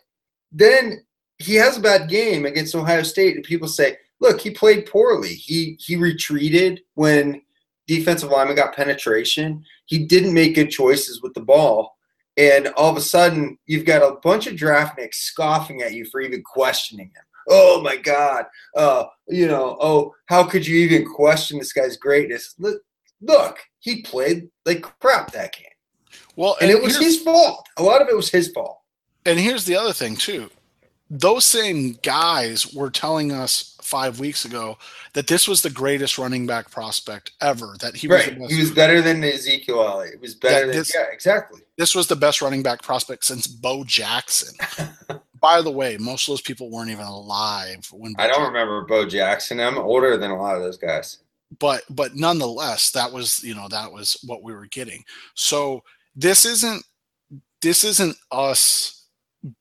then 0.50 1.04
he 1.38 1.54
has 1.56 1.76
a 1.76 1.82
bad 1.82 2.08
game 2.08 2.46
against 2.46 2.74
Ohio 2.74 3.02
State, 3.02 3.36
and 3.36 3.44
people 3.44 3.68
say, 3.68 3.98
"Look, 4.20 4.40
he 4.40 4.50
played 4.50 4.86
poorly. 4.86 5.34
He 5.34 5.76
he 5.80 5.96
retreated 5.96 6.80
when 6.94 7.42
defensive 7.86 8.30
lineman 8.30 8.56
got 8.56 8.74
penetration. 8.74 9.64
He 9.86 10.06
didn't 10.06 10.34
make 10.34 10.54
good 10.54 10.70
choices 10.70 11.20
with 11.22 11.34
the 11.34 11.40
ball." 11.40 11.96
And 12.38 12.68
all 12.68 12.90
of 12.90 12.96
a 12.96 13.02
sudden, 13.02 13.58
you've 13.66 13.84
got 13.84 14.02
a 14.02 14.16
bunch 14.22 14.46
of 14.46 14.54
draftniks 14.54 15.16
scoffing 15.16 15.82
at 15.82 15.92
you 15.92 16.06
for 16.06 16.22
even 16.22 16.42
questioning 16.42 17.06
him. 17.06 17.24
Oh 17.48 17.80
my 17.82 17.96
God! 17.96 18.46
Uh, 18.76 19.04
you 19.28 19.46
know, 19.46 19.76
oh, 19.80 20.14
how 20.26 20.44
could 20.44 20.66
you 20.66 20.78
even 20.78 21.06
question 21.06 21.58
this 21.58 21.72
guy's 21.72 21.96
greatness? 21.96 22.54
Look, 22.58 22.82
look, 23.20 23.58
he 23.80 24.02
played 24.02 24.48
like 24.64 24.82
crap 25.00 25.32
that 25.32 25.52
game. 25.54 25.66
Well, 26.36 26.56
and, 26.60 26.70
and 26.70 26.78
it 26.78 26.82
was 26.82 26.98
his 26.98 27.20
fault. 27.20 27.66
A 27.76 27.82
lot 27.82 28.02
of 28.02 28.08
it 28.08 28.16
was 28.16 28.30
his 28.30 28.50
fault. 28.50 28.80
And 29.24 29.38
here's 29.38 29.64
the 29.64 29.76
other 29.76 29.92
thing 29.92 30.16
too. 30.16 30.50
Those 31.10 31.44
same 31.44 31.98
guys 32.02 32.72
were 32.72 32.90
telling 32.90 33.32
us 33.32 33.76
five 33.82 34.18
weeks 34.18 34.46
ago 34.46 34.78
that 35.12 35.26
this 35.26 35.46
was 35.46 35.60
the 35.60 35.68
greatest 35.68 36.16
running 36.16 36.46
back 36.46 36.70
prospect 36.70 37.32
ever. 37.42 37.76
That 37.80 37.94
he 37.94 38.08
right. 38.08 38.38
was. 38.38 38.50
he 38.50 38.58
was 38.58 38.70
better 38.70 39.02
than 39.02 39.22
Ezekiel 39.22 39.82
Elliott. 39.82 40.14
It 40.14 40.20
was 40.20 40.34
better 40.34 40.66
than 40.66 40.76
this, 40.76 40.94
yeah, 40.94 41.04
exactly. 41.12 41.60
This 41.76 41.94
was 41.94 42.06
the 42.06 42.16
best 42.16 42.40
running 42.40 42.62
back 42.62 42.80
prospect 42.82 43.26
since 43.26 43.46
Bo 43.46 43.84
Jackson. 43.84 44.54
By 45.42 45.60
the 45.60 45.70
way, 45.70 45.98
most 45.98 46.28
of 46.28 46.32
those 46.32 46.40
people 46.40 46.70
weren't 46.70 46.90
even 46.90 47.04
alive 47.04 47.86
when. 47.92 48.14
I 48.16 48.28
don't 48.28 48.46
remember 48.46 48.82
Bo 48.86 49.06
Jackson. 49.06 49.60
I'm 49.60 49.76
older 49.76 50.16
than 50.16 50.30
a 50.30 50.40
lot 50.40 50.56
of 50.56 50.62
those 50.62 50.78
guys 50.78 51.18
but 51.58 51.82
but 51.90 52.14
nonetheless 52.14 52.90
that 52.90 53.10
was 53.10 53.42
you 53.42 53.54
know 53.54 53.68
that 53.68 53.90
was 53.90 54.16
what 54.26 54.42
we 54.42 54.52
were 54.52 54.66
getting 54.66 55.04
so 55.34 55.82
this 56.14 56.44
isn't 56.44 56.82
this 57.60 57.84
isn't 57.84 58.16
us 58.30 59.06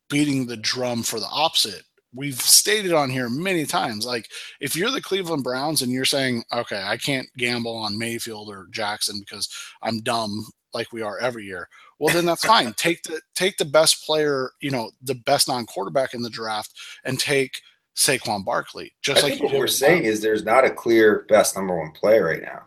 beating 0.10 0.46
the 0.46 0.58
drum 0.58 1.04
for 1.04 1.20
the 1.20 1.30
opposite 1.32 1.84
we've 2.14 2.42
stated 2.42 2.94
on 2.94 3.10
here 3.10 3.30
many 3.30 3.66
times 3.66 4.06
like 4.06 4.30
if 4.60 4.76
you're 4.76 4.92
the 4.92 5.02
cleveland 5.02 5.44
browns 5.44 5.82
and 5.82 5.92
you're 5.92 6.06
saying 6.06 6.44
okay 6.54 6.82
i 6.86 6.98
can't 6.98 7.28
gamble 7.38 7.76
on 7.76 7.98
mayfield 7.98 8.50
or 8.50 8.68
jackson 8.72 9.20
because 9.20 9.50
i'm 9.82 10.02
dumb 10.02 10.46
like 10.74 10.92
we 10.94 11.02
are 11.02 11.20
every 11.20 11.46
year 11.46 11.68
well 12.02 12.14
then 12.14 12.26
that's 12.26 12.44
fine 12.44 12.74
take 12.74 13.02
the 13.04 13.22
take 13.36 13.58
the 13.58 13.66
best 13.66 14.06
player 14.06 14.52
you 14.60 14.72
know 14.72 14.92
the 15.04 15.16
best 15.16 15.48
non-quarterback 15.48 16.14
in 16.14 16.22
the 16.22 16.30
draft 16.30 16.74
and 17.06 17.20
take 17.20 17.62
Saquon 17.96 18.46
Barkley. 18.46 18.94
Just 19.02 19.24
I 19.24 19.30
like 19.30 19.42
what 19.42 19.54
we're 19.54 19.68
saying 19.68 20.04
is 20.04 20.22
there's 20.22 20.44
not 20.44 20.66
a 20.66 20.70
clear 20.70 21.26
best 21.30 21.56
number 21.56 21.78
one 21.78 21.92
player 21.92 22.26
right 22.26 22.42
now. 22.42 22.64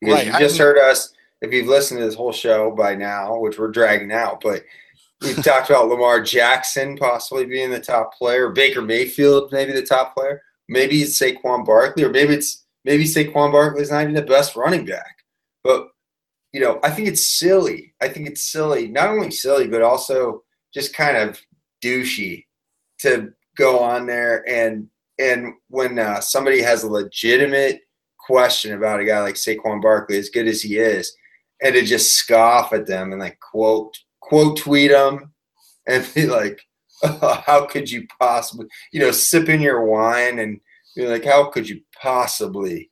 Because 0.00 0.14
right. 0.14 0.26
you 0.26 0.32
just 0.38 0.60
I 0.60 0.64
mean, 0.64 0.74
heard 0.74 0.78
us, 0.90 1.12
if 1.40 1.52
you've 1.52 1.66
listened 1.66 2.00
to 2.00 2.06
this 2.06 2.14
whole 2.14 2.32
show 2.32 2.70
by 2.70 2.94
now, 2.94 3.38
which 3.38 3.58
we're 3.58 3.70
dragging 3.70 4.12
out, 4.12 4.40
but 4.40 4.64
we've 5.22 5.36
talked 5.44 5.70
about 5.70 5.88
Lamar 5.88 6.22
Jackson 6.22 6.96
possibly 6.96 7.46
being 7.46 7.70
the 7.70 7.80
top 7.80 8.14
player, 8.14 8.50
Baker 8.50 8.82
Mayfield 8.82 9.50
maybe 9.52 9.72
the 9.72 9.82
top 9.82 10.14
player, 10.14 10.42
maybe 10.68 11.02
it's 11.02 11.18
Saquon 11.18 11.64
Barkley, 11.64 12.04
or 12.04 12.10
maybe 12.10 12.34
it's 12.34 12.64
maybe 12.84 13.04
Saquon 13.04 13.50
Barkley 13.52 13.82
is 13.82 13.90
not 13.90 14.02
even 14.02 14.14
the 14.14 14.22
best 14.22 14.54
running 14.54 14.84
back. 14.84 15.24
But 15.64 15.88
you 16.52 16.60
know, 16.60 16.80
I 16.82 16.90
think 16.90 17.08
it's 17.08 17.38
silly. 17.38 17.94
I 18.00 18.08
think 18.08 18.26
it's 18.26 18.50
silly, 18.50 18.88
not 18.88 19.08
only 19.08 19.30
silly, 19.30 19.68
but 19.68 19.82
also 19.82 20.42
just 20.72 20.94
kind 20.94 21.16
of 21.16 21.40
douchey 21.82 22.46
to 23.00 23.32
go 23.56 23.80
on 23.80 24.06
there 24.06 24.48
and 24.48 24.88
and 25.20 25.54
when 25.68 25.98
uh, 25.98 26.20
somebody 26.20 26.62
has 26.62 26.84
a 26.84 26.90
legitimate 26.90 27.80
question 28.18 28.74
about 28.74 29.00
a 29.00 29.04
guy 29.04 29.20
like 29.20 29.34
Saquon 29.34 29.82
Barkley, 29.82 30.16
as 30.16 30.28
good 30.28 30.46
as 30.46 30.62
he 30.62 30.78
is, 30.78 31.12
and 31.62 31.74
to 31.74 31.82
just 31.82 32.12
scoff 32.12 32.72
at 32.72 32.86
them 32.86 33.12
and 33.12 33.20
like 33.20 33.38
quote 33.40 33.96
quote 34.20 34.58
tweet 34.58 34.90
them 34.90 35.32
and 35.88 36.08
be 36.14 36.26
like, 36.26 36.60
oh, 37.02 37.42
"How 37.44 37.66
could 37.66 37.90
you 37.90 38.06
possibly?" 38.20 38.66
You 38.92 39.00
know, 39.00 39.10
sipping 39.10 39.60
your 39.60 39.84
wine 39.84 40.38
and 40.38 40.60
be 40.94 41.06
like, 41.06 41.24
"How 41.24 41.50
could 41.50 41.68
you 41.68 41.80
possibly, 42.00 42.90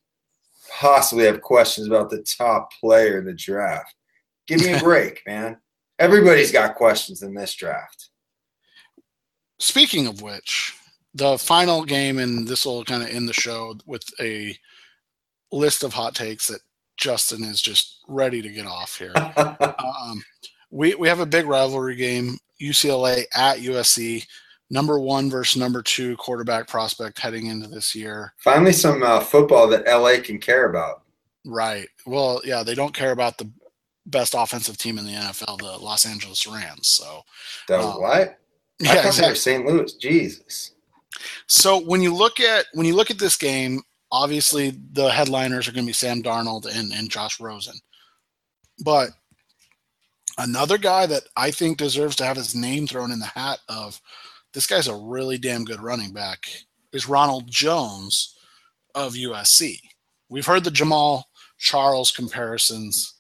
possibly 0.71 1.25
have 1.25 1.41
questions 1.41 1.87
about 1.87 2.11
the 2.11 2.23
top 2.23 2.71
player 2.81 3.19
in 3.19 3.25
the 3.25 3.35
draft?" 3.35 3.95
Give 4.47 4.61
me 4.61 4.73
a 4.73 4.81
break, 4.81 5.23
man. 5.27 5.59
Everybody's 5.99 6.53
got 6.53 6.75
questions 6.75 7.23
in 7.23 7.35
this 7.35 7.55
draft. 7.55 8.11
Speaking 9.59 10.07
of 10.07 10.21
which, 10.21 10.75
the 11.15 11.39
final 11.39 11.85
game, 11.85 12.19
and 12.19 12.47
this 12.47 12.67
will 12.67 12.85
kind 12.85 13.03
of 13.03 13.09
end 13.09 13.29
the 13.29 13.33
show 13.33 13.75
with 13.87 14.05
a 14.21 14.57
list 15.51 15.83
of 15.83 15.95
hot 15.95 16.15
takes 16.15 16.49
that 16.49 16.61
Justin 16.99 17.45
is 17.45 17.63
just 17.63 18.01
ready 18.09 18.43
to 18.43 18.51
get 18.51 18.67
off 18.67 18.99
here. 18.99 19.13
um, 19.37 20.23
we 20.71 20.95
we 20.95 21.09
have 21.09 21.21
a 21.21 21.27
big 21.27 21.47
rivalry 21.47 21.97
game: 21.97 22.37
UCLA 22.61 23.25
at 23.35 23.59
USC. 23.59 24.27
Number 24.69 24.99
one 24.99 25.31
versus 25.31 25.61
number 25.61 25.81
two 25.81 26.17
quarterback 26.17 26.67
prospect 26.67 27.19
heading 27.19 27.47
into 27.47 27.69
this 27.69 27.95
year. 27.95 28.35
Finally, 28.39 28.73
some 28.73 29.03
uh, 29.03 29.21
football 29.21 29.69
that 29.69 29.87
LA 29.87 30.21
can 30.23 30.39
care 30.39 30.69
about. 30.69 31.03
Right. 31.45 31.87
Well, 32.05 32.41
yeah, 32.45 32.65
they 32.65 32.75
don't 32.75 32.95
care 32.95 33.13
about 33.13 33.39
the 33.39 33.49
best 34.07 34.35
offensive 34.37 34.77
team 34.77 34.99
in 34.99 35.05
the 35.07 35.13
NFL, 35.13 35.59
the 35.59 35.79
Los 35.79 36.05
Angeles 36.05 36.47
Rams. 36.47 36.89
So, 36.89 37.23
that 37.69 37.79
was 37.79 37.95
um, 37.95 38.03
what? 38.03 38.39
Yeah, 38.79 39.07
exactly. 39.07 39.37
St. 39.37 39.65
Louis. 39.65 39.91
Jesus. 39.95 40.73
So 41.47 41.81
when 41.81 42.03
you 42.03 42.15
look 42.15 42.41
at 42.41 42.67
when 42.75 42.87
you 42.87 42.95
look 42.95 43.11
at 43.11 43.19
this 43.19 43.37
game, 43.37 43.81
obviously 44.13 44.79
the 44.93 45.09
headliners 45.11 45.69
are 45.69 45.73
going 45.73 45.85
to 45.85 45.89
be 45.89 45.93
Sam 45.93 46.23
Darnold 46.23 46.67
and, 46.67 46.93
and 46.93 47.11
Josh 47.11 47.41
Rosen. 47.41 47.75
But 48.85 49.11
another 50.39 50.79
guy 50.79 51.07
that 51.07 51.23
I 51.37 51.51
think 51.51 51.79
deserves 51.79 52.17
to 52.17 52.25
have 52.25 52.37
his 52.37 52.55
name 52.55 52.87
thrown 52.87 53.13
in 53.13 53.19
the 53.19 53.27
hat 53.27 53.59
of 53.69 54.01
this 54.57 54.67
guy's 54.67 54.89
a 54.89 54.97
really 54.97 55.37
damn 55.37 55.67
good 55.67 55.83
running 55.83 56.15
back 56.15 56.49
is 56.91 57.07
Ronald 57.07 57.47
Jones 57.47 58.39
of 58.95 59.13
USC. 59.13 59.79
We've 60.31 60.47
heard 60.47 60.65
the 60.65 60.71
Jamaal 60.71 61.25
Charles 61.59 62.11
comparisons 62.11 63.17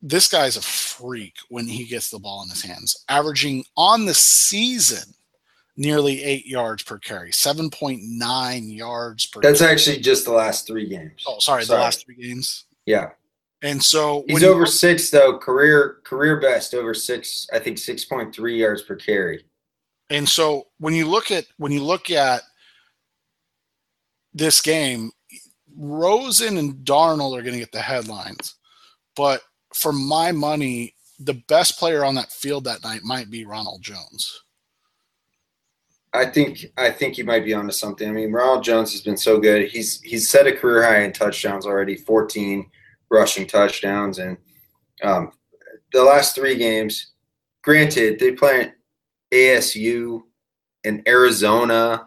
this 0.00 0.28
guy's 0.28 0.56
a 0.56 0.62
freak 0.62 1.34
when 1.48 1.66
he 1.66 1.84
gets 1.84 2.08
the 2.08 2.20
ball 2.20 2.44
in 2.44 2.50
his 2.50 2.62
hands, 2.62 3.04
averaging 3.08 3.64
on 3.76 4.04
the 4.04 4.14
season 4.14 5.12
nearly 5.76 6.22
eight 6.22 6.46
yards 6.46 6.84
per 6.84 6.98
carry, 6.98 7.30
7.9 7.30 8.76
yards 8.76 9.26
per 9.26 9.40
That's 9.40 9.60
carry. 9.60 9.72
actually 9.72 9.98
just 9.98 10.24
the 10.24 10.32
last 10.32 10.68
three 10.68 10.88
games. 10.88 11.24
Oh, 11.26 11.40
sorry, 11.40 11.64
sorry. 11.64 11.78
the 11.78 11.82
last 11.82 12.04
three 12.04 12.16
games. 12.16 12.66
Yeah. 12.86 13.10
And 13.62 13.82
so 13.82 14.24
he's 14.28 14.44
over 14.44 14.66
six 14.66 15.10
though, 15.10 15.38
career 15.38 15.98
career 16.04 16.40
best 16.40 16.74
over 16.74 16.94
six, 16.94 17.48
I 17.52 17.58
think 17.58 17.78
six 17.78 18.04
point 18.04 18.32
three 18.32 18.60
yards 18.60 18.82
per 18.82 18.94
carry. 18.94 19.44
And 20.12 20.28
so 20.28 20.66
when 20.78 20.92
you 20.94 21.08
look 21.08 21.30
at 21.30 21.46
when 21.56 21.72
you 21.72 21.82
look 21.82 22.10
at 22.10 22.42
this 24.34 24.60
game, 24.60 25.10
Rosen 25.74 26.58
and 26.58 26.74
Darnold 26.84 27.36
are 27.36 27.40
going 27.40 27.54
to 27.54 27.60
get 27.60 27.72
the 27.72 27.80
headlines, 27.80 28.56
but 29.16 29.40
for 29.74 29.90
my 29.90 30.30
money, 30.30 30.94
the 31.18 31.42
best 31.48 31.78
player 31.78 32.04
on 32.04 32.14
that 32.16 32.30
field 32.30 32.64
that 32.64 32.84
night 32.84 33.00
might 33.02 33.30
be 33.30 33.46
Ronald 33.46 33.80
Jones. 33.80 34.42
I 36.12 36.26
think 36.26 36.66
I 36.76 36.90
think 36.90 37.16
you 37.16 37.24
might 37.24 37.46
be 37.46 37.54
onto 37.54 37.72
something. 37.72 38.06
I 38.06 38.12
mean, 38.12 38.32
Ronald 38.32 38.64
Jones 38.64 38.92
has 38.92 39.00
been 39.00 39.16
so 39.16 39.40
good. 39.40 39.70
He's 39.70 39.98
he's 40.02 40.28
set 40.28 40.46
a 40.46 40.52
career 40.52 40.82
high 40.82 41.04
in 41.04 41.14
touchdowns 41.14 41.64
already, 41.64 41.96
14 41.96 42.70
rushing 43.10 43.46
touchdowns, 43.46 44.18
and 44.18 44.36
um, 45.02 45.32
the 45.94 46.04
last 46.04 46.34
three 46.34 46.56
games. 46.56 47.08
Granted, 47.62 48.18
they 48.18 48.32
play 48.32 48.72
ASU 49.32 50.22
and 50.84 51.06
Arizona. 51.06 52.06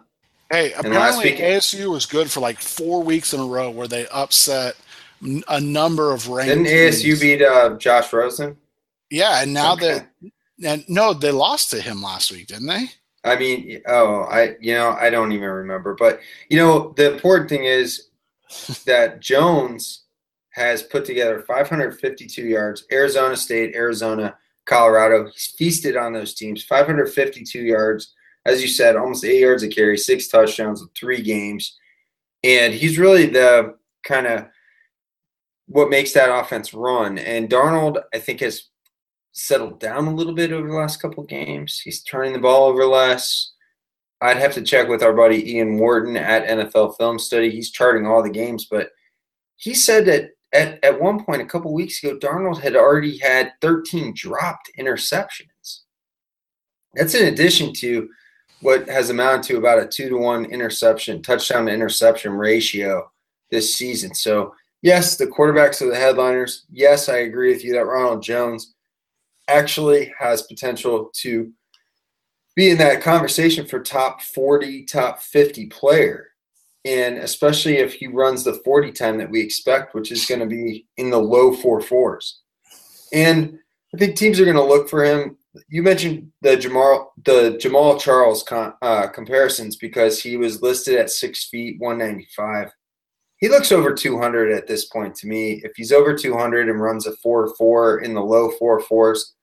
Hey, 0.50 0.72
apparently 0.72 1.32
ASU 1.32 1.90
was 1.90 2.06
good 2.06 2.30
for 2.30 2.40
like 2.40 2.60
four 2.60 3.02
weeks 3.02 3.34
in 3.34 3.40
a 3.40 3.46
row 3.46 3.70
where 3.70 3.88
they 3.88 4.06
upset 4.08 4.76
a 5.48 5.60
number 5.60 6.12
of 6.12 6.28
ranked. 6.28 6.48
Didn't 6.48 6.66
ASU 6.66 7.02
teams. 7.02 7.20
beat 7.20 7.42
uh, 7.42 7.76
Josh 7.78 8.12
Rosen? 8.12 8.56
Yeah, 9.10 9.42
and 9.42 9.52
now 9.52 9.74
okay. 9.74 10.00
that 10.22 10.32
and 10.64 10.84
no, 10.88 11.12
they 11.12 11.30
lost 11.30 11.70
to 11.70 11.80
him 11.80 12.02
last 12.02 12.32
week, 12.32 12.46
didn't 12.48 12.66
they? 12.66 12.86
I 13.24 13.36
mean, 13.36 13.82
oh, 13.86 14.22
I 14.22 14.56
you 14.60 14.74
know 14.74 14.96
I 14.98 15.10
don't 15.10 15.32
even 15.32 15.48
remember, 15.48 15.94
but 15.94 16.20
you 16.48 16.56
know 16.58 16.92
the 16.96 17.12
important 17.12 17.48
thing 17.48 17.64
is 17.64 18.08
that 18.86 19.20
Jones 19.20 20.04
has 20.50 20.82
put 20.82 21.04
together 21.04 21.40
552 21.42 22.42
yards. 22.42 22.84
Arizona 22.90 23.36
State, 23.36 23.74
Arizona, 23.74 24.36
Colorado. 24.66 25.30
He's 25.32 25.54
feasted 25.56 25.96
on 25.96 26.12
those 26.12 26.34
teams. 26.34 26.62
552 26.64 27.60
yards, 27.60 28.14
as 28.44 28.60
you 28.60 28.68
said, 28.68 28.96
almost 28.96 29.24
eight 29.24 29.40
yards 29.40 29.62
a 29.62 29.68
carry, 29.68 29.96
six 29.96 30.28
touchdowns 30.28 30.82
in 30.82 30.88
three 30.88 31.22
games, 31.22 31.76
and 32.44 32.74
he's 32.74 32.98
really 32.98 33.26
the 33.26 33.76
kind 34.04 34.26
of 34.26 34.46
what 35.66 35.90
makes 35.90 36.12
that 36.12 36.32
offense 36.32 36.72
run. 36.74 37.18
And 37.18 37.48
Darnold, 37.48 38.00
I 38.14 38.18
think, 38.18 38.40
has 38.40 38.68
settled 39.32 39.80
down 39.80 40.06
a 40.06 40.14
little 40.14 40.32
bit 40.32 40.52
over 40.52 40.66
the 40.66 40.74
last 40.74 41.02
couple 41.02 41.22
games. 41.24 41.80
He's 41.80 42.02
turning 42.02 42.32
the 42.32 42.38
ball 42.38 42.66
over 42.68 42.86
less. 42.86 43.52
I'd 44.22 44.38
have 44.38 44.54
to 44.54 44.62
check 44.62 44.88
with 44.88 45.02
our 45.02 45.12
buddy 45.12 45.54
Ian 45.54 45.78
Wharton 45.78 46.16
at 46.16 46.46
NFL 46.46 46.96
Film 46.96 47.18
Study. 47.18 47.50
He's 47.50 47.70
charting 47.70 48.06
all 48.06 48.22
the 48.22 48.30
games, 48.30 48.66
but 48.70 48.90
he 49.56 49.74
said 49.74 50.06
that 50.06 50.30
at, 50.52 50.82
at 50.84 51.00
one 51.00 51.24
point 51.24 51.42
a 51.42 51.46
couple 51.46 51.72
weeks 51.72 52.02
ago, 52.02 52.18
Darnold 52.18 52.60
had 52.60 52.76
already 52.76 53.18
had 53.18 53.52
13 53.60 54.14
dropped 54.14 54.70
interceptions. 54.78 55.80
That's 56.94 57.14
in 57.14 57.32
addition 57.32 57.72
to 57.74 58.08
what 58.60 58.88
has 58.88 59.10
amounted 59.10 59.42
to 59.44 59.58
about 59.58 59.82
a 59.82 59.86
two 59.86 60.08
to 60.08 60.16
one 60.16 60.46
interception, 60.46 61.22
touchdown 61.22 61.66
to 61.66 61.72
interception 61.72 62.32
ratio 62.32 63.10
this 63.50 63.74
season. 63.74 64.14
So, 64.14 64.54
yes, 64.82 65.16
the 65.16 65.26
quarterbacks 65.26 65.82
are 65.82 65.90
the 65.90 65.96
headliners. 65.96 66.64
Yes, 66.70 67.08
I 67.08 67.18
agree 67.18 67.52
with 67.52 67.64
you 67.64 67.72
that 67.74 67.86
Ronald 67.86 68.22
Jones 68.22 68.74
actually 69.48 70.12
has 70.18 70.42
potential 70.42 71.10
to 71.14 71.52
be 72.54 72.70
in 72.70 72.78
that 72.78 73.02
conversation 73.02 73.66
for 73.66 73.80
top 73.80 74.22
40, 74.22 74.84
top 74.86 75.20
50 75.20 75.66
player. 75.66 76.28
And 76.86 77.18
especially 77.18 77.78
if 77.78 77.94
he 77.94 78.06
runs 78.06 78.44
the 78.44 78.60
40 78.64 78.92
time 78.92 79.18
that 79.18 79.28
we 79.28 79.40
expect, 79.40 79.94
which 79.94 80.12
is 80.12 80.24
going 80.24 80.40
to 80.40 80.46
be 80.46 80.86
in 80.96 81.10
the 81.10 81.18
low 81.18 81.52
four 81.52 81.80
fours. 81.80 82.42
And 83.12 83.58
I 83.92 83.98
think 83.98 84.16
teams 84.16 84.38
are 84.38 84.44
going 84.44 84.56
to 84.56 84.62
look 84.62 84.88
for 84.88 85.04
him. 85.04 85.36
You 85.68 85.82
mentioned 85.82 86.30
the 86.42 86.56
Jamaal 86.56 87.08
the 87.24 87.58
Jamaal 87.60 87.98
Charles 87.98 88.42
con, 88.42 88.74
uh, 88.82 89.08
comparisons 89.08 89.76
because 89.76 90.22
he 90.22 90.36
was 90.36 90.62
listed 90.62 90.96
at 90.96 91.10
six 91.10 91.48
feet, 91.48 91.80
195. 91.80 92.70
He 93.38 93.48
looks 93.48 93.72
over 93.72 93.92
200 93.92 94.52
at 94.52 94.66
this 94.66 94.84
point 94.84 95.14
to 95.16 95.26
me. 95.26 95.60
If 95.64 95.72
he's 95.76 95.92
over 95.92 96.16
200 96.16 96.68
and 96.68 96.80
runs 96.80 97.06
a 97.06 97.16
4 97.16 97.54
4 97.56 97.98
in 98.00 98.14
the 98.14 98.22
low 98.22 98.50
four 98.52 98.80
fours, 98.80 99.34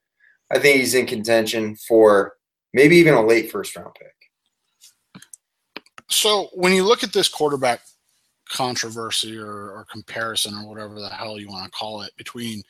I 0.51 0.59
think 0.59 0.79
he's 0.79 0.93
in 0.93 1.07
contention 1.07 1.75
for 1.75 2.33
maybe 2.73 2.95
even 2.97 3.15
a 3.15 3.25
late 3.25 3.51
first 3.51 3.75
round 3.75 3.95
pick. 3.99 4.22
So 6.09 6.49
when 6.53 6.73
you 6.73 6.83
look 6.83 7.03
at 7.03 7.13
this 7.13 7.27
quarterback 7.27 7.81
controversy 8.49 9.37
or, 9.37 9.71
or 9.71 9.85
comparison 9.91 10.55
or 10.55 10.67
whatever 10.67 10.99
the 10.99 11.09
hell 11.09 11.39
you 11.39 11.47
want 11.47 11.65
to 11.65 11.71
call 11.71 12.01
it 12.01 12.15
between 12.17 12.63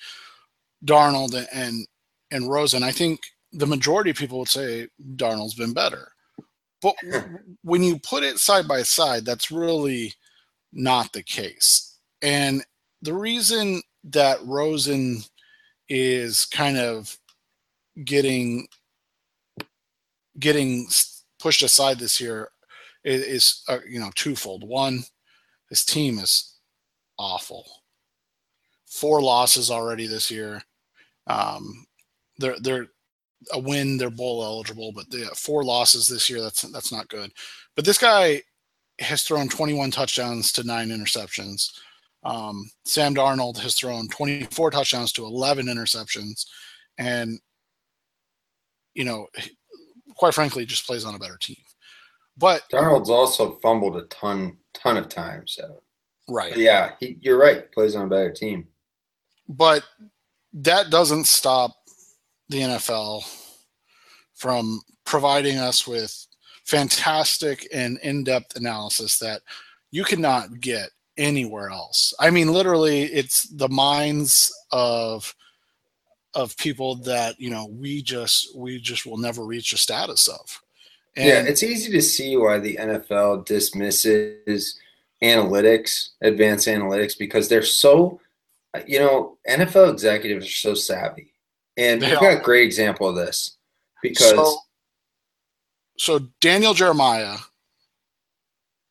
Darnold 0.86 1.46
and 1.54 1.88
and 2.32 2.50
Rosen, 2.50 2.84
I 2.84 2.92
think 2.92 3.22
the 3.52 3.68
majority 3.68 4.10
of 4.10 4.18
people 4.18 4.40
would 4.40 4.50
say 4.50 4.88
Darnold's 5.16 5.54
been 5.54 5.74
better. 5.74 6.12
But 6.82 6.96
hmm. 7.02 7.36
when 7.64 7.84
you 7.84 8.00
put 8.00 8.24
it 8.24 8.40
side 8.40 8.68
by 8.68 8.84
side, 8.84 9.26
that's 9.26 9.52
really 9.52 10.14
not 10.72 11.14
the 11.14 11.24
case. 11.24 11.98
And 12.22 12.64
the 13.02 13.14
reason 13.14 13.82
that 14.06 14.40
Rosen 14.44 15.22
is 15.88 16.46
kind 16.46 16.78
of 16.78 17.18
getting 18.04 18.68
getting 20.40 20.88
pushed 21.40 21.62
aside 21.62 22.00
this 22.00 22.20
year 22.20 22.50
is, 23.04 23.22
is 23.22 23.64
uh, 23.68 23.80
you 23.88 24.00
know 24.00 24.12
twofold. 24.16 24.68
One, 24.68 25.04
his 25.70 25.86
team 25.86 26.20
is 26.20 26.58
awful. 27.18 27.66
Four 28.86 29.22
losses 29.22 29.72
already 29.72 30.08
this 30.08 30.30
year. 30.30 30.62
Um, 31.28 31.86
they're 32.38 32.60
they're 32.60 32.88
a 33.52 33.60
win. 33.60 33.98
They're 33.98 34.10
bowl 34.10 34.44
eligible, 34.44 34.92
but 34.92 35.10
they 35.10 35.24
four 35.36 35.64
losses 35.64 36.08
this 36.08 36.30
year. 36.30 36.42
That's 36.42 36.62
that's 36.62 36.92
not 36.92 37.10
good. 37.10 37.32
But 37.76 37.86
this 37.86 37.98
guy 37.98 38.42
has 39.00 39.24
thrown 39.24 39.50
21 39.50 39.92
touchdowns 39.92 40.52
to 40.54 40.64
nine 40.64 40.90
interceptions. 40.90 41.72
Um, 42.24 42.70
Sam 42.86 43.16
Darnold 43.16 43.58
has 43.58 43.76
thrown 43.76 44.08
24 44.08 44.72
touchdowns 44.72 45.12
to 45.14 45.26
11 45.26 45.66
interceptions, 45.66 46.46
and 46.98 47.40
you 48.94 49.04
know, 49.04 49.28
quite 50.16 50.34
frankly, 50.34 50.66
just 50.66 50.86
plays 50.86 51.06
on 51.06 51.16
a 51.16 51.20
better 51.20 51.38
team. 51.38 51.58
But 52.38 52.64
Darnold's 52.72 53.10
also 53.10 53.58
fumbled 53.62 53.98
a 53.98 54.04
ton, 54.04 54.58
ton 54.74 54.98
of 54.98 55.10
times. 55.10 55.56
So. 55.56 55.82
Right. 56.28 56.54
But 56.54 56.60
yeah, 56.60 56.92
he, 57.00 57.18
you're 57.22 57.40
right. 57.40 57.72
Plays 57.72 57.96
on 57.96 58.06
a 58.06 58.10
better 58.10 58.32
team. 58.32 58.68
But 59.48 59.84
that 60.54 60.90
doesn't 60.90 61.26
stop 61.26 61.76
the 62.50 62.60
NFL 62.60 63.24
from 64.34 64.82
providing 65.06 65.58
us 65.58 65.88
with 65.88 66.28
fantastic 66.66 67.68
and 67.74 68.00
in-depth 68.04 68.56
analysis 68.56 69.20
that 69.20 69.42
you 69.92 70.04
cannot 70.04 70.60
get 70.60 70.90
anywhere 71.18 71.70
else. 71.70 72.14
I 72.20 72.30
mean, 72.30 72.52
literally, 72.52 73.04
it's 73.04 73.48
the 73.50 73.70
minds 73.70 74.54
of 74.72 75.36
of 76.36 76.58
people 76.58 76.96
that 76.96 77.40
you 77.40 77.52
know 77.52 77.68
we 77.68 78.02
just 78.02 78.58
we 78.58 78.80
just 78.80 79.06
will 79.06 79.18
never 79.18 79.46
reach 79.46 79.74
a 79.74 79.78
status 79.78 80.28
of. 80.28 80.63
And 81.16 81.28
yeah, 81.28 81.44
it's 81.44 81.64
easy 81.64 81.92
to 81.92 82.02
see 82.02 82.36
why 82.38 82.60
the 82.60 82.76
NFL 82.76 83.46
dismisses 83.46 84.80
analytics, 85.22 86.10
advanced 86.22 86.68
analytics, 86.68 87.18
because 87.18 87.50
they're 87.50 87.62
so, 87.62 88.20
you 88.88 89.00
know, 89.00 89.38
NFL 89.48 89.92
executives 89.92 90.48
are 90.48 90.50
so 90.50 90.74
savvy, 90.74 91.34
and 91.78 92.02
we've 92.02 92.20
got 92.20 92.38
a 92.38 92.42
great 92.42 92.66
example 92.66 93.08
of 93.08 93.16
this 93.16 93.58
because. 94.02 94.32
So, 94.32 94.58
so 95.98 96.20
Daniel 96.42 96.74
Jeremiah 96.74 97.38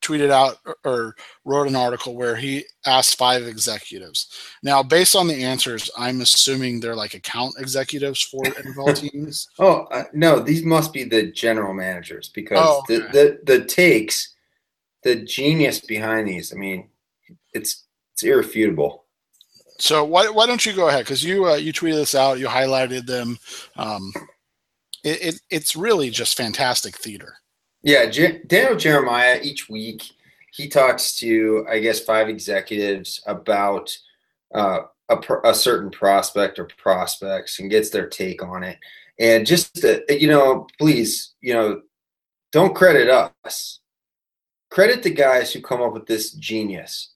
tweeted 0.03 0.29
out 0.29 0.57
or 0.83 1.15
wrote 1.45 1.67
an 1.67 1.75
article 1.75 2.15
where 2.15 2.35
he 2.35 2.65
asked 2.85 3.17
five 3.17 3.43
executives. 3.47 4.27
Now, 4.61 4.83
based 4.83 5.15
on 5.15 5.27
the 5.27 5.43
answers, 5.43 5.89
I'm 5.97 6.21
assuming 6.21 6.79
they're 6.79 6.95
like 6.95 7.13
account 7.13 7.55
executives 7.57 8.21
for 8.21 8.43
NFL 8.43 8.99
teams. 8.99 9.47
oh 9.59 9.85
uh, 9.91 10.03
no, 10.13 10.39
these 10.39 10.63
must 10.63 10.93
be 10.93 11.03
the 11.03 11.31
general 11.31 11.73
managers 11.73 12.29
because 12.29 12.59
oh, 12.61 12.81
okay. 12.81 12.97
the, 12.97 13.39
the 13.45 13.57
the 13.57 13.65
takes, 13.65 14.33
the 15.03 15.15
genius 15.15 15.79
behind 15.79 16.27
these. 16.27 16.53
I 16.53 16.57
mean, 16.57 16.89
it's 17.53 17.85
it's 18.13 18.23
irrefutable. 18.23 19.05
So 19.79 20.03
why 20.03 20.29
why 20.29 20.45
don't 20.45 20.65
you 20.65 20.73
go 20.73 20.89
ahead? 20.89 21.05
Because 21.05 21.23
you 21.23 21.45
uh, 21.45 21.55
you 21.55 21.73
tweeted 21.73 21.95
this 21.95 22.15
out, 22.15 22.39
you 22.39 22.47
highlighted 22.47 23.05
them. 23.05 23.37
Um, 23.75 24.13
it, 25.03 25.21
it 25.21 25.41
it's 25.49 25.75
really 25.75 26.09
just 26.09 26.37
fantastic 26.37 26.97
theater. 26.97 27.35
Yeah, 27.83 28.05
Daniel 28.47 28.77
Jeremiah 28.77 29.39
each 29.43 29.69
week 29.69 30.03
he 30.53 30.67
talks 30.69 31.15
to 31.15 31.65
I 31.69 31.79
guess 31.79 31.99
five 31.99 32.29
executives 32.29 33.21
about 33.25 33.95
uh, 34.53 34.81
a, 35.09 35.17
a, 35.43 35.53
certain 35.53 35.89
prospect 35.89 36.59
or 36.59 36.65
prospects 36.77 37.59
and 37.59 37.71
gets 37.71 37.89
their 37.89 38.07
take 38.07 38.43
on 38.43 38.63
it. 38.63 38.77
And 39.19 39.47
just 39.47 39.75
to, 39.77 40.03
you 40.09 40.27
know, 40.27 40.67
please, 40.77 41.33
you 41.41 41.53
know, 41.53 41.81
don't 42.51 42.75
credit 42.75 43.09
us. 43.09 43.79
Credit 44.69 45.01
the 45.01 45.09
guys 45.09 45.51
who 45.51 45.61
come 45.61 45.81
up 45.81 45.93
with 45.93 46.05
this 46.05 46.31
genius. 46.33 47.13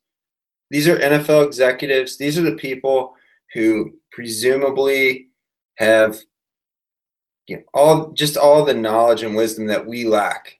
These 0.72 0.88
are 0.88 0.98
NFL 0.98 1.45
executives. 1.45 2.18
These 2.18 2.39
are 2.39 2.44
the 2.44 2.56
people 2.56 3.14
who 3.53 3.94
presumably 4.11 5.27
have 5.76 6.18
you 7.48 7.57
know, 7.57 7.64
all 7.73 8.11
just 8.11 8.35
all 8.35 8.65
the 8.65 8.73
knowledge 8.73 9.22
and 9.22 9.35
wisdom 9.35 9.68
that 9.68 9.85
we 9.85 10.06
lack 10.06 10.57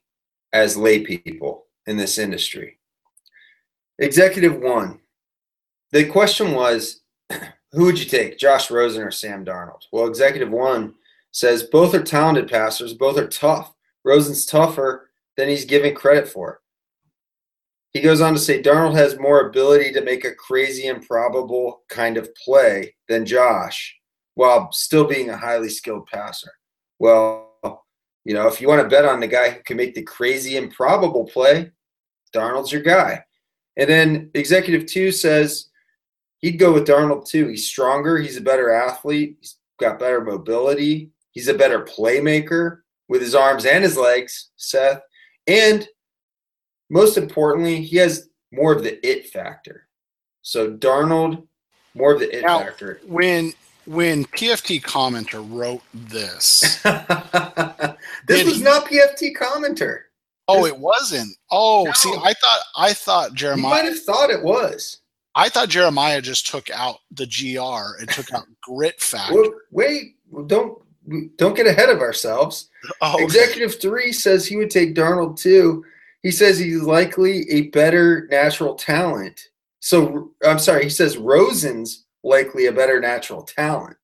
as 0.58 0.76
lay 0.76 1.00
people 1.04 1.66
in 1.86 1.98
this 1.98 2.18
industry. 2.18 2.80
Executive 4.00 4.60
one, 4.60 5.00
the 5.92 6.06
question 6.06 6.54
was 6.54 7.02
who 7.72 7.86
would 7.86 8.00
you 8.00 8.06
take, 8.06 8.38
Josh 8.38 8.70
Rosen 8.70 9.04
or 9.04 9.12
Sam 9.12 9.46
Darnold? 9.46 9.84
Well, 9.92 10.08
executive 10.08 10.50
one 10.50 10.96
says 11.32 11.64
both 11.64 11.94
are 11.94 12.04
talented 12.04 12.50
passers, 12.50 12.94
both 12.94 13.18
are 13.18 13.28
tough. 13.28 13.74
Rosen's 14.04 14.46
tougher 14.46 15.10
than 15.36 15.50
he's 15.50 15.66
given 15.66 15.94
credit 15.94 16.28
for. 16.28 16.62
He 17.94 18.02
goes 18.02 18.22
on 18.22 18.34
to 18.34 18.40
say 18.40 18.62
Darnold 18.62 18.96
has 18.96 19.20
more 19.20 19.48
ability 19.48 19.92
to 19.94 20.02
make 20.02 20.26
a 20.26 20.34
crazy, 20.34 20.88
improbable 20.88 21.82
kind 21.90 22.18
of 22.18 22.34
play 22.36 22.96
than 23.08 23.26
Josh 23.26 23.96
while 24.36 24.72
still 24.72 25.06
being 25.06 25.30
a 25.30 25.38
highly 25.38 25.70
skilled 25.70 26.08
passer. 26.08 26.52
Well, 27.00 27.47
you 28.28 28.34
know, 28.34 28.46
if 28.46 28.60
you 28.60 28.68
want 28.68 28.82
to 28.82 28.90
bet 28.90 29.06
on 29.06 29.22
the 29.22 29.28
guy 29.28 29.52
who 29.52 29.64
can 29.64 29.78
make 29.78 29.96
the 29.96 30.02
crazy, 30.02 30.58
improbable 30.58 31.24
play, 31.24 31.72
Darnold's 32.36 32.74
your 32.74 32.82
guy. 32.82 33.24
And 33.78 33.90
then 33.90 34.32
executive 34.34 34.86
two 34.86 35.14
says 35.14 35.70
he'd 36.40 36.60
go 36.60 36.74
with 36.74 36.86
Darnold 36.86 37.26
too. 37.26 37.48
He's 37.48 37.70
stronger, 37.70 38.18
he's 38.18 38.36
a 38.36 38.42
better 38.42 38.70
athlete, 38.70 39.38
he's 39.40 39.56
got 39.80 39.98
better 39.98 40.20
mobility, 40.20 41.12
he's 41.32 41.48
a 41.48 41.54
better 41.54 41.86
playmaker 41.86 42.80
with 43.08 43.22
his 43.22 43.34
arms 43.34 43.66
and 43.66 43.82
his 43.82 43.96
legs, 43.96 44.50
Seth. 44.58 45.00
And 45.48 45.88
most 46.90 47.18
importantly, 47.18 47.82
he 47.82 47.96
has 47.96 48.28
more 48.52 48.74
of 48.74 48.84
the 48.84 49.08
it 49.08 49.30
factor. 49.30 49.88
So 50.42 50.74
Darnold, 50.74 51.48
more 51.94 52.12
of 52.12 52.20
the 52.20 52.38
it 52.38 52.44
now, 52.44 52.60
factor. 52.60 53.00
When 53.06 53.54
when 53.88 54.26
PFT 54.26 54.82
commenter 54.82 55.46
wrote 55.50 55.82
this, 55.94 56.82
this 58.28 58.46
was 58.46 58.58
he, 58.58 58.64
not 58.64 58.86
PFT 58.86 59.36
commenter. 59.36 60.02
Oh, 60.50 60.66
it 60.66 60.78
wasn't. 60.78 61.36
Oh, 61.52 61.84
no. 61.86 61.92
see, 61.94 62.10
I 62.12 62.34
thought 62.34 62.60
I 62.78 62.94
thought 62.94 63.34
Jeremiah 63.34 63.78
you 63.78 63.84
might 63.84 63.86
have 63.86 64.04
thought 64.04 64.30
it 64.30 64.44
was. 64.44 65.00
I 65.36 65.50
thought 65.50 65.70
Jeremiah 65.70 66.22
just 66.22 66.48
took 66.48 66.70
out 66.70 66.98
the 67.12 67.28
GR 67.28 68.00
and 68.00 68.10
took 68.10 68.34
out 68.34 68.46
grit 68.62 69.00
factor. 69.00 69.34
Well, 69.36 69.52
wait, 69.72 70.16
don't 70.48 70.82
don't 71.38 71.56
get 71.56 71.68
ahead 71.68 71.90
of 71.90 72.00
ourselves. 72.00 72.70
Oh, 73.02 73.16
okay. 73.16 73.26
Executive 73.26 73.82
three 73.82 74.14
says 74.14 74.46
he 74.46 74.56
would 74.56 74.70
take 74.70 74.96
Darnold 74.96 75.38
too. 75.38 75.84
He 76.24 76.32
says 76.32 76.58
he's 76.58 76.84
likely 76.84 77.50
a 77.52 77.64
better 77.64 78.30
natural 78.32 78.76
talent. 78.76 79.50
So 79.82 80.32
I'm 80.46 80.58
sorry, 80.58 80.86
he 80.86 80.90
says 80.90 81.18
Rosen's 81.18 82.06
likely 82.28 82.68
a 82.68 82.72
better 82.72 83.00
natural 83.00 83.44
talent, 83.44 83.98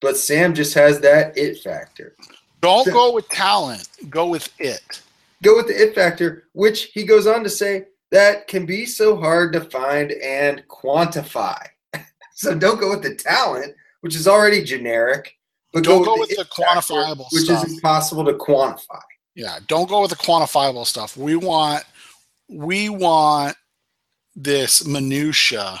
but 0.00 0.16
Sam 0.16 0.54
just 0.54 0.74
has 0.74 1.00
that 1.00 1.36
it 1.36 1.60
factor. 1.62 2.16
Don't 2.60 2.84
so, 2.84 2.92
go 2.92 3.12
with 3.12 3.28
talent, 3.28 3.88
go 4.10 4.28
with 4.28 4.48
it. 4.58 5.02
Go 5.42 5.56
with 5.56 5.68
the 5.68 5.80
it 5.80 5.94
factor, 5.94 6.48
which 6.52 6.84
he 6.86 7.04
goes 7.04 7.26
on 7.26 7.44
to 7.44 7.50
say 7.50 7.86
that 8.10 8.48
can 8.48 8.66
be 8.66 8.86
so 8.86 9.16
hard 9.16 9.52
to 9.52 9.60
find 9.60 10.12
and 10.12 10.66
quantify. 10.68 11.64
so 12.34 12.58
don't 12.58 12.80
go 12.80 12.90
with 12.90 13.02
the 13.02 13.14
talent, 13.14 13.74
which 14.00 14.16
is 14.16 14.26
already 14.26 14.64
generic, 14.64 15.36
but 15.72 15.84
don't 15.84 16.02
go, 16.02 16.18
with, 16.18 16.30
go 16.30 16.34
the, 16.34 16.40
with 16.40 16.48
the 16.48 16.62
quantifiable 16.62 17.24
factor, 17.24 17.36
which 17.36 17.44
stuff. 17.44 17.66
is 17.66 17.74
impossible 17.74 18.24
to 18.24 18.32
quantify. 18.32 19.00
Yeah, 19.34 19.58
don't 19.68 19.88
go 19.88 20.02
with 20.02 20.10
the 20.10 20.16
quantifiable 20.16 20.86
stuff. 20.86 21.16
We 21.16 21.36
want 21.36 21.84
we 22.48 22.88
want 22.88 23.56
this 24.34 24.86
minutia 24.86 25.80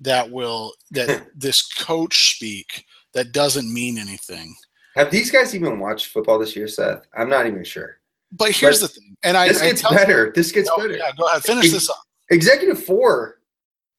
that 0.00 0.30
will 0.30 0.72
that 0.90 1.26
this 1.36 1.66
coach 1.66 2.36
speak 2.36 2.84
that 3.12 3.32
doesn't 3.32 3.72
mean 3.72 3.98
anything. 3.98 4.54
Have 4.96 5.10
these 5.10 5.30
guys 5.30 5.54
even 5.54 5.80
watched 5.80 6.08
football 6.08 6.38
this 6.38 6.54
year, 6.54 6.68
Seth? 6.68 7.06
I'm 7.16 7.28
not 7.28 7.46
even 7.46 7.64
sure. 7.64 7.98
But 8.32 8.52
here's 8.52 8.80
but 8.80 8.88
the 8.88 9.00
thing, 9.00 9.16
and 9.22 9.36
I 9.36 9.48
this 9.48 9.60
gets 9.60 9.84
I 9.84 9.94
better. 9.94 10.26
You, 10.26 10.32
this 10.32 10.52
gets 10.52 10.68
no, 10.68 10.76
better. 10.76 10.96
Yeah, 10.96 11.10
go 11.16 11.26
ahead. 11.26 11.42
Finish 11.42 11.66
Ex- 11.66 11.74
this 11.74 11.90
up. 11.90 12.02
Executive 12.30 12.82
four 12.82 13.40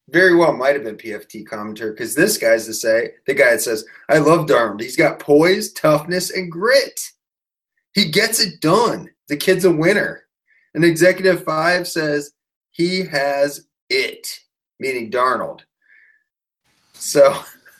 very 0.09 0.35
well 0.35 0.53
might 0.53 0.75
have 0.75 0.83
been 0.83 0.97
PFT 0.97 1.45
commentator 1.45 1.91
because 1.91 2.13
this 2.15 2.37
guy's 2.37 2.65
to 2.65 2.73
say 2.73 3.11
the 3.27 3.33
guy 3.33 3.51
that 3.51 3.61
says, 3.61 3.85
"I 4.09 4.17
love 4.17 4.47
Darnold. 4.47 4.81
He's 4.81 4.97
got 4.97 5.19
poise, 5.19 5.71
toughness, 5.73 6.31
and 6.31 6.51
grit." 6.51 6.99
He 7.93 8.11
gets 8.11 8.41
it 8.41 8.59
done. 8.59 9.09
The 9.29 9.37
kid's 9.37 9.65
a 9.65 9.71
winner. 9.71 10.23
And 10.73 10.83
executive 10.83 11.45
five 11.45 11.87
says 11.87 12.33
he 12.71 13.05
has 13.05 13.67
it, 13.89 14.27
meaning 14.79 15.09
Darnold. 15.09 15.61
So 17.05 17.39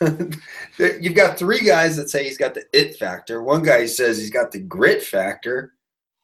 you've 0.78 1.16
got 1.16 1.36
three 1.36 1.60
guys 1.60 1.96
that 1.96 2.08
say 2.08 2.22
he's 2.22 2.38
got 2.38 2.54
the 2.54 2.64
it 2.72 2.96
factor. 2.96 3.42
One 3.42 3.64
guy 3.64 3.86
says 3.86 4.18
he's 4.18 4.30
got 4.30 4.52
the 4.52 4.60
grit 4.60 5.02
factor 5.02 5.72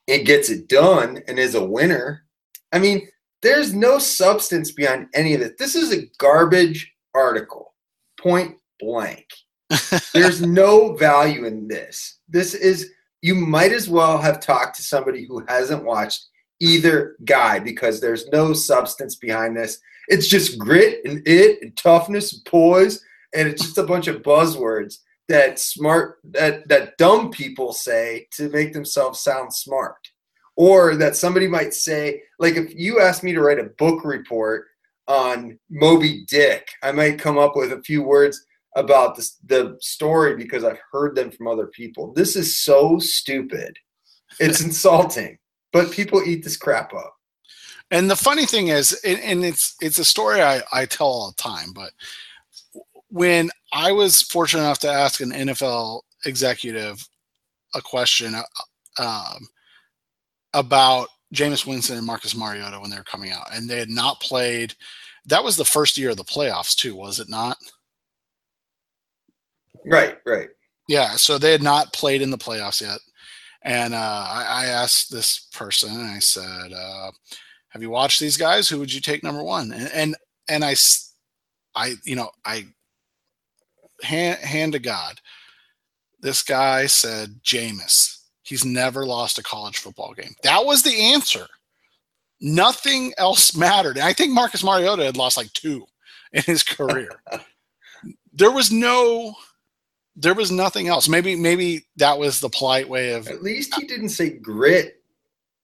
and 0.07 0.25
gets 0.25 0.51
it 0.51 0.69
done 0.69 1.21
and 1.27 1.37
is 1.37 1.57
a 1.57 1.65
winner. 1.65 2.25
I 2.73 2.79
mean, 2.79 3.09
there's 3.43 3.75
no 3.75 3.99
substance 3.99 4.71
behind 4.71 5.09
any 5.15 5.35
of 5.35 5.41
it. 5.41 5.59
This 5.59 5.75
is 5.75 5.93
a 5.93 6.09
garbage 6.19 6.93
article, 7.13 7.75
point 8.21 8.57
blank. 8.79 9.27
There's 10.15 10.41
no 10.41 10.95
value 10.95 11.45
in 11.45 11.67
this. 11.67 12.21
This 12.29 12.55
is 12.55 12.91
you 13.21 13.35
might 13.35 13.73
as 13.73 13.89
well 13.89 14.19
have 14.19 14.39
talked 14.39 14.77
to 14.77 14.83
somebody 14.83 15.25
who 15.25 15.45
hasn't 15.49 15.85
watched 15.85 16.29
either 16.63 17.17
guy 17.25 17.59
because 17.59 18.01
there's 18.01 18.29
no 18.29 18.53
substance 18.53 19.17
behind 19.17 19.57
this. 19.57 19.79
It's 20.09 20.29
just 20.29 20.59
grit 20.59 21.01
and 21.05 21.27
it 21.27 21.61
and 21.61 21.77
toughness 21.77 22.33
and 22.33 22.45
poise, 22.45 23.05
and 23.35 23.49
it's 23.49 23.63
just 23.63 23.79
a 23.79 23.83
bunch 23.83 24.07
of 24.07 24.23
buzzwords 24.23 24.99
that 25.29 25.59
smart 25.59 26.19
that 26.25 26.69
that 26.69 26.97
dumb 26.99 27.31
people 27.31 27.73
say 27.73 28.29
to 28.33 28.49
make 28.51 28.73
themselves 28.73 29.21
sound 29.21 29.53
smart. 29.53 29.97
Or 30.55 30.97
that 30.97 31.17
somebody 31.17 31.49
might 31.49 31.73
say, 31.73 32.23
like 32.39 32.57
if 32.57 32.75
you 32.75 33.01
asked 33.01 33.25
me 33.25 33.33
to 33.33 33.41
write 33.41 33.59
a 33.59 33.71
book 33.79 34.05
report 34.05 34.67
on 35.09 35.59
Moby 35.71 36.25
Dick, 36.29 36.69
I 36.83 36.93
might 36.93 37.19
come 37.19 37.39
up 37.39 37.57
with 37.57 37.73
a 37.73 37.83
few 37.83 38.03
words 38.03 38.45
about 38.77 39.17
the, 39.17 39.31
the 39.47 39.77
story 39.81 40.37
because 40.37 40.63
I've 40.63 40.81
heard 40.93 41.17
them 41.17 41.31
from 41.31 41.49
other 41.49 41.69
people. 41.69 42.13
This 42.13 42.37
is 42.37 42.59
so 42.59 42.99
stupid. 42.99 43.79
It's 44.41 44.61
insulting, 44.65 45.39
but 45.73 45.91
people 45.91 46.23
eat 46.23 46.45
this 46.45 46.57
crap 46.57 46.95
up. 46.95 47.17
And 47.91 48.11
the 48.11 48.17
funny 48.17 48.47
thing 48.47 48.69
is, 48.69 48.93
and, 49.05 49.45
it's 49.45 49.77
it's 49.81 49.99
a 49.99 50.05
story 50.05 50.41
I, 50.41 50.63
I 50.73 50.87
tell 50.87 51.09
all 51.09 51.35
the 51.37 51.43
time, 51.43 51.73
but 51.75 51.91
when 53.09 53.51
I 53.73 53.93
was 53.93 54.23
fortunate 54.23 54.63
enough 54.63 54.79
to 54.81 54.91
ask 54.91 55.21
an 55.21 55.33
NFL 55.33 56.01
executive 56.25 57.07
a 57.75 57.83
question 57.83 58.35
uh, 58.35 58.43
um, 58.99 59.49
about 60.55 61.09
Jameis 61.35 61.67
Winston 61.67 61.97
and 61.99 62.07
Marcus 62.07 62.37
Mariota 62.37 62.79
when 62.81 62.91
they 62.91 62.97
were 62.97 63.05
coming 63.05 63.33
out, 63.33 63.47
and 63.53 63.69
they 63.69 63.79
had 63.79 63.91
not 63.91 64.21
played. 64.21 64.75
That 65.27 65.45
was 65.45 65.57
the 65.57 65.65
first 65.65 65.97
year 65.97 66.11
of 66.11 66.17
the 66.17 66.25
playoffs, 66.25 66.75
too, 66.75 66.97
was 66.97 67.21
it 67.21 67.29
not? 67.29 67.57
Right, 69.87 70.19
right. 70.27 70.49
Yeah, 70.89 71.13
so 71.13 71.39
they 71.39 71.53
had 71.53 71.63
not 71.63 71.93
played 71.93 72.23
in 72.23 72.31
the 72.31 72.39
playoffs 72.39 72.83
yet. 72.83 72.99
And 73.65 73.95
uh, 73.95 74.27
I, 74.29 74.47
I, 74.49 74.67
asked 74.67 75.13
this 75.13 75.47
person, 75.55 75.91
and 75.91 76.11
I 76.11 76.19
said, 76.19 76.73
uh, 76.73 77.13
"Have 77.69 77.83
you 77.83 77.91
watched 77.91 78.19
these 78.19 78.37
guys? 78.37 78.69
Who 78.69 78.79
would 78.81 78.93
you 78.93 79.01
take 79.01 79.23
number 79.23 79.43
one?" 79.43 79.73
And 79.73 79.91
and, 79.93 80.17
and 80.49 80.65
I, 80.65 80.75
I, 81.77 81.95
you 82.05 82.17
know, 82.17 82.31
I 82.45 82.67
hand, 84.03 84.39
hand 84.41 84.73
to 84.73 84.79
God, 84.79 85.21
this 86.21 86.43
guy 86.43 86.87
said 86.87 87.41
Jameis. 87.43 88.19
He's 88.43 88.65
never 88.65 89.07
lost 89.07 89.39
a 89.39 89.43
college 89.43 89.79
football 89.79 90.15
game. 90.15 90.35
That 90.43 90.65
was 90.65 90.83
the 90.83 91.13
answer. 91.13 91.47
Nothing 92.41 93.13
else 93.19 93.57
mattered. 93.57 93.97
And 93.97 94.07
I 94.07 94.13
think 94.13 94.33
Marcus 94.33 94.65
Mariota 94.65 95.05
had 95.05 95.17
lost 95.17 95.37
like 95.37 95.53
two 95.53 95.87
in 96.33 96.43
his 96.43 96.63
career. 96.63 97.23
there 98.33 98.51
was 98.51 98.73
no 98.73 99.35
there 100.17 100.35
was 100.35 100.51
nothing 100.51 100.89
else. 100.89 101.09
Maybe 101.09 101.37
maybe 101.37 101.87
that 101.97 102.19
was 102.19 102.41
the 102.41 102.49
polite 102.49 102.89
way 102.89 103.13
of. 103.13 103.29
At 103.29 103.43
least 103.43 103.75
he 103.75 103.87
didn't 103.87 104.11
say 104.11 104.31
grit 104.31 105.03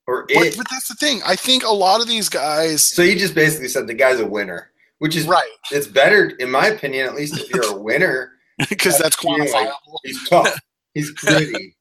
or 0.07 0.27
but, 0.33 0.47
it. 0.47 0.57
But 0.57 0.67
that's 0.71 0.89
the 0.89 0.95
thing. 0.95 1.21
I 1.27 1.37
think 1.37 1.65
a 1.65 1.73
lot 1.73 2.01
of 2.01 2.09
these 2.09 2.29
guys. 2.29 2.85
So 2.85 3.03
he 3.03 3.15
just 3.15 3.35
basically 3.35 3.69
said 3.69 3.87
the 3.87 3.95
guy's 3.95 4.21
a 4.21 4.27
winner, 4.27 4.71
which 4.99 5.17
is 5.17 5.27
right. 5.27 5.51
It's 5.71 5.87
better, 5.87 6.31
in 6.39 6.51
my 6.51 6.69
opinion, 6.69 7.07
at 7.07 7.15
least 7.15 7.39
if 7.39 7.51
you're 7.51 7.77
a 7.77 7.77
winner, 7.77 8.33
because 8.69 8.99
that's 8.99 9.17
quantifiable. 9.17 9.53
Like, 9.53 10.01
he's 10.05 10.29
tough. 10.29 10.61
He's 10.95 11.11
gritty. 11.11 11.77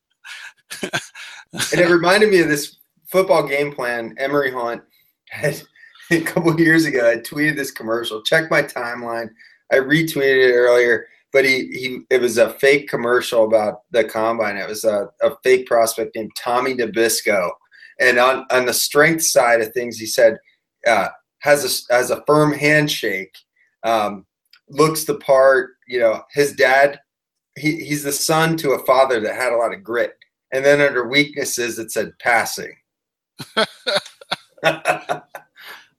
and 0.82 1.82
it 1.82 1.90
reminded 1.90 2.30
me 2.30 2.42
of 2.42 2.50
this 2.50 2.78
football 3.08 3.48
game 3.48 3.74
plan 3.74 4.14
Emory 4.18 4.52
Hunt 4.52 4.84
had 5.30 5.62
a 6.12 6.22
couple 6.22 6.60
years 6.60 6.86
ago. 6.86 7.10
I 7.10 7.16
tweeted 7.16 7.56
this 7.56 7.72
commercial. 7.72 8.22
Check 8.22 8.52
my 8.52 8.62
timeline. 8.62 9.30
I 9.72 9.76
retweeted 9.76 10.50
it 10.50 10.54
earlier 10.54 11.08
but 11.38 11.46
he 11.46 11.68
he 11.68 12.00
it 12.10 12.20
was 12.20 12.40
a 12.40 12.50
fake 12.54 12.90
commercial 12.90 13.46
about 13.46 13.82
the 13.92 14.04
combine. 14.04 14.58
It 14.58 14.68
was 14.68 14.84
a, 14.86 15.08
a 15.22 15.36
fake 15.44 15.68
prospect 15.68 16.16
named 16.16 16.32
Tommy 16.36 16.74
Nabisco, 16.74 17.52
and 18.00 18.18
on 18.18 18.48
on 18.50 18.66
the 18.66 18.74
strength 18.74 19.22
side 19.22 19.62
of 19.62 19.72
things, 19.72 20.00
he 20.00 20.08
said 20.08 20.40
uh, 20.88 21.10
has 21.42 21.64
a 21.64 21.94
has 21.94 22.10
a 22.10 22.24
firm 22.26 22.54
handshake, 22.54 23.38
um, 23.84 24.26
looks 24.68 25.04
the 25.04 25.14
part. 25.14 25.76
You 25.88 26.00
know, 26.00 26.24
his 26.34 26.54
dad. 26.54 27.00
He, 27.56 27.84
he's 27.86 28.04
the 28.04 28.12
son 28.12 28.58
to 28.58 28.72
a 28.72 28.86
father 28.86 29.20
that 29.20 29.36
had 29.36 29.54
a 29.54 29.58
lot 29.58 29.74
of 29.74 29.84
grit. 29.84 30.14
And 30.52 30.66
then 30.66 30.82
under 30.82 31.08
weaknesses, 31.08 31.80
it 31.80 31.92
said 31.92 32.12
passing. 32.20 32.76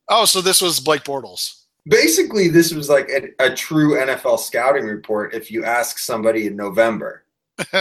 oh, 0.09 0.25
so 0.25 0.41
this 0.41 0.63
was 0.63 0.79
Blake 0.79 1.03
Bortles. 1.03 1.58
Basically 1.89 2.49
this 2.49 2.73
was 2.73 2.89
like 2.89 3.09
a, 3.11 3.31
a 3.45 3.55
true 3.55 3.97
NFL 3.99 4.39
scouting 4.39 4.85
report 4.85 5.35
if 5.35 5.51
you 5.51 5.65
ask 5.65 5.99
somebody 5.99 6.47
in 6.47 6.57
November. 6.57 7.25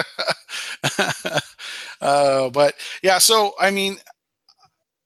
uh, 2.01 2.49
but 2.49 2.73
yeah, 3.03 3.17
so 3.19 3.53
I 3.59 3.69
mean, 3.69 3.97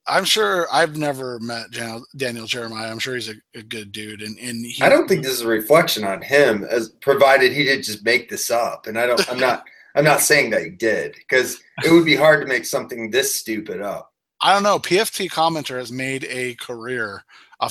I'm 0.08 0.26
sure 0.26 0.68
I've 0.72 0.98
never 0.98 1.40
met 1.40 1.68
Daniel 2.16 2.46
Jeremiah. 2.46 2.90
I'm 2.90 3.00
sure 3.00 3.16
he's 3.16 3.30
a, 3.30 3.36
a 3.56 3.62
good 3.62 3.92
dude, 3.92 4.22
and 4.22 4.38
and 4.40 4.66
he, 4.66 4.82
I 4.82 4.90
don't 4.90 5.08
think 5.08 5.24
this 5.24 5.34
is 5.34 5.42
a 5.42 5.48
reflection 5.48 6.04
on 6.04 6.22
him, 6.22 6.64
as 6.64 6.90
provided 6.90 7.52
he 7.52 7.64
didn't 7.64 7.84
just 7.84 8.04
make 8.06 8.30
this 8.30 8.50
up. 8.50 8.88
And 8.88 8.98
I 8.98 9.06
don't, 9.06 9.32
I'm 9.32 9.40
not, 9.40 9.66
I'm 9.96 10.04
not 10.04 10.22
saying 10.22 10.52
that 10.52 10.64
he 10.64 10.70
did, 10.70 11.14
because 11.16 11.62
it 11.84 11.92
would 11.92 12.06
be 12.06 12.16
hard 12.16 12.42
to 12.42 12.48
make 12.48 12.66
something 12.66 13.12
this 13.12 13.36
stupid 13.36 13.82
up. 13.82 14.14
I 14.42 14.54
don't 14.54 14.64
know. 14.64 14.80
PFT 14.80 15.30
commenter 15.30 15.78
has 15.78 15.92
made 15.92 16.26
a 16.30 16.56
career. 16.56 17.24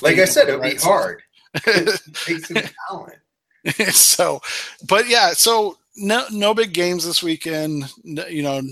Like 0.02 0.18
I 0.18 0.24
said, 0.24 0.48
it 0.48 0.58
would 0.58 0.70
be 0.70 0.76
hard. 0.76 1.22
it 1.66 2.00
takes 2.14 2.48
some 2.48 2.62
talent. 2.88 3.18
so, 3.94 4.40
but 4.88 5.08
yeah, 5.08 5.32
so 5.32 5.76
no, 5.96 6.24
no 6.30 6.54
big 6.54 6.72
games 6.72 7.04
this 7.04 7.22
weekend. 7.22 7.92
You 8.04 8.42
know, 8.42 8.62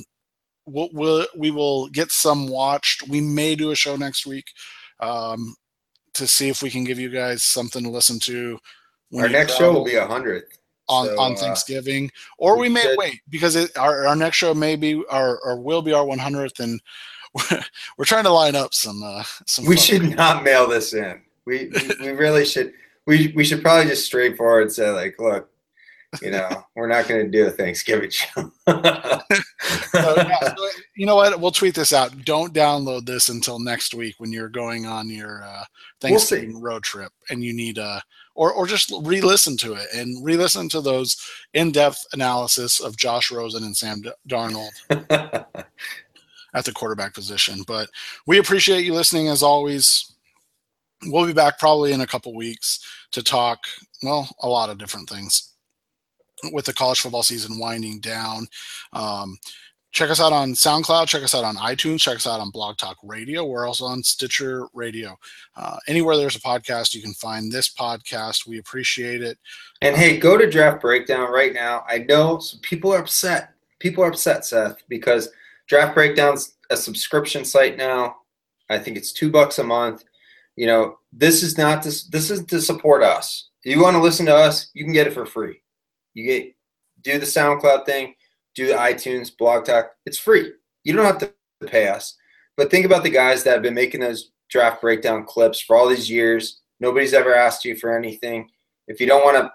we'll, 0.67 0.89
we'll 0.93 1.27
we 1.37 1.51
will 1.51 1.89
get 1.89 2.11
some 2.11 2.49
watched. 2.49 3.09
We 3.09 3.21
may 3.21 3.55
do 3.55 3.71
a 3.71 3.77
show 3.77 3.97
next 3.97 4.27
week 4.27 4.47
um, 5.01 5.55
to 6.15 6.27
see 6.27 6.49
if 6.49 6.63
we 6.63 6.71
can 6.71 6.85
give 6.85 6.99
you 6.99 7.09
guys 7.09 7.43
something 7.43 7.83
to 7.83 7.91
listen 7.91 8.19
to. 8.21 8.59
Our 9.17 9.29
next 9.29 9.57
show 9.57 9.73
will 9.73 9.85
be 9.85 9.97
a 9.97 10.07
hundredth 10.07 10.59
on 10.89 11.07
so, 11.07 11.21
on 11.21 11.33
uh, 11.33 11.37
Thanksgiving, 11.37 12.07
uh, 12.07 12.35
or 12.39 12.59
we 12.59 12.69
may 12.69 12.83
should. 12.83 12.99
wait 12.99 13.21
because 13.29 13.57
it, 13.57 13.77
our 13.77 14.07
our 14.07 14.17
next 14.17 14.37
show 14.37 14.55
may 14.55 14.77
be 14.77 15.03
our 15.11 15.39
or 15.39 15.61
will 15.61 15.83
be 15.83 15.93
our 15.93 16.05
100th, 16.05 16.61
and 16.61 16.81
we're, 17.35 17.61
we're 17.99 18.05
trying 18.05 18.25
to 18.25 18.31
line 18.31 18.57
up 18.57 18.75
some 18.75 19.03
uh, 19.03 19.25
some. 19.47 19.67
We 19.67 19.77
should 19.77 20.17
not 20.17 20.43
mail 20.45 20.69
this 20.69 20.95
in. 20.95 21.21
We 21.45 21.71
we, 21.75 21.91
we 22.01 22.09
really 22.11 22.45
should. 22.45 22.73
We 23.07 23.33
we 23.35 23.45
should 23.45 23.63
probably 23.63 23.87
just 23.91 24.05
straightforward 24.05 24.73
say 24.73 24.91
like, 24.91 25.17
look, 25.19 25.51
you 26.23 26.31
know, 26.31 26.65
we're 26.75 26.89
not 26.89 27.09
going 27.09 27.25
to 27.25 27.31
do 27.31 27.47
a 27.47 27.51
Thanksgiving 27.51 28.11
show. 28.11 28.27
so, 28.69 28.81
yeah, 28.85 30.41
so, 30.41 30.69
you 30.97 31.07
know 31.07 31.17
what? 31.17 31.39
We'll 31.41 31.51
tweet 31.51 31.75
this 31.75 31.93
out. 31.93 32.25
Don't 32.25 32.55
download 32.55 33.07
this 33.07 33.29
until 33.29 33.59
next 33.59 33.95
week 33.95 34.15
when 34.19 34.33
you're 34.33 34.49
going 34.49 34.87
on 34.87 35.09
your 35.09 35.43
uh, 35.43 35.65
Thanksgiving 36.01 36.55
we'll 36.55 36.63
road 36.63 36.83
trip, 36.83 37.13
and 37.31 37.45
you 37.45 37.53
need 37.53 37.79
a 37.79 37.85
uh, 37.85 38.01
or 38.35 38.53
or 38.53 38.67
just 38.67 38.93
re-listen 39.03 39.57
to 39.57 39.75
it 39.75 39.89
and 39.95 40.25
re-listen 40.25 40.69
to 40.69 40.81
those 40.81 41.17
in-depth 41.55 42.07
analysis 42.13 42.79
of 42.79 42.97
Josh 42.97 43.33
Rosen 43.33 43.65
and 43.65 43.77
Sam 43.77 44.01
Darnold 44.29 44.71
at 46.59 46.65
the 46.65 46.73
quarterback 46.73 47.15
position. 47.15 47.63
But 47.67 47.89
we 48.27 48.39
appreciate 48.39 48.85
you 48.85 48.95
listening 48.95 49.29
as 49.29 49.43
always. 49.43 50.13
We'll 51.07 51.27
be 51.27 51.33
back 51.33 51.59
probably 51.59 51.93
in 51.93 52.01
a 52.01 52.07
couple 52.07 52.35
weeks 52.35 52.85
to 53.13 53.23
talk 53.23 53.61
well 54.03 54.29
a 54.41 54.49
lot 54.49 54.71
of 54.71 54.79
different 54.79 55.09
things 55.09 55.55
with 56.53 56.65
the 56.65 56.73
college 56.73 57.01
football 57.01 57.23
season 57.23 57.59
winding 57.59 58.01
down. 58.01 58.47
Um, 58.93 59.39
check 59.91 60.11
us 60.11 60.21
out 60.21 60.33
on 60.33 60.53
SoundCloud. 60.53 61.09
Check 61.09 61.23
us 61.23 61.35
out 61.35 61.45
on 61.45 61.57
iTunes. 61.57 62.01
Check 62.01 62.17
us 62.17 62.27
out 62.27 62.41
on 62.41 62.51
Blog 62.51 62.77
Talk 62.77 62.97
Radio. 63.03 63.45
We're 63.45 63.67
also 63.67 63.87
on 63.87 64.03
Stitcher 64.03 64.67
Radio. 64.75 65.17
Uh, 65.57 65.77
anywhere 65.87 66.17
there's 66.17 66.37
a 66.37 66.41
podcast, 66.41 66.95
you 66.95 67.03
can 67.03 67.15
find 67.15 67.51
this 67.51 67.69
podcast. 67.73 68.47
We 68.47 68.59
appreciate 68.59 69.23
it. 69.23 69.39
And 69.83 69.97
hey, 69.97 70.19
go 70.19 70.37
to 70.37 70.49
Draft 70.49 70.81
Breakdown 70.81 71.33
right 71.33 71.53
now. 71.53 71.85
I 71.89 71.99
know 71.99 72.39
some 72.39 72.61
people 72.61 72.93
are 72.93 73.01
upset. 73.01 73.55
People 73.79 74.05
are 74.05 74.09
upset, 74.09 74.45
Seth, 74.45 74.83
because 74.89 75.31
Draft 75.69 75.95
Breakdown's 75.95 76.57
a 76.71 76.77
subscription 76.77 77.45
site 77.45 77.77
now. 77.77 78.17
I 78.71 78.79
think 78.79 78.97
it's 78.97 79.13
two 79.13 79.31
bucks 79.31 79.59
a 79.59 79.65
month. 79.65 80.05
You 80.57 80.67
know, 80.67 80.99
this 81.13 81.43
is 81.43 81.57
not 81.57 81.83
this. 81.83 82.05
This 82.05 82.31
is 82.31 82.45
to 82.47 82.61
support 82.61 83.03
us. 83.03 83.51
If 83.65 83.77
you 83.77 83.83
want 83.83 83.97
to 83.97 84.03
listen 84.03 84.27
to 84.27 84.35
us, 84.35 84.71
you 84.75 84.85
can 84.85 84.93
get 84.93 85.07
it 85.07 85.13
for 85.13 85.27
free. 85.27 85.63
You 86.15 86.25
get 86.25 86.55
do 87.03 87.19
the 87.19 87.27
SoundCloud 87.27 87.87
thing, 87.87 88.15
do 88.55 88.67
the 88.67 88.75
iTunes, 88.75 89.31
Blog 89.37 89.65
Talk. 89.65 89.93
It's 90.05 90.19
free. 90.19 90.53
You 90.85 90.95
don't 90.95 91.05
have 91.05 91.19
to 91.19 91.33
pay 91.67 91.89
us. 91.89 92.17
But 92.57 92.71
think 92.71 92.87
about 92.87 93.05
the 93.05 93.11
guys 93.11 93.45
that 93.45 93.53
have 93.53 93.63
been 93.63 93.75
making 93.75 94.01
those 94.01 94.33
draft 94.51 94.81
breakdown 94.81 95.25
clips 95.25 95.61
for 95.61 95.77
all 95.77 95.89
these 95.89 96.11
years. 96.11 96.61
Nobody's 96.81 97.15
ever 97.15 97.35
asked 97.35 97.65
you 97.65 97.77
for 97.77 97.97
anything. 97.97 98.49
If 98.89 99.01
you 99.01 99.07
don't 99.07 99.25
want 99.25 99.37
to, 99.37 99.53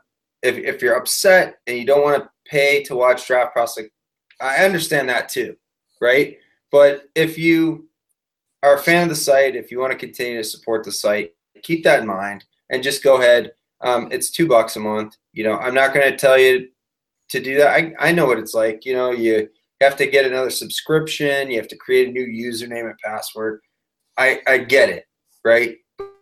if, 0.47 0.57
if 0.57 0.81
you're 0.81 0.95
upset 0.95 1.55
and 1.67 1.77
you 1.77 1.85
don't 1.85 2.03
want 2.03 2.23
to 2.23 2.29
pay 2.45 2.83
to 2.83 2.95
watch 2.95 3.27
draft 3.27 3.53
prospect, 3.53 3.91
I 4.39 4.63
understand 4.63 5.09
that 5.09 5.29
too, 5.29 5.55
right? 6.03 6.37
But 6.71 7.09
if 7.15 7.37
you 7.37 7.87
are 8.61 8.75
a 8.75 8.81
fan 8.81 9.03
of 9.03 9.09
the 9.09 9.15
site, 9.15 9.55
if 9.55 9.71
you 9.71 9.79
want 9.79 9.91
to 9.91 9.97
continue 9.97 10.37
to 10.37 10.43
support 10.43 10.83
the 10.83 10.91
site, 10.91 11.33
keep 11.63 11.83
that 11.85 12.01
in 12.01 12.07
mind 12.07 12.45
and 12.69 12.83
just 12.83 13.03
go 13.03 13.19
ahead. 13.19 13.53
Um, 13.81 14.09
it's 14.11 14.29
two 14.29 14.47
bucks 14.47 14.75
a 14.75 14.79
month 14.79 15.15
you 15.33 15.43
know, 15.43 15.57
I'm 15.57 15.73
not 15.73 15.93
going 15.93 16.09
to 16.09 16.17
tell 16.17 16.37
you 16.37 16.69
to 17.29 17.39
do 17.41 17.57
that. 17.57 17.69
I, 17.69 17.93
I 17.99 18.11
know 18.11 18.27
what 18.27 18.39
it's 18.39 18.53
like. 18.53 18.85
You 18.85 18.93
know, 18.93 19.11
you 19.11 19.49
have 19.81 19.97
to 19.97 20.05
get 20.05 20.25
another 20.25 20.51
subscription, 20.51 21.51
you 21.51 21.57
have 21.57 21.67
to 21.67 21.77
create 21.77 22.07
a 22.07 22.11
new 22.11 22.25
username 22.25 22.85
and 22.85 22.97
password. 23.03 23.59
I, 24.17 24.39
I 24.47 24.59
get 24.59 24.89
it, 24.89 25.05
right? 25.43 25.75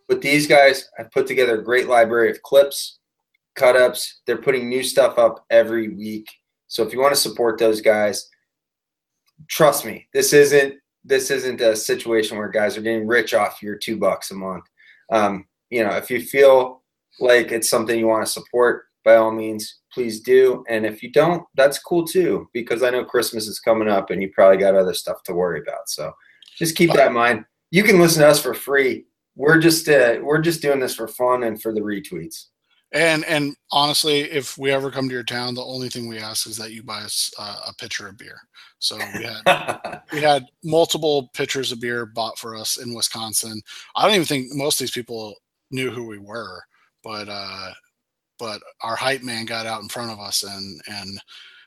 But 0.07 0.21
these 0.21 0.47
guys 0.47 0.89
have 0.97 1.11
put 1.11 1.27
together 1.27 1.59
a 1.59 1.63
great 1.63 1.87
library 1.87 2.31
of 2.31 2.41
clips, 2.41 2.99
cut 3.55 3.75
ups. 3.75 4.21
They're 4.25 4.37
putting 4.37 4.67
new 4.67 4.83
stuff 4.83 5.19
up 5.19 5.45
every 5.49 5.89
week. 5.89 6.27
So 6.67 6.83
if 6.83 6.93
you 6.93 6.99
want 6.99 7.13
to 7.13 7.19
support 7.19 7.59
those 7.59 7.81
guys, 7.81 8.29
trust 9.47 9.85
me, 9.85 10.07
this 10.13 10.33
isn't 10.33 10.75
this 11.03 11.31
isn't 11.31 11.61
a 11.61 11.75
situation 11.75 12.37
where 12.37 12.49
guys 12.49 12.77
are 12.77 12.81
getting 12.81 13.07
rich 13.07 13.33
off 13.33 13.63
your 13.63 13.75
two 13.75 13.97
bucks 13.97 14.29
a 14.31 14.35
month. 14.35 14.65
Um, 15.11 15.45
you 15.69 15.83
know, 15.83 15.91
if 15.91 16.11
you 16.11 16.21
feel 16.21 16.83
like 17.19 17.51
it's 17.51 17.69
something 17.69 17.97
you 17.97 18.07
want 18.07 18.25
to 18.25 18.31
support, 18.31 18.83
by 19.03 19.15
all 19.15 19.31
means, 19.31 19.79
please 19.91 20.21
do. 20.21 20.63
And 20.69 20.85
if 20.85 21.01
you 21.01 21.11
don't, 21.11 21.43
that's 21.55 21.79
cool 21.79 22.05
too, 22.05 22.47
because 22.53 22.83
I 22.83 22.91
know 22.91 23.03
Christmas 23.03 23.47
is 23.47 23.59
coming 23.59 23.87
up 23.87 24.09
and 24.09 24.21
you 24.21 24.31
probably 24.33 24.57
got 24.57 24.75
other 24.75 24.93
stuff 24.93 25.23
to 25.23 25.33
worry 25.33 25.59
about. 25.59 25.89
So 25.89 26.13
just 26.57 26.75
keep 26.75 26.93
that 26.93 27.07
in 27.07 27.13
mind. 27.13 27.45
You 27.71 27.83
can 27.83 27.99
listen 27.99 28.21
to 28.21 28.27
us 28.27 28.41
for 28.41 28.53
free. 28.53 29.05
We're 29.35 29.59
just 29.59 29.87
uh, 29.87 30.17
we're 30.21 30.41
just 30.41 30.61
doing 30.61 30.79
this 30.79 30.95
for 30.95 31.07
fun 31.07 31.43
and 31.43 31.59
for 31.61 31.73
the 31.73 31.81
retweets. 31.81 32.47
And 32.93 33.23
and 33.25 33.55
honestly, 33.71 34.19
if 34.21 34.57
we 34.57 34.71
ever 34.71 34.91
come 34.91 35.07
to 35.07 35.13
your 35.13 35.23
town, 35.23 35.55
the 35.55 35.63
only 35.63 35.87
thing 35.87 36.07
we 36.07 36.19
ask 36.19 36.45
is 36.45 36.57
that 36.57 36.71
you 36.71 36.83
buy 36.83 37.01
us 37.01 37.31
uh, 37.39 37.61
a 37.67 37.73
pitcher 37.75 38.07
of 38.07 38.17
beer. 38.17 38.37
So 38.79 38.97
we 38.97 39.23
had 39.23 40.01
we 40.11 40.21
had 40.21 40.45
multiple 40.63 41.29
pitchers 41.33 41.71
of 41.71 41.79
beer 41.79 42.05
bought 42.05 42.37
for 42.37 42.55
us 42.55 42.77
in 42.77 42.93
Wisconsin. 42.93 43.61
I 43.95 44.03
don't 44.03 44.15
even 44.15 44.25
think 44.25 44.53
most 44.53 44.75
of 44.75 44.85
these 44.85 44.91
people 44.91 45.35
knew 45.71 45.89
who 45.89 46.05
we 46.05 46.17
were, 46.17 46.63
but 47.01 47.29
uh, 47.29 47.71
but 48.37 48.61
our 48.81 48.95
hype 48.95 49.23
man 49.23 49.45
got 49.45 49.65
out 49.65 49.81
in 49.81 49.87
front 49.87 50.11
of 50.11 50.19
us 50.19 50.43
and 50.43 50.81
and 50.87 51.21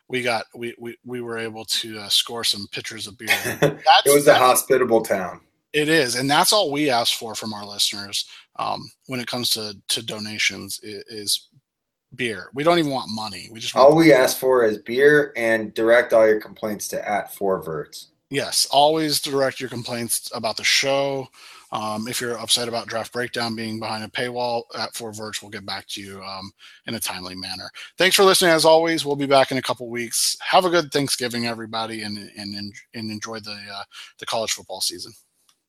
we 0.09 0.23
got 0.23 0.45
we 0.55 0.75
we, 0.79 0.97
we 1.05 1.21
were 1.23 1.39
able 1.39 1.65
to 1.65 1.99
uh, 2.01 2.09
score 2.09 2.45
some 2.45 2.67
pitchers 2.71 3.07
of 3.07 3.17
beer. 3.17 3.29
it 3.63 4.15
was 4.15 4.27
a 4.27 4.35
hospitable 4.35 5.01
town. 5.01 5.41
It 5.75 5.89
is, 5.89 6.15
and 6.15 6.31
that's 6.31 6.53
all 6.53 6.71
we 6.71 6.89
ask 6.89 7.19
for 7.19 7.35
from 7.35 7.53
our 7.53 7.67
listeners 7.67 8.27
um, 8.57 8.89
when 9.07 9.21
it 9.21 9.27
comes 9.27 9.51
to 9.51 9.77
to 9.89 10.07
donations 10.07 10.81
is, 10.83 11.05
is 11.09 11.49
beer. 12.15 12.51
We 12.55 12.63
don't 12.63 12.79
even 12.79 12.93
want 12.93 13.11
money. 13.11 13.49
We 13.53 13.61
just 13.61 13.77
all 13.77 13.97
we 13.97 14.13
ask 14.13 14.39
for 14.39 14.65
is 14.65 14.79
beer 14.79 15.33
and 15.37 15.75
direct 15.75 16.13
all 16.13 16.27
your 16.27 16.41
complaints 16.41 16.89
to 16.89 17.09
at 17.09 17.35
four 17.35 17.63
verts. 17.63 18.13
Yes, 18.31 18.67
always 18.71 19.21
direct 19.21 19.61
your 19.61 19.69
complaints 19.69 20.31
about 20.35 20.57
the 20.57 20.65
show, 20.65 21.29
um, 21.75 22.07
if 22.07 22.21
you're 22.21 22.39
upset 22.39 22.69
about 22.69 22.87
draft 22.87 23.13
breakdown 23.13 23.57
being 23.57 23.81
behind 23.81 24.05
a 24.05 24.09
paywall 24.09 24.63
at 24.79 24.95
Four 24.95 25.13
Verts, 25.13 25.43
we'll 25.43 25.51
get 25.51 25.67
back 25.67 25.89
to 25.89 26.01
you 26.01 26.23
um, 26.23 26.53
in 26.87 26.95
a 26.95 27.01
timely 27.01 27.35
manner. 27.35 27.69
Thanks 27.99 28.15
for 28.15 28.23
listening. 28.23 28.53
As 28.53 28.65
always, 28.65 29.05
we'll 29.05 29.17
be 29.17 29.27
back 29.27 29.51
in 29.51 29.59
a 29.59 29.63
couple 29.63 29.91
weeks. 29.91 30.37
Have 30.41 30.67
a 30.67 30.71
good 30.71 30.93
Thanksgiving, 30.93 31.47
everybody, 31.47 32.03
and 32.03 32.17
and 32.37 32.55
and 32.95 33.11
enjoy 33.11 33.41
the 33.41 33.59
uh, 33.75 33.83
the 34.19 34.27
college 34.27 34.53
football 34.53 34.81
season. 34.81 35.13